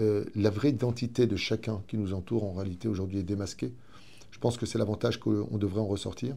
euh, 0.01 0.24
la 0.34 0.51
vraie 0.51 0.70
identité 0.70 1.26
de 1.26 1.36
chacun 1.36 1.82
qui 1.86 1.97
nous 1.97 2.14
entoure 2.14 2.45
en 2.45 2.53
réalité 2.53 2.88
aujourd'hui 2.88 3.18
est 3.18 3.24
démasquée. 3.24 3.72
Je 4.30 4.38
pense 4.38 4.57
que 4.57 4.66
c'est 4.66 4.78
l'avantage 4.78 5.20
qu'on 5.20 5.59
devrait 5.59 5.80
en 5.80 5.86
ressortir. 5.86 6.36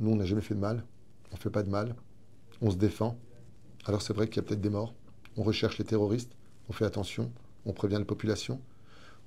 Nous, 0.00 0.10
on 0.10 0.16
n'a 0.16 0.24
jamais 0.24 0.40
fait 0.40 0.54
de 0.54 0.60
mal, 0.60 0.84
on 1.30 1.36
ne 1.36 1.40
fait 1.40 1.50
pas 1.50 1.62
de 1.62 1.70
mal, 1.70 1.94
on 2.60 2.70
se 2.70 2.76
défend. 2.76 3.16
Alors 3.86 4.02
c'est 4.02 4.12
vrai 4.12 4.28
qu'il 4.28 4.36
y 4.36 4.40
a 4.40 4.42
peut-être 4.42 4.60
des 4.60 4.70
morts, 4.70 4.94
on 5.36 5.42
recherche 5.42 5.78
les 5.78 5.84
terroristes, 5.84 6.32
on 6.68 6.72
fait 6.72 6.84
attention, 6.84 7.30
on 7.66 7.72
prévient 7.72 7.98
la 7.98 8.04
population, 8.04 8.60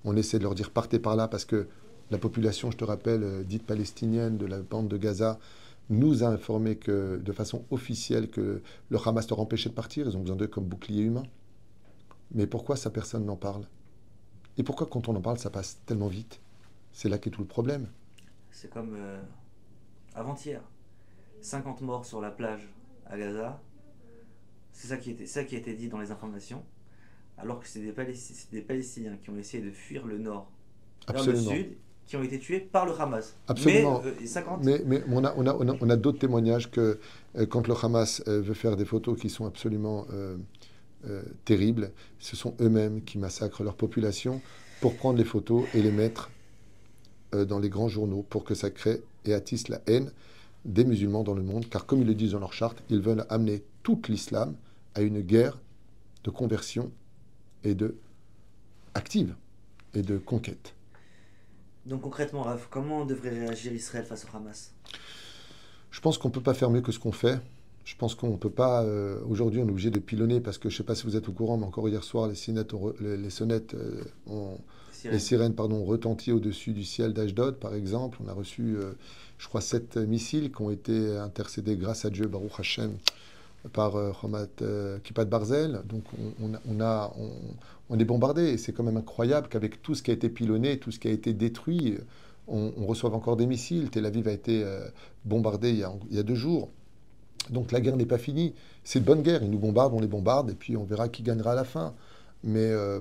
on 0.03 0.15
essaie 0.17 0.39
de 0.39 0.43
leur 0.43 0.55
dire 0.55 0.71
partez 0.71 0.99
par 0.99 1.15
là 1.15 1.27
parce 1.27 1.45
que 1.45 1.67
la 2.11 2.17
population, 2.17 2.71
je 2.71 2.77
te 2.77 2.83
rappelle, 2.83 3.23
euh, 3.23 3.43
dite 3.43 3.63
palestinienne 3.63 4.37
de 4.37 4.45
la 4.45 4.61
bande 4.61 4.87
de 4.87 4.97
Gaza, 4.97 5.39
nous 5.89 6.23
a 6.23 6.27
informé 6.27 6.75
de 6.75 7.31
façon 7.31 7.63
officielle 7.71 8.29
que 8.29 8.61
le 8.89 8.97
Hamas 9.05 9.29
leur 9.29 9.39
empêchait 9.39 9.69
de 9.69 9.73
partir, 9.73 10.07
ils 10.07 10.17
ont 10.17 10.21
besoin 10.21 10.35
d'eux 10.35 10.47
comme 10.47 10.65
bouclier 10.65 11.03
humain. 11.03 11.23
Mais 12.31 12.47
pourquoi 12.47 12.75
ça 12.75 12.89
personne 12.89 13.25
n'en 13.25 13.35
parle? 13.35 13.65
Et 14.57 14.63
pourquoi 14.63 14.87
quand 14.87 15.07
on 15.07 15.15
en 15.15 15.21
parle 15.21 15.37
ça 15.37 15.49
passe 15.49 15.79
tellement 15.85 16.07
vite? 16.07 16.39
C'est 16.91 17.09
là 17.09 17.17
qu'est 17.17 17.29
tout 17.29 17.41
le 17.41 17.47
problème. 17.47 17.87
C'est 18.51 18.69
comme 18.69 18.95
euh, 18.95 19.21
avant-hier. 20.15 20.61
50 21.41 21.81
morts 21.81 22.05
sur 22.05 22.19
la 22.21 22.31
plage 22.31 22.67
à 23.05 23.17
Gaza. 23.17 23.61
C'est 24.71 24.87
ça 24.87 24.97
qui, 24.97 25.11
était, 25.11 25.25
ça 25.25 25.43
qui 25.43 25.55
a 25.55 25.59
été 25.59 25.73
dit 25.73 25.89
dans 25.89 25.99
les 25.99 26.11
informations. 26.11 26.63
Alors 27.37 27.59
que 27.59 27.67
c'est 27.67 27.79
des, 27.79 27.93
des, 28.51 28.61
Palestiniens 28.61 29.17
qui 29.17 29.29
ont 29.29 29.37
essayé 29.37 29.63
de 29.63 29.69
fuir 29.69 30.07
le 30.07 30.17
nord 30.17 30.49
vers 31.07 31.23
le 31.23 31.35
sud, 31.35 31.77
qui 32.07 32.15
ont 32.15 32.23
été 32.23 32.39
tués 32.39 32.59
par 32.59 32.87
le 32.87 32.99
Hamas. 32.99 33.35
Absolument. 33.47 34.01
Mais, 34.03 34.25
50... 34.25 34.65
Euh, 34.65 34.79
mais, 34.85 35.03
on 35.07 35.23
a, 35.23 35.35
on 35.37 35.45
a, 35.45 35.77
on 35.79 35.89
a, 35.89 35.95
d'autres 35.95 36.19
témoignages 36.19 36.71
que 36.71 36.99
euh, 37.35 37.45
quand 37.45 37.67
le 37.67 37.75
Hamas 37.79 38.23
veut 38.25 38.55
faire 38.55 38.75
des 38.75 38.85
photos 38.85 39.19
qui 39.19 39.29
sont 39.29 39.45
absolument 39.45 40.07
euh, 41.05 41.21
terribles. 41.45 41.91
Ce 42.19 42.35
sont 42.35 42.55
eux-mêmes 42.59 43.03
qui 43.03 43.17
massacrent 43.17 43.63
leur 43.63 43.75
population 43.75 44.41
pour 44.81 44.95
prendre 44.95 45.17
les 45.17 45.25
photos 45.25 45.65
et 45.73 45.81
les 45.81 45.91
mettre 45.91 46.31
euh, 47.33 47.45
dans 47.45 47.59
les 47.59 47.69
grands 47.69 47.89
journaux 47.89 48.25
pour 48.29 48.43
que 48.43 48.55
ça 48.55 48.69
crée 48.69 49.01
et 49.25 49.33
attisse 49.33 49.67
la 49.67 49.81
haine 49.87 50.11
des 50.65 50.85
musulmans 50.85 51.23
dans 51.23 51.33
le 51.33 51.43
monde. 51.43 51.69
Car 51.69 51.85
comme 51.85 52.01
ils 52.01 52.07
le 52.07 52.15
disent 52.15 52.31
dans 52.31 52.39
leur 52.39 52.53
charte, 52.53 52.81
ils 52.89 53.01
veulent 53.01 53.25
amener 53.29 53.63
tout 53.83 54.01
l'islam 54.07 54.55
à 54.95 55.01
une 55.01 55.21
guerre 55.21 55.59
de 56.23 56.29
conversion 56.29 56.91
et 57.63 57.75
de 57.75 57.95
active 58.93 59.35
et 59.93 60.01
de 60.01 60.17
conquête. 60.17 60.73
Donc 61.85 62.01
concrètement, 62.01 62.41
Raph, 62.41 62.67
comment 62.69 63.05
devrait 63.05 63.29
réagir 63.29 63.71
Israël 63.71 64.05
face 64.05 64.25
au 64.25 64.35
Hamas? 64.35 64.73
Je 65.91 66.01
pense 66.01 66.17
qu'on 66.17 66.27
ne 66.27 66.33
peut 66.33 66.41
pas 66.41 66.53
faire 66.53 66.69
mieux 66.69 66.81
que 66.81 66.91
ce 66.91 66.99
qu'on 66.99 67.11
fait. 67.11 67.39
Je 67.87 67.95
pense 67.95 68.15
qu'on 68.15 68.31
ne 68.31 68.35
peut 68.35 68.49
pas. 68.49 68.83
Euh, 68.83 69.17
aujourd'hui, 69.29 69.61
on 69.61 69.65
est 69.65 69.71
obligé 69.71 69.91
de 69.91 69.99
pilonner 69.99 70.41
parce 70.41 70.57
que 70.57 70.67
je 70.67 70.73
ne 70.73 70.77
sais 70.79 70.83
pas 70.83 70.93
si 70.93 71.05
vous 71.05 71.15
êtes 71.15 71.29
au 71.29 71.31
courant, 71.31 71.55
mais 71.55 71.65
encore 71.65 71.87
hier 71.87 72.03
soir, 72.03 72.27
les, 72.27 73.17
les, 73.17 73.29
sonnettes 73.29 73.75
euh, 73.75 74.03
ont. 74.27 74.57
Les 75.05 75.19
sirènes 75.19 75.53
pardon, 75.53 75.77
ont 75.77 75.85
retenti 75.85 76.33
au-dessus 76.33 76.73
du 76.73 76.83
ciel 76.83 77.13
d'Ashdod, 77.13 77.55
par 77.55 77.73
exemple. 77.73 78.17
On 78.25 78.27
a 78.27 78.33
reçu, 78.33 78.75
euh, 78.75 78.91
je 79.37 79.47
crois, 79.47 79.61
sept 79.61 79.95
missiles 79.95 80.51
qui 80.51 80.61
ont 80.61 80.69
été 80.69 81.15
intercédés 81.15 81.77
grâce 81.77 82.03
à 82.03 82.09
Dieu, 82.09 82.27
Baruch 82.27 82.59
Hashem, 82.59 82.97
par 83.71 83.95
Homat 83.95 84.47
Kipat 85.05 85.25
Barzel. 85.25 85.81
Donc 85.85 86.03
on, 86.41 86.51
on, 86.69 86.81
a, 86.81 87.13
on, 87.89 87.97
est 87.97 88.05
bombardé. 88.05 88.49
Et 88.49 88.57
c'est 88.57 88.73
quand 88.73 88.83
même 88.83 88.97
incroyable 88.97 89.47
qu'avec 89.47 89.81
tout 89.81 89.95
ce 89.95 90.03
qui 90.03 90.11
a 90.11 90.13
été 90.13 90.27
pilonné, 90.27 90.77
tout 90.77 90.91
ce 90.91 90.99
qui 90.99 91.07
a 91.07 91.11
été 91.11 91.31
détruit, 91.31 91.95
on, 92.49 92.85
reçoive 92.85 93.13
encore 93.13 93.37
des 93.37 93.45
missiles. 93.45 93.89
Tel 93.91 94.05
Aviv 94.05 94.27
a 94.27 94.33
été 94.33 94.65
bombardé 95.23 95.69
il 95.69 95.77
y 95.77 95.83
a, 95.83 95.93
il 96.09 96.17
y 96.17 96.19
a 96.19 96.23
deux 96.23 96.35
jours. 96.35 96.69
Donc 97.49 97.71
la 97.71 97.81
guerre 97.81 97.97
n'est 97.97 98.05
pas 98.05 98.17
finie. 98.17 98.53
C'est 98.83 98.99
de 98.99 99.05
bonne 99.05 99.21
guerre. 99.21 99.43
Ils 99.43 99.49
nous 99.49 99.59
bombardent, 99.59 99.93
on 99.93 99.99
les 99.99 100.07
bombarde, 100.07 100.51
et 100.51 100.55
puis 100.55 100.77
on 100.77 100.83
verra 100.83 101.09
qui 101.09 101.23
gagnera 101.23 101.51
à 101.51 101.55
la 101.55 101.63
fin. 101.63 101.93
Mais 102.43 102.59
euh, 102.59 102.99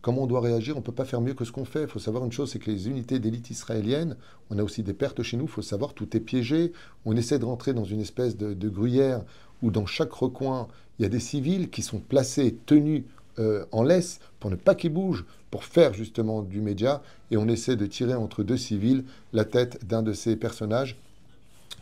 comment 0.00 0.22
on 0.22 0.26
doit 0.26 0.40
réagir? 0.40 0.76
On 0.76 0.80
ne 0.80 0.84
peut 0.84 0.92
pas 0.92 1.04
faire 1.04 1.20
mieux 1.20 1.34
que 1.34 1.44
ce 1.44 1.52
qu'on 1.52 1.64
fait. 1.64 1.82
Il 1.82 1.88
faut 1.88 1.98
savoir 1.98 2.24
une 2.24 2.32
chose, 2.32 2.50
c'est 2.50 2.58
que 2.58 2.70
les 2.70 2.88
unités 2.88 3.18
d'élite 3.18 3.50
israéliennes, 3.50 4.16
on 4.50 4.58
a 4.58 4.62
aussi 4.62 4.82
des 4.82 4.92
pertes 4.92 5.22
chez 5.22 5.36
nous. 5.36 5.44
Il 5.44 5.50
faut 5.50 5.62
savoir, 5.62 5.94
tout 5.94 6.16
est 6.16 6.20
piégé. 6.20 6.72
On 7.04 7.16
essaie 7.16 7.38
de 7.38 7.44
rentrer 7.44 7.72
dans 7.72 7.84
une 7.84 8.00
espèce 8.00 8.36
de, 8.36 8.68
gruyère 8.68 9.22
où 9.62 9.70
dans 9.70 9.86
chaque 9.86 10.12
recoin, 10.12 10.68
il 10.98 11.02
y 11.02 11.06
a 11.06 11.08
des 11.08 11.20
civils 11.20 11.70
qui 11.70 11.82
sont 11.82 11.98
placés, 11.98 12.56
tenus 12.66 13.04
euh, 13.38 13.64
en 13.72 13.82
laisse 13.82 14.20
pour 14.40 14.50
ne 14.50 14.56
pas 14.56 14.74
qu'ils 14.74 14.92
bougent, 14.92 15.24
pour 15.50 15.64
faire 15.64 15.94
justement 15.94 16.42
du 16.42 16.60
média. 16.60 17.02
Et 17.30 17.36
on 17.36 17.48
essaie 17.48 17.76
de 17.76 17.86
tirer 17.86 18.14
entre 18.14 18.42
deux 18.42 18.56
civils 18.56 19.04
la 19.32 19.44
tête 19.44 19.86
d'un 19.86 20.02
de 20.02 20.12
ces 20.12 20.36
personnages 20.36 20.96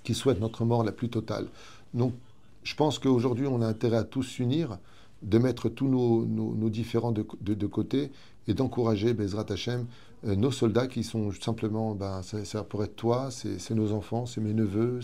qui 0.05 0.15
souhaitent 0.15 0.41
notre 0.41 0.65
mort 0.65 0.85
la 0.85 0.93
plus 0.93 1.09
totale. 1.09 1.47
Donc, 1.95 2.15
je 2.63 2.75
pense 2.75 2.99
qu'aujourd'hui, 2.99 3.47
on 3.47 3.63
a 3.63 3.67
intérêt 3.67 3.97
à 3.99 4.05
tous 4.05 4.23
s'unir, 4.23 4.79
de 5.23 5.39
mettre 5.39 5.69
tous 5.69 5.89
nos, 5.89 6.69
différents 6.69 7.13
de, 7.13 7.67
côté 7.67 8.11
et 8.49 8.55
d'encourager 8.55 9.13
Bezrat 9.13 9.47
Hashem 9.51 9.87
euh, 10.27 10.37
nos 10.37 10.51
soldats 10.51 10.87
qui 10.87 11.03
sont 11.03 11.33
simplement, 11.33 11.95
ben, 11.95 12.23
ça, 12.23 12.63
pourrait 12.65 12.87
être 12.87 12.97
toi, 12.97 13.31
c'est 13.31 13.71
nos 13.75 13.93
enfants, 13.93 14.27
c'est 14.27 14.41
mes 14.41 14.53
neveux. 14.53 15.01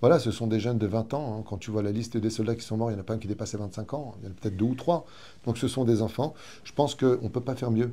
Voilà, 0.00 0.20
ce 0.20 0.30
sont 0.30 0.46
des 0.46 0.60
jeunes 0.60 0.78
de 0.78 0.86
20 0.86 1.14
ans. 1.14 1.38
hein. 1.38 1.44
Quand 1.48 1.56
tu 1.56 1.70
vois 1.70 1.82
la 1.82 1.90
liste 1.90 2.16
des 2.16 2.30
soldats 2.30 2.54
qui 2.54 2.64
sont 2.64 2.76
morts, 2.76 2.90
il 2.90 2.94
n'y 2.94 2.98
en 2.98 3.00
a 3.00 3.04
pas 3.04 3.14
un 3.14 3.18
qui 3.18 3.26
dépasse 3.26 3.54
les 3.54 3.58
25 3.58 3.94
ans. 3.94 4.14
Il 4.20 4.26
y 4.26 4.28
en 4.28 4.30
a 4.30 4.34
peut-être 4.34 4.56
deux 4.56 4.66
ou 4.66 4.74
trois. 4.74 5.06
Donc 5.44 5.58
ce 5.58 5.66
sont 5.66 5.84
des 5.84 6.02
enfants. 6.02 6.34
Je 6.64 6.72
pense 6.72 6.94
qu'on 6.94 7.20
ne 7.22 7.28
peut 7.28 7.40
pas 7.40 7.56
faire 7.56 7.70
mieux. 7.70 7.92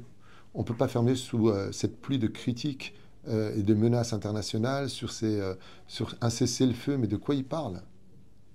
On 0.54 0.60
ne 0.60 0.66
peut 0.66 0.76
pas 0.76 0.88
faire 0.88 1.04
mieux 1.04 1.16
sous 1.16 1.50
euh, 1.50 1.72
cette 1.72 2.00
pluie 2.00 2.20
de 2.20 2.28
critiques 2.28 2.94
euh, 3.28 3.56
et 3.58 3.64
de 3.64 3.74
menaces 3.74 4.14
internationales 4.14 4.90
sur, 4.90 5.12
ces, 5.12 5.42
sur 5.88 6.14
un 6.22 6.30
cessez-le-feu. 6.30 6.98
Mais 6.98 7.08
de 7.08 7.18
quoi 7.18 7.34
ils 7.34 7.46
parlent? 7.46 7.82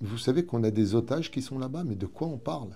Vous 0.01 0.19
savez 0.19 0.45
qu'on 0.47 0.65
a 0.65 0.71
des 0.71 0.95
otages 0.95 1.31
qui 1.31 1.43
sont 1.43 1.59
là-bas, 1.59 1.85
mais 1.85 1.95
de 1.95 2.07
quoi 2.07 2.27
on 2.29 2.39
parle? 2.39 2.71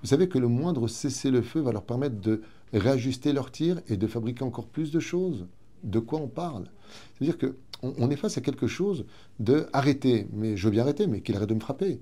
Vous 0.00 0.06
savez 0.08 0.28
que 0.28 0.38
le 0.38 0.46
moindre 0.48 0.86
cessez-le-feu 0.86 1.60
va 1.60 1.72
leur 1.72 1.82
permettre 1.82 2.20
de 2.20 2.42
réajuster 2.72 3.32
leurs 3.32 3.50
tirs 3.50 3.80
et 3.88 3.96
de 3.96 4.06
fabriquer 4.06 4.44
encore 4.44 4.66
plus 4.68 4.92
de 4.92 5.00
choses? 5.00 5.46
De 5.82 5.98
quoi 5.98 6.20
on 6.20 6.28
parle? 6.28 6.66
C'est-à-dire 7.18 7.36
que 7.38 7.56
on, 7.82 7.92
on 7.98 8.10
est 8.10 8.16
face 8.16 8.38
à 8.38 8.40
quelque 8.40 8.68
chose 8.68 9.04
de 9.40 9.66
arrêter, 9.72 10.28
mais 10.32 10.56
je 10.56 10.64
veux 10.66 10.70
bien 10.70 10.82
arrêter, 10.82 11.08
mais 11.08 11.20
qu'il 11.20 11.34
arrête 11.36 11.48
de 11.48 11.54
me 11.54 11.60
frapper. 11.60 12.00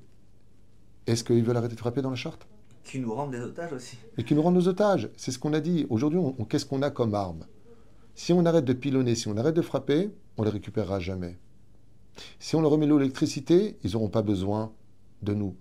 Est-ce 1.07 1.24
qu'ils 1.24 1.43
veulent 1.43 1.57
arrêter 1.57 1.74
de 1.74 1.81
frapper 1.81 2.03
dans 2.03 2.11
la 2.11 2.16
charte? 2.16 2.47
Qui 2.85 2.99
nous 2.99 3.15
rendent 3.15 3.31
des 3.31 3.41
otages 3.41 3.73
aussi. 3.73 3.97
Et 4.19 4.24
qu'ils 4.24 4.37
nous 4.37 4.43
rendent 4.43 4.55
nos 4.57 4.69
otages 4.69 5.09
C'est 5.16 5.31
ce 5.32 5.39
qu'on 5.39 5.55
a 5.55 5.61
dit. 5.61 5.87
Aujourd'hui, 5.89 6.19
on- 6.19 6.35
on- 6.39 6.45
qu'est-ce 6.45 6.66
qu'on 6.66 6.82
a 6.82 6.91
comme 6.91 7.15
arme? 7.15 7.47
Si 8.15 8.35
on 8.35 8.45
arrête 8.45 8.65
de 8.66 8.73
pilonner, 8.74 9.15
si 9.15 9.28
on 9.28 9.37
arrête 9.39 9.55
de 9.57 9.62
frapper, 9.62 10.11
on 10.37 10.43
les 10.43 10.51
récupérera 10.51 10.99
jamais. 11.01 11.39
Si 12.39 12.57
on 12.57 12.61
leur 12.61 12.70
remet 12.70 12.87
l'électricité, 12.87 13.78
ils 13.82 13.93
n'auront 13.93 14.09
pas 14.09 14.23
besoin 14.23 14.73
de 15.23 15.35
nous 15.35 15.57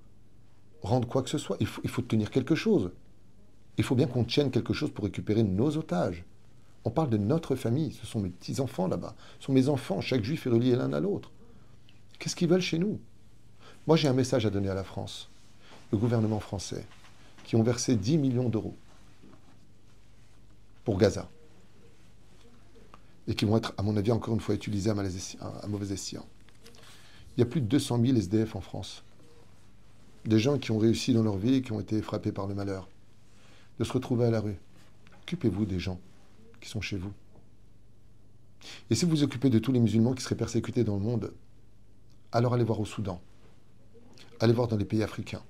rendre 0.82 1.08
quoi 1.08 1.24
que 1.24 1.30
ce 1.30 1.38
soit. 1.38 1.58
Il 1.60 1.68
faut, 1.68 2.02
tenir 2.02 2.32
quelque 2.32 2.56
chose. 2.56 2.92
Il 3.78 3.84
faut 3.84 3.96
bien 3.96 4.08
qu'on 4.08 4.24
tienne 4.24 4.52
quelque 4.52 4.74
chose 4.74 4.92
pour 4.92 5.06
récupérer 5.06 5.44
nos 5.44 5.78
otages. 5.78 6.26
On 6.86 6.92
parle 6.92 7.10
de 7.10 7.18
notre 7.18 7.56
famille. 7.56 7.92
Ce 7.94 8.06
sont 8.06 8.20
mes 8.20 8.30
petits-enfants 8.30 8.88
là-bas. 8.88 9.16
Ce 9.40 9.48
sont 9.48 9.54
mes 9.54 9.70
enfants. 9.70 10.02
Chaque 10.02 10.24
juif 10.24 10.48
est 10.48 10.50
relié 10.50 10.76
l'un 10.76 10.94
à 10.94 11.00
l'autre. 11.00 11.32
Qu'est-ce 12.18 12.36
qu'ils 12.36 12.50
veulent 12.50 12.62
chez 12.62 12.80
nous? 12.80 13.00
Moi, 13.88 13.98
j'ai 13.98 14.08
un 14.08 14.14
message 14.14 14.46
à 14.46 14.50
donner 14.50 14.70
à 14.70 14.74
la 14.74 14.84
France, 14.84 15.30
le 15.92 15.98
gouvernement 15.98 16.40
français, 16.40 16.86
qui 17.46 17.56
ont 17.56 17.64
versé 17.64 17.96
10 17.96 18.18
millions 18.18 18.50
d'euros 18.50 18.76
pour 20.84 20.98
Gaza. 20.98 21.30
Et 23.28 23.36
qui 23.36 23.46
vont 23.46 23.58
être, 23.58 23.74
à 23.78 23.84
mon 23.84 23.96
avis, 23.96 24.12
encore 24.12 24.34
une 24.34 24.40
fois 24.40 24.56
utilisés 24.56 24.90
à 24.90 25.68
mauvais 25.68 25.94
escient. 25.94 26.26
Il 27.36 27.42
y 27.42 27.44
a 27.44 27.46
plus 27.46 27.62
de 27.62 27.68
200 27.68 28.02
000 28.04 28.18
SDF 28.18 28.56
en 28.56 28.62
France. 28.62 29.04
Des 30.26 30.40
gens 30.40 30.58
qui 30.58 30.72
ont 30.72 30.78
réussi 30.78 31.14
dans 31.14 31.24
leur 31.24 31.38
vie 31.38 31.56
et 31.56 31.62
qui 31.62 31.72
ont 31.72 31.80
été 31.80 32.02
frappés 32.02 32.32
par 32.32 32.48
le 32.48 32.56
malheur. 32.56 32.90
De 33.80 33.84
se 33.84 33.94
retrouver 33.94 34.26
à 34.26 34.32
la 34.32 34.42
rue. 34.42 34.58
Occupez-vous 35.24 35.66
des 35.66 35.80
gens 35.80 36.00
qui 36.60 36.70
sont 36.70 36.82
chez 36.82 36.98
vous. 36.98 37.14
Et 38.90 38.96
si 38.96 39.06
vous 39.06 39.12
vous 39.12 39.24
occupez 39.24 39.50
de 39.50 39.60
tous 39.60 39.72
les 39.72 39.80
musulmans 39.80 40.14
qui 40.14 40.22
seraient 40.22 40.36
persécutés 40.36 40.84
dans 40.84 40.96
le 40.96 41.02
monde, 41.02 41.32
alors 42.32 42.54
allez 42.54 42.64
voir 42.64 42.80
au 42.80 42.86
Soudan. 42.86 43.22
Allez 44.40 44.54
voir 44.54 44.68
dans 44.68 44.78
les 44.78 44.86
pays 44.86 45.04
africains. 45.04 45.42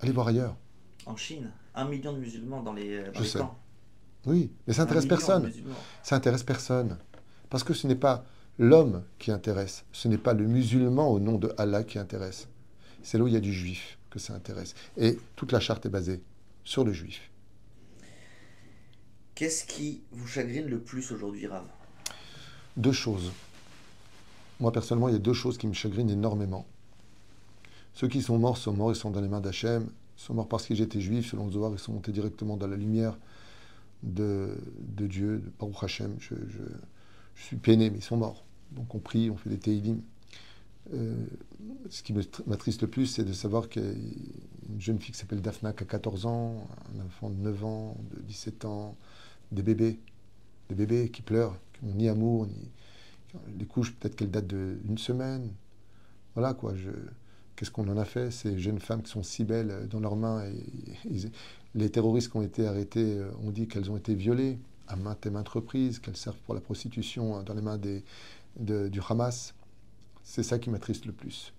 Allez 0.00 0.12
voir 0.12 0.28
ailleurs. 0.28 0.56
En 1.06 1.16
Chine, 1.16 1.50
un 1.74 1.86
million 1.86 2.12
de 2.12 2.18
musulmans 2.18 2.62
dans 2.62 2.72
les, 2.72 3.04
dans 3.04 3.14
Je 3.14 3.20
les 3.20 3.28
sais. 3.28 3.38
Oui, 4.26 4.50
mais 4.66 4.74
ça 4.74 4.82
intéresse 4.82 5.06
personne. 5.06 5.50
Ça 6.02 6.16
intéresse 6.16 6.42
personne. 6.42 6.96
Parce 7.50 7.64
que 7.64 7.74
ce 7.74 7.86
n'est 7.86 7.96
pas 7.96 8.24
l'homme 8.58 9.02
qui 9.18 9.30
intéresse, 9.30 9.84
ce 9.92 10.08
n'est 10.08 10.18
pas 10.18 10.34
le 10.34 10.46
musulman 10.46 11.08
au 11.10 11.20
nom 11.20 11.38
de 11.38 11.52
Allah 11.58 11.84
qui 11.84 11.98
intéresse. 11.98 12.48
C'est 13.02 13.18
là 13.18 13.24
où 13.24 13.28
il 13.28 13.34
y 13.34 13.36
a 13.36 13.40
du 13.40 13.52
juif 13.52 13.98
que 14.10 14.18
ça 14.18 14.34
intéresse. 14.34 14.74
Et 14.96 15.18
toute 15.36 15.52
la 15.52 15.60
charte 15.60 15.86
est 15.86 15.90
basée 15.90 16.22
sur 16.64 16.84
le 16.84 16.92
juif. 16.92 17.30
Qu'est-ce 19.34 19.64
qui 19.64 20.02
vous 20.12 20.26
chagrine 20.26 20.66
le 20.66 20.78
plus 20.78 21.10
aujourd'hui, 21.10 21.46
Rav? 21.46 21.64
Deux 22.76 22.92
choses. 22.92 23.32
Moi, 24.60 24.70
personnellement, 24.72 25.08
il 25.08 25.12
y 25.12 25.16
a 25.16 25.20
deux 25.20 25.32
choses 25.32 25.58
qui 25.58 25.66
me 25.66 25.72
chagrinent 25.72 26.10
énormément. 26.10 26.66
Ceux 27.94 28.08
qui 28.08 28.22
sont 28.22 28.38
morts 28.38 28.56
sont 28.58 28.72
morts, 28.72 28.92
ils 28.92 28.96
sont 28.96 29.10
dans 29.10 29.20
les 29.20 29.28
mains 29.28 29.40
d'Hachem. 29.40 29.88
Ils 30.18 30.22
sont 30.22 30.34
morts 30.34 30.48
parce 30.48 30.66
qu'ils 30.66 30.80
étaient 30.80 31.00
juifs, 31.00 31.30
selon 31.30 31.46
le 31.46 31.52
Zohar, 31.52 31.72
ils 31.72 31.78
sont 31.78 31.92
montés 31.92 32.12
directement 32.12 32.56
dans 32.56 32.68
la 32.68 32.76
lumière 32.76 33.18
de, 34.02 34.56
de 34.78 35.06
Dieu, 35.06 35.38
de 35.38 35.50
Baruch. 35.58 36.02
Je, 36.18 36.34
je- 36.48 36.58
je 37.34 37.42
suis 37.44 37.56
peiné, 37.56 37.90
mais 37.90 37.98
ils 37.98 38.04
sont 38.04 38.16
morts. 38.16 38.44
Donc 38.72 38.94
on 38.94 38.98
prie, 38.98 39.30
on 39.30 39.36
fait 39.36 39.50
des 39.50 39.58
Teilim. 39.58 40.00
Euh, 40.94 41.14
ce 41.90 42.02
qui 42.02 42.12
m'attriste 42.46 42.82
le 42.82 42.88
plus, 42.88 43.06
c'est 43.06 43.24
de 43.24 43.32
savoir 43.32 43.68
qu'il 43.68 43.82
y 43.82 43.86
a 43.86 43.92
une 44.68 44.80
jeune 44.80 44.98
fille 44.98 45.12
qui 45.12 45.18
s'appelle 45.18 45.40
Daphna, 45.40 45.72
qui 45.72 45.84
a 45.84 45.86
14 45.86 46.26
ans, 46.26 46.66
un 46.94 47.04
enfant 47.06 47.30
de 47.30 47.36
9 47.36 47.64
ans, 47.64 47.96
de 48.14 48.20
17 48.22 48.64
ans, 48.64 48.96
des 49.52 49.62
bébés, 49.62 49.98
des 50.68 50.74
bébés 50.74 51.10
qui 51.10 51.22
pleurent, 51.22 51.56
qui 51.74 51.86
n'ont 51.86 51.94
ni 51.94 52.08
amour, 52.08 52.46
ni. 52.46 52.70
Les 53.58 53.64
couches, 53.64 53.94
peut-être 53.94 54.16
qu'elles 54.16 54.30
datent 54.30 54.46
d'une 54.46 54.98
semaine. 54.98 55.50
Voilà 56.34 56.54
quoi, 56.54 56.74
je. 56.74 56.90
Qu'est-ce 57.56 57.70
qu'on 57.70 57.88
en 57.88 57.96
a 57.98 58.04
fait 58.04 58.30
Ces 58.30 58.58
jeunes 58.58 58.80
femmes 58.80 59.02
qui 59.02 59.10
sont 59.10 59.22
si 59.22 59.44
belles 59.44 59.70
euh, 59.70 59.86
dans 59.86 60.00
leurs 60.00 60.16
mains. 60.16 60.44
Les 61.74 61.90
terroristes 61.90 62.30
qui 62.30 62.36
ont 62.36 62.42
été 62.42 62.66
arrêtés 62.66 63.18
euh, 63.18 63.30
ont 63.42 63.50
dit 63.50 63.68
qu'elles 63.68 63.90
ont 63.90 63.96
été 63.96 64.14
violées 64.14 64.58
à 64.88 64.96
maintes 64.96 65.24
et 65.26 65.30
maintes 65.30 65.48
reprises, 65.48 65.98
qu'elles 65.98 66.16
servent 66.16 66.40
pour 66.44 66.54
la 66.54 66.60
prostitution 66.60 67.38
euh, 67.38 67.42
dans 67.42 67.54
les 67.54 67.62
mains 67.62 67.78
du 67.78 69.00
Hamas. 69.08 69.54
C'est 70.22 70.42
ça 70.42 70.58
qui 70.58 70.70
m'attriste 70.70 71.06
le 71.06 71.12
plus. 71.12 71.52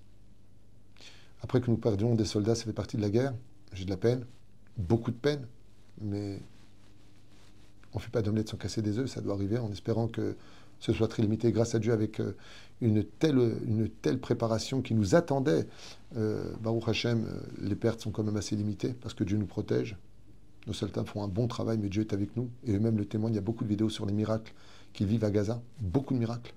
Après 1.41 1.59
que 1.59 1.69
nous 1.69 1.77
perdions 1.77 2.15
des 2.15 2.25
soldats, 2.25 2.55
ça 2.55 2.63
fait 2.63 2.73
partie 2.73 2.97
de 2.97 3.01
la 3.01 3.09
guerre. 3.09 3.33
J'ai 3.73 3.85
de 3.85 3.89
la 3.89 3.97
peine, 3.97 4.25
beaucoup 4.77 5.11
de 5.11 5.17
peine, 5.17 5.45
mais 6.01 6.39
on 7.93 7.97
ne 7.97 8.03
fait 8.03 8.11
pas 8.11 8.21
d'omelette 8.21 8.49
sans 8.49 8.57
casser 8.57 8.81
des 8.81 8.97
œufs, 8.97 9.09
ça 9.09 9.21
doit 9.21 9.33
arriver 9.33 9.57
en 9.57 9.71
espérant 9.71 10.07
que 10.07 10.35
ce 10.79 10.91
soit 10.93 11.07
très 11.07 11.23
limité 11.23 11.51
grâce 11.51 11.75
à 11.75 11.79
Dieu 11.79 11.93
avec 11.93 12.19
euh, 12.19 12.35
une 12.81 13.03
telle, 13.03 13.37
une 13.65 13.87
telle 13.89 14.19
préparation 14.19 14.81
qui 14.81 14.93
nous 14.93 15.15
attendait. 15.15 15.65
Euh, 16.17 16.51
Baruch 16.61 16.87
Hashem, 16.87 17.25
euh, 17.25 17.39
les 17.61 17.75
pertes 17.75 18.01
sont 18.01 18.11
quand 18.11 18.23
même 18.23 18.35
assez 18.35 18.55
limitées 18.55 18.93
parce 18.93 19.13
que 19.13 19.23
Dieu 19.23 19.37
nous 19.37 19.45
protège. 19.45 19.95
Nos 20.67 20.73
soldats 20.73 21.03
font 21.03 21.23
un 21.23 21.27
bon 21.27 21.47
travail, 21.47 21.77
mais 21.77 21.89
Dieu 21.89 22.01
est 22.01 22.13
avec 22.13 22.35
nous. 22.37 22.49
Et 22.65 22.73
eux-mêmes 22.73 22.97
le 22.97 23.05
témoignent. 23.05 23.33
Il 23.33 23.37
y 23.37 23.39
a 23.39 23.41
beaucoup 23.41 23.63
de 23.63 23.69
vidéos 23.69 23.89
sur 23.89 24.05
les 24.05 24.13
miracles 24.13 24.53
qu'ils 24.93 25.07
vivent 25.07 25.25
à 25.25 25.31
Gaza. 25.31 25.61
Beaucoup 25.81 26.13
de 26.13 26.19
miracles 26.19 26.53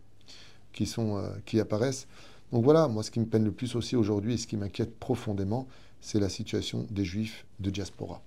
qui, 0.73 0.87
sont, 0.87 1.17
euh, 1.17 1.31
qui 1.45 1.59
apparaissent. 1.59 2.07
Donc 2.53 2.63
voilà, 2.63 2.87
moi, 2.87 3.03
ce 3.03 3.11
qui 3.11 3.19
me 3.19 3.27
peine 3.27 3.45
le 3.45 3.53
plus 3.53 3.75
aussi 3.75 3.97
aujourd'hui 3.97 4.35
et 4.35 4.37
ce 4.37 4.47
qui 4.47 4.57
m'inquiète 4.57 4.97
profondément, 4.99 5.67
c'est 6.01 6.21
la 6.21 6.29
situation 6.29 6.87
des 6.91 7.05
Juifs 7.05 7.45
de 7.59 7.71
diaspora. 7.71 8.23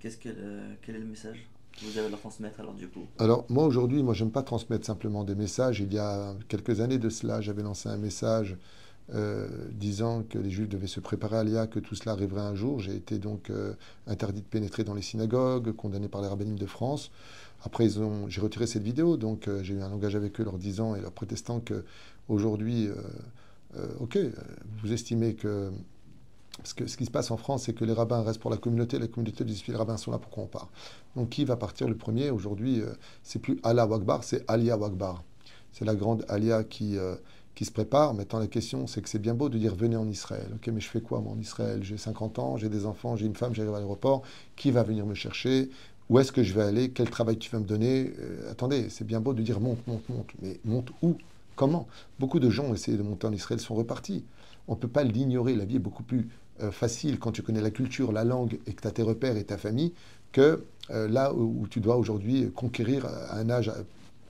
Que, 0.00 0.08
euh, 0.26 0.74
Quel 0.82 0.96
est 0.96 1.00
le 1.00 1.06
message 1.06 1.48
que 1.72 1.84
vous 1.86 1.96
avez 1.96 2.06
à 2.06 2.10
leur 2.10 2.20
transmettre 2.20 2.60
alors 2.60 2.74
du 2.74 2.88
coup? 2.88 3.06
Alors 3.18 3.46
moi 3.48 3.64
aujourd'hui, 3.64 4.02
moi 4.02 4.14
j'aime 4.14 4.30
pas 4.30 4.42
transmettre 4.42 4.86
simplement 4.86 5.24
des 5.24 5.34
messages. 5.34 5.80
Il 5.80 5.92
y 5.92 5.98
a 5.98 6.34
quelques 6.48 6.80
années 6.80 6.98
de 6.98 7.08
cela, 7.08 7.40
j'avais 7.40 7.62
lancé 7.62 7.88
un 7.88 7.96
message 7.96 8.56
euh, 9.14 9.48
disant 9.72 10.22
que 10.22 10.38
les 10.38 10.50
Juifs 10.50 10.68
devaient 10.68 10.86
se 10.86 11.00
préparer 11.00 11.38
à 11.38 11.44
l'IA, 11.44 11.66
que 11.66 11.78
tout 11.78 11.94
cela 11.94 12.12
arriverait 12.12 12.42
un 12.42 12.54
jour. 12.54 12.78
J'ai 12.80 12.94
été 12.94 13.18
donc 13.18 13.48
euh, 13.48 13.72
interdit 14.06 14.42
de 14.42 14.46
pénétrer 14.46 14.84
dans 14.84 14.92
les 14.92 15.00
synagogues, 15.00 15.72
condamné 15.72 16.08
par 16.08 16.20
les 16.20 16.28
rabbinimes 16.28 16.58
de 16.58 16.66
France. 16.66 17.10
Après, 17.64 17.88
j'ai 17.88 18.40
retiré 18.42 18.66
cette 18.66 18.82
vidéo, 18.82 19.16
donc 19.16 19.48
euh, 19.48 19.62
j'ai 19.62 19.74
eu 19.74 19.80
un 19.80 19.88
langage 19.88 20.14
avec 20.14 20.38
eux 20.40 20.44
leur 20.44 20.58
disant 20.58 20.94
et 20.94 21.00
leur 21.00 21.12
protestant 21.12 21.60
que 21.60 21.84
aujourd'hui, 22.28 22.90
ok, 24.00 24.18
vous 24.82 24.92
estimez 24.92 25.34
que 25.34 25.72
ce 26.64 26.74
qui 26.74 27.06
se 27.06 27.10
passe 27.10 27.30
en 27.30 27.38
France, 27.38 27.62
c'est 27.64 27.72
que 27.72 27.86
les 27.86 27.94
rabbins 27.94 28.20
restent 28.20 28.40
pour 28.40 28.50
la 28.50 28.58
communauté, 28.58 28.98
la 28.98 29.08
communauté 29.08 29.42
dit 29.44 29.64
les 29.68 29.74
rabbins 29.74 29.96
sont 29.96 30.10
là, 30.10 30.18
pourquoi 30.18 30.42
on 30.42 30.46
part? 30.46 30.68
Donc 31.16 31.30
qui 31.30 31.46
va 31.46 31.56
partir 31.56 31.88
le 31.88 31.96
premier? 31.96 32.28
Aujourd'hui, 32.28 32.82
c'est 33.22 33.38
plus 33.38 33.58
Allah 33.62 33.86
Wakbar, 33.86 34.22
c'est 34.22 34.44
Alia 34.46 34.76
Wakbar. 34.76 35.24
C'est 35.72 35.86
la 35.86 35.94
grande 35.94 36.26
Alia 36.28 36.64
qui, 36.64 36.98
qui 37.58 37.64
se 37.64 37.72
prépare. 37.72 38.14
Maintenant, 38.14 38.38
la 38.38 38.46
question, 38.46 38.86
c'est 38.86 39.02
que 39.02 39.08
c'est 39.08 39.18
bien 39.18 39.34
beau 39.34 39.48
de 39.48 39.58
dire 39.58 39.74
venez 39.74 39.96
en 39.96 40.08
Israël. 40.08 40.46
Ok, 40.54 40.68
mais 40.72 40.78
je 40.80 40.88
fais 40.88 41.00
quoi 41.00 41.20
moi 41.20 41.32
en 41.32 41.40
Israël? 41.40 41.80
J'ai 41.82 41.96
50 41.96 42.38
ans, 42.38 42.56
j'ai 42.56 42.68
des 42.68 42.86
enfants, 42.86 43.16
j'ai 43.16 43.26
une 43.26 43.34
femme, 43.34 43.52
j'arrive 43.52 43.74
à 43.74 43.78
l'aéroport. 43.80 44.22
Qui 44.54 44.70
va 44.70 44.84
venir 44.84 45.04
me 45.04 45.14
chercher? 45.14 45.68
Où 46.08 46.20
est-ce 46.20 46.30
que 46.30 46.44
je 46.44 46.54
vais 46.54 46.62
aller? 46.62 46.90
Quel 46.92 47.10
travail 47.10 47.36
tu 47.36 47.50
vas 47.50 47.58
me 47.58 47.64
donner? 47.64 48.12
Euh, 48.20 48.48
Attendez, 48.52 48.88
c'est 48.90 49.04
bien 49.04 49.18
beau 49.18 49.34
de 49.34 49.42
dire 49.42 49.58
monte, 49.58 49.84
monte, 49.88 50.08
monte. 50.08 50.30
Mais 50.40 50.60
monte 50.64 50.92
où? 51.02 51.16
Comment? 51.56 51.88
Beaucoup 52.20 52.38
de 52.38 52.48
gens 52.48 52.66
ont 52.66 52.74
essayé 52.74 52.96
de 52.96 53.02
monter 53.02 53.26
en 53.26 53.32
Israël, 53.32 53.58
sont 53.58 53.74
repartis. 53.74 54.24
On 54.68 54.76
ne 54.76 54.78
peut 54.78 54.86
pas 54.86 55.02
l'ignorer. 55.02 55.56
La 55.56 55.64
vie 55.64 55.76
est 55.76 55.80
beaucoup 55.80 56.04
plus 56.04 56.28
euh, 56.62 56.70
facile 56.70 57.18
quand 57.18 57.32
tu 57.32 57.42
connais 57.42 57.60
la 57.60 57.72
culture, 57.72 58.12
la 58.12 58.22
langue 58.22 58.60
et 58.68 58.72
que 58.72 58.82
tu 58.82 58.86
as 58.86 58.92
tes 58.92 59.02
repères 59.02 59.36
et 59.36 59.42
ta 59.42 59.58
famille 59.58 59.94
que 60.30 60.64
euh, 60.90 61.08
là 61.08 61.34
où, 61.34 61.62
où 61.62 61.66
tu 61.66 61.80
dois 61.80 61.96
aujourd'hui 61.96 62.52
conquérir 62.52 63.04
à 63.06 63.36
un 63.36 63.50
âge 63.50 63.72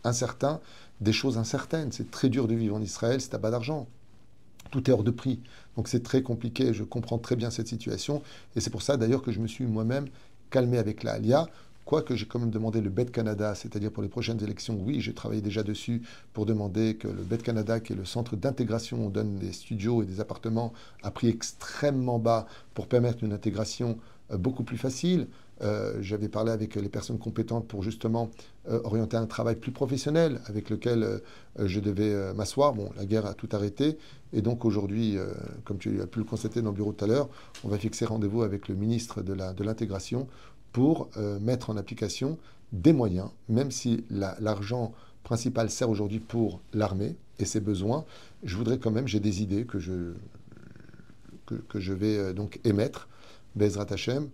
incertain 0.03 0.61
des 1.01 1.13
choses 1.13 1.39
incertaines. 1.39 1.93
C'est 1.93 2.11
très 2.11 2.29
dur 2.29 2.49
de 2.49 2.55
vivre 2.55 2.77
en 2.77 2.83
Israël 2.83 3.21
si 3.21 3.29
tu 3.29 3.35
n'as 3.35 3.41
pas 3.41 3.51
d'argent. 3.51 3.87
Tout 4.71 4.91
est 4.91 4.93
hors 4.93 5.05
de 5.05 5.11
prix. 5.11 5.41
Donc 5.77 5.89
c'est 5.89 6.03
très 6.03 6.23
compliqué. 6.23 6.75
Je 6.75 6.85
comprends 6.85 7.19
très 7.19 7.37
bien 7.37 7.51
cette 7.51 7.69
situation. 7.69 8.23
Et 8.57 8.61
c'est 8.61 8.71
pour 8.71 8.83
ça 8.83 8.97
d'ailleurs 8.97 9.23
que 9.23 9.33
je 9.33 9.41
me 9.41 9.47
suis 9.47 9.65
moi-même 9.65 10.07
calmé 10.51 10.79
avec 10.79 11.03
la 11.03 11.13
Alia. 11.13 11.47
Quoique 11.85 12.15
j'ai 12.15 12.27
quand 12.27 12.39
même 12.39 12.51
demandé 12.51 12.83
le 12.83 12.91
BED 12.91 13.11
Canada, 13.11 13.55
c'est-à-dire 13.55 13.91
pour 13.91 14.03
les 14.03 14.11
prochaines 14.11 14.45
élections, 14.45 14.79
oui, 14.79 15.01
j'ai 15.01 15.15
travaillé 15.15 15.41
déjà 15.41 15.63
dessus 15.63 16.03
pour 16.35 16.45
demander 16.45 16.97
que 16.97 17.09
le 17.09 17.23
BED 17.23 17.41
Canada, 17.41 17.81
qui 17.81 17.95
est 17.95 17.97
le 17.97 18.05
centre 18.05 18.37
d'intégration, 18.37 19.07
on 19.07 19.09
donne 19.09 19.37
des 19.37 19.53
studios 19.53 20.03
et 20.03 20.05
des 20.05 20.21
appartements 20.21 20.75
à 21.03 21.11
prix 21.11 21.29
extrêmement 21.29 22.19
bas 22.19 22.47
pour 22.75 22.89
permettre 22.89 23.25
une 23.25 23.33
intégration 23.33 23.99
beaucoup 24.37 24.65
plus 24.65 24.77
facile. 24.77 25.29
Euh, 25.63 25.97
J'avais 26.01 26.29
parlé 26.29 26.53
avec 26.53 26.77
les 26.77 26.89
personnes 26.89 27.19
compétentes 27.19 27.67
pour 27.67 27.83
justement 27.83 28.31
euh, 28.69 28.81
orienter 28.85 29.17
un 29.17 29.27
travail 29.27 29.57
plus 29.57 29.73
professionnel 29.73 30.41
avec 30.47 30.71
lequel 30.71 31.03
euh, 31.03 31.19
je 31.59 31.81
devais 31.81 32.13
euh, 32.13 32.35
m'asseoir. 32.35 32.75
Bon, 32.75 32.91
la 32.97 33.07
guerre 33.07 33.27
a 33.27 33.35
tout 33.35 33.49
arrêté. 33.53 33.99
Et 34.33 34.43
donc 34.43 34.65
aujourd'hui, 34.65 35.17
euh, 35.17 35.33
comme 35.65 35.79
tu 35.79 36.01
as 36.03 36.07
pu 36.07 36.19
le 36.19 36.25
constater 36.25 36.63
dans 36.63 36.71
le 36.71 36.77
bureau 36.77 36.93
tout 36.93 37.05
à 37.05 37.09
l'heure, 37.09 37.29
on 37.65 37.69
va 37.69 37.79
fixer 37.79 38.05
rendez-vous 38.05 38.43
avec 38.43 38.69
le 38.69 38.75
ministre 38.75 39.23
de 39.23 39.65
l'intégration 39.65 40.29
pour 40.73 41.09
euh, 41.17 41.41
mettre 41.41 41.71
en 41.71 41.77
application 41.77 42.39
des 42.73 42.93
moyens, 42.93 43.31
même 43.49 43.71
si 43.71 44.05
la- 44.11 44.37
l'argent 44.41 44.93
principal 45.25 45.71
sert 45.71 45.89
aujourd'hui 45.89 46.21
pour 46.21 46.61
l'armée 46.75 47.17
et 47.39 47.47
ses 47.47 47.61
besoins, 47.61 48.05
je 48.45 48.57
voudrais 48.57 48.79
quand 48.79 48.91
même, 48.91 49.09
j'ai 49.09 49.21
des 49.21 49.43
idées 49.43 49.65
que 49.65 49.79
je, 49.79 50.13
que, 51.47 51.81
je 51.81 51.93
vais 51.95 52.19
euh, 52.19 52.33
donc 52.33 52.61
émettre, 52.65 53.09
Bezrat 53.59 53.87
Hashem, 53.91 54.31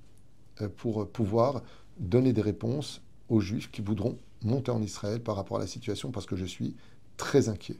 euh, 0.60 0.68
pour 0.76 1.08
pouvoir 1.08 1.62
donner 1.98 2.32
des 2.32 2.42
réponses 2.42 3.00
aux 3.28 3.40
Juifs 3.40 3.70
qui 3.70 3.82
voudront 3.82 4.16
monter 4.42 4.70
en 4.70 4.82
Israël 4.82 5.20
par 5.20 5.36
rapport 5.36 5.56
à 5.56 5.60
la 5.60 5.66
situation, 5.66 6.10
parce 6.10 6.26
que 6.26 6.36
je 6.36 6.44
suis 6.44 6.76
très 7.16 7.48
inquiet. 7.48 7.76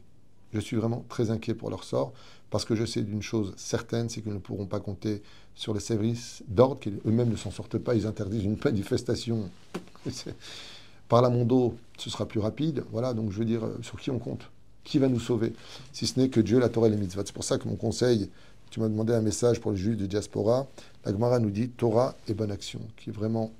Je 0.53 0.59
suis 0.59 0.75
vraiment 0.75 1.05
très 1.09 1.31
inquiet 1.31 1.53
pour 1.53 1.69
leur 1.69 1.83
sort, 1.83 2.13
parce 2.49 2.65
que 2.65 2.75
je 2.75 2.85
sais 2.85 3.01
d'une 3.01 3.21
chose 3.21 3.53
certaine, 3.57 4.09
c'est 4.09 4.21
qu'ils 4.21 4.33
ne 4.33 4.39
pourront 4.39 4.65
pas 4.65 4.79
compter 4.79 5.21
sur 5.53 5.73
les 5.73 5.79
services 5.79 6.43
d'ordre, 6.47 6.79
qui 6.79 6.89
eux-mêmes 7.05 7.29
ne 7.29 7.35
s'en 7.35 7.51
sortent 7.51 7.77
pas, 7.77 7.95
ils 7.95 8.07
interdisent 8.07 8.43
une 8.43 8.57
manifestation. 8.63 9.49
Par 11.07 11.21
la 11.21 11.29
Mondo, 11.29 11.75
ce 11.97 12.09
sera 12.09 12.27
plus 12.27 12.39
rapide. 12.39 12.83
Voilà, 12.91 13.13
donc 13.13 13.31
je 13.31 13.37
veux 13.37 13.45
dire, 13.45 13.63
euh, 13.63 13.77
sur 13.81 13.99
qui 13.99 14.09
on 14.09 14.17
compte? 14.17 14.49
Qui 14.83 14.97
va 14.97 15.07
nous 15.07 15.19
sauver? 15.19 15.53
Si 15.91 16.07
ce 16.07 16.19
n'est 16.19 16.29
que 16.29 16.39
Dieu, 16.39 16.59
la 16.59 16.69
Torah 16.69 16.87
et 16.87 16.89
les 16.89 16.97
mitzvot. 16.97 17.21
C'est 17.25 17.33
pour 17.33 17.43
ça 17.43 17.57
que 17.57 17.67
mon 17.67 17.75
conseil, 17.75 18.29
tu 18.75 18.81
m'as 18.81 18.89
demandé 18.89 19.13
un 19.13 19.21
message 19.21 19.61
pour 19.61 19.71
les 19.71 19.77
juifs 19.77 19.95
de 19.95 20.05
diaspora. 20.05 20.67
La 21.05 21.13
Gemara 21.13 21.39
nous 21.39 21.49
dit 21.49 21.69
Torah 21.69 22.13
et 22.27 22.33
bonne 22.33 22.51
action, 22.51 22.81
qui 22.97 23.09
est 23.09 23.13
vraiment 23.13 23.53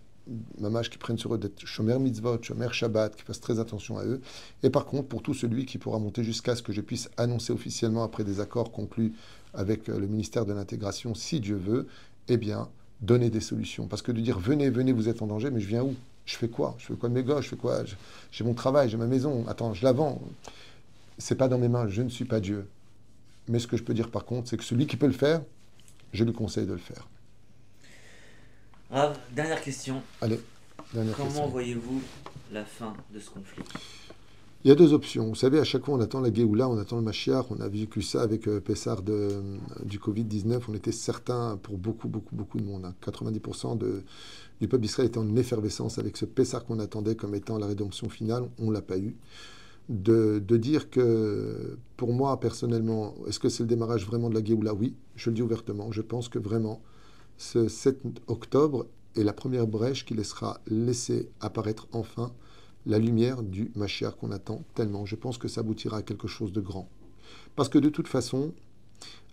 mamage 0.60 0.90
qui 0.90 0.98
prennent 0.98 1.18
sur 1.18 1.34
eux 1.34 1.38
d'être 1.38 1.66
shomer 1.66 1.98
mitzvot, 2.00 2.44
shomer 2.44 2.68
shabbat, 2.70 3.16
qui 3.16 3.24
fassent 3.24 3.40
très 3.40 3.62
attention 3.62 3.98
à 3.98 4.04
eux. 4.04 4.20
Et 4.62 4.70
par 4.70 4.86
contre, 4.86 5.08
pour 5.08 5.24
tout 5.24 5.34
celui 5.34 5.66
qui 5.66 5.78
pourra 5.78 6.00
monter 6.00 6.22
jusqu'à 6.22 6.54
ce 6.54 6.62
que 6.62 6.74
je 6.74 6.82
puisse 6.82 7.10
annoncer 7.16 7.54
officiellement 7.54 8.04
après 8.04 8.26
des 8.26 8.42
accords 8.42 8.74
conclus 8.74 9.14
avec 9.54 9.88
euh, 9.88 9.98
le 9.98 10.08
ministère 10.08 10.46
de 10.46 10.52
l'intégration, 10.52 11.16
si 11.16 11.40
Dieu 11.40 11.56
veut, 11.56 11.88
eh 12.28 12.36
bien, 12.36 12.68
donner 13.00 13.30
des 13.30 13.40
solutions. 13.40 13.88
Parce 13.88 14.02
que 14.02 14.12
de 14.12 14.20
dire 14.20 14.38
venez, 14.38 14.70
venez, 14.70 14.92
vous 14.92 15.08
êtes 15.08 15.22
en 15.22 15.28
danger, 15.28 15.50
mais 15.50 15.62
je 15.62 15.68
viens 15.68 15.84
où? 15.84 15.96
Je 16.26 16.36
fais 16.36 16.50
quoi? 16.50 16.76
Je 16.78 16.88
fais 16.88 16.96
quoi 16.96 17.08
de 17.08 17.14
mes 17.14 17.24
gosses? 17.24 17.46
Je 17.46 17.50
fais 17.52 17.56
quoi? 17.56 17.84
J'ai 18.34 18.44
mon 18.44 18.54
travail, 18.54 18.90
j'ai 18.90 18.98
ma 18.98 19.08
maison. 19.08 19.46
Attends, 19.48 19.74
je 19.74 19.86
la 19.86 19.94
vends. 19.94 20.22
C'est 21.18 21.36
pas 21.36 21.48
dans 21.48 21.58
mes 21.58 21.70
mains. 21.70 21.88
Je 21.88 22.02
ne 22.02 22.10
suis 22.10 22.26
pas 22.26 22.42
Dieu. 22.42 22.68
Mais 23.48 23.60
ce 23.60 23.68
que 23.68 23.78
je 23.78 23.84
peux 23.84 23.94
dire 23.94 24.10
par 24.10 24.26
contre, 24.26 24.50
c'est 24.50 24.58
que 24.58 24.64
celui 24.64 24.88
qui 24.88 24.98
peut 24.98 25.08
le 25.08 25.14
faire, 25.14 25.42
je 26.14 26.24
lui 26.24 26.34
conseille 26.34 26.66
de 26.66 26.74
le 26.74 26.80
faire. 26.80 27.08
Ah, 28.92 29.14
dernière 29.32 29.62
question. 29.62 30.02
Allez, 30.22 30.40
dernière 30.94 31.16
Comment 31.16 31.48
voyez-vous 31.48 32.02
la 32.52 32.64
fin 32.64 32.94
de 33.14 33.20
ce 33.20 33.30
conflit? 33.30 33.64
Il 34.64 34.70
y 34.70 34.72
a 34.72 34.76
deux 34.76 34.94
options. 34.94 35.28
Vous 35.28 35.36
savez, 35.36 35.60
à 35.60 35.64
chaque 35.64 35.86
fois, 35.86 35.94
on 35.94 36.02
attend 36.02 36.22
la 36.22 36.34
Géoula, 36.34 36.68
on 36.68 36.80
attend 36.80 36.96
le 36.96 37.04
Mashiach. 37.04 37.46
On 37.52 37.60
a 37.60 37.68
vécu 37.68 38.02
ça 38.02 38.24
avec 38.24 38.48
euh, 38.48 38.60
Pessar 38.60 39.04
de, 39.04 39.30
du 39.84 40.00
Covid-19. 40.00 40.60
On 40.70 40.74
était 40.74 40.92
certain, 40.92 41.60
pour 41.62 41.78
beaucoup, 41.78 42.08
beaucoup, 42.08 42.36
beaucoup 42.36 42.58
de 42.58 42.64
monde, 42.64 42.84
hein, 42.84 42.96
90% 43.06 43.78
de, 43.78 44.02
du 44.60 44.68
peuple 44.68 44.82
d'Israël 44.82 45.10
était 45.10 45.20
en 45.20 45.36
effervescence 45.36 46.00
avec 46.00 46.18
ce 46.18 46.26
Pessar 46.26 46.66
qu'on 46.66 46.80
attendait 46.80 47.16
comme 47.16 47.36
étant 47.36 47.60
la 47.60 47.68
rédemption 47.68 48.10
finale. 48.10 48.50
On 48.58 48.70
ne 48.70 48.74
l'a 48.74 48.82
pas 48.82 48.98
eu. 48.98 49.16
De, 49.88 50.40
dire 50.40 50.90
que, 50.90 51.78
pour 51.96 52.12
moi, 52.12 52.40
personnellement, 52.40 53.14
est-ce 53.28 53.40
que 53.40 53.50
c'est 53.50 53.64
le 53.64 53.70
démarrage 53.70 54.06
vraiment 54.06 54.30
de 54.30 54.34
la 54.34 54.44
Géoula? 54.44 54.74
Oui, 54.74 54.96
je 55.16 55.30
le 55.30 55.36
dis 55.36 55.42
ouvertement. 55.42 55.92
Je 55.92 56.02
pense 56.02 56.28
que 56.28 56.40
vraiment, 56.40 56.82
ce 57.38 57.68
7 57.68 58.02
octobre 58.28 58.88
est 59.16 59.24
la 59.24 59.34
première 59.34 59.68
brèche 59.68 60.06
qui 60.06 60.14
laissera 60.14 60.60
laisser 60.68 61.30
apparaître 61.40 61.88
enfin 61.92 62.34
la 62.86 63.00
lumière 63.00 63.44
du 63.44 63.72
Mashiach 63.76 64.16
qu'on 64.20 64.32
attend 64.32 64.64
tellement. 64.74 65.06
Je 65.06 65.16
pense 65.16 65.38
que 65.38 65.48
ça 65.48 65.62
aboutira 65.62 65.98
à 65.98 66.02
quelque 66.02 66.28
chose 66.28 66.52
de 66.52 66.62
grand. 66.62 66.90
Parce 67.56 67.70
que 67.70 67.78
de 67.78 67.90
toute 67.90 68.08
façon, 68.08 68.54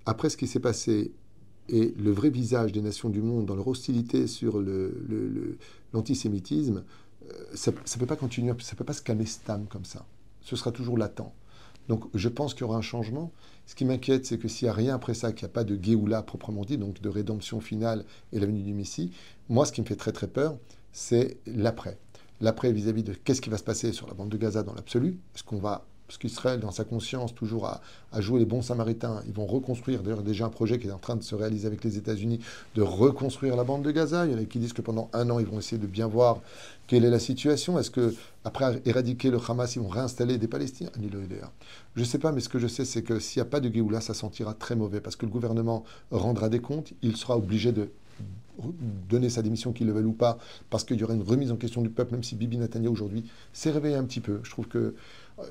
après 0.06 0.30
ce 0.30 0.36
qui 0.36 0.46
s'est 0.46 0.60
passé 0.60 1.12
et 1.68 1.94
le 1.98 2.10
vrai 2.10 2.30
visage 2.30 2.72
des 2.72 2.80
nations 2.80 3.08
du 3.08 3.22
monde 3.22 3.46
dans 3.46 3.54
leur 3.54 3.68
hostilité 3.68 4.26
sur 4.26 4.62
l'antisémitisme, 5.92 6.84
euh, 7.30 7.44
ça 7.54 7.70
ne 7.70 8.00
peut 8.00 8.06
pas 8.06 8.16
continuer, 8.16 8.52
ça 8.60 8.72
ne 8.72 8.78
peut 8.78 8.84
pas 8.84 8.92
se 8.94 9.02
calmer 9.02 9.26
stam 9.26 9.66
comme 9.66 9.84
ça. 9.84 10.04
Ce 10.42 10.56
sera 10.56 10.72
toujours 10.72 10.98
latent. 10.98 11.32
Donc 11.88 12.04
je 12.14 12.28
pense 12.28 12.54
qu'il 12.54 12.62
y 12.62 12.64
aura 12.64 12.76
un 12.76 12.82
changement. 12.82 13.32
Ce 13.66 13.74
qui 13.74 13.84
m'inquiète, 13.84 14.26
c'est 14.26 14.38
que 14.38 14.48
s'il 14.48 14.66
n'y 14.66 14.70
a 14.70 14.74
rien 14.74 14.94
après 14.94 15.14
ça, 15.14 15.32
qu'il 15.32 15.46
n'y 15.46 15.50
a 15.50 15.54
pas 15.54 15.64
de 15.64 15.82
Géoula 15.82 16.22
proprement 16.22 16.64
dit, 16.64 16.78
donc 16.78 17.00
de 17.00 17.08
rédemption 17.08 17.60
finale 17.60 18.04
et 18.32 18.38
la 18.38 18.46
venue 18.46 18.62
du 18.62 18.74
Messie, 18.74 19.12
moi 19.48 19.66
ce 19.66 19.72
qui 19.72 19.80
me 19.80 19.86
fait 19.86 19.96
très 19.96 20.12
très 20.12 20.28
peur, 20.28 20.56
c'est 20.92 21.38
l'après 21.46 21.98
l'après 22.42 22.72
vis-à-vis 22.72 23.04
de 23.04 23.14
qu'est-ce 23.14 23.40
qui 23.40 23.48
va 23.48 23.56
se 23.56 23.62
passer 23.62 23.92
sur 23.92 24.06
la 24.08 24.14
bande 24.14 24.28
de 24.28 24.36
Gaza 24.36 24.62
dans 24.62 24.74
l'absolu. 24.74 25.18
Est-ce 25.34 25.44
qu'on 25.44 25.58
va, 25.58 25.86
parce 26.06 26.18
qu'Israël, 26.18 26.60
dans 26.60 26.70
sa 26.70 26.84
conscience, 26.84 27.34
toujours 27.34 27.66
à, 27.66 27.80
jouer 28.20 28.38
les 28.38 28.44
bons 28.44 28.60
samaritains, 28.60 29.22
ils 29.26 29.32
vont 29.32 29.46
reconstruire, 29.46 30.02
d'ailleurs 30.02 30.22
déjà 30.22 30.44
un 30.44 30.50
projet 30.50 30.78
qui 30.78 30.88
est 30.88 30.92
en 30.92 30.98
train 30.98 31.16
de 31.16 31.22
se 31.22 31.34
réaliser 31.34 31.66
avec 31.66 31.82
les 31.84 31.96
États-Unis, 31.96 32.40
de 32.74 32.82
reconstruire 32.82 33.56
la 33.56 33.64
bande 33.64 33.82
de 33.82 33.90
Gaza. 33.90 34.26
Il 34.26 34.32
y 34.32 34.34
en 34.34 34.38
a 34.38 34.44
qui 34.44 34.58
disent 34.58 34.74
que 34.74 34.82
pendant 34.82 35.08
un 35.14 35.30
an, 35.30 35.38
ils 35.38 35.46
vont 35.46 35.58
essayer 35.58 35.78
de 35.78 35.86
bien 35.86 36.06
voir 36.06 36.40
quelle 36.86 37.06
est 37.06 37.10
la 37.10 37.18
situation. 37.18 37.78
Est-ce 37.78 37.90
que 37.90 38.14
après 38.44 38.82
éradiquer 38.84 39.30
le 39.30 39.38
Hamas, 39.48 39.74
ils 39.76 39.80
vont 39.80 39.88
réinstaller 39.88 40.36
des 40.36 40.48
Palestiniens? 40.48 40.90
Je 41.94 42.00
ne 42.00 42.04
sais 42.04 42.18
pas, 42.18 42.32
mais 42.32 42.40
ce 42.40 42.50
que 42.50 42.58
je 42.58 42.66
sais, 42.66 42.84
c'est 42.84 43.02
que 43.02 43.18
s'il 43.18 43.40
n'y 43.40 43.48
a 43.48 43.50
pas 43.50 43.60
de 43.60 43.72
Géoula, 43.72 44.02
ça 44.02 44.12
sentira 44.12 44.52
très 44.52 44.76
mauvais, 44.76 45.00
parce 45.00 45.16
que 45.16 45.24
le 45.24 45.32
gouvernement 45.32 45.84
rendra 46.10 46.50
des 46.50 46.60
comptes, 46.60 46.92
il 47.00 47.16
sera 47.16 47.36
obligé 47.36 47.72
de 47.72 47.88
donner 49.08 49.30
sa 49.30 49.42
démission, 49.42 49.72
qu'il 49.72 49.86
le 49.86 49.92
veuille 49.92 50.04
ou 50.04 50.12
pas, 50.12 50.38
parce 50.70 50.84
qu'il 50.84 50.98
y 50.98 51.04
aurait 51.04 51.14
une 51.14 51.22
remise 51.22 51.50
en 51.50 51.56
question 51.56 51.82
du 51.82 51.90
peuple, 51.90 52.12
même 52.12 52.22
si 52.22 52.36
Bibi 52.36 52.58
Netanyahu 52.58 52.92
aujourd'hui 52.92 53.24
s'est 53.52 53.70
réveillé 53.70 53.96
un 53.96 54.04
petit 54.04 54.20
peu. 54.20 54.40
Je 54.42 54.50
trouve 54.50 54.68
que 54.68 54.94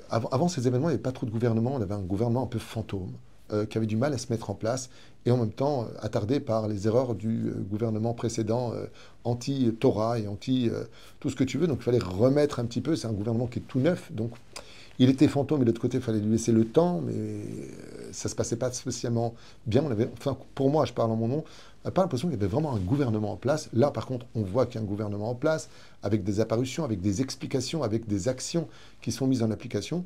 avant, 0.09 0.29
avant 0.29 0.47
ces 0.47 0.67
événements, 0.67 0.87
il 0.87 0.91
n'y 0.91 0.95
avait 0.95 1.03
pas 1.03 1.11
trop 1.11 1.25
de 1.25 1.31
gouvernement, 1.31 1.73
on 1.75 1.81
avait 1.81 1.93
un 1.93 1.99
gouvernement 1.99 2.43
un 2.43 2.47
peu 2.47 2.59
fantôme, 2.59 3.11
euh, 3.51 3.65
qui 3.65 3.77
avait 3.77 3.87
du 3.87 3.97
mal 3.97 4.13
à 4.13 4.17
se 4.17 4.31
mettre 4.31 4.49
en 4.49 4.55
place, 4.55 4.89
et 5.25 5.31
en 5.31 5.37
même 5.37 5.51
temps 5.51 5.83
euh, 5.83 5.87
attardé 6.01 6.39
par 6.39 6.67
les 6.67 6.87
erreurs 6.87 7.15
du 7.15 7.47
euh, 7.47 7.53
gouvernement 7.69 8.13
précédent, 8.13 8.73
euh, 8.73 8.85
anti-Torah 9.23 10.19
et 10.19 10.27
anti 10.27 10.69
euh, 10.69 10.83
tout 11.19 11.29
ce 11.29 11.35
que 11.35 11.43
tu 11.43 11.57
veux. 11.57 11.67
Donc 11.67 11.79
il 11.81 11.83
fallait 11.83 11.99
remettre 11.99 12.59
un 12.59 12.65
petit 12.65 12.81
peu, 12.81 12.95
c'est 12.95 13.07
un 13.07 13.13
gouvernement 13.13 13.47
qui 13.47 13.59
est 13.59 13.67
tout 13.67 13.79
neuf, 13.79 14.11
donc 14.11 14.31
il 14.99 15.09
était 15.09 15.27
fantôme, 15.27 15.59
mais 15.59 15.65
de 15.65 15.71
l'autre 15.71 15.81
côté, 15.81 15.97
il 15.97 16.03
fallait 16.03 16.19
lui 16.19 16.31
laisser 16.31 16.51
le 16.51 16.65
temps, 16.65 17.01
mais 17.01 17.13
euh, 17.13 17.39
ça 18.11 18.27
ne 18.27 18.31
se 18.31 18.35
passait 18.35 18.57
pas 18.57 18.71
spécialement 18.71 19.33
bien. 19.65 19.83
Enfin, 20.13 20.37
pour 20.53 20.69
moi, 20.69 20.85
je 20.85 20.93
parle 20.93 21.09
en 21.09 21.15
mon 21.15 21.27
nom, 21.27 21.43
n'a 21.85 21.91
pas 21.91 22.01
l'impression 22.01 22.27
qu'il 22.27 22.37
y 22.37 22.39
avait 22.39 22.51
vraiment 22.51 22.73
un 22.73 22.79
gouvernement 22.79 23.31
en 23.31 23.37
place. 23.37 23.69
Là, 23.73 23.91
par 23.91 24.05
contre, 24.05 24.25
on 24.35 24.43
voit 24.43 24.65
qu'il 24.65 24.75
y 24.75 24.77
a 24.77 24.81
un 24.81 24.87
gouvernement 24.87 25.29
en 25.29 25.35
place, 25.35 25.69
avec 26.03 26.23
des 26.23 26.39
apparitions, 26.39 26.83
avec 26.83 27.01
des 27.01 27.21
explications, 27.21 27.83
avec 27.83 28.07
des 28.07 28.27
actions 28.27 28.67
qui 29.01 29.11
sont 29.11 29.27
mises 29.27 29.43
en 29.43 29.51
application. 29.51 30.05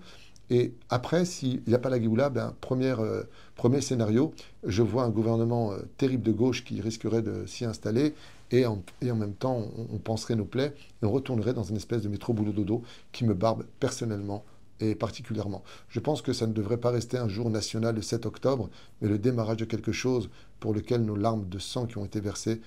Et 0.49 0.73
après, 0.89 1.25
s'il 1.25 1.61
n'y 1.67 1.73
a 1.73 1.79
pas 1.79 1.89
la 1.89 1.99
Géoula, 1.99 2.29
ben, 2.29 2.53
première, 2.61 2.99
euh, 2.99 3.23
premier 3.55 3.81
scénario, 3.81 4.31
je 4.63 4.83
vois 4.83 5.03
un 5.03 5.09
gouvernement 5.09 5.71
euh, 5.71 5.79
terrible 5.97 6.23
de 6.23 6.31
gauche 6.31 6.63
qui 6.63 6.81
risquerait 6.81 7.23
de 7.23 7.45
s'y 7.47 7.65
installer, 7.65 8.13
et 8.51 8.65
en, 8.67 8.81
et 9.01 9.09
en 9.09 9.15
même 9.15 9.33
temps, 9.33 9.67
on, 9.77 9.95
on 9.95 9.97
panserait 9.97 10.35
nos 10.35 10.45
plaies, 10.45 10.73
on 11.01 11.09
retournerait 11.09 11.53
dans 11.53 11.63
une 11.63 11.77
espèce 11.77 12.03
de 12.03 12.09
métro 12.09 12.33
boulot 12.33 12.51
dodo 12.51 12.83
qui 13.11 13.25
me 13.25 13.33
barbe 13.33 13.65
personnellement 13.79 14.43
et 14.79 14.95
particulièrement. 14.95 15.63
Je 15.89 15.99
pense 15.99 16.21
que 16.21 16.33
ça 16.33 16.47
ne 16.47 16.53
devrait 16.53 16.77
pas 16.77 16.91
rester 16.91 17.17
un 17.17 17.27
jour 17.27 17.49
national 17.49 17.95
le 17.95 18.01
7 18.01 18.25
octobre, 18.25 18.69
mais 19.01 19.07
le 19.07 19.17
démarrage 19.17 19.57
de 19.57 19.65
quelque 19.65 19.91
chose 19.91 20.29
pour 20.59 20.73
lequel 20.73 21.03
nos 21.03 21.15
larmes 21.15 21.47
de 21.47 21.59
sang 21.59 21.85
qui 21.85 21.97
ont 21.97 22.05
été 22.05 22.19
versées 22.19 22.61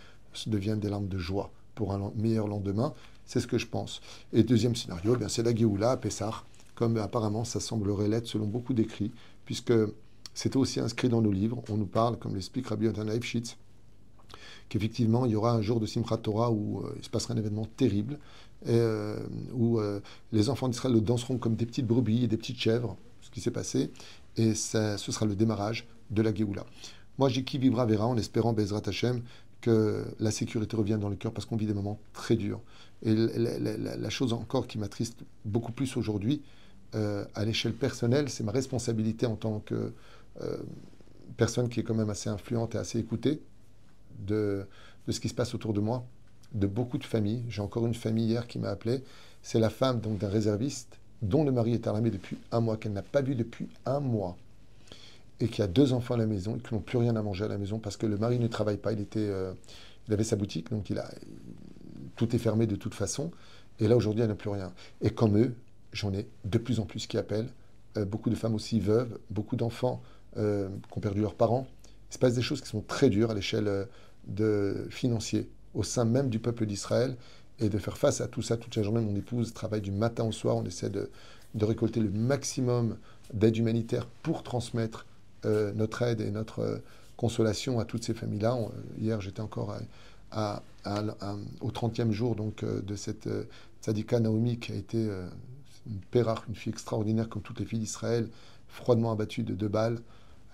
deviennent 0.46 0.80
des 0.80 0.90
larmes 0.90 1.08
de 1.08 1.18
joie 1.18 1.50
pour 1.74 1.92
un 1.92 2.12
meilleur 2.16 2.48
lendemain. 2.48 2.94
C'est 3.24 3.40
ce 3.40 3.46
que 3.46 3.58
je 3.58 3.66
pense. 3.66 4.00
Et 4.32 4.42
deuxième 4.42 4.76
scénario, 4.76 5.14
eh 5.14 5.18
bien 5.18 5.28
c'est 5.28 5.42
la 5.42 5.54
Géoula 5.54 5.92
à 5.92 5.96
Pessah, 5.96 6.44
comme 6.74 6.96
apparemment 6.96 7.44
ça 7.44 7.60
semblerait 7.60 8.08
l'être 8.08 8.26
selon 8.26 8.46
beaucoup 8.46 8.72
d'écrits, 8.72 9.12
puisque 9.44 9.72
c'était 10.34 10.56
aussi 10.56 10.80
inscrit 10.80 11.08
dans 11.08 11.20
nos 11.20 11.32
livres. 11.32 11.62
On 11.68 11.76
nous 11.76 11.86
parle, 11.86 12.18
comme 12.18 12.34
l'explique 12.34 12.68
Rabbi 12.68 12.86
Yotan 12.86 13.04
Leibschitz, 13.04 13.56
qu'effectivement 14.68 15.26
il 15.26 15.32
y 15.32 15.36
aura 15.36 15.52
un 15.52 15.62
jour 15.62 15.80
de 15.80 15.86
Simchat 15.86 16.18
Torah 16.18 16.50
où 16.50 16.80
euh, 16.80 16.94
il 16.96 17.04
se 17.04 17.10
passera 17.10 17.34
un 17.34 17.36
événement 17.36 17.66
terrible, 17.76 18.18
euh, 18.66 19.16
où 19.52 19.78
euh, 19.78 20.00
les 20.32 20.48
enfants 20.48 20.68
d'Israël 20.68 21.00
danseront 21.00 21.38
comme 21.38 21.54
des 21.54 21.66
petites 21.66 21.86
brebis 21.86 22.24
et 22.24 22.26
des 22.26 22.36
petites 22.36 22.58
chèvres, 22.58 22.96
ce 23.20 23.30
qui 23.30 23.40
s'est 23.40 23.52
passé, 23.52 23.92
et 24.36 24.54
ça, 24.54 24.98
ce 24.98 25.12
sera 25.12 25.26
le 25.26 25.36
démarrage 25.36 25.86
de 26.10 26.22
la 26.22 26.34
Géoula. 26.34 26.64
Moi, 27.18 27.28
j'ai 27.28 27.44
qui 27.44 27.58
vivra 27.58 27.86
verra 27.86 28.06
en 28.06 28.16
espérant, 28.16 28.52
Bezrat 28.52 28.82
Hashem, 28.86 29.22
que 29.60 30.04
la 30.18 30.30
sécurité 30.30 30.76
revienne 30.76 31.00
dans 31.00 31.08
le 31.08 31.16
cœur 31.16 31.32
parce 31.32 31.44
qu'on 31.44 31.56
vit 31.56 31.66
des 31.66 31.74
moments 31.74 31.98
très 32.12 32.36
durs. 32.36 32.60
Et 33.02 33.14
la, 33.14 34.10
chose 34.10 34.32
encore 34.32 34.66
qui 34.66 34.78
m'attriste 34.78 35.18
beaucoup 35.44 35.72
plus 35.72 35.96
aujourd'hui, 35.96 36.42
euh, 36.94 37.24
à 37.34 37.44
l'échelle 37.44 37.74
personnelle, 37.74 38.28
c'est 38.28 38.44
ma 38.44 38.52
responsabilité 38.52 39.26
en 39.26 39.36
tant 39.36 39.60
que 39.60 39.92
personne 41.36 41.68
qui 41.68 41.80
est 41.80 41.82
quand 41.82 41.94
même 41.94 42.10
assez 42.10 42.30
influente 42.30 42.76
et 42.76 42.78
assez 42.78 42.98
écoutée 42.98 43.40
de 44.20 44.64
ce 45.08 45.18
qui 45.18 45.28
se 45.28 45.34
passe 45.34 45.54
autour 45.54 45.72
de 45.72 45.80
moi, 45.80 46.04
de 46.52 46.66
beaucoup 46.66 46.98
de 46.98 47.04
familles. 47.04 47.44
J'ai 47.48 47.62
encore 47.62 47.86
une 47.86 47.94
famille 47.94 48.26
hier 48.26 48.46
qui 48.46 48.58
m'a 48.58 48.68
appelé. 48.68 49.02
C'est 49.42 49.60
la 49.60 49.70
femme 49.70 50.00
donc 50.00 50.18
d'un 50.18 50.28
réserviste 50.28 50.98
dont 51.22 51.44
le 51.44 51.52
mari 51.52 51.74
est 51.74 51.86
à 51.86 51.92
l'armée 51.92 52.10
depuis 52.10 52.38
un 52.52 52.60
mois, 52.60 52.76
qu'elle 52.76 52.92
n'a 52.92 53.02
pas 53.02 53.22
vu 53.22 53.34
depuis 53.34 53.68
un 53.86 54.00
mois, 54.00 54.36
et 55.40 55.48
qui 55.48 55.62
a 55.62 55.66
deux 55.66 55.92
enfants 55.92 56.14
à 56.14 56.18
la 56.18 56.26
maison 56.26 56.56
et 56.56 56.60
qui 56.60 56.74
n'ont 56.74 56.80
plus 56.80 56.98
rien 56.98 57.16
à 57.16 57.22
manger 57.22 57.44
à 57.44 57.48
la 57.48 57.58
maison 57.58 57.78
parce 57.78 57.96
que 57.96 58.06
le 58.06 58.16
mari 58.16 58.38
ne 58.38 58.48
travaille 58.48 58.76
pas. 58.76 58.92
Il 58.92 59.00
était, 59.00 59.20
euh, 59.20 59.52
avait 60.10 60.24
sa 60.24 60.36
boutique, 60.36 60.70
donc 60.70 60.92
tout 62.16 62.34
est 62.34 62.38
fermé 62.38 62.66
de 62.66 62.76
toute 62.76 62.94
façon. 62.94 63.30
Et 63.80 63.86
là, 63.86 63.96
aujourd'hui, 63.96 64.22
il 64.22 64.26
n'y 64.26 64.32
a 64.32 64.36
plus 64.36 64.50
rien. 64.50 64.72
Et 65.00 65.10
comme 65.10 65.38
eux, 65.38 65.54
j'en 65.92 66.12
ai 66.12 66.26
de 66.44 66.58
plus 66.58 66.80
en 66.80 66.86
plus 66.86 67.06
qui 67.06 67.16
appellent. 67.16 67.48
Euh, 67.96 68.04
beaucoup 68.04 68.30
de 68.30 68.34
femmes 68.34 68.54
aussi 68.54 68.80
veuves, 68.80 69.18
beaucoup 69.30 69.56
d'enfants 69.56 70.02
euh, 70.36 70.68
qui 70.90 70.98
ont 70.98 71.00
perdu 71.00 71.20
leurs 71.20 71.34
parents. 71.34 71.66
Il 72.10 72.14
se 72.14 72.18
passe 72.18 72.34
des 72.34 72.42
choses 72.42 72.60
qui 72.60 72.68
sont 72.68 72.80
très 72.80 73.10
dures 73.10 73.30
à 73.30 73.34
l'échelle 73.34 73.86
de 74.26 74.86
financier 74.90 75.48
au 75.78 75.84
sein 75.84 76.04
même 76.04 76.28
du 76.28 76.40
peuple 76.40 76.66
d'Israël. 76.66 77.16
Et 77.60 77.68
de 77.68 77.78
faire 77.78 77.98
face 77.98 78.20
à 78.20 78.28
tout 78.28 78.42
ça 78.42 78.56
toute 78.56 78.76
la 78.76 78.84
journée, 78.84 79.00
mon 79.00 79.16
épouse 79.16 79.52
travaille 79.52 79.80
du 79.80 79.90
matin 79.90 80.24
au 80.24 80.30
soir. 80.30 80.56
On 80.56 80.64
essaie 80.64 80.90
de, 80.90 81.10
de 81.54 81.64
récolter 81.64 81.98
le 81.98 82.10
maximum 82.10 82.96
d'aide 83.32 83.56
humanitaire 83.56 84.06
pour 84.22 84.44
transmettre 84.44 85.06
notre 85.44 86.02
aide 86.02 86.20
et 86.20 86.30
notre 86.30 86.80
consolation 87.16 87.80
à 87.80 87.84
toutes 87.84 88.04
ces 88.04 88.14
familles-là. 88.14 88.56
Hier, 89.00 89.20
j'étais 89.20 89.40
encore 89.40 89.74
à, 90.30 90.62
au 91.60 91.70
30e 91.70 92.12
jour 92.12 92.36
donc, 92.36 92.64
de 92.64 92.94
cette 92.94 93.28
tzadika 93.82 94.20
Naomi 94.20 94.60
qui 94.60 94.70
a 94.70 94.76
été 94.76 95.08
une 95.88 96.00
Pérach, 96.12 96.42
une 96.48 96.54
fille 96.54 96.72
extraordinaire 96.72 97.28
comme 97.28 97.42
toutes 97.42 97.58
les 97.58 97.66
filles 97.66 97.80
d'Israël, 97.80 98.28
froidement 98.68 99.10
abattue 99.10 99.42
de 99.42 99.54
deux 99.54 99.68
balles. 99.68 100.00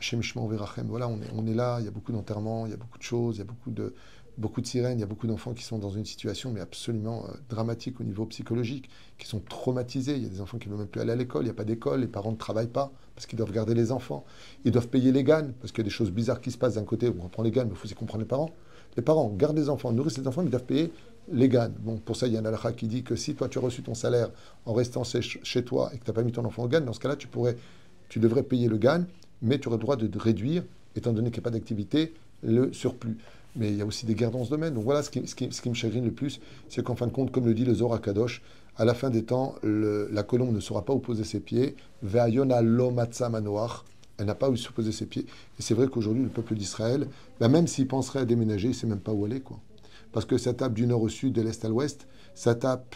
Verachem. 0.01 0.87
Voilà, 0.87 1.09
on 1.09 1.17
est, 1.23 1.31
on 1.35 1.47
est 1.47 1.55
là, 1.55 1.79
il 1.81 1.85
y 1.87 1.89
a 1.89 1.91
beaucoup 1.91 2.13
d'enterrements, 2.13 2.67
il 2.67 2.71
y 2.71 2.75
a 2.75 2.77
beaucoup 2.77 2.99
de 2.99 3.03
choses, 3.03 3.37
il 3.37 3.39
y 3.39 3.43
a 3.43 3.47
beaucoup 3.47 3.71
de, 3.71 3.95
beaucoup 4.39 4.61
de 4.61 4.66
sirènes, 4.66 4.98
il 4.98 5.01
y 5.01 5.05
a 5.05 5.06
beaucoup 5.06 5.27
d'enfants 5.27 5.52
qui 5.52 5.62
sont 5.62 5.78
dans 5.78 5.90
une 5.90 6.05
situation 6.05 6.51
mais 6.51 6.61
absolument 6.61 7.24
euh, 7.27 7.32
dramatique 7.48 8.01
au 8.01 8.05
niveau 8.05 8.27
psychologique, 8.27 8.89
qui 9.19 9.27
sont 9.27 9.40
traumatisés. 9.40 10.16
Il 10.16 10.23
y 10.23 10.27
a 10.27 10.28
des 10.28 10.40
enfants 10.40 10.59
qui 10.59 10.69
ne 10.69 10.73
veulent 10.73 10.81
même 10.81 10.89
plus 10.89 11.01
aller 11.01 11.12
à 11.12 11.16
l'école, 11.16 11.43
il 11.43 11.47
n'y 11.47 11.51
a 11.51 11.55
pas 11.55 11.65
d'école, 11.65 12.01
les 12.01 12.06
parents 12.06 12.32
ne 12.32 12.36
travaillent 12.36 12.66
pas 12.66 12.93
parce 13.15 13.27
qu'ils 13.27 13.36
doivent 13.36 13.52
garder 13.52 13.74
les 13.74 13.93
enfants. 13.93 14.24
Ils 14.65 14.73
doivent 14.73 14.89
payer 14.89 15.12
les 15.12 15.24
GAN 15.24 15.51
parce 15.61 15.73
qu'il 15.73 15.78
y 15.78 15.86
a 15.86 15.90
des 15.90 15.90
choses 15.90 16.11
bizarres 16.11 16.40
qui 16.40 16.51
se 16.51 16.59
passent 16.59 16.74
d'un 16.74 16.85
côté, 16.85 17.09
on 17.16 17.23
reprend 17.23 17.43
les 17.43 17.51
GAN, 17.51 17.65
mais 17.65 17.70
il 17.73 17.77
faut 17.77 17.85
aussi 17.85 17.94
comprendre 17.94 18.23
les 18.23 18.28
parents. 18.28 18.51
Les 18.97 19.02
parents 19.02 19.28
gardent 19.28 19.56
les 19.56 19.69
enfants, 19.69 19.93
nourrissent 19.93 20.19
les 20.19 20.27
enfants, 20.27 20.43
mais 20.43 20.48
ils 20.48 20.52
doivent 20.52 20.65
payer 20.65 20.93
les 21.32 21.48
GAN. 21.48 21.70
Bon, 21.81 21.97
pour 21.97 22.16
ça, 22.16 22.27
il 22.27 22.32
y 22.32 22.36
a 22.36 22.40
un 22.40 22.44
halakha 22.44 22.73
qui 22.73 22.86
dit 22.86 23.02
que 23.02 23.16
si 23.16 23.35
toi 23.35 23.48
tu 23.48 23.59
as 23.59 23.61
reçu 23.61 23.82
ton 23.82 23.94
salaire 23.94 24.31
en 24.66 24.73
restant 24.73 25.02
chez 25.05 25.65
toi 25.65 25.90
et 25.93 25.98
que 25.98 26.05
tu 26.05 26.11
n'as 26.11 26.15
pas 26.15 26.23
mis 26.23 26.32
ton 26.32 26.44
enfant 26.44 26.65
au 26.65 26.69
GAN, 26.69 26.81
dans 26.81 26.93
ce 26.93 27.01
cas-là, 27.01 27.16
tu, 27.16 27.28
pourrais, 27.28 27.56
tu 28.09 28.19
devrais 28.19 28.43
payer 28.43 28.69
le 28.69 28.78
GAN, 28.78 29.05
mais 29.43 29.59
tu 29.59 29.69
aurais 29.69 29.78
le 29.78 29.82
droit 29.82 29.97
de 29.97 30.19
réduire, 30.19 30.65
étant 30.97 31.12
donné 31.12 31.31
qu'il 31.31 31.40
n'y 31.40 31.44
a 31.44 31.51
pas 31.51 31.56
d'activité, 31.56 32.15
le 32.43 32.73
surplus. 32.73 33.16
Mais 33.57 33.71
il 33.71 33.77
y 33.77 33.83
a 33.83 33.87
aussi 33.87 34.07
des 34.07 34.15
guerres 34.15 34.31
dans 34.31 34.45
ce 34.45 34.51
domaine. 34.51 34.75
Donc 34.75 34.85
voilà, 34.85 35.03
ce 35.03 35.11
qui, 35.11 35.21
me 35.21 35.75
chagrine 35.75 36.05
le 36.05 36.13
plus, 36.13 36.41
c'est 36.69 36.83
qu'en 36.83 36.97
fin 36.97 37.07
de 37.07 37.13
compte, 37.13 37.31
comme 37.31 37.47
le 37.47 37.55
dit 37.55 37.65
le 37.65 37.75
Zohar 37.75 38.01
Kadosh, 38.01 38.43
à 38.77 38.85
la 38.85 38.95
fin 38.95 39.11
des 39.11 39.25
temps, 39.25 39.55
la 39.63 40.23
colombe 40.25 40.53
ne 40.53 40.61
saura 40.61 40.85
pas 40.85 40.93
où 40.93 40.99
poser 40.99 41.25
ses 41.25 41.41
pieds. 41.41 41.77
Ve'ayona 42.03 42.61
lo 42.63 42.91
manoach. 42.91 43.85
Elle 44.19 44.27
n'a 44.27 44.35
pas 44.35 44.49
où 44.49 44.57
se 44.57 44.69
poser 44.71 44.93
ses 44.93 45.07
pieds. 45.07 45.27
Et 45.59 45.63
c'est 45.63 45.75
vrai 45.75 45.89
qu'aujourd'hui, 45.89 46.23
le 46.23 46.29
peuple 46.29 46.55
d'Israël, 46.55 47.09
ben 47.41 47.49
même 47.49 47.67
s'il 47.67 47.89
penserait 47.89 48.21
à 48.21 48.25
déménager, 48.25 48.69
il 48.69 48.71
ne 48.71 48.77
sait 48.77 48.87
même 48.87 49.01
pas 49.01 49.13
où 49.13 49.25
aller. 49.25 49.41
Quoi. 49.41 49.59
Parce 50.13 50.27
que 50.27 50.39
ça 50.39 50.55
tape 50.55 50.75
du 50.75 50.87
nord 50.87 51.03
au 51.03 51.09
sud, 51.09 51.33
de 51.33 51.43
l'est 51.43 51.65
à 51.65 51.69
l'ouest. 51.69 52.07
Ça 52.35 52.55
tape 52.55 52.95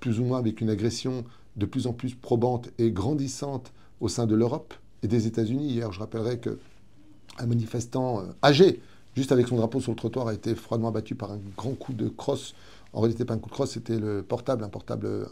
plus 0.00 0.20
ou 0.20 0.24
moins 0.24 0.38
avec 0.38 0.60
une 0.60 0.68
agression 0.68 1.24
de 1.56 1.66
plus 1.66 1.86
en 1.86 1.92
plus 1.92 2.14
probante 2.14 2.68
et 2.78 2.90
grandissante 2.90 3.72
au 4.00 4.08
sein 4.08 4.26
de 4.26 4.34
l'Europe 4.34 4.74
et 5.02 5.08
des 5.08 5.26
États-Unis. 5.26 5.68
Hier, 5.68 5.90
je 5.92 6.00
rappellerai 6.00 6.38
qu'un 6.38 7.46
manifestant 7.46 8.20
euh, 8.20 8.24
âgé, 8.42 8.80
juste 9.16 9.32
avec 9.32 9.48
son 9.48 9.56
drapeau 9.56 9.80
sur 9.80 9.92
le 9.92 9.96
trottoir, 9.96 10.28
a 10.28 10.34
été 10.34 10.54
froidement 10.54 10.88
abattu 10.88 11.14
par 11.14 11.32
un 11.32 11.40
grand 11.56 11.74
coup 11.74 11.92
de 11.92 12.08
crosse. 12.08 12.54
En 12.92 13.00
réalité, 13.00 13.24
pas 13.24 13.34
un 13.34 13.38
coup 13.38 13.48
de 13.48 13.54
crosse, 13.54 13.72
c'était 13.72 13.98
le 13.98 14.22
portable, 14.22 14.64
un 14.64 14.68
portable. 14.68 15.06
Euh, 15.06 15.26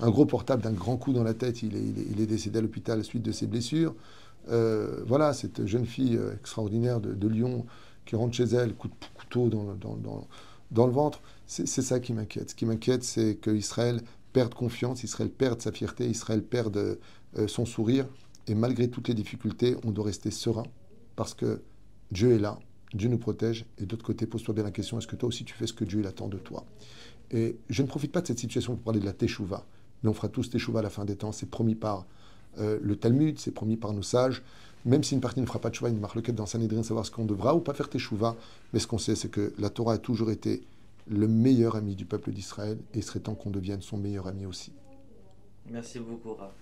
un 0.00 0.10
gros 0.10 0.26
portable 0.26 0.62
d'un 0.62 0.72
grand 0.72 0.96
coup 0.96 1.12
dans 1.12 1.24
la 1.24 1.34
tête. 1.34 1.62
Il 1.62 1.74
est, 1.76 2.26
décédé 2.26 2.58
à 2.58 2.62
l'hôpital 2.62 3.02
suite 3.04 3.22
de 3.22 3.32
ses 3.32 3.46
blessures. 3.46 3.94
Euh, 4.50 5.02
voilà, 5.06 5.32
cette 5.32 5.66
jeune 5.66 5.84
fille 5.84 6.16
euh, 6.16 6.34
extraordinaire 6.34 7.00
de, 7.00 7.28
Lyon 7.28 7.66
qui 8.06 8.16
rentre 8.16 8.34
chez 8.34 8.44
elle, 8.44 8.74
coup 8.74 8.88
de 8.88 8.94
couteau 9.14 9.48
dans, 9.48 9.74
dans, 10.70 10.86
le 10.86 10.92
ventre. 10.92 11.20
C'est 11.46 11.66
ça 11.66 12.00
qui 12.00 12.12
m'inquiète. 12.12 12.50
Ce 12.50 12.54
qui 12.54 12.64
m'inquiète, 12.64 13.04
c'est 13.04 13.36
qu'Israël 13.36 14.00
perde 14.32 14.54
confiance, 14.54 15.02
Israël 15.02 15.30
perde 15.30 15.60
sa 15.60 15.72
fierté, 15.72 16.08
Israël 16.08 16.42
perde 16.42 16.98
euh, 17.36 17.48
son 17.48 17.66
sourire. 17.66 18.06
Et 18.46 18.54
malgré 18.54 18.88
toutes 18.88 19.08
les 19.08 19.14
difficultés, 19.14 19.76
on 19.84 19.90
doit 19.90 20.06
rester 20.06 20.30
serein 20.30 20.64
parce 21.16 21.34
que 21.34 21.60
Dieu 22.10 22.32
est 22.32 22.38
là, 22.38 22.58
Dieu 22.94 23.08
nous 23.08 23.18
protège. 23.18 23.64
Et 23.78 23.86
d'autre 23.86 24.04
côté, 24.04 24.26
pose-toi 24.26 24.54
bien 24.54 24.64
la 24.64 24.70
question 24.70 24.98
est-ce 24.98 25.06
que 25.06 25.16
toi 25.16 25.28
aussi 25.28 25.44
tu 25.44 25.54
fais 25.54 25.66
ce 25.66 25.72
que 25.72 25.84
Dieu 25.84 26.04
attend 26.06 26.28
de 26.28 26.38
toi? 26.38 26.64
Et 27.30 27.56
je 27.68 27.82
ne 27.82 27.88
profite 27.88 28.12
pas 28.12 28.22
de 28.22 28.26
cette 28.26 28.38
situation 28.38 28.74
pour 28.74 28.84
parler 28.84 29.00
de 29.00 29.04
la 29.04 29.12
Teshuvah 29.12 29.64
mais 30.02 30.10
on 30.10 30.14
fera 30.14 30.28
tous 30.28 30.50
teshuva 30.50 30.80
à 30.80 30.82
la 30.82 30.90
fin 30.90 31.04
des 31.04 31.16
temps. 31.16 31.32
C'est 31.32 31.50
promis 31.50 31.74
par 31.74 32.06
euh, 32.58 32.78
le 32.82 32.96
Talmud, 32.96 33.38
c'est 33.38 33.50
promis 33.50 33.76
par 33.76 33.92
nos 33.92 34.02
sages. 34.02 34.42
Même 34.84 35.02
si 35.02 35.14
une 35.14 35.20
partie 35.20 35.40
ne 35.40 35.46
fera 35.46 35.60
pas 35.60 35.70
teshuva, 35.70 35.90
il 35.90 35.96
marque 35.96 36.14
le 36.14 36.22
quête 36.22 36.36
dans 36.36 36.46
Sanhedrin, 36.46 36.82
savoir 36.82 37.04
ce 37.04 37.10
qu'on 37.10 37.24
devra 37.24 37.54
ou 37.54 37.60
pas 37.60 37.74
faire 37.74 37.88
teshuva. 37.88 38.36
Mais 38.72 38.78
ce 38.78 38.86
qu'on 38.86 38.98
sait, 38.98 39.16
c'est 39.16 39.28
que 39.28 39.52
la 39.58 39.70
Torah 39.70 39.94
a 39.94 39.98
toujours 39.98 40.30
été 40.30 40.62
le 41.08 41.26
meilleur 41.26 41.76
ami 41.76 41.94
du 41.94 42.04
peuple 42.04 42.32
d'Israël 42.32 42.78
et 42.94 42.98
il 42.98 43.02
serait 43.02 43.20
temps 43.20 43.34
qu'on 43.34 43.50
devienne 43.50 43.82
son 43.82 43.96
meilleur 43.96 44.26
ami 44.26 44.46
aussi. 44.46 44.72
Merci 45.70 45.98
beaucoup, 45.98 46.34
Raph. 46.34 46.52